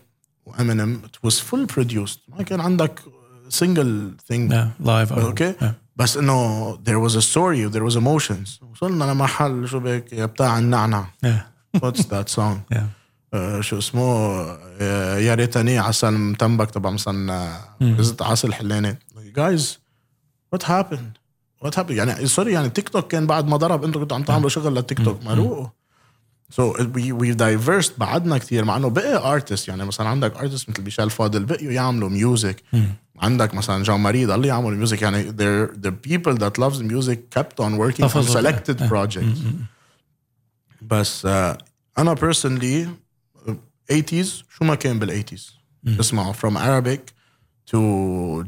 وامينيم 0.46 1.02
it 1.06 1.28
was 1.30 1.34
full 1.34 1.74
produced 1.76 2.18
ما 2.28 2.42
كان 2.42 2.60
عندك 2.60 3.00
single 3.48 4.16
thing 4.32 4.50
yeah 4.52 4.84
live 4.84 5.08
أو- 5.12 5.18
اوكي 5.18 5.52
yeah. 5.52 5.64
بس 5.96 6.16
انه 6.16 6.74
there 6.76 7.08
was 7.08 7.12
a 7.14 7.22
story 7.22 7.72
there 7.74 7.90
was 7.92 7.96
emotions 7.96 8.62
وصلنا 8.62 9.04
لمحل 9.04 9.68
شو 9.68 9.80
بك 9.80 10.12
يا 10.12 10.26
بتاع 10.26 10.58
النعنع 10.58 11.06
yeah 11.26 11.78
what's 11.78 12.00
that 12.02 12.28
song 12.36 12.74
Yeah. 12.74 12.78
آه، 13.33 13.61
شو 13.61 13.77
اسمه 13.77 14.03
آه، 14.81 15.17
يا 15.17 15.35
ريتني 15.35 15.79
عسل 15.79 16.11
متنبك 16.13 16.71
تبع 16.71 16.89
مثلا 16.89 17.33
آه، 17.33 17.95
رزت 17.99 18.21
عسل 18.21 18.53
حلاني 18.53 18.97
guys 19.37 19.61
what 20.55 20.63
happened 20.63 21.17
what 21.65 21.75
happened 21.75 21.91
يعني 21.91 22.27
سوري 22.27 22.51
يعني 22.51 22.69
تيك 22.69 22.89
توك 22.89 23.07
كان 23.07 23.27
بعد 23.27 23.47
ما 23.47 23.57
ضرب 23.57 23.83
أنتم 23.83 23.99
كنتوا 23.99 24.17
عم 24.17 24.23
تعملوا 24.23 24.49
شغل 24.49 24.73
للتيك 24.75 25.05
توك 25.05 25.25
ما 25.25 25.33
روقوا 25.33 25.67
سو 26.49 26.75
وي 26.95 27.11
وي 27.11 27.33
دايفيرست 27.33 27.99
بعدنا 27.99 28.37
كثير 28.37 28.65
مع 28.65 28.77
إنه 28.77 28.89
بقي 28.89 29.33
ارتست 29.33 29.67
يعني 29.67 29.85
مثلا 29.85 30.09
عندك 30.09 30.37
ارتست 30.37 30.69
مثل 30.69 30.81
بيشال 30.81 31.09
فاضل 31.09 31.45
بقيوا 31.45 31.71
يعملوا 31.71 32.09
ميوزك 32.09 32.63
عندك 33.19 33.53
مثلا 33.53 33.83
جان 33.83 33.99
ماري 33.99 34.25
ضل 34.25 34.45
يعمل 34.45 34.75
ميوزك 34.75 35.01
يعني 35.01 35.23
they're 35.31 35.71
the 35.85 35.91
people 36.09 36.37
that 36.37 36.63
loves 36.63 36.79
music 36.79 37.17
kept 37.39 37.63
on 37.63 37.77
working 37.77 38.03
on 38.03 38.03
حفظوا. 38.03 38.41
selected 38.41 38.81
إيه. 38.81 38.89
projects. 38.89 39.39
بس 40.81 41.25
آه، 41.25 41.57
أنا 41.97 42.15
personally 42.15 43.02
80s 43.92 44.26
شو 44.50 44.64
ما 44.64 44.74
كان 44.74 44.98
بال 44.98 45.24
80s 45.24 45.40
اسمعوا 46.00 46.32
from 46.32 46.56
Arabic 46.56 47.00
to 47.70 47.78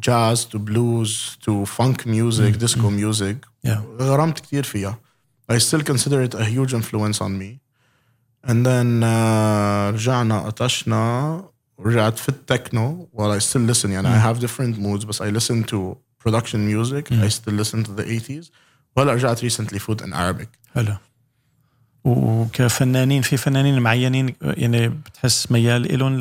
jazz 0.08 0.44
to 0.52 0.58
blues 0.58 1.36
to 1.46 1.66
funk 1.78 2.06
music 2.06 2.58
disco 2.64 2.90
music 2.90 3.36
Yeah. 3.66 3.78
غرمت 4.00 4.40
كثير 4.40 4.62
فيها 4.62 4.98
I 5.52 5.56
still 5.58 5.82
consider 5.82 6.22
it 6.28 6.34
a 6.34 6.44
huge 6.44 6.72
influence 6.74 7.18
on 7.20 7.32
me 7.42 7.58
and 8.50 8.66
then 8.66 9.02
uh, 9.02 9.94
رجعنا 9.94 10.40
قطشنا 10.40 11.44
ورجعت 11.78 12.18
في 12.18 12.28
التكنو 12.28 13.08
while 13.14 13.40
I 13.40 13.44
still 13.44 13.74
listen 13.74 13.84
يعني 13.90 14.08
I 14.08 14.34
have 14.34 14.40
different 14.40 14.76
moods 14.78 15.04
بس 15.04 15.22
I 15.22 15.26
listen 15.26 15.64
to 15.70 15.96
production 16.28 16.56
music 16.74 17.12
I 17.12 17.28
still 17.28 17.54
listen 17.62 17.84
to 17.84 17.90
the 18.02 18.04
80s 18.04 18.50
وهلا 18.96 19.12
رجعت 19.12 19.44
recently 19.44 19.78
food 19.78 20.00
in 20.00 20.12
Arabic 20.12 20.48
حلو 20.74 20.96
وكفنانين 22.05 23.21
في 23.21 23.37
فنانين 23.37 23.79
معينين 23.79 24.35
يعني 24.41 24.87
بتحس 24.87 25.51
ميال 25.51 25.99
لهم 25.99 26.19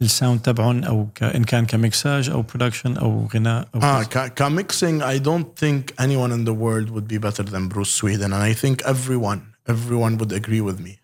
لل 0.00 0.11
sound 0.11 0.40
تبعهم 0.40 0.84
أو 0.84 1.08
إن 1.22 1.44
كان 1.44 1.66
كميكساج 1.66 2.30
أو 2.30 2.42
production 2.42 2.96
أو 2.96 3.28
غناء 3.34 3.68
أو 3.74 3.82
آه 3.82 4.02
ك 4.26 4.37
mixing 4.37 5.02
I 5.02 5.18
don't 5.18 5.58
think 5.58 5.94
anyone 6.00 6.16
in 6.16 6.44
the 6.44 6.50
world 6.50 6.90
would 6.90 7.08
be 7.08 7.18
better 7.18 7.44
than 7.44 7.68
Bruce 7.68 7.98
Swedien 7.98 8.32
I 8.32 8.54
think 8.54 8.86
everyone 8.86 9.40
everyone 9.70 10.12
would 10.12 10.32
agree 10.32 10.60
with 10.60 10.82
me 10.82 10.98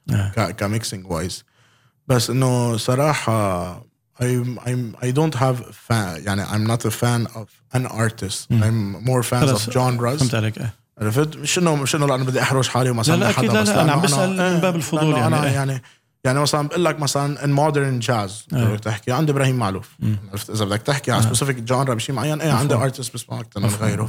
ك 0.56 0.64
mixing 0.64 1.10
wise 1.10 1.44
بس 2.08 2.30
إنه 2.30 2.76
صراحة 2.76 3.92
I'm 4.20 4.58
I'm 4.68 4.96
I 5.06 5.10
don't 5.10 5.34
have 5.34 5.58
fan. 5.88 6.26
يعني 6.26 6.44
I'm 6.44 6.66
not 6.66 6.84
a 6.84 6.90
fan 6.90 7.26
of 7.34 7.48
an 7.72 7.86
artist. 7.86 8.50
Mm. 8.50 8.62
I'm 8.62 9.04
more 9.04 9.22
fans 9.22 9.50
of 9.50 9.72
genres. 9.72 10.18
فهمت 10.18 10.34
عليك. 10.34 10.58
آه. 10.58 10.72
عرفت؟ 10.98 11.36
مش 11.36 11.58
انه 11.58 11.76
مش 11.76 11.94
انه 11.94 12.06
لأنه 12.06 12.24
بدي 12.24 12.42
أحرج 12.42 12.68
حالي 12.68 12.90
ومثلا 12.90 13.16
لا، 13.16 13.32
لا، 13.32 13.42
لا، 13.42 13.62
بس 13.62 13.68
لا، 13.68 13.82
أنا 13.82 13.92
عم 13.92 14.00
بسأل 14.00 14.30
من 14.54 14.60
باب 14.60 14.76
الفضول 14.76 15.14
لأنه 15.14 15.18
يعني، 15.18 15.36
أنا 15.36 15.46
إيه. 15.46 15.52
يعني 15.52 15.82
يعني 16.24 16.40
مثلا 16.40 16.68
بقول 16.68 16.84
لك 16.84 17.00
مثلا 17.00 17.44
إن 17.44 17.52
modern 17.52 17.98
jazz 17.98 18.46
بدك 18.52 18.80
تحكي؟ 18.80 19.12
عندي 19.12 19.32
إبراهيم 19.32 19.56
معلوف 19.56 19.88
عرفت؟ 20.30 20.50
إذا 20.50 20.64
بدك 20.64 20.82
تحكي 20.82 21.12
على 21.12 21.22
specific 21.22 21.56
genre 21.56 21.94
بشيء 21.94 22.14
معين 22.14 22.40
إيه 22.40 22.52
عندي 22.52 22.74
artist 22.74 23.14
بسمع 23.14 23.40
أكثر 23.40 23.60
من 23.60 23.68
غيره. 23.68 24.08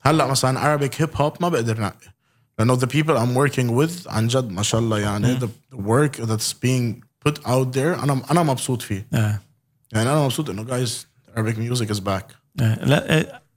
هلأ 0.00 0.26
مثلا 0.26 0.78
Arabic 0.78 1.00
hip 1.00 1.10
hop 1.14 1.32
ما 1.40 1.48
بقدر 1.48 1.80
نقي 1.80 2.14
لأنه 2.58 2.78
the 2.78 2.86
people 2.86 3.16
I'm 3.16 3.34
working 3.36 3.68
with 3.70 4.12
عن 4.12 4.28
جد 4.28 4.50
ما 4.50 4.62
شاء 4.62 4.80
الله 4.80 4.98
يعني 4.98 5.40
the, 5.40 5.48
the 5.74 5.78
work 5.78 6.26
that's 6.26 6.52
being 6.52 7.04
put 7.28 7.38
out 7.46 7.72
there 7.74 8.02
أنا 8.02 8.22
أنا 8.30 8.42
مبسوط 8.42 8.82
فيه. 8.82 9.06
آه. 9.14 9.40
يعني 9.92 10.10
أنا 10.10 10.24
مبسوط 10.24 10.50
إنه 10.50 10.64
guys 10.64 10.90
Arabic 11.36 11.56
music 11.56 11.96
is 11.96 12.00
back. 12.00 12.06
آه. 12.06 12.08
لا 12.08 12.24
آه، 12.24 12.43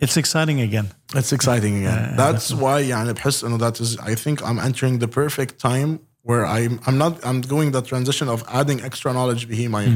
it's 0.04 0.16
exciting 0.16 0.60
again 0.60 0.86
It's 1.14 1.32
exciting 1.32 1.74
again. 1.80 2.16
That's 2.16 2.52
why 2.52 2.80
يعني 2.80 3.12
بحس 3.12 3.44
انه 3.44 3.58
that 3.58 3.80
is 3.80 3.96
I 3.98 4.14
think 4.14 4.42
I'm 4.42 4.58
entering 4.58 4.98
the 4.98 5.08
perfect 5.08 5.58
time 5.58 6.00
where 6.22 6.46
I'm 6.46 6.80
I'm 6.86 6.98
not 6.98 7.24
I'm 7.24 7.40
going 7.40 7.70
the 7.72 7.82
transition 7.82 8.28
of 8.28 8.42
adding 8.48 8.80
extra 8.80 9.12
knowledge 9.12 9.46
به 9.46 9.68
my 9.68 9.86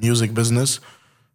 music 0.00 0.34
business 0.34 0.80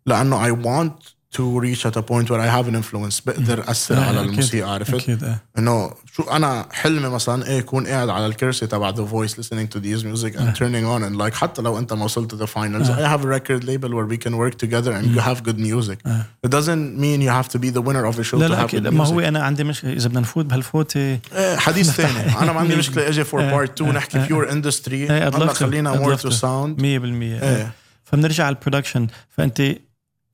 لانه 0.06 0.48
I 0.48 0.52
want 0.52 1.13
to 1.37 1.43
reach 1.61 1.87
at 1.87 1.97
a 1.97 2.03
point 2.03 2.27
where 2.31 2.41
I 2.41 2.49
have 2.57 2.69
an 2.69 2.75
influence. 2.83 3.21
بقدر 3.27 3.71
أثر 3.71 4.01
على 4.01 4.19
أكيد، 4.21 4.31
الموسيقى 4.31 4.75
عرفت؟ 4.75 4.95
أكيد. 4.95 5.37
إنه 5.59 5.91
شو 6.17 6.23
أنا 6.23 6.67
حلمي 6.73 7.09
مثلا 7.09 7.47
إيه 7.47 7.59
اكون 7.59 7.87
قاعد 7.87 8.09
على 8.09 8.27
الكرسي 8.27 8.67
تبع 8.67 8.91
ذا 8.91 9.05
فويس 9.05 9.41
listening 9.41 9.69
to 9.77 9.81
these 9.81 10.05
music 10.05 10.37
and 10.37 10.57
turning 10.59 10.85
on 10.85 11.03
and 11.03 11.17
like 11.17 11.35
حتى 11.35 11.63
لو 11.63 11.79
أنت 11.79 11.93
ما 11.93 12.05
وصلت 12.05 12.35
to 12.35 12.39
the 12.39 12.49
finals 12.49 12.89
I 12.89 13.17
have 13.17 13.25
a 13.25 13.39
record 13.39 13.65
label 13.65 13.91
where 13.91 14.07
we 14.07 14.19
can 14.27 14.37
work 14.37 14.55
together 14.65 14.93
and 14.93 15.07
you 15.15 15.21
have 15.21 15.43
good 15.43 15.59
music. 15.59 15.99
It 16.47 16.51
doesn't 16.51 16.99
mean 17.05 17.19
you 17.27 17.31
have 17.41 17.49
to 17.55 17.59
be 17.59 17.71
the 17.71 17.83
winner 17.89 18.05
of 18.11 18.19
a 18.19 18.25
show 18.25 18.35
لا 18.35 18.49
to 18.49 18.51
لا 18.51 18.65
أكيد. 18.65 18.89
good 18.89 18.93
ما 18.93 19.05
music. 19.05 19.13
هو 19.13 19.21
أنا 19.21 19.43
عندي 19.43 19.65
مشكلة. 19.65 19.93
إذا 19.93 20.09
بدنا 20.09 20.21
نفوت 20.21 20.45
بهالفوتة 20.47 21.19
إيه، 21.33 21.57
حديث 21.57 21.91
ثاني. 22.01 22.39
أنا 22.43 22.53
ما 22.53 22.61
عندي 22.61 22.77
مشكلة. 22.83 23.09
إجي 23.09 23.25
for 23.25 23.41
part 23.41 23.81
2 23.83 23.95
نحكي 23.95 24.19
إيه 24.19 25.29
هلا 25.29 25.47
love 25.47 25.51
to. 25.51 25.53
خلينا 25.53 26.17
تو 26.17 26.29
to. 26.31 26.33
sound 26.33 26.81
100% 26.81 26.83
إيه. 26.85 27.73
فبنرجع 28.05 28.45
على 28.45 28.57
ال 28.57 28.61
production 28.61 29.07
فأنت 29.37 29.63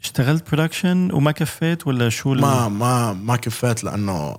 اشتغلت 0.03 0.51
production 0.51 1.12
وما 1.13 1.33
كفيت 1.33 1.87
ولا 1.87 2.09
شو 2.09 2.35
ما 2.35 2.69
ما 2.69 3.13
ما 3.13 3.37
كفيت 3.37 3.85
لأنه 3.85 4.37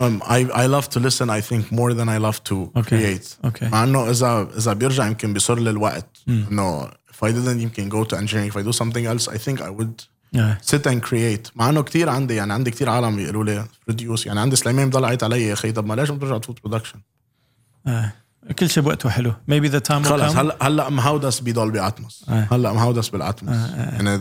I 0.00 0.40
I 0.64 0.66
love 0.66 0.88
to 0.94 0.98
listen 1.00 1.28
I 1.30 1.40
think 1.40 1.70
more 1.70 1.92
than 1.94 2.08
I 2.08 2.18
love 2.18 2.38
to 2.44 2.70
Okay. 2.80 2.88
create. 2.88 3.28
okay 3.44 3.68
مع 3.68 3.84
إنه 3.84 4.10
اذا 4.10 4.48
إذا 4.56 4.72
بيرجع 4.72 5.06
يمكن 5.06 5.32
بيصير 5.32 5.58
لي 5.58 5.70
الوقت. 5.70 6.16
إنه 6.28 6.86
if 6.86 7.24
I 7.24 7.28
didn't 7.32 7.48
يمكن 7.60 7.90
go 7.90 8.04
to 8.08 8.16
engineering 8.16 8.52
if 8.52 8.56
I 8.56 8.62
do 8.62 8.72
something 8.72 9.06
else 9.06 9.28
I 9.28 9.38
think 9.38 9.60
I 9.60 9.70
would 9.80 10.06
آه. 10.36 10.58
sit 10.70 10.86
and 10.86 11.00
create. 11.08 11.50
مع 11.56 11.68
إنه 11.68 11.82
كثير 11.82 12.08
عندي 12.08 12.34
يعني 12.34 12.52
عندي 12.52 12.70
كثير 12.70 12.88
عالم 12.90 13.16
بيقولوا 13.16 13.44
لي 13.44 13.66
produce 13.86 14.26
يعني 14.26 14.40
عندي 14.40 14.56
سليمان 14.56 14.88
بضل 14.90 15.04
عيط 15.04 15.24
علي 15.24 15.42
يا 15.42 15.52
أخي 15.52 15.72
طب 15.72 15.86
ما 15.86 15.94
ليش 15.94 16.10
ما 16.10 16.16
بترجع 16.16 16.38
تفوت 16.38 16.62
production. 16.64 17.00
كل 18.58 18.70
شيء 18.70 18.82
بوقته 18.82 19.10
حلو. 19.10 19.32
maybe 19.48 19.68
the 19.68 19.78
time 19.78 20.02
خلص. 20.02 20.36
هلا 20.36 20.56
هلا 20.62 20.90
مهاودس 20.90 21.40
بيضل 21.40 21.70
ب 21.70 21.79
Atmos 21.79 22.24
هلا 22.28 22.72
مهاودس 22.72 23.08
بال 23.08 23.22
Atmos 23.22 23.56
أنا 24.00 24.16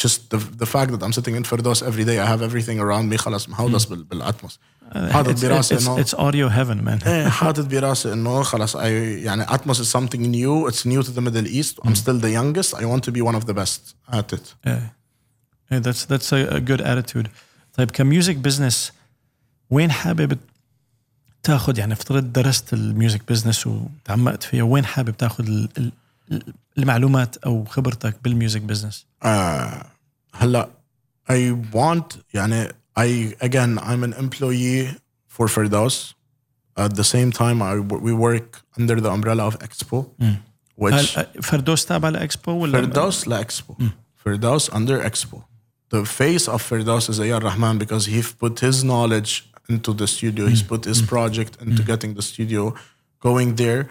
just 0.00 0.34
the 0.34 0.64
fact 0.64 0.90
that 0.90 1.02
I'm 1.02 1.12
sitting 1.12 1.36
in 1.36 1.42
Firdaus 1.42 1.82
every 1.82 2.04
day 2.04 2.22
I 2.22 2.26
have 2.26 2.42
everything 2.42 2.80
around 2.80 3.10
me 3.10 3.16
خلص 3.16 3.48
مهاودس 3.48 3.84
بالاتموس 3.84 4.58
حاطط 4.92 5.44
براسي 5.44 5.78
انه 5.78 6.00
it's 6.00 6.14
audio 6.14 6.48
heaven 6.48 6.84
man 6.84 7.30
حاطط 7.30 7.64
براسي 7.64 8.12
إنه 8.12 8.42
خلص 8.42 8.76
I 8.76 9.22
يعني 9.22 9.54
Atmos 9.54 9.80
is 9.80 9.86
something 9.86 10.26
new 10.26 10.68
it's 10.68 10.86
new 10.86 11.02
to 11.02 11.12
the 11.12 11.20
Middle 11.20 11.46
East 11.46 11.80
I'm 11.80 11.94
still 11.94 12.18
the 12.18 12.28
youngest 12.28 12.74
I 12.74 12.84
want 12.84 13.04
to 13.04 13.12
be 13.12 13.20
one 13.20 13.34
of 13.34 13.44
the 13.44 13.52
best 13.52 13.96
it 14.08 14.34
it 14.34 14.48
that's 15.72 16.06
that's 16.10 16.34
a 16.34 16.58
good 16.58 16.82
attitude 16.82 17.28
طيب 17.72 17.90
ك 17.90 17.98
music 17.98 18.36
business 18.36 18.92
وين 19.70 19.90
حابب 19.90 20.38
تاخذ 21.42 21.78
يعني 21.78 21.92
افترض 21.92 22.32
درست 22.32 22.72
ال 22.72 22.80
music 22.80 23.22
business 23.28 23.66
وتعمقت 23.66 24.42
فيها 24.42 24.62
وين 24.62 24.84
حابب 24.84 25.16
تاخذ 25.16 25.46
ال- 25.46 25.68
ال- 25.78 25.92
ال- 26.32 26.54
المعلومات 26.78 27.36
أو 27.36 27.64
خبرتك 27.64 28.16
بال 28.24 28.34
music 28.34 28.60
business 28.60 29.06
آه 29.22 29.86
هلا 30.34 30.68
I 31.32 31.54
want 31.74 32.16
يعني 32.34 32.68
I 32.98 33.34
again 33.44 33.78
I'm 33.78 34.02
an 34.04 34.12
employee 34.22 34.88
for 35.28 35.46
Firdaus 35.48 36.14
at 36.78 36.92
the 37.00 37.04
same 37.04 37.30
time 37.32 37.58
I, 37.62 37.74
we 38.08 38.12
work 38.12 38.48
under 38.78 38.96
the 39.00 39.10
umbrella 39.10 39.46
of 39.50 39.58
Expo 39.58 39.96
which 40.76 41.18
هل 41.18 41.26
فردوس 41.42 41.86
تابع 41.86 42.08
لاكسبو 42.08 42.52
ولا 42.52 42.82
Firdaus 42.92 43.26
la 43.26 43.42
Expo 43.44 43.74
Firdaus 44.24 44.72
under 44.74 45.10
Expo 45.10 45.38
the 45.94 46.04
face 46.04 46.48
of 46.48 46.62
Firdaus 46.70 47.08
is 47.10 47.18
Ayar 47.20 47.42
Rahman 47.42 47.78
because 47.78 48.06
he 48.06 48.22
put 48.42 48.60
his 48.60 48.82
knowledge 48.84 49.51
into 49.72 49.90
the 50.00 50.08
studio 50.16 50.42
he's 50.52 50.64
mm. 50.64 50.72
put 50.72 50.82
his 50.92 51.00
project 51.14 51.52
into 51.64 51.82
mm. 51.82 51.90
getting 51.90 52.12
the 52.18 52.24
studio 52.32 52.62
going 53.26 53.48
there 53.62 53.82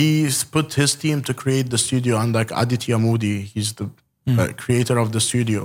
he's 0.00 0.38
put 0.56 0.68
his 0.82 0.92
team 1.02 1.18
to 1.28 1.32
create 1.42 1.66
the 1.74 1.80
studio 1.86 2.12
and 2.22 2.30
like 2.38 2.50
Aditya 2.62 2.98
Moody 3.06 3.36
he's 3.54 3.70
the 3.80 3.86
mm. 4.28 4.38
uh, 4.38 4.52
creator 4.64 4.96
of 5.04 5.08
the 5.16 5.22
studio 5.30 5.62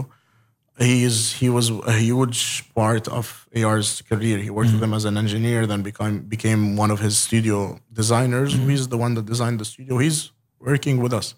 he 0.79 1.03
is 1.03 1.33
he 1.33 1.49
was 1.49 1.69
a 1.69 1.93
huge 1.93 2.63
part 2.75 3.07
of 3.07 3.47
AR's 3.55 4.03
career. 4.03 4.37
He 4.37 4.49
worked 4.49 4.71
with 4.73 4.83
him 4.83 4.93
as 4.93 5.05
an 5.05 5.17
engineer, 5.17 5.65
then 5.65 5.81
became 5.81 6.19
became 6.35 6.75
one 6.75 6.91
of 6.91 6.99
his 6.99 7.17
studio 7.17 7.79
designers. 7.91 8.53
He's 8.53 8.87
the 8.87 8.97
one 8.97 9.15
that 9.15 9.25
designed 9.25 9.59
the 9.59 9.65
studio. 9.65 9.97
He's 9.97 10.31
working 10.59 11.01
with 11.01 11.13
us. 11.13 11.33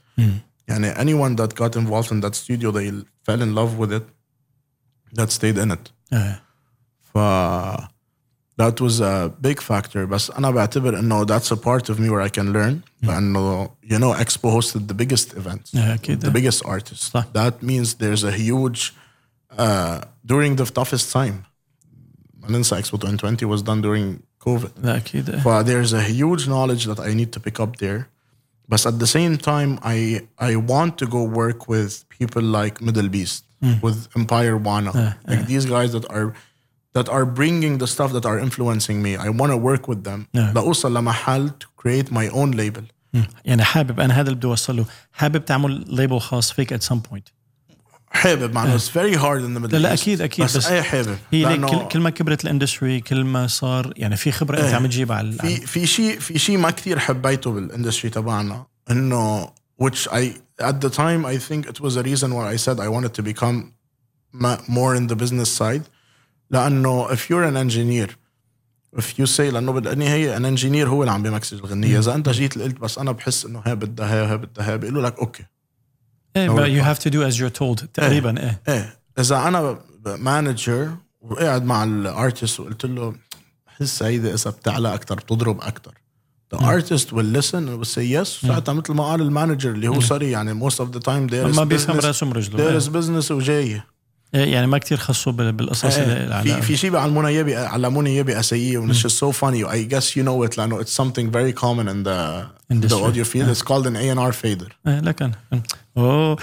And 0.67 0.85
anyone 0.85 1.35
that 1.37 1.55
got 1.55 1.75
involved 1.75 2.11
in 2.11 2.19
that 2.19 2.35
studio, 2.35 2.71
they 2.71 2.91
fell 3.23 3.41
in 3.41 3.55
love 3.55 3.77
with 3.77 3.91
it. 3.93 4.05
That 5.13 5.31
stayed 5.31 5.57
in 5.57 5.71
it. 5.71 5.91
آه. 6.11 6.48
ف 7.14 7.18
that 8.56 8.80
was 8.80 9.00
a 9.00 9.32
big 9.40 9.60
factor. 9.60 10.06
بس 10.06 10.30
أنا 10.30 10.50
بعتبر 10.50 10.98
إنه 10.98 11.26
that's 11.26 11.50
a 11.50 11.56
part 11.56 11.88
of 11.88 11.98
me 11.98 12.08
where 12.08 12.22
I 12.22 12.28
can 12.28 12.52
learn. 12.52 12.82
لأنه 13.02 13.70
you 13.84 13.98
know 13.98 14.12
Expo 14.12 14.50
hosted 14.50 14.88
the 14.88 14.94
biggest 14.94 15.34
events. 15.36 15.74
آه، 15.76 15.94
اكيد 15.94 16.26
the 16.26 16.30
biggest 16.30 16.64
artists. 16.64 17.10
صح. 17.12 17.24
That 17.32 17.62
means 17.62 17.94
there's 17.94 18.24
a 18.24 18.32
huge 18.32 18.92
uh, 19.58 20.00
during 20.26 20.56
the 20.56 20.66
toughest 20.66 21.12
time. 21.12 21.42
ما 22.42 22.50
ننسى 22.50 22.82
Expo 22.82 22.98
2020 22.98 23.44
was 23.44 23.62
done 23.62 23.80
during 23.82 24.22
COVID. 24.48 24.70
لا 24.82 24.96
اكيد 24.96 25.30
آه. 25.30 25.42
But 25.42 25.66
there's 25.66 25.92
a 25.92 26.02
huge 26.02 26.46
knowledge 26.48 26.84
that 26.86 27.00
I 27.00 27.14
need 27.14 27.32
to 27.32 27.40
pick 27.40 27.60
up 27.60 27.76
there. 27.76 28.08
But 28.68 28.86
at 28.86 28.98
the 28.98 29.06
same 29.06 29.36
time, 29.36 29.78
I 29.94 29.98
I 30.38 30.56
want 30.72 30.92
to 31.02 31.06
go 31.16 31.22
work 31.42 31.60
with 31.74 31.92
people 32.18 32.44
like 32.58 32.74
Middle 32.88 33.08
Beast, 33.16 33.42
with 33.84 33.98
Empire 34.20 34.56
Wana. 34.68 34.92
like 35.30 35.44
these 35.52 35.66
guys 35.74 35.90
that 35.96 36.06
are 36.16 36.28
that 36.98 37.08
are 37.08 37.24
bringing 37.24 37.78
the 37.78 37.86
stuff 37.86 38.12
that 38.12 38.24
are 38.24 38.38
influencing 38.38 39.02
me 39.02 39.16
I 39.16 39.28
want 39.28 39.50
to 39.52 39.56
work 39.56 39.88
with 39.88 40.04
them 40.04 40.26
نعم. 40.34 40.54
لأوصل 40.54 40.96
لمحل 40.96 41.50
to 41.64 41.66
create 41.82 42.10
my 42.12 42.28
own 42.34 42.52
label 42.52 42.82
مم. 43.14 43.26
يعني 43.44 43.64
حابب 43.64 44.00
انا 44.00 44.14
هذا 44.14 44.22
اللي 44.28 44.34
بدي 44.34 44.46
اوصله 44.46 44.84
حابب 45.12 45.44
تعمل 45.44 45.84
ليبل 45.88 46.20
خاص 46.20 46.52
فيك 46.52 46.74
at 46.74 46.82
some 46.86 46.98
point 47.12 47.32
حابب 48.10 48.54
مع 48.54 48.64
انه 48.64 48.78
it's 48.78 48.90
very 48.90 49.16
hard 49.16 49.42
in 49.44 49.54
the 49.58 49.68
Middle 49.68 49.72
لا 49.72 49.78
لا 49.78 49.96
East. 49.96 50.00
اكيد 50.00 50.20
اكيد 50.20 50.44
بس, 50.44 50.56
بس 50.56 50.66
ايه 50.66 50.82
حابب 50.82 51.16
هي 51.32 51.38
ليك 51.38 51.48
لأنه 51.48 51.68
كل, 51.68 51.88
كل 51.88 52.00
ما 52.00 52.10
كبرت 52.10 52.44
الاندستري 52.44 53.00
كل 53.00 53.24
ما 53.24 53.46
صار 53.46 53.92
يعني 53.96 54.16
في 54.16 54.32
خبره 54.32 54.56
انت 54.56 54.64
إيه. 54.64 54.74
عم 54.74 54.86
تجيبها 54.86 55.16
على 55.16 55.32
في 55.32 55.56
في 55.56 55.86
شيء 55.86 56.18
في 56.18 56.38
شيء 56.38 56.58
ما 56.58 56.70
كثير 56.70 56.98
حبيته 56.98 57.52
بالاندستري 57.52 58.10
تبعنا 58.10 58.66
انه 58.90 59.46
which 59.82 60.08
I 60.08 60.22
at 60.62 60.80
the 60.80 60.90
time 60.90 61.26
I 61.26 61.36
think 61.48 61.66
it 61.66 61.80
was 61.80 61.96
a 61.96 62.02
reason 62.02 62.28
why 62.34 62.46
I 62.54 62.56
said 62.56 62.76
I 62.80 62.88
wanted 62.88 63.12
to 63.18 63.22
become 63.22 63.72
ma- 64.32 64.62
more 64.68 64.94
in 64.94 65.06
the 65.12 65.16
business 65.16 65.50
side 65.60 65.84
لأنه 66.51 67.07
if 67.07 67.19
you're 67.19 67.45
an 67.45 67.57
engineer 67.57 68.09
if 68.99 69.19
you 69.19 69.25
say 69.25 69.39
لأنه 69.39 69.71
بالنهايه 69.71 70.37
an 70.37 70.57
engineer 70.57 70.87
هو 70.87 71.01
اللي 71.03 71.11
عم 71.11 71.23
بيمكس 71.23 71.57
الغنية. 71.57 71.99
إذا 71.99 72.15
أنت 72.15 72.29
جيت 72.29 72.57
قلت 72.57 72.79
بس 72.79 72.97
أنا 72.97 73.11
بحس 73.11 73.45
إنه 73.45 73.61
هي 73.65 73.75
بدها 73.75 74.13
هي 74.13 74.31
هي 74.31 74.37
بدها 74.37 74.71
هي 74.71 74.77
بيقولوا 74.77 75.01
لك 75.01 75.19
okay. 75.19 75.43
إيه 76.35 76.49
but 76.49 76.69
you 76.69 76.83
have 76.83 76.99
to 76.99 77.09
do 77.09 77.23
as 77.23 77.39
you're 77.39 77.59
told 77.59 77.85
تقريبا 77.93 78.39
إيه. 78.39 78.61
إيه. 78.67 78.99
إذا 79.19 79.47
أنا 79.47 79.79
manager 80.05 80.91
وقاعد 81.21 81.65
مع 81.65 81.83
ال 81.83 81.94
artist 81.94 82.59
وقلت 82.59 82.85
له 82.85 83.15
بحس 83.67 84.03
هيدي 84.03 84.33
إذا 84.33 84.51
بتعلى 84.51 84.93
أكثر 84.93 85.15
بتضرب 85.15 85.61
أكثر 85.61 85.93
The 86.55 86.57
artist 86.57 87.11
will 87.11 87.29
listen 87.37 87.67
and 87.69 87.77
will 87.79 87.93
say 87.97 88.03
yes. 88.03 88.47
ساعتها 88.47 88.73
مثل 88.73 88.93
ما 88.93 89.03
قال 89.03 89.21
ال 89.21 89.27
manager 89.27 89.71
اللي 89.71 89.87
هو 89.87 89.99
sorry 89.99 90.31
يعني 90.31 90.69
most 90.69 90.73
of 90.73 90.87
the 90.91 90.99
time 90.99 91.29
there 91.29 91.53
is 91.53 91.55
ما 91.55 91.63
بيفهم 91.63 92.01
business 92.01 92.05
راسه 92.05 92.25
من 92.25 92.33
رجله 92.33 92.57
there 92.57 92.71
إيه. 92.71 92.79
is 92.79 92.83
business 92.83 93.31
وجاي. 93.31 93.63
إيه، 93.63 93.85
يعني 94.33 94.67
ما 94.67 94.77
كتير 94.77 94.97
خصوا 94.97 95.31
بال- 95.31 95.51
بالقصص 95.51 95.85
اللي 95.97 96.13
إيه. 96.13 96.39
اللي 96.41 96.53
في 96.55 96.61
في 96.61 96.77
شيء 96.77 96.89
بيعلمونا 96.91 97.27
اياه 97.27 97.67
علموني 97.67 98.09
اياه 98.09 98.21
ب 98.21 98.35
SAE 98.35 98.77
و 98.77 98.87
it's 98.87 98.95
just 98.95 99.15
so 99.19 99.31
funny. 99.41 99.65
I 99.65 99.93
guess 99.93 100.05
you 100.15 100.23
know 100.25 100.49
it 100.51 100.57
لأنه 100.57 100.83
it's 100.83 100.87
something 101.01 101.31
very 101.31 101.61
common 101.61 101.87
in 101.87 102.03
the 102.03 102.43
the 102.71 102.75
Industry. 102.75 103.03
audio 103.03 103.23
field. 103.23 103.49
It's 103.55 103.61
called 103.69 103.85
an 103.87 103.95
A&R 103.95 104.31
fader. 104.33 104.71
إيه 104.87 104.99
لكن 104.99 105.31
أوه. 105.97 106.37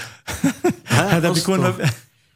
هذا 0.87 1.29
بيكون. 1.31 1.73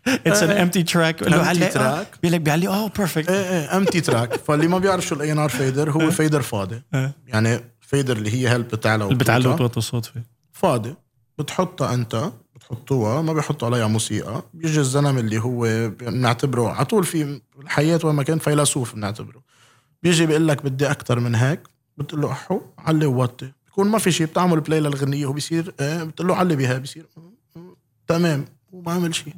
it's 0.07 0.43
an 0.43 0.51
empty 0.51 0.83
track 0.83 1.19
بقول 1.23 1.31
له 1.31 1.43
Empty 1.43 1.47
علي 1.47 1.65
آه. 1.65 2.03
track. 2.03 2.07
بيقول 2.21 2.33
لك 2.35 2.41
بيعلي 2.41 2.67
أوه 2.67 2.89
perfect 2.97 3.29
إيه 3.29 3.49
إيه 3.49 3.77
empty 3.77 4.01
track 4.01 4.33
فاللي 4.47 4.67
ما 4.67 4.77
بيعرف 4.79 5.05
شو 5.07 5.15
ال 5.15 5.31
A&R 5.31 5.49
fader 5.49 5.91
هو 5.91 6.11
fader 6.11 6.41
فاضي. 6.41 6.81
إيه. 6.95 7.13
يعني 7.27 7.59
fader 7.81 8.17
اللي 8.17 8.33
هي 8.33 8.47
هل 8.47 8.63
بتعلى 8.63 9.05
اللي. 9.05 9.47
وتوطي 9.49 9.77
الصوت 9.77 10.05
فيه. 10.05 10.23
فاضي. 10.51 10.95
بتحطها 11.39 11.93
أنت. 11.93 12.31
بتحطوها 12.75 13.21
ما 13.21 13.33
بيحطوا 13.33 13.67
عليها 13.67 13.87
موسيقى. 13.87 14.43
بيجي 14.53 14.79
الزلمة 14.79 15.19
اللي 15.19 15.39
هو 15.39 15.89
بنعتبره 15.89 16.69
على 16.69 16.85
طول 16.85 17.03
في 17.03 17.41
الحياة 17.61 17.99
وين 18.03 18.15
ما 18.15 18.23
كان 18.23 18.39
فيلسوف 18.39 18.95
بنعتبره. 18.95 19.41
بيجي 20.03 20.25
بيقول 20.25 20.47
لك 20.47 20.63
بدي 20.65 20.91
أكثر 20.91 21.19
من 21.19 21.35
هيك 21.35 21.59
بتقول 21.97 22.21
له 22.21 22.31
أحو 22.31 22.61
علي 22.77 23.05
ووطي. 23.05 23.51
بكون 23.67 23.87
ما 23.87 23.97
في 23.97 24.11
شيء 24.11 24.27
بتعمل 24.27 24.59
play 24.59 24.79
للغنيه 24.79 25.25
هو 25.25 25.33
بيصير 25.33 25.73
إيه 25.79 26.03
بتقول 26.03 26.27
له 26.27 26.35
علي 26.35 26.55
بها 26.55 26.77
بيصير 26.77 27.05
"مم، 27.55 27.75
تمام 28.07 28.45
وما 28.71 28.91
عمل 28.91 29.15
شيء 29.15 29.33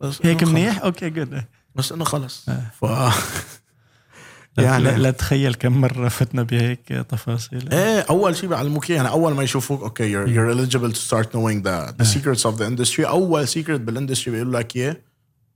بس 0.00 0.18
هيك 0.26 0.42
منيح؟ 0.44 0.82
okay 0.84 1.10
good 1.10 1.44
بس 1.74 1.92
إنه 1.92 2.04
خلص. 2.04 2.46
ف 2.80 2.84
يعني 4.58 4.96
لا 4.96 5.10
تخيل 5.10 5.54
كم 5.54 5.80
مرة 5.80 6.08
فتنا 6.08 6.42
بهيك 6.42 6.80
تفاصيل. 7.08 7.68
إيه 7.72 8.00
أول 8.10 8.36
شيء 8.36 8.48
بيعلموك 8.48 8.90
يعني 8.90 9.08
أول 9.08 9.34
ما 9.34 9.42
يشوفوك 9.42 9.82
okay 9.82 10.12
you're, 10.12 10.28
you're 10.28 10.54
eligible 10.56 10.92
to 10.96 11.00
start 11.10 11.26
knowing 11.32 11.62
the 11.62 11.92
the 12.02 12.06
secrets 12.06 12.44
of 12.44 12.58
the 12.58 12.64
industry. 12.64 13.00
أول 13.06 13.48
secret 13.48 13.70
بال 13.70 13.82
industry 13.82 14.32
بيقولوا 14.34 14.60
لك 14.60 14.76
إياه 14.76 14.96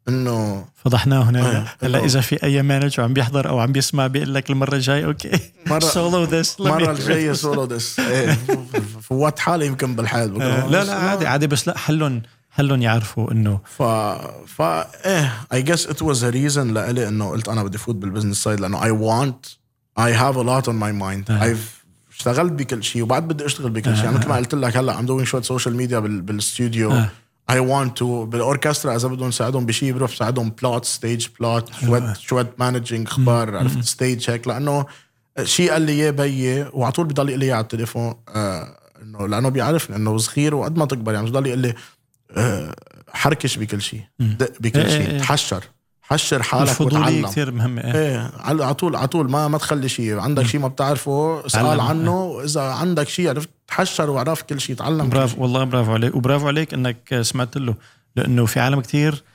إنه 0.09 0.65
فضحناه 0.85 1.23
هنا. 1.23 1.51
إيه. 1.59 1.75
هلا 1.83 2.05
إذا 2.05 2.21
في 2.21 2.43
أي 2.43 2.63
manager 2.63 3.03
عم 3.03 3.13
بيحضر 3.15 3.49
أو 3.49 3.59
عم 3.59 3.73
بيسمع 3.73 4.07
بيقول 4.07 4.35
لك 4.35 4.51
المرة 4.51 4.75
الجاي 4.75 5.05
okay 5.05 5.31
مرة- 5.69 5.79
solo 5.79 6.25
this 6.25 6.57
المره 6.61 6.91
الجاية 6.91 7.33
solo 7.33 7.65
this 7.65 8.01
إيه 8.01 8.39
فوت 9.09 9.39
حالي 9.39 9.67
يمكن 9.67 9.97
بالحال. 9.97 10.31
بقول 10.31 10.73
لا 10.73 10.85
لا 10.85 10.95
عادي 10.95 11.27
عادي 11.27 11.47
بس 11.47 11.69
لا 11.69 11.79
حلهم 11.79 12.23
حلهم 12.57 12.83
يعرفوا 12.83 13.33
إنه 13.33 13.61
ف 13.65 13.83
ف 14.47 14.63
إيه 14.63 15.33
I 15.55 15.59
guess 15.67 15.81
it 15.81 15.99
was 16.03 16.19
a 16.23 16.33
reason 16.35 16.59
لإلي 16.59 17.09
إنه 17.09 17.31
قلت 17.31 17.49
أنا 17.49 17.63
بدي 17.63 17.79
فوت 17.79 17.95
بال 17.95 18.04
business 18.04 18.43
side 18.43 18.61
لأنه 18.61 18.81
I 18.81 18.93
want 18.93 19.49
I 19.99 20.11
have 20.13 20.37
a 20.37 20.43
lot 20.43 20.69
on 20.69 20.75
my 20.75 20.93
mind. 21.03 21.31
آه. 21.31 21.55
I've 21.55 21.85
اشتغلت 22.17 22.53
بكل 22.53 22.85
شيء 22.85 23.03
وبعد 23.03 23.29
بدي 23.29 23.47
أشتغل 23.47 23.71
بكل 23.71 23.97
شيء. 23.97 24.05
يعني 24.05 24.19
مثل 24.19 24.29
ما 24.29 24.37
قلت 24.37 24.55
لك 24.55 24.77
هلأ 24.77 24.97
I'm 24.97 25.07
doing 25.07 25.23
شوية 25.23 25.43
social 25.43 25.77
media 25.77 25.99
بالاستوديو 25.99 26.93
آه. 26.93 27.09
I 27.53 27.55
want 27.55 27.91
to 28.01 28.05
بالاوركسترا 28.05 28.97
إذا 28.97 29.09
بدهم 29.09 29.29
نساعدهم 29.29 29.67
بشيء 29.67 29.93
بروح 29.93 30.13
بساعدهم 30.13 30.51
plot 30.51 30.85
stage 30.85 31.27
plot 31.41 31.73
شوية 31.81 32.15
شوية 32.15 32.51
managing 32.59 33.09
أخبار 33.09 33.57
عرفت؟ 33.57 33.85
stage 33.85 34.31
هيك. 34.31 34.49
لأنه 34.49 34.87
شيء 35.43 35.73
قال 35.73 35.83
لي 35.83 35.93
إياه 35.93 36.11
بيي 36.11 36.69
وعلى 36.73 36.93
طول 36.93 37.07
بضل 37.07 37.29
يقول 37.29 37.41
لي 37.41 37.47
إياه 37.47 37.55
على 37.55 37.63
التليفون 37.63 38.15
آه 38.29 38.77
إنه 39.03 39.29
لأنه 39.29 39.49
بيعرفني 39.49 39.97
إنه 39.97 40.17
صغير 40.17 40.55
وقد 40.55 40.77
ما 40.77 40.85
تكبر. 40.85 41.13
يعني 41.15 41.31
بضل 41.31 41.47
يقول 41.47 41.59
لي 41.59 41.69
آه 41.69 41.75
حركش 43.13 43.57
بكل 43.57 43.83
شيء. 43.83 44.01
دق 44.19 44.53
بكل 44.61 44.81
إيه 44.81 44.87
إيه 44.87 44.99
شيء. 44.99 45.11
إيه. 45.11 45.19
تحشر 45.19 45.65
حشر 46.03 46.43
حالك 46.43 46.81
وتعلم. 46.81 47.27
كثير 47.27 47.51
مهمة 47.51 47.85
إيه. 47.85 47.95
إيه 47.95 48.31
على 48.41 48.75
طول 48.75 48.97
على 48.97 49.09
طول 49.09 49.31
ما 49.31 49.49
ما 49.49 49.59
تخلي 49.59 49.89
شيء. 49.89 50.19
عندك 50.19 50.47
شيء 50.47 50.61
ما 50.61 50.69
بتعرفه 50.69 51.47
اسأل. 51.47 51.81
عنه. 51.81 52.41
إذا 52.45 52.61
عندك 52.61 53.09
شيء 53.09 53.29
عرفت 53.29 53.49
تحشر 53.69 54.11
وعرف 54.11 54.43
كل 54.43 54.61
شيء 54.61 54.77
تعلم 54.77 55.09
برافو. 55.09 55.43
والله 55.43 55.65
برافو 55.65 55.93
عليك. 55.93 56.15
وبرافو 56.15 56.47
عليك 56.47 56.75
إنك 56.75 57.21
سمعت 57.21 57.57
له 57.57 57.75
لأنه 58.17 58.47
في 58.47 58.61
عالم 58.61 58.81
كثير 58.81 59.13
آه 59.13 59.34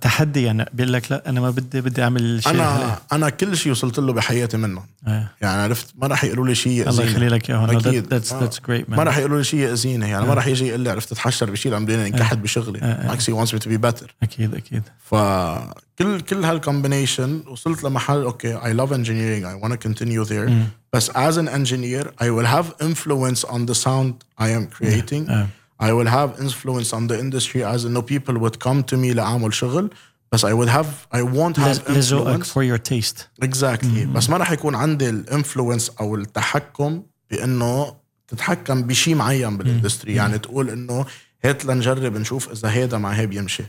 تحدي 0.00 0.42
يعني 0.42 0.66
بيقول 0.72 0.92
لك 0.92 1.12
لا 1.12 1.28
أنا 1.28 1.40
ما 1.40 1.50
بدي 1.50 1.80
بدي 1.80 2.02
أعمل 2.02 2.42
شيء 2.42 2.52
أنا 2.52 2.76
هلا. 2.76 2.98
أنا 3.12 3.28
كل 3.28 3.56
شيء 3.56 3.72
وصلت 3.72 3.98
له 3.98 4.12
بحياتي 4.12 4.56
منهم 4.56 4.84
آه. 5.06 5.28
يعني 5.40 5.62
عرفت 5.62 5.86
ما 5.98 6.06
راح 6.06 6.24
يقولوا 6.24 6.46
لي 6.46 6.54
شيء 6.54 6.72
الله 6.88 6.92
يأذيني. 6.92 7.10
يخلي 7.10 7.28
لك 7.28 7.50
اياهم 7.50 7.70
أكيد. 7.76 8.06
that's 8.06 8.32
ما- 8.32 8.40
that's 8.40 8.60
great 8.68 8.90
ما 8.90 9.02
راح 9.02 9.18
يقولوا 9.18 9.38
لي 9.38 9.44
شيء 9.44 9.60
يأذيني 9.60 10.08
يعني 10.08 10.26
ما 10.26 10.34
راح 10.34 10.46
يجي 10.46 10.66
يقول 10.68 10.80
لي 10.80 10.90
عرفت 10.90 11.10
تتحشر 11.10 11.50
بشيء 11.50 11.72
لما 11.72 11.84
بدي 11.84 12.06
انكحت 12.06 12.38
بشغلي. 12.38 12.78
بالعكس 12.80 13.30
wants 13.30 13.48
me 13.54 13.58
to 13.58 13.68
be 13.68 13.78
better. 13.90 14.06
أكيد 14.22 14.54
أكيد. 14.54 14.82
فكل 15.04 16.20
كل 16.20 16.44
هال 16.44 16.59
combination 16.59 17.42
وصلت 17.48 17.84
لمحل 17.84 18.22
okay 18.22 18.58
love 18.58 18.90
engineering. 18.90 19.44
I 19.46 19.64
want 19.66 19.72
to 19.72 19.88
continue 19.88 20.24
there. 20.28 20.50
بس 20.92 21.10
as 21.10 21.34
an 21.36 21.48
engineer 21.48 22.06
I 22.20 22.28
will 22.28 22.46
have 22.46 22.84
influence 22.86 23.44
on 23.44 23.66
the 23.70 23.74
sound 23.74 24.12
I 24.40 24.44
am 24.44 24.66
creating. 24.78 25.30
آه. 25.30 25.46
I 25.82 25.92
will 25.92 26.06
have 26.06 26.30
influence 26.46 26.92
on 26.92 27.08
the 27.08 27.18
industry 27.18 27.62
as 27.64 27.84
no 27.84 28.02
people 28.02 28.34
would 28.38 28.58
come 28.60 28.82
to 28.82 28.96
me 28.96 29.14
لأعمل 29.14 29.54
شغل. 29.54 29.90
بس 30.32 30.46
I 30.46 30.48
would 30.48 30.68
have 30.68 31.16
I 31.16 31.22
won't 31.22 31.56
have 31.56 31.90
لذوقك 31.90 32.44
influence. 32.44 32.52
for 32.52 32.62
your 32.62 32.78
taste. 32.78 33.44
Exactly. 33.44 34.06
بس 34.14 34.30
ما 34.30 34.36
راح 34.36 34.52
يكون 34.52 34.74
عندي 34.74 35.10
ال 35.10 35.18
influence 35.18 35.90
أو 36.00 36.14
التحكم 36.14 37.02
بإنه 37.30 37.94
تتحكم 38.28 38.82
بشيء 38.82 39.14
معين 39.14 39.56
بال 39.56 39.68
industry 39.68 40.14
يعني 40.14 40.38
تقول 40.38 40.70
إنه 40.70 41.04
هات 41.44 41.64
لنجرب 41.64 42.16
نشوف 42.16 42.52
إذا 42.52 42.70
هيدا 42.70 42.98
مع 42.98 43.10
هي 43.10 43.26
بيمشي 43.26 43.64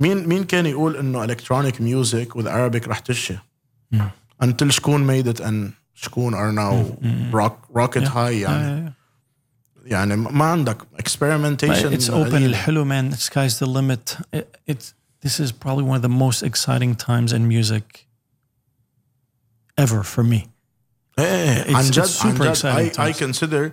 مين 0.00 0.28
مين 0.28 0.44
كان 0.44 0.66
يقول 0.66 0.96
إنه 0.96 1.24
electronic 1.24 1.80
music 1.80 2.38
with 2.38 2.46
Arabic 2.46 2.88
رح 2.88 2.98
تمشي؟ 2.98 3.36
Until 4.44 4.68
شكون 4.68 5.06
made 5.22 5.26
it 5.26 5.40
and 5.40 5.70
شكون 5.94 6.34
are 6.34 6.52
now 6.52 7.04
rock 7.36 7.80
rocket 7.80 8.08
high 8.08 8.16
يعني. 8.16 8.86
آه. 8.86 8.92
يعني 9.89 10.15
ما 10.15 10.45
عندك 10.45 10.77
experimentation 10.81 11.63
اتس 11.85 12.09
اوبن 12.09 12.29
قليلة. 12.31 12.45
الحلو 12.45 12.85
مان 12.85 13.11
سكايز 13.11 13.63
ذا 13.63 13.73
ليميت 13.73 14.09
اتس 14.69 14.95
this 15.25 15.39
is 15.45 15.49
probably 15.51 15.83
one 15.83 15.97
of 15.99 16.03
the 16.03 16.13
most 16.23 16.43
exciting 16.43 16.93
times 17.07 17.31
in 17.33 17.41
music 17.55 18.05
ever 19.81 20.03
for 20.03 20.23
me 20.23 20.47
ايه 21.19 21.63
It's- 21.63 21.75
عن 21.75 21.83
it's 21.85 21.91
جد 21.91 22.05
super 22.05 22.25
عن 22.25 22.33
جد 22.35 22.55
exciting 22.55 22.95
I, 22.95 22.99
I 22.99 23.13
times. 23.13 23.19
consider 23.19 23.71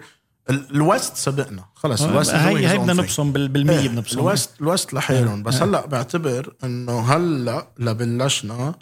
ال- 0.51 0.71
الويست 0.75 1.17
سبقنا 1.17 1.65
خلص 1.75 2.03
الويست 2.03 2.31
is 2.31 2.35
doing 2.35 2.39
هاي 2.39 2.63
his 2.63 2.71
هاي 2.71 2.79
own 2.79 2.81
بدنا 2.81 2.95
thing. 2.95 2.97
نبصم 3.05 3.33
بال- 3.33 3.49
بالمية 3.49 3.79
إيه، 3.79 3.89
بنبصم 3.89 4.19
الويست 4.19 4.51
الويست 4.61 4.95
لحالهم 4.95 5.43
بس 5.43 5.55
هلا 5.63 5.87
بعتبر 5.87 6.55
انه 6.65 7.01
هلا 7.01 7.67
لبلشنا 7.79 8.75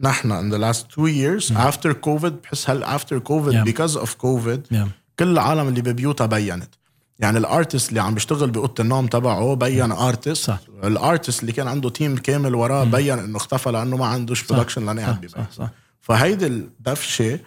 نحن 0.00 0.50
in 0.50 0.54
the 0.54 0.58
last 0.58 0.80
two 0.82 1.06
years 1.08 1.52
after 1.56 1.94
COVID 2.06 2.32
بحس 2.42 2.70
هل 2.70 2.84
after 2.98 3.20
COVID 3.28 3.52
Yeah. 3.52 3.72
because 3.72 3.96
of 3.96 4.08
COVID 4.08 4.74
Yeah. 4.74 4.88
كل 5.18 5.28
العالم 5.32 5.68
اللي 5.68 5.82
ببيوتها 5.82 6.26
بينت 6.26 6.74
يعني 7.19 7.37
ال 7.37 7.44
artist 7.44 7.89
اللي 7.89 7.99
عم 7.99 8.13
بيشتغل 8.13 8.49
بأوضة 8.51 8.73
النوم 8.79 9.07
تبعه 9.07 9.53
بين 9.53 9.91
artist. 9.91 10.43
صح. 10.43 10.59
ال 10.83 10.91
artist 10.91 11.41
اللي 11.41 11.51
كان 11.51 11.67
عنده 11.67 11.89
team 11.89 12.17
كامل 12.17 12.55
وراه 12.55 12.83
بين 12.83 13.19
إنه 13.19 13.37
اختفى 13.37 13.71
لأنه 13.71 13.97
ما 13.97 14.05
عندوش 14.05 14.47
production 14.47 14.85
صح. 14.85 15.09
ببيت. 15.09 15.31
صح. 15.31 15.51
صح. 15.51 15.69
فهيدي 16.01 16.47
الدفشة 16.47 17.39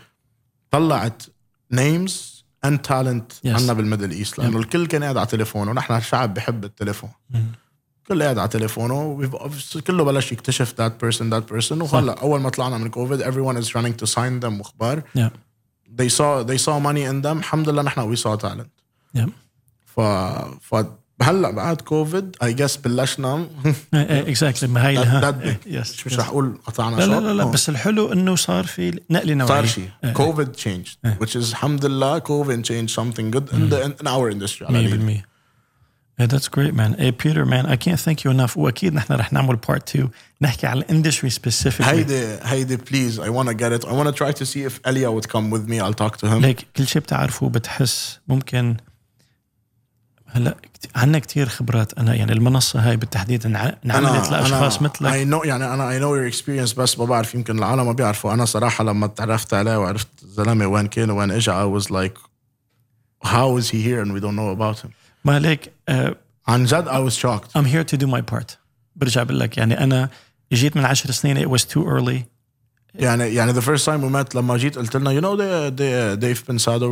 طلعت 0.70 1.22
names 1.70 2.44
and 2.64 2.78
talent. 2.78 3.32
عنا 3.46 3.72
بال 3.72 3.82
Middle 3.82 4.10
East 4.10 4.38
لأنه 4.38 4.58
الكل 4.58 4.86
كان 4.86 5.02
قاعد 5.02 5.16
على 5.16 5.26
تليفونه. 5.26 5.70
ونحن 5.70 5.96
الشعب 5.96 6.34
بحب 6.34 6.64
التليفون. 6.64 7.10
كل 8.08 8.22
قاعد 8.22 8.38
على 8.38 8.48
تليفونه 8.48 9.28
كله 9.86 10.04
بلش 10.04 10.32
يكتشف 10.32 10.74
that 10.80 10.92
person 11.04 11.22
that 11.22 11.54
person. 11.54 11.72
وهلأ 11.72 12.12
أول 12.12 12.40
ما 12.40 12.50
طلعنا 12.50 12.78
من 12.78 12.88
كوفيد 12.88 13.22
everyone 13.22 13.64
is 13.64 13.68
running 13.68 14.04
to 14.04 14.12
sign 14.14 14.44
them 14.44 14.60
وأخبار. 14.60 15.02
Yeah. 15.18 15.30
they 16.00 16.08
saw 16.08 16.42
they 16.42 16.58
saw 16.58 16.78
money 16.78 17.04
in 17.10 17.22
them. 17.22 17.38
الحمد 17.38 17.68
لله 17.68 17.82
نحن 17.82 18.14
we 18.14 18.18
saw 18.18 18.36
talent. 18.36 18.68
Yeah. 19.16 19.28
ف 19.96 20.00
ف 20.60 20.84
هلا 21.22 21.50
بعد 21.50 21.80
كوفيد 21.80 22.36
I 22.42 22.52
guess 22.52 22.76
بلشنا 22.76 23.46
exactly 23.94 24.68
ما 24.68 24.88
هي 24.88 24.94
لها 24.94 25.58
yes 25.66 26.06
مش 26.06 26.18
رح 26.18 26.28
أقول 26.28 26.58
قطعنا 26.66 26.96
لا 26.96 27.04
لا. 27.06 27.20
لا, 27.20 27.32
لا 27.32 27.42
آه. 27.42 27.50
بس 27.50 27.68
الحلو 27.68 28.12
انه 28.12 28.36
صار 28.36 28.64
في 28.64 29.00
نقله 29.10 29.34
نوعيه 29.34 29.48
صار 29.48 29.66
شيء 29.66 29.88
كوفيد 30.12 30.56
changed 30.56 31.08
which 31.22 31.32
is 31.32 31.36
الحمد 31.50 31.84
لله 31.84 32.18
كوفيد 32.18 32.66
changed 32.66 32.92
something 32.94 33.36
good 33.36 33.54
in, 33.54 33.70
the, 33.70 34.02
in 34.02 34.06
our 34.06 34.30
industry 34.30 34.62
على 34.62 34.80
القليل. 34.80 35.22
100% 35.28 35.32
Yeah, 36.20 36.26
that's 36.26 36.48
great 36.58 36.74
man. 36.74 36.92
Hey 36.98 37.10
Peter 37.10 37.44
man, 37.46 37.64
I 37.74 37.76
can't 37.84 38.00
thank 38.06 38.18
you 38.24 38.30
enough. 38.30 38.56
واكيد 38.56 38.94
نحن 38.94 39.12
رح 39.12 39.32
نعمل 39.32 39.58
part 39.66 39.82
2 39.88 40.08
نحكي 40.40 40.66
على 40.66 40.80
ال 40.80 40.86
industry 40.86 41.30
specifically. 41.30 41.82
هيدي 41.82 42.24
هيدي 42.42 42.76
please 42.76 43.18
I 43.18 43.28
want 43.28 43.48
to 43.48 43.54
get 43.54 43.72
it 43.72 43.88
I 43.88 43.92
want 43.92 44.08
to 44.08 44.12
try 44.12 44.32
to 44.32 44.46
see 44.46 44.62
if 44.70 44.80
Elia 44.84 45.10
would 45.10 45.28
come 45.28 45.50
with 45.50 45.68
me 45.68 45.80
I'll 45.80 46.04
talk 46.04 46.16
to 46.16 46.26
him 46.26 46.42
ليك 46.42 46.66
كل 46.76 46.86
شيء 46.86 47.02
بتعرفه 47.02 47.48
بتحس 47.48 48.20
ممكن 48.28 48.76
هلا 50.32 50.56
عنا 50.96 51.18
كتير 51.18 51.48
خبرات. 51.48 51.98
أنا 51.98 52.14
يعني 52.14 52.32
المنصة 52.32 52.88
هاي 52.88 52.96
بالتحديد 52.96 53.46
انع- 53.46 53.74
انعملت 53.84 54.30
لأشخاص 54.30 54.82
مثلك. 54.82 55.12
I 55.12 55.26
know 55.32 55.46
يعني 55.46 55.74
أنا 55.74 55.90
I 55.98 56.02
know 56.02 56.16
your 56.16 56.34
experience 56.36 56.76
بس 56.76 56.98
ما 56.98 57.04
بعرف 57.04 57.34
يمكن 57.34 57.58
العالم 57.58 57.86
ما 57.86 57.92
بيعرفوا. 57.92 58.32
أنا 58.32 58.44
صراحة 58.44 58.84
لما 58.84 59.06
تعرفت 59.06 59.54
عليه 59.54 59.76
وعرفت 59.78 60.08
الزلمة 60.22 60.66
وين 60.66 60.86
كان 60.86 61.10
وين 61.10 61.30
اجى 61.30 61.50
I 61.52 61.80
was 61.80 61.86
like 61.90 62.18
how 63.24 63.56
is 63.60 63.70
he 63.70 63.80
here 63.88 64.00
and 64.04 64.12
we 64.12 64.20
don't 64.20 64.36
know 64.36 64.50
about 64.60 64.78
him. 64.86 64.90
ما 65.24 65.38
ليك 65.38 65.72
آه 65.88 66.16
عن 66.48 66.64
جد 66.64 66.88
I 66.88 67.10
was 67.10 67.14
shocked. 67.16 67.58
I'm 67.58 67.64
here 67.66 67.84
to 67.94 67.96
do 68.04 68.06
my 68.06 68.20
part. 68.34 68.56
برجع 68.96 69.22
بقول 69.22 69.40
لك 69.40 69.56
يعني 69.58 69.84
أنا 69.84 70.08
اجيت 70.52 70.76
من 70.76 70.84
عشر 70.84 71.10
سنين 71.10 71.48
it 71.48 71.50
was 71.58 71.62
too 71.64 71.84
early. 71.86 72.22
يعني 72.94 73.34
يعني 73.34 73.52
the 73.54 73.64
first 73.64 73.84
time 73.84 74.00
we 74.02 74.12
met 74.22 74.34
لما 74.34 74.56
جيت 74.56 74.78
قلت 74.78 74.96
لنا 74.96 75.10
you 75.20 75.22
know 75.24 75.36
the, 75.36 75.70
the 75.80 76.16
Dave 76.24 76.44
Pensado 76.52 76.82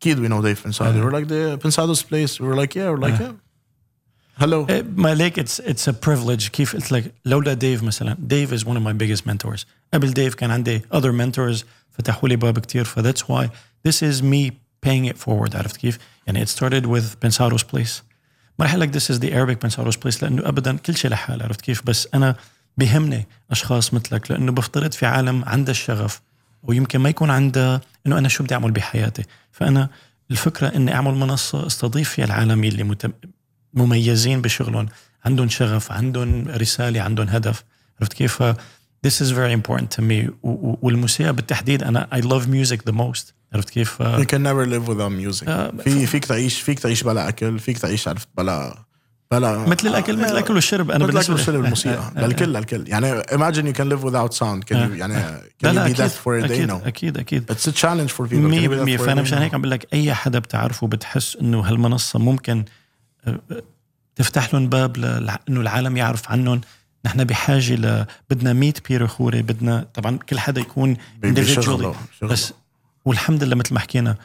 اكيد 0.00 0.18
we 0.18 0.28
know 0.28 0.42
Dave 0.42 0.62
Pensado 0.62 1.02
we're 1.02 1.12
like 1.12 1.28
the 1.28 1.58
Pensado's 1.58 2.02
place 2.02 2.40
we're 2.40 2.56
like 2.56 2.74
yeah 2.74 2.90
we're 2.90 3.08
like 3.08 3.20
yeah 3.20 3.32
hello 4.40 4.66
إيه، 4.70 4.82
ما 4.96 5.14
ليك 5.14 5.40
it's 5.40 5.60
it's 5.60 5.88
a 5.88 5.92
privilege 5.92 6.50
كيف 6.50 6.76
قلت 6.76 6.92
لك 6.92 7.14
لولا 7.24 7.52
ديف 7.52 7.82
مثلا 7.82 8.16
ديف 8.18 8.54
is 8.54 8.66
one 8.66 8.76
of 8.76 8.82
my 8.82 8.92
biggest 8.92 9.26
mentors 9.26 9.64
قبل 9.94 10.10
ديف 10.12 10.34
كان 10.34 10.50
عندي 10.50 10.82
other 10.94 11.12
mentors 11.12 11.64
فتحوا 11.90 12.28
لي 12.28 12.36
باب 12.36 12.58
كتير 12.58 12.84
ف 12.84 12.98
that's 13.00 13.22
why 13.22 13.48
this 13.88 14.02
is 14.02 14.22
me 14.22 14.50
paying 14.86 15.12
it 15.12 15.16
forward 15.16 15.56
عرفت 15.56 15.76
كيف 15.76 15.98
يعني 16.26 16.46
it 16.46 16.48
started 16.48 16.86
with 16.86 17.26
Pensado's 17.26 17.62
place 17.62 18.02
ما 18.58 18.64
رح 18.64 18.70
أقول 18.74 18.80
لك 18.80 18.98
this 18.98 19.10
is 19.10 19.18
the 19.18 19.32
Arabic 19.32 19.68
Pensado's 19.68 19.96
place 19.96 20.22
لأنه 20.22 20.48
أبدا 20.48 20.76
كل 20.76 20.96
شيء 20.96 21.10
لحال 21.10 21.42
عرفت 21.42 21.60
كيف 21.60 21.82
بس 21.86 22.08
أنا 22.14 22.36
بهمني 22.78 23.26
أشخاص 23.50 23.94
مثلك 23.94 24.30
لأنه 24.30 24.52
بفترض 24.52 24.92
في 24.92 25.06
عالم 25.06 25.44
عندها 25.44 25.72
الشغف 25.72 26.20
ويمكن 26.63 26.99
ما 26.99 27.09
يكون 27.09 27.29
عندها 27.29 27.81
إنه 28.07 28.17
أنا 28.17 28.27
شو 28.27 28.43
بدي 28.43 28.53
أعمل 28.53 28.71
بحياتي. 28.71 29.23
فأنا 29.51 29.89
الفكرة 30.31 30.67
إني 30.67 30.93
أعمل 30.93 31.13
منصة 31.13 31.67
أستضيف 31.67 32.09
فيها 32.09 32.25
العالم 32.25 32.63
اللي 32.63 32.83
مت... 32.83 33.11
مميزين 33.73 34.41
بشغلهم. 34.41 34.85
عندهم 35.25 35.49
شغف 35.49 35.91
عندهم 35.91 36.47
رسالة 36.47 37.01
عندهم 37.01 37.27
هدف. 37.27 37.63
عرفت 37.99 38.13
كيف؟ 38.13 38.43
this 39.07 39.21
is 39.21 39.31
very 39.31 39.53
important 39.53 39.87
to 39.97 40.01
me. 40.01 40.31
والموسيقى 40.43 41.33
بالتحديد 41.33 41.83
أنا 41.83 42.07
I 42.13 42.19
love 42.19 42.45
music 42.45 42.91
the 42.91 42.95
most. 42.95 43.33
عرفت 43.53 43.69
كيف؟ 43.69 44.03
you 44.03 44.25
can 44.25 44.41
never 44.43 44.65
live 44.65 44.87
without 44.87 45.11
music. 45.11 45.49
آه، 45.49 45.71
في 45.83 46.05
فيك 46.05 46.25
تعيش 46.25 46.61
فيك 46.61 46.79
تعيش 46.79 47.03
بلا 47.03 47.29
أكل 47.29 47.59
فيك 47.59 47.77
تعيش 47.77 48.07
عرفت 48.07 48.27
بلا 48.37 48.85
بلا 49.31 49.57
مثل 49.57 49.87
الأكل 49.87 50.17
مثل 50.17 50.31
الأكل 50.31 50.53
والشرب 50.53 50.91
أنا 50.91 51.05
مثل 51.05 51.13
الأكل 51.13 51.31
والشرب 51.33 51.63
الموسيقى. 51.65 52.11
للكل 52.15 52.53
للكل 52.53 52.87
يعني 52.87 53.21
imagine 53.23 53.65
you 53.65 53.77
can 53.77 53.89
live 53.89 54.03
without 54.03 54.33
sound. 54.33 54.65
Can 54.65 54.75
you 54.75 54.91
يعني 54.95 55.13
لا 55.13 55.41
can 55.63 55.75
لا 55.75 55.87
you 55.87 55.91
be 55.91 55.97
deaf 55.97 56.11
for 56.23 56.45
a 56.45 56.47
day? 56.47 56.71
no. 56.71 56.87
أكيد 56.87 57.17
أكيد. 57.17 57.51
It's 57.51 57.67
a 57.67 57.71
challenge 57.71 58.11
for 58.11 58.27
people. 58.27 58.51
Can 58.51 58.53
you 58.53 58.69
be 58.69 58.75
100% 58.75 58.85
deaf 58.85 58.99
for 58.99 59.03
a 59.03 59.05
فأنا? 59.05 59.21
مشان 59.21 59.37
هيك. 59.37 59.53
عم 59.53 59.61
بقول 59.61 59.71
لك 59.71 59.87
أي 59.93 60.13
حدا 60.13 60.39
بتعرفه 60.39 60.87
بتحس 60.87 61.37
إنه 61.41 61.59
هالمنصة 61.59 62.19
ممكن 62.19 62.65
آه، 63.27 63.39
آه، 63.51 63.63
تفتح 64.15 64.53
لهم 64.53 64.69
باب 64.69 64.97
إنه 65.49 65.61
العالم 65.61 65.97
يعرف 65.97 66.31
عنهم. 66.31 66.61
نحن 67.05 67.23
بحاجة 67.23 67.75
ل 67.75 68.05
بدنا 68.29 68.53
100 68.53 68.73
بير 68.89 69.07
خوري 69.07 69.41
بدنا 69.41 69.85
طبعا 69.93 70.17
كل 70.29 70.39
حدا 70.39 70.61
يكون 70.61 70.97
individually. 71.25 71.95
بس 72.21 72.53
والحمد 73.05 73.43
لله 73.43 73.55
مثل 73.55 73.73
ما 73.73 73.79
حكينا 73.79 74.15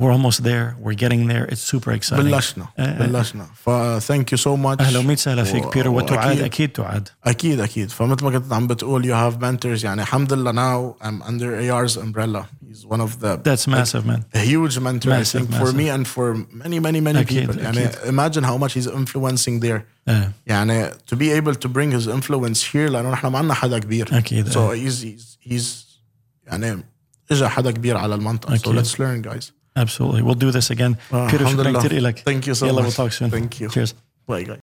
we're 0.00 0.12
almost 0.18 0.42
there 0.42 0.66
we're 0.84 0.98
getting 1.04 1.22
there 1.32 1.44
it's 1.52 1.64
super 1.72 1.92
exciting 1.92 2.20
بلشنا 2.24 2.66
آه. 2.78 2.98
بلشنا 3.06 3.46
ف 3.64 3.70
thank 4.12 4.24
you 4.32 4.40
so 4.40 4.56
much 4.56 4.80
اهلا 4.80 4.98
وميت 4.98 5.18
سهلا 5.18 5.44
فيك 5.44 5.66
و- 5.66 5.70
بيرو 5.70 5.96
وتعاد 5.96 6.36
وأكيد- 6.38 6.42
اكيد 6.44 6.68
تعاد 6.72 7.08
اكيد 7.24 7.60
اكيد 7.60 7.90
فمثل 7.90 8.24
ما 8.24 8.30
كنت 8.38 8.52
عم 8.52 8.66
بتقول 8.66 9.02
you 9.04 9.14
have 9.32 9.38
mentors 9.40 9.84
يعني 9.84 10.02
الحمد 10.02 10.32
لله 10.32 10.52
now 10.52 11.02
I'm 11.04 11.22
under 11.28 11.60
AR's 11.70 11.96
umbrella 11.96 12.42
he's 12.70 12.86
one 12.86 13.00
of 13.00 13.20
the 13.20 13.36
that's 13.48 13.68
massive 13.68 14.04
man 14.06 14.24
a 14.34 14.38
huge 14.38 14.78
mentor 14.78 15.10
I 15.10 15.18
Massive, 15.18 15.40
think 15.40 15.50
for 15.50 15.72
massive. 15.72 15.76
me 15.76 15.86
and 15.96 16.06
for 16.14 16.34
many 16.64 16.78
many 16.80 17.00
many 17.00 17.18
أكيد، 17.20 17.50
people 17.50 17.58
يعني 17.58 17.84
أكيد. 17.84 18.14
imagine 18.14 18.42
how 18.44 18.56
much 18.64 18.72
he's 18.74 18.88
influencing 18.90 19.60
there 19.64 19.80
آه. 20.08 20.32
يعني 20.46 20.90
to 20.90 21.16
be 21.16 21.30
able 21.40 21.54
to 21.54 21.68
bring 21.68 21.92
his 22.00 22.06
influence 22.08 22.62
here 22.72 22.90
لانه 22.90 23.10
نحن 23.10 23.26
ما 23.26 23.38
عندنا 23.38 23.54
حدا 23.54 23.78
كبير 23.78 24.18
أكيد، 24.18 24.52
so 24.52 24.56
آه. 24.56 24.74
he's, 24.76 24.94
he's, 25.04 25.50
he's 25.52 25.64
يعني 26.46 26.82
اجى 27.30 27.48
حدا 27.48 27.70
كبير 27.70 27.96
على 27.96 28.14
المنطقه 28.14 28.56
so 28.56 28.60
أكيد. 28.68 28.82
let's 28.84 28.90
learn 28.94 29.30
guys 29.32 29.44
Absolutely. 29.79 30.21
We'll 30.21 30.35
do 30.35 30.51
this 30.51 30.69
again. 30.69 30.97
Ah, 31.11 31.25
uh, 31.25 31.31
Peter, 31.31 31.45
thank 32.25 32.47
you 32.47 32.55
so 32.55 32.65
much. 32.65 32.83
We'll 32.83 32.91
talk 32.91 33.11
soon. 33.13 33.31
Thank 33.31 33.59
you. 33.61 33.69
Cheers. 33.69 33.93
Bye, 34.27 34.43
guys. 34.43 34.57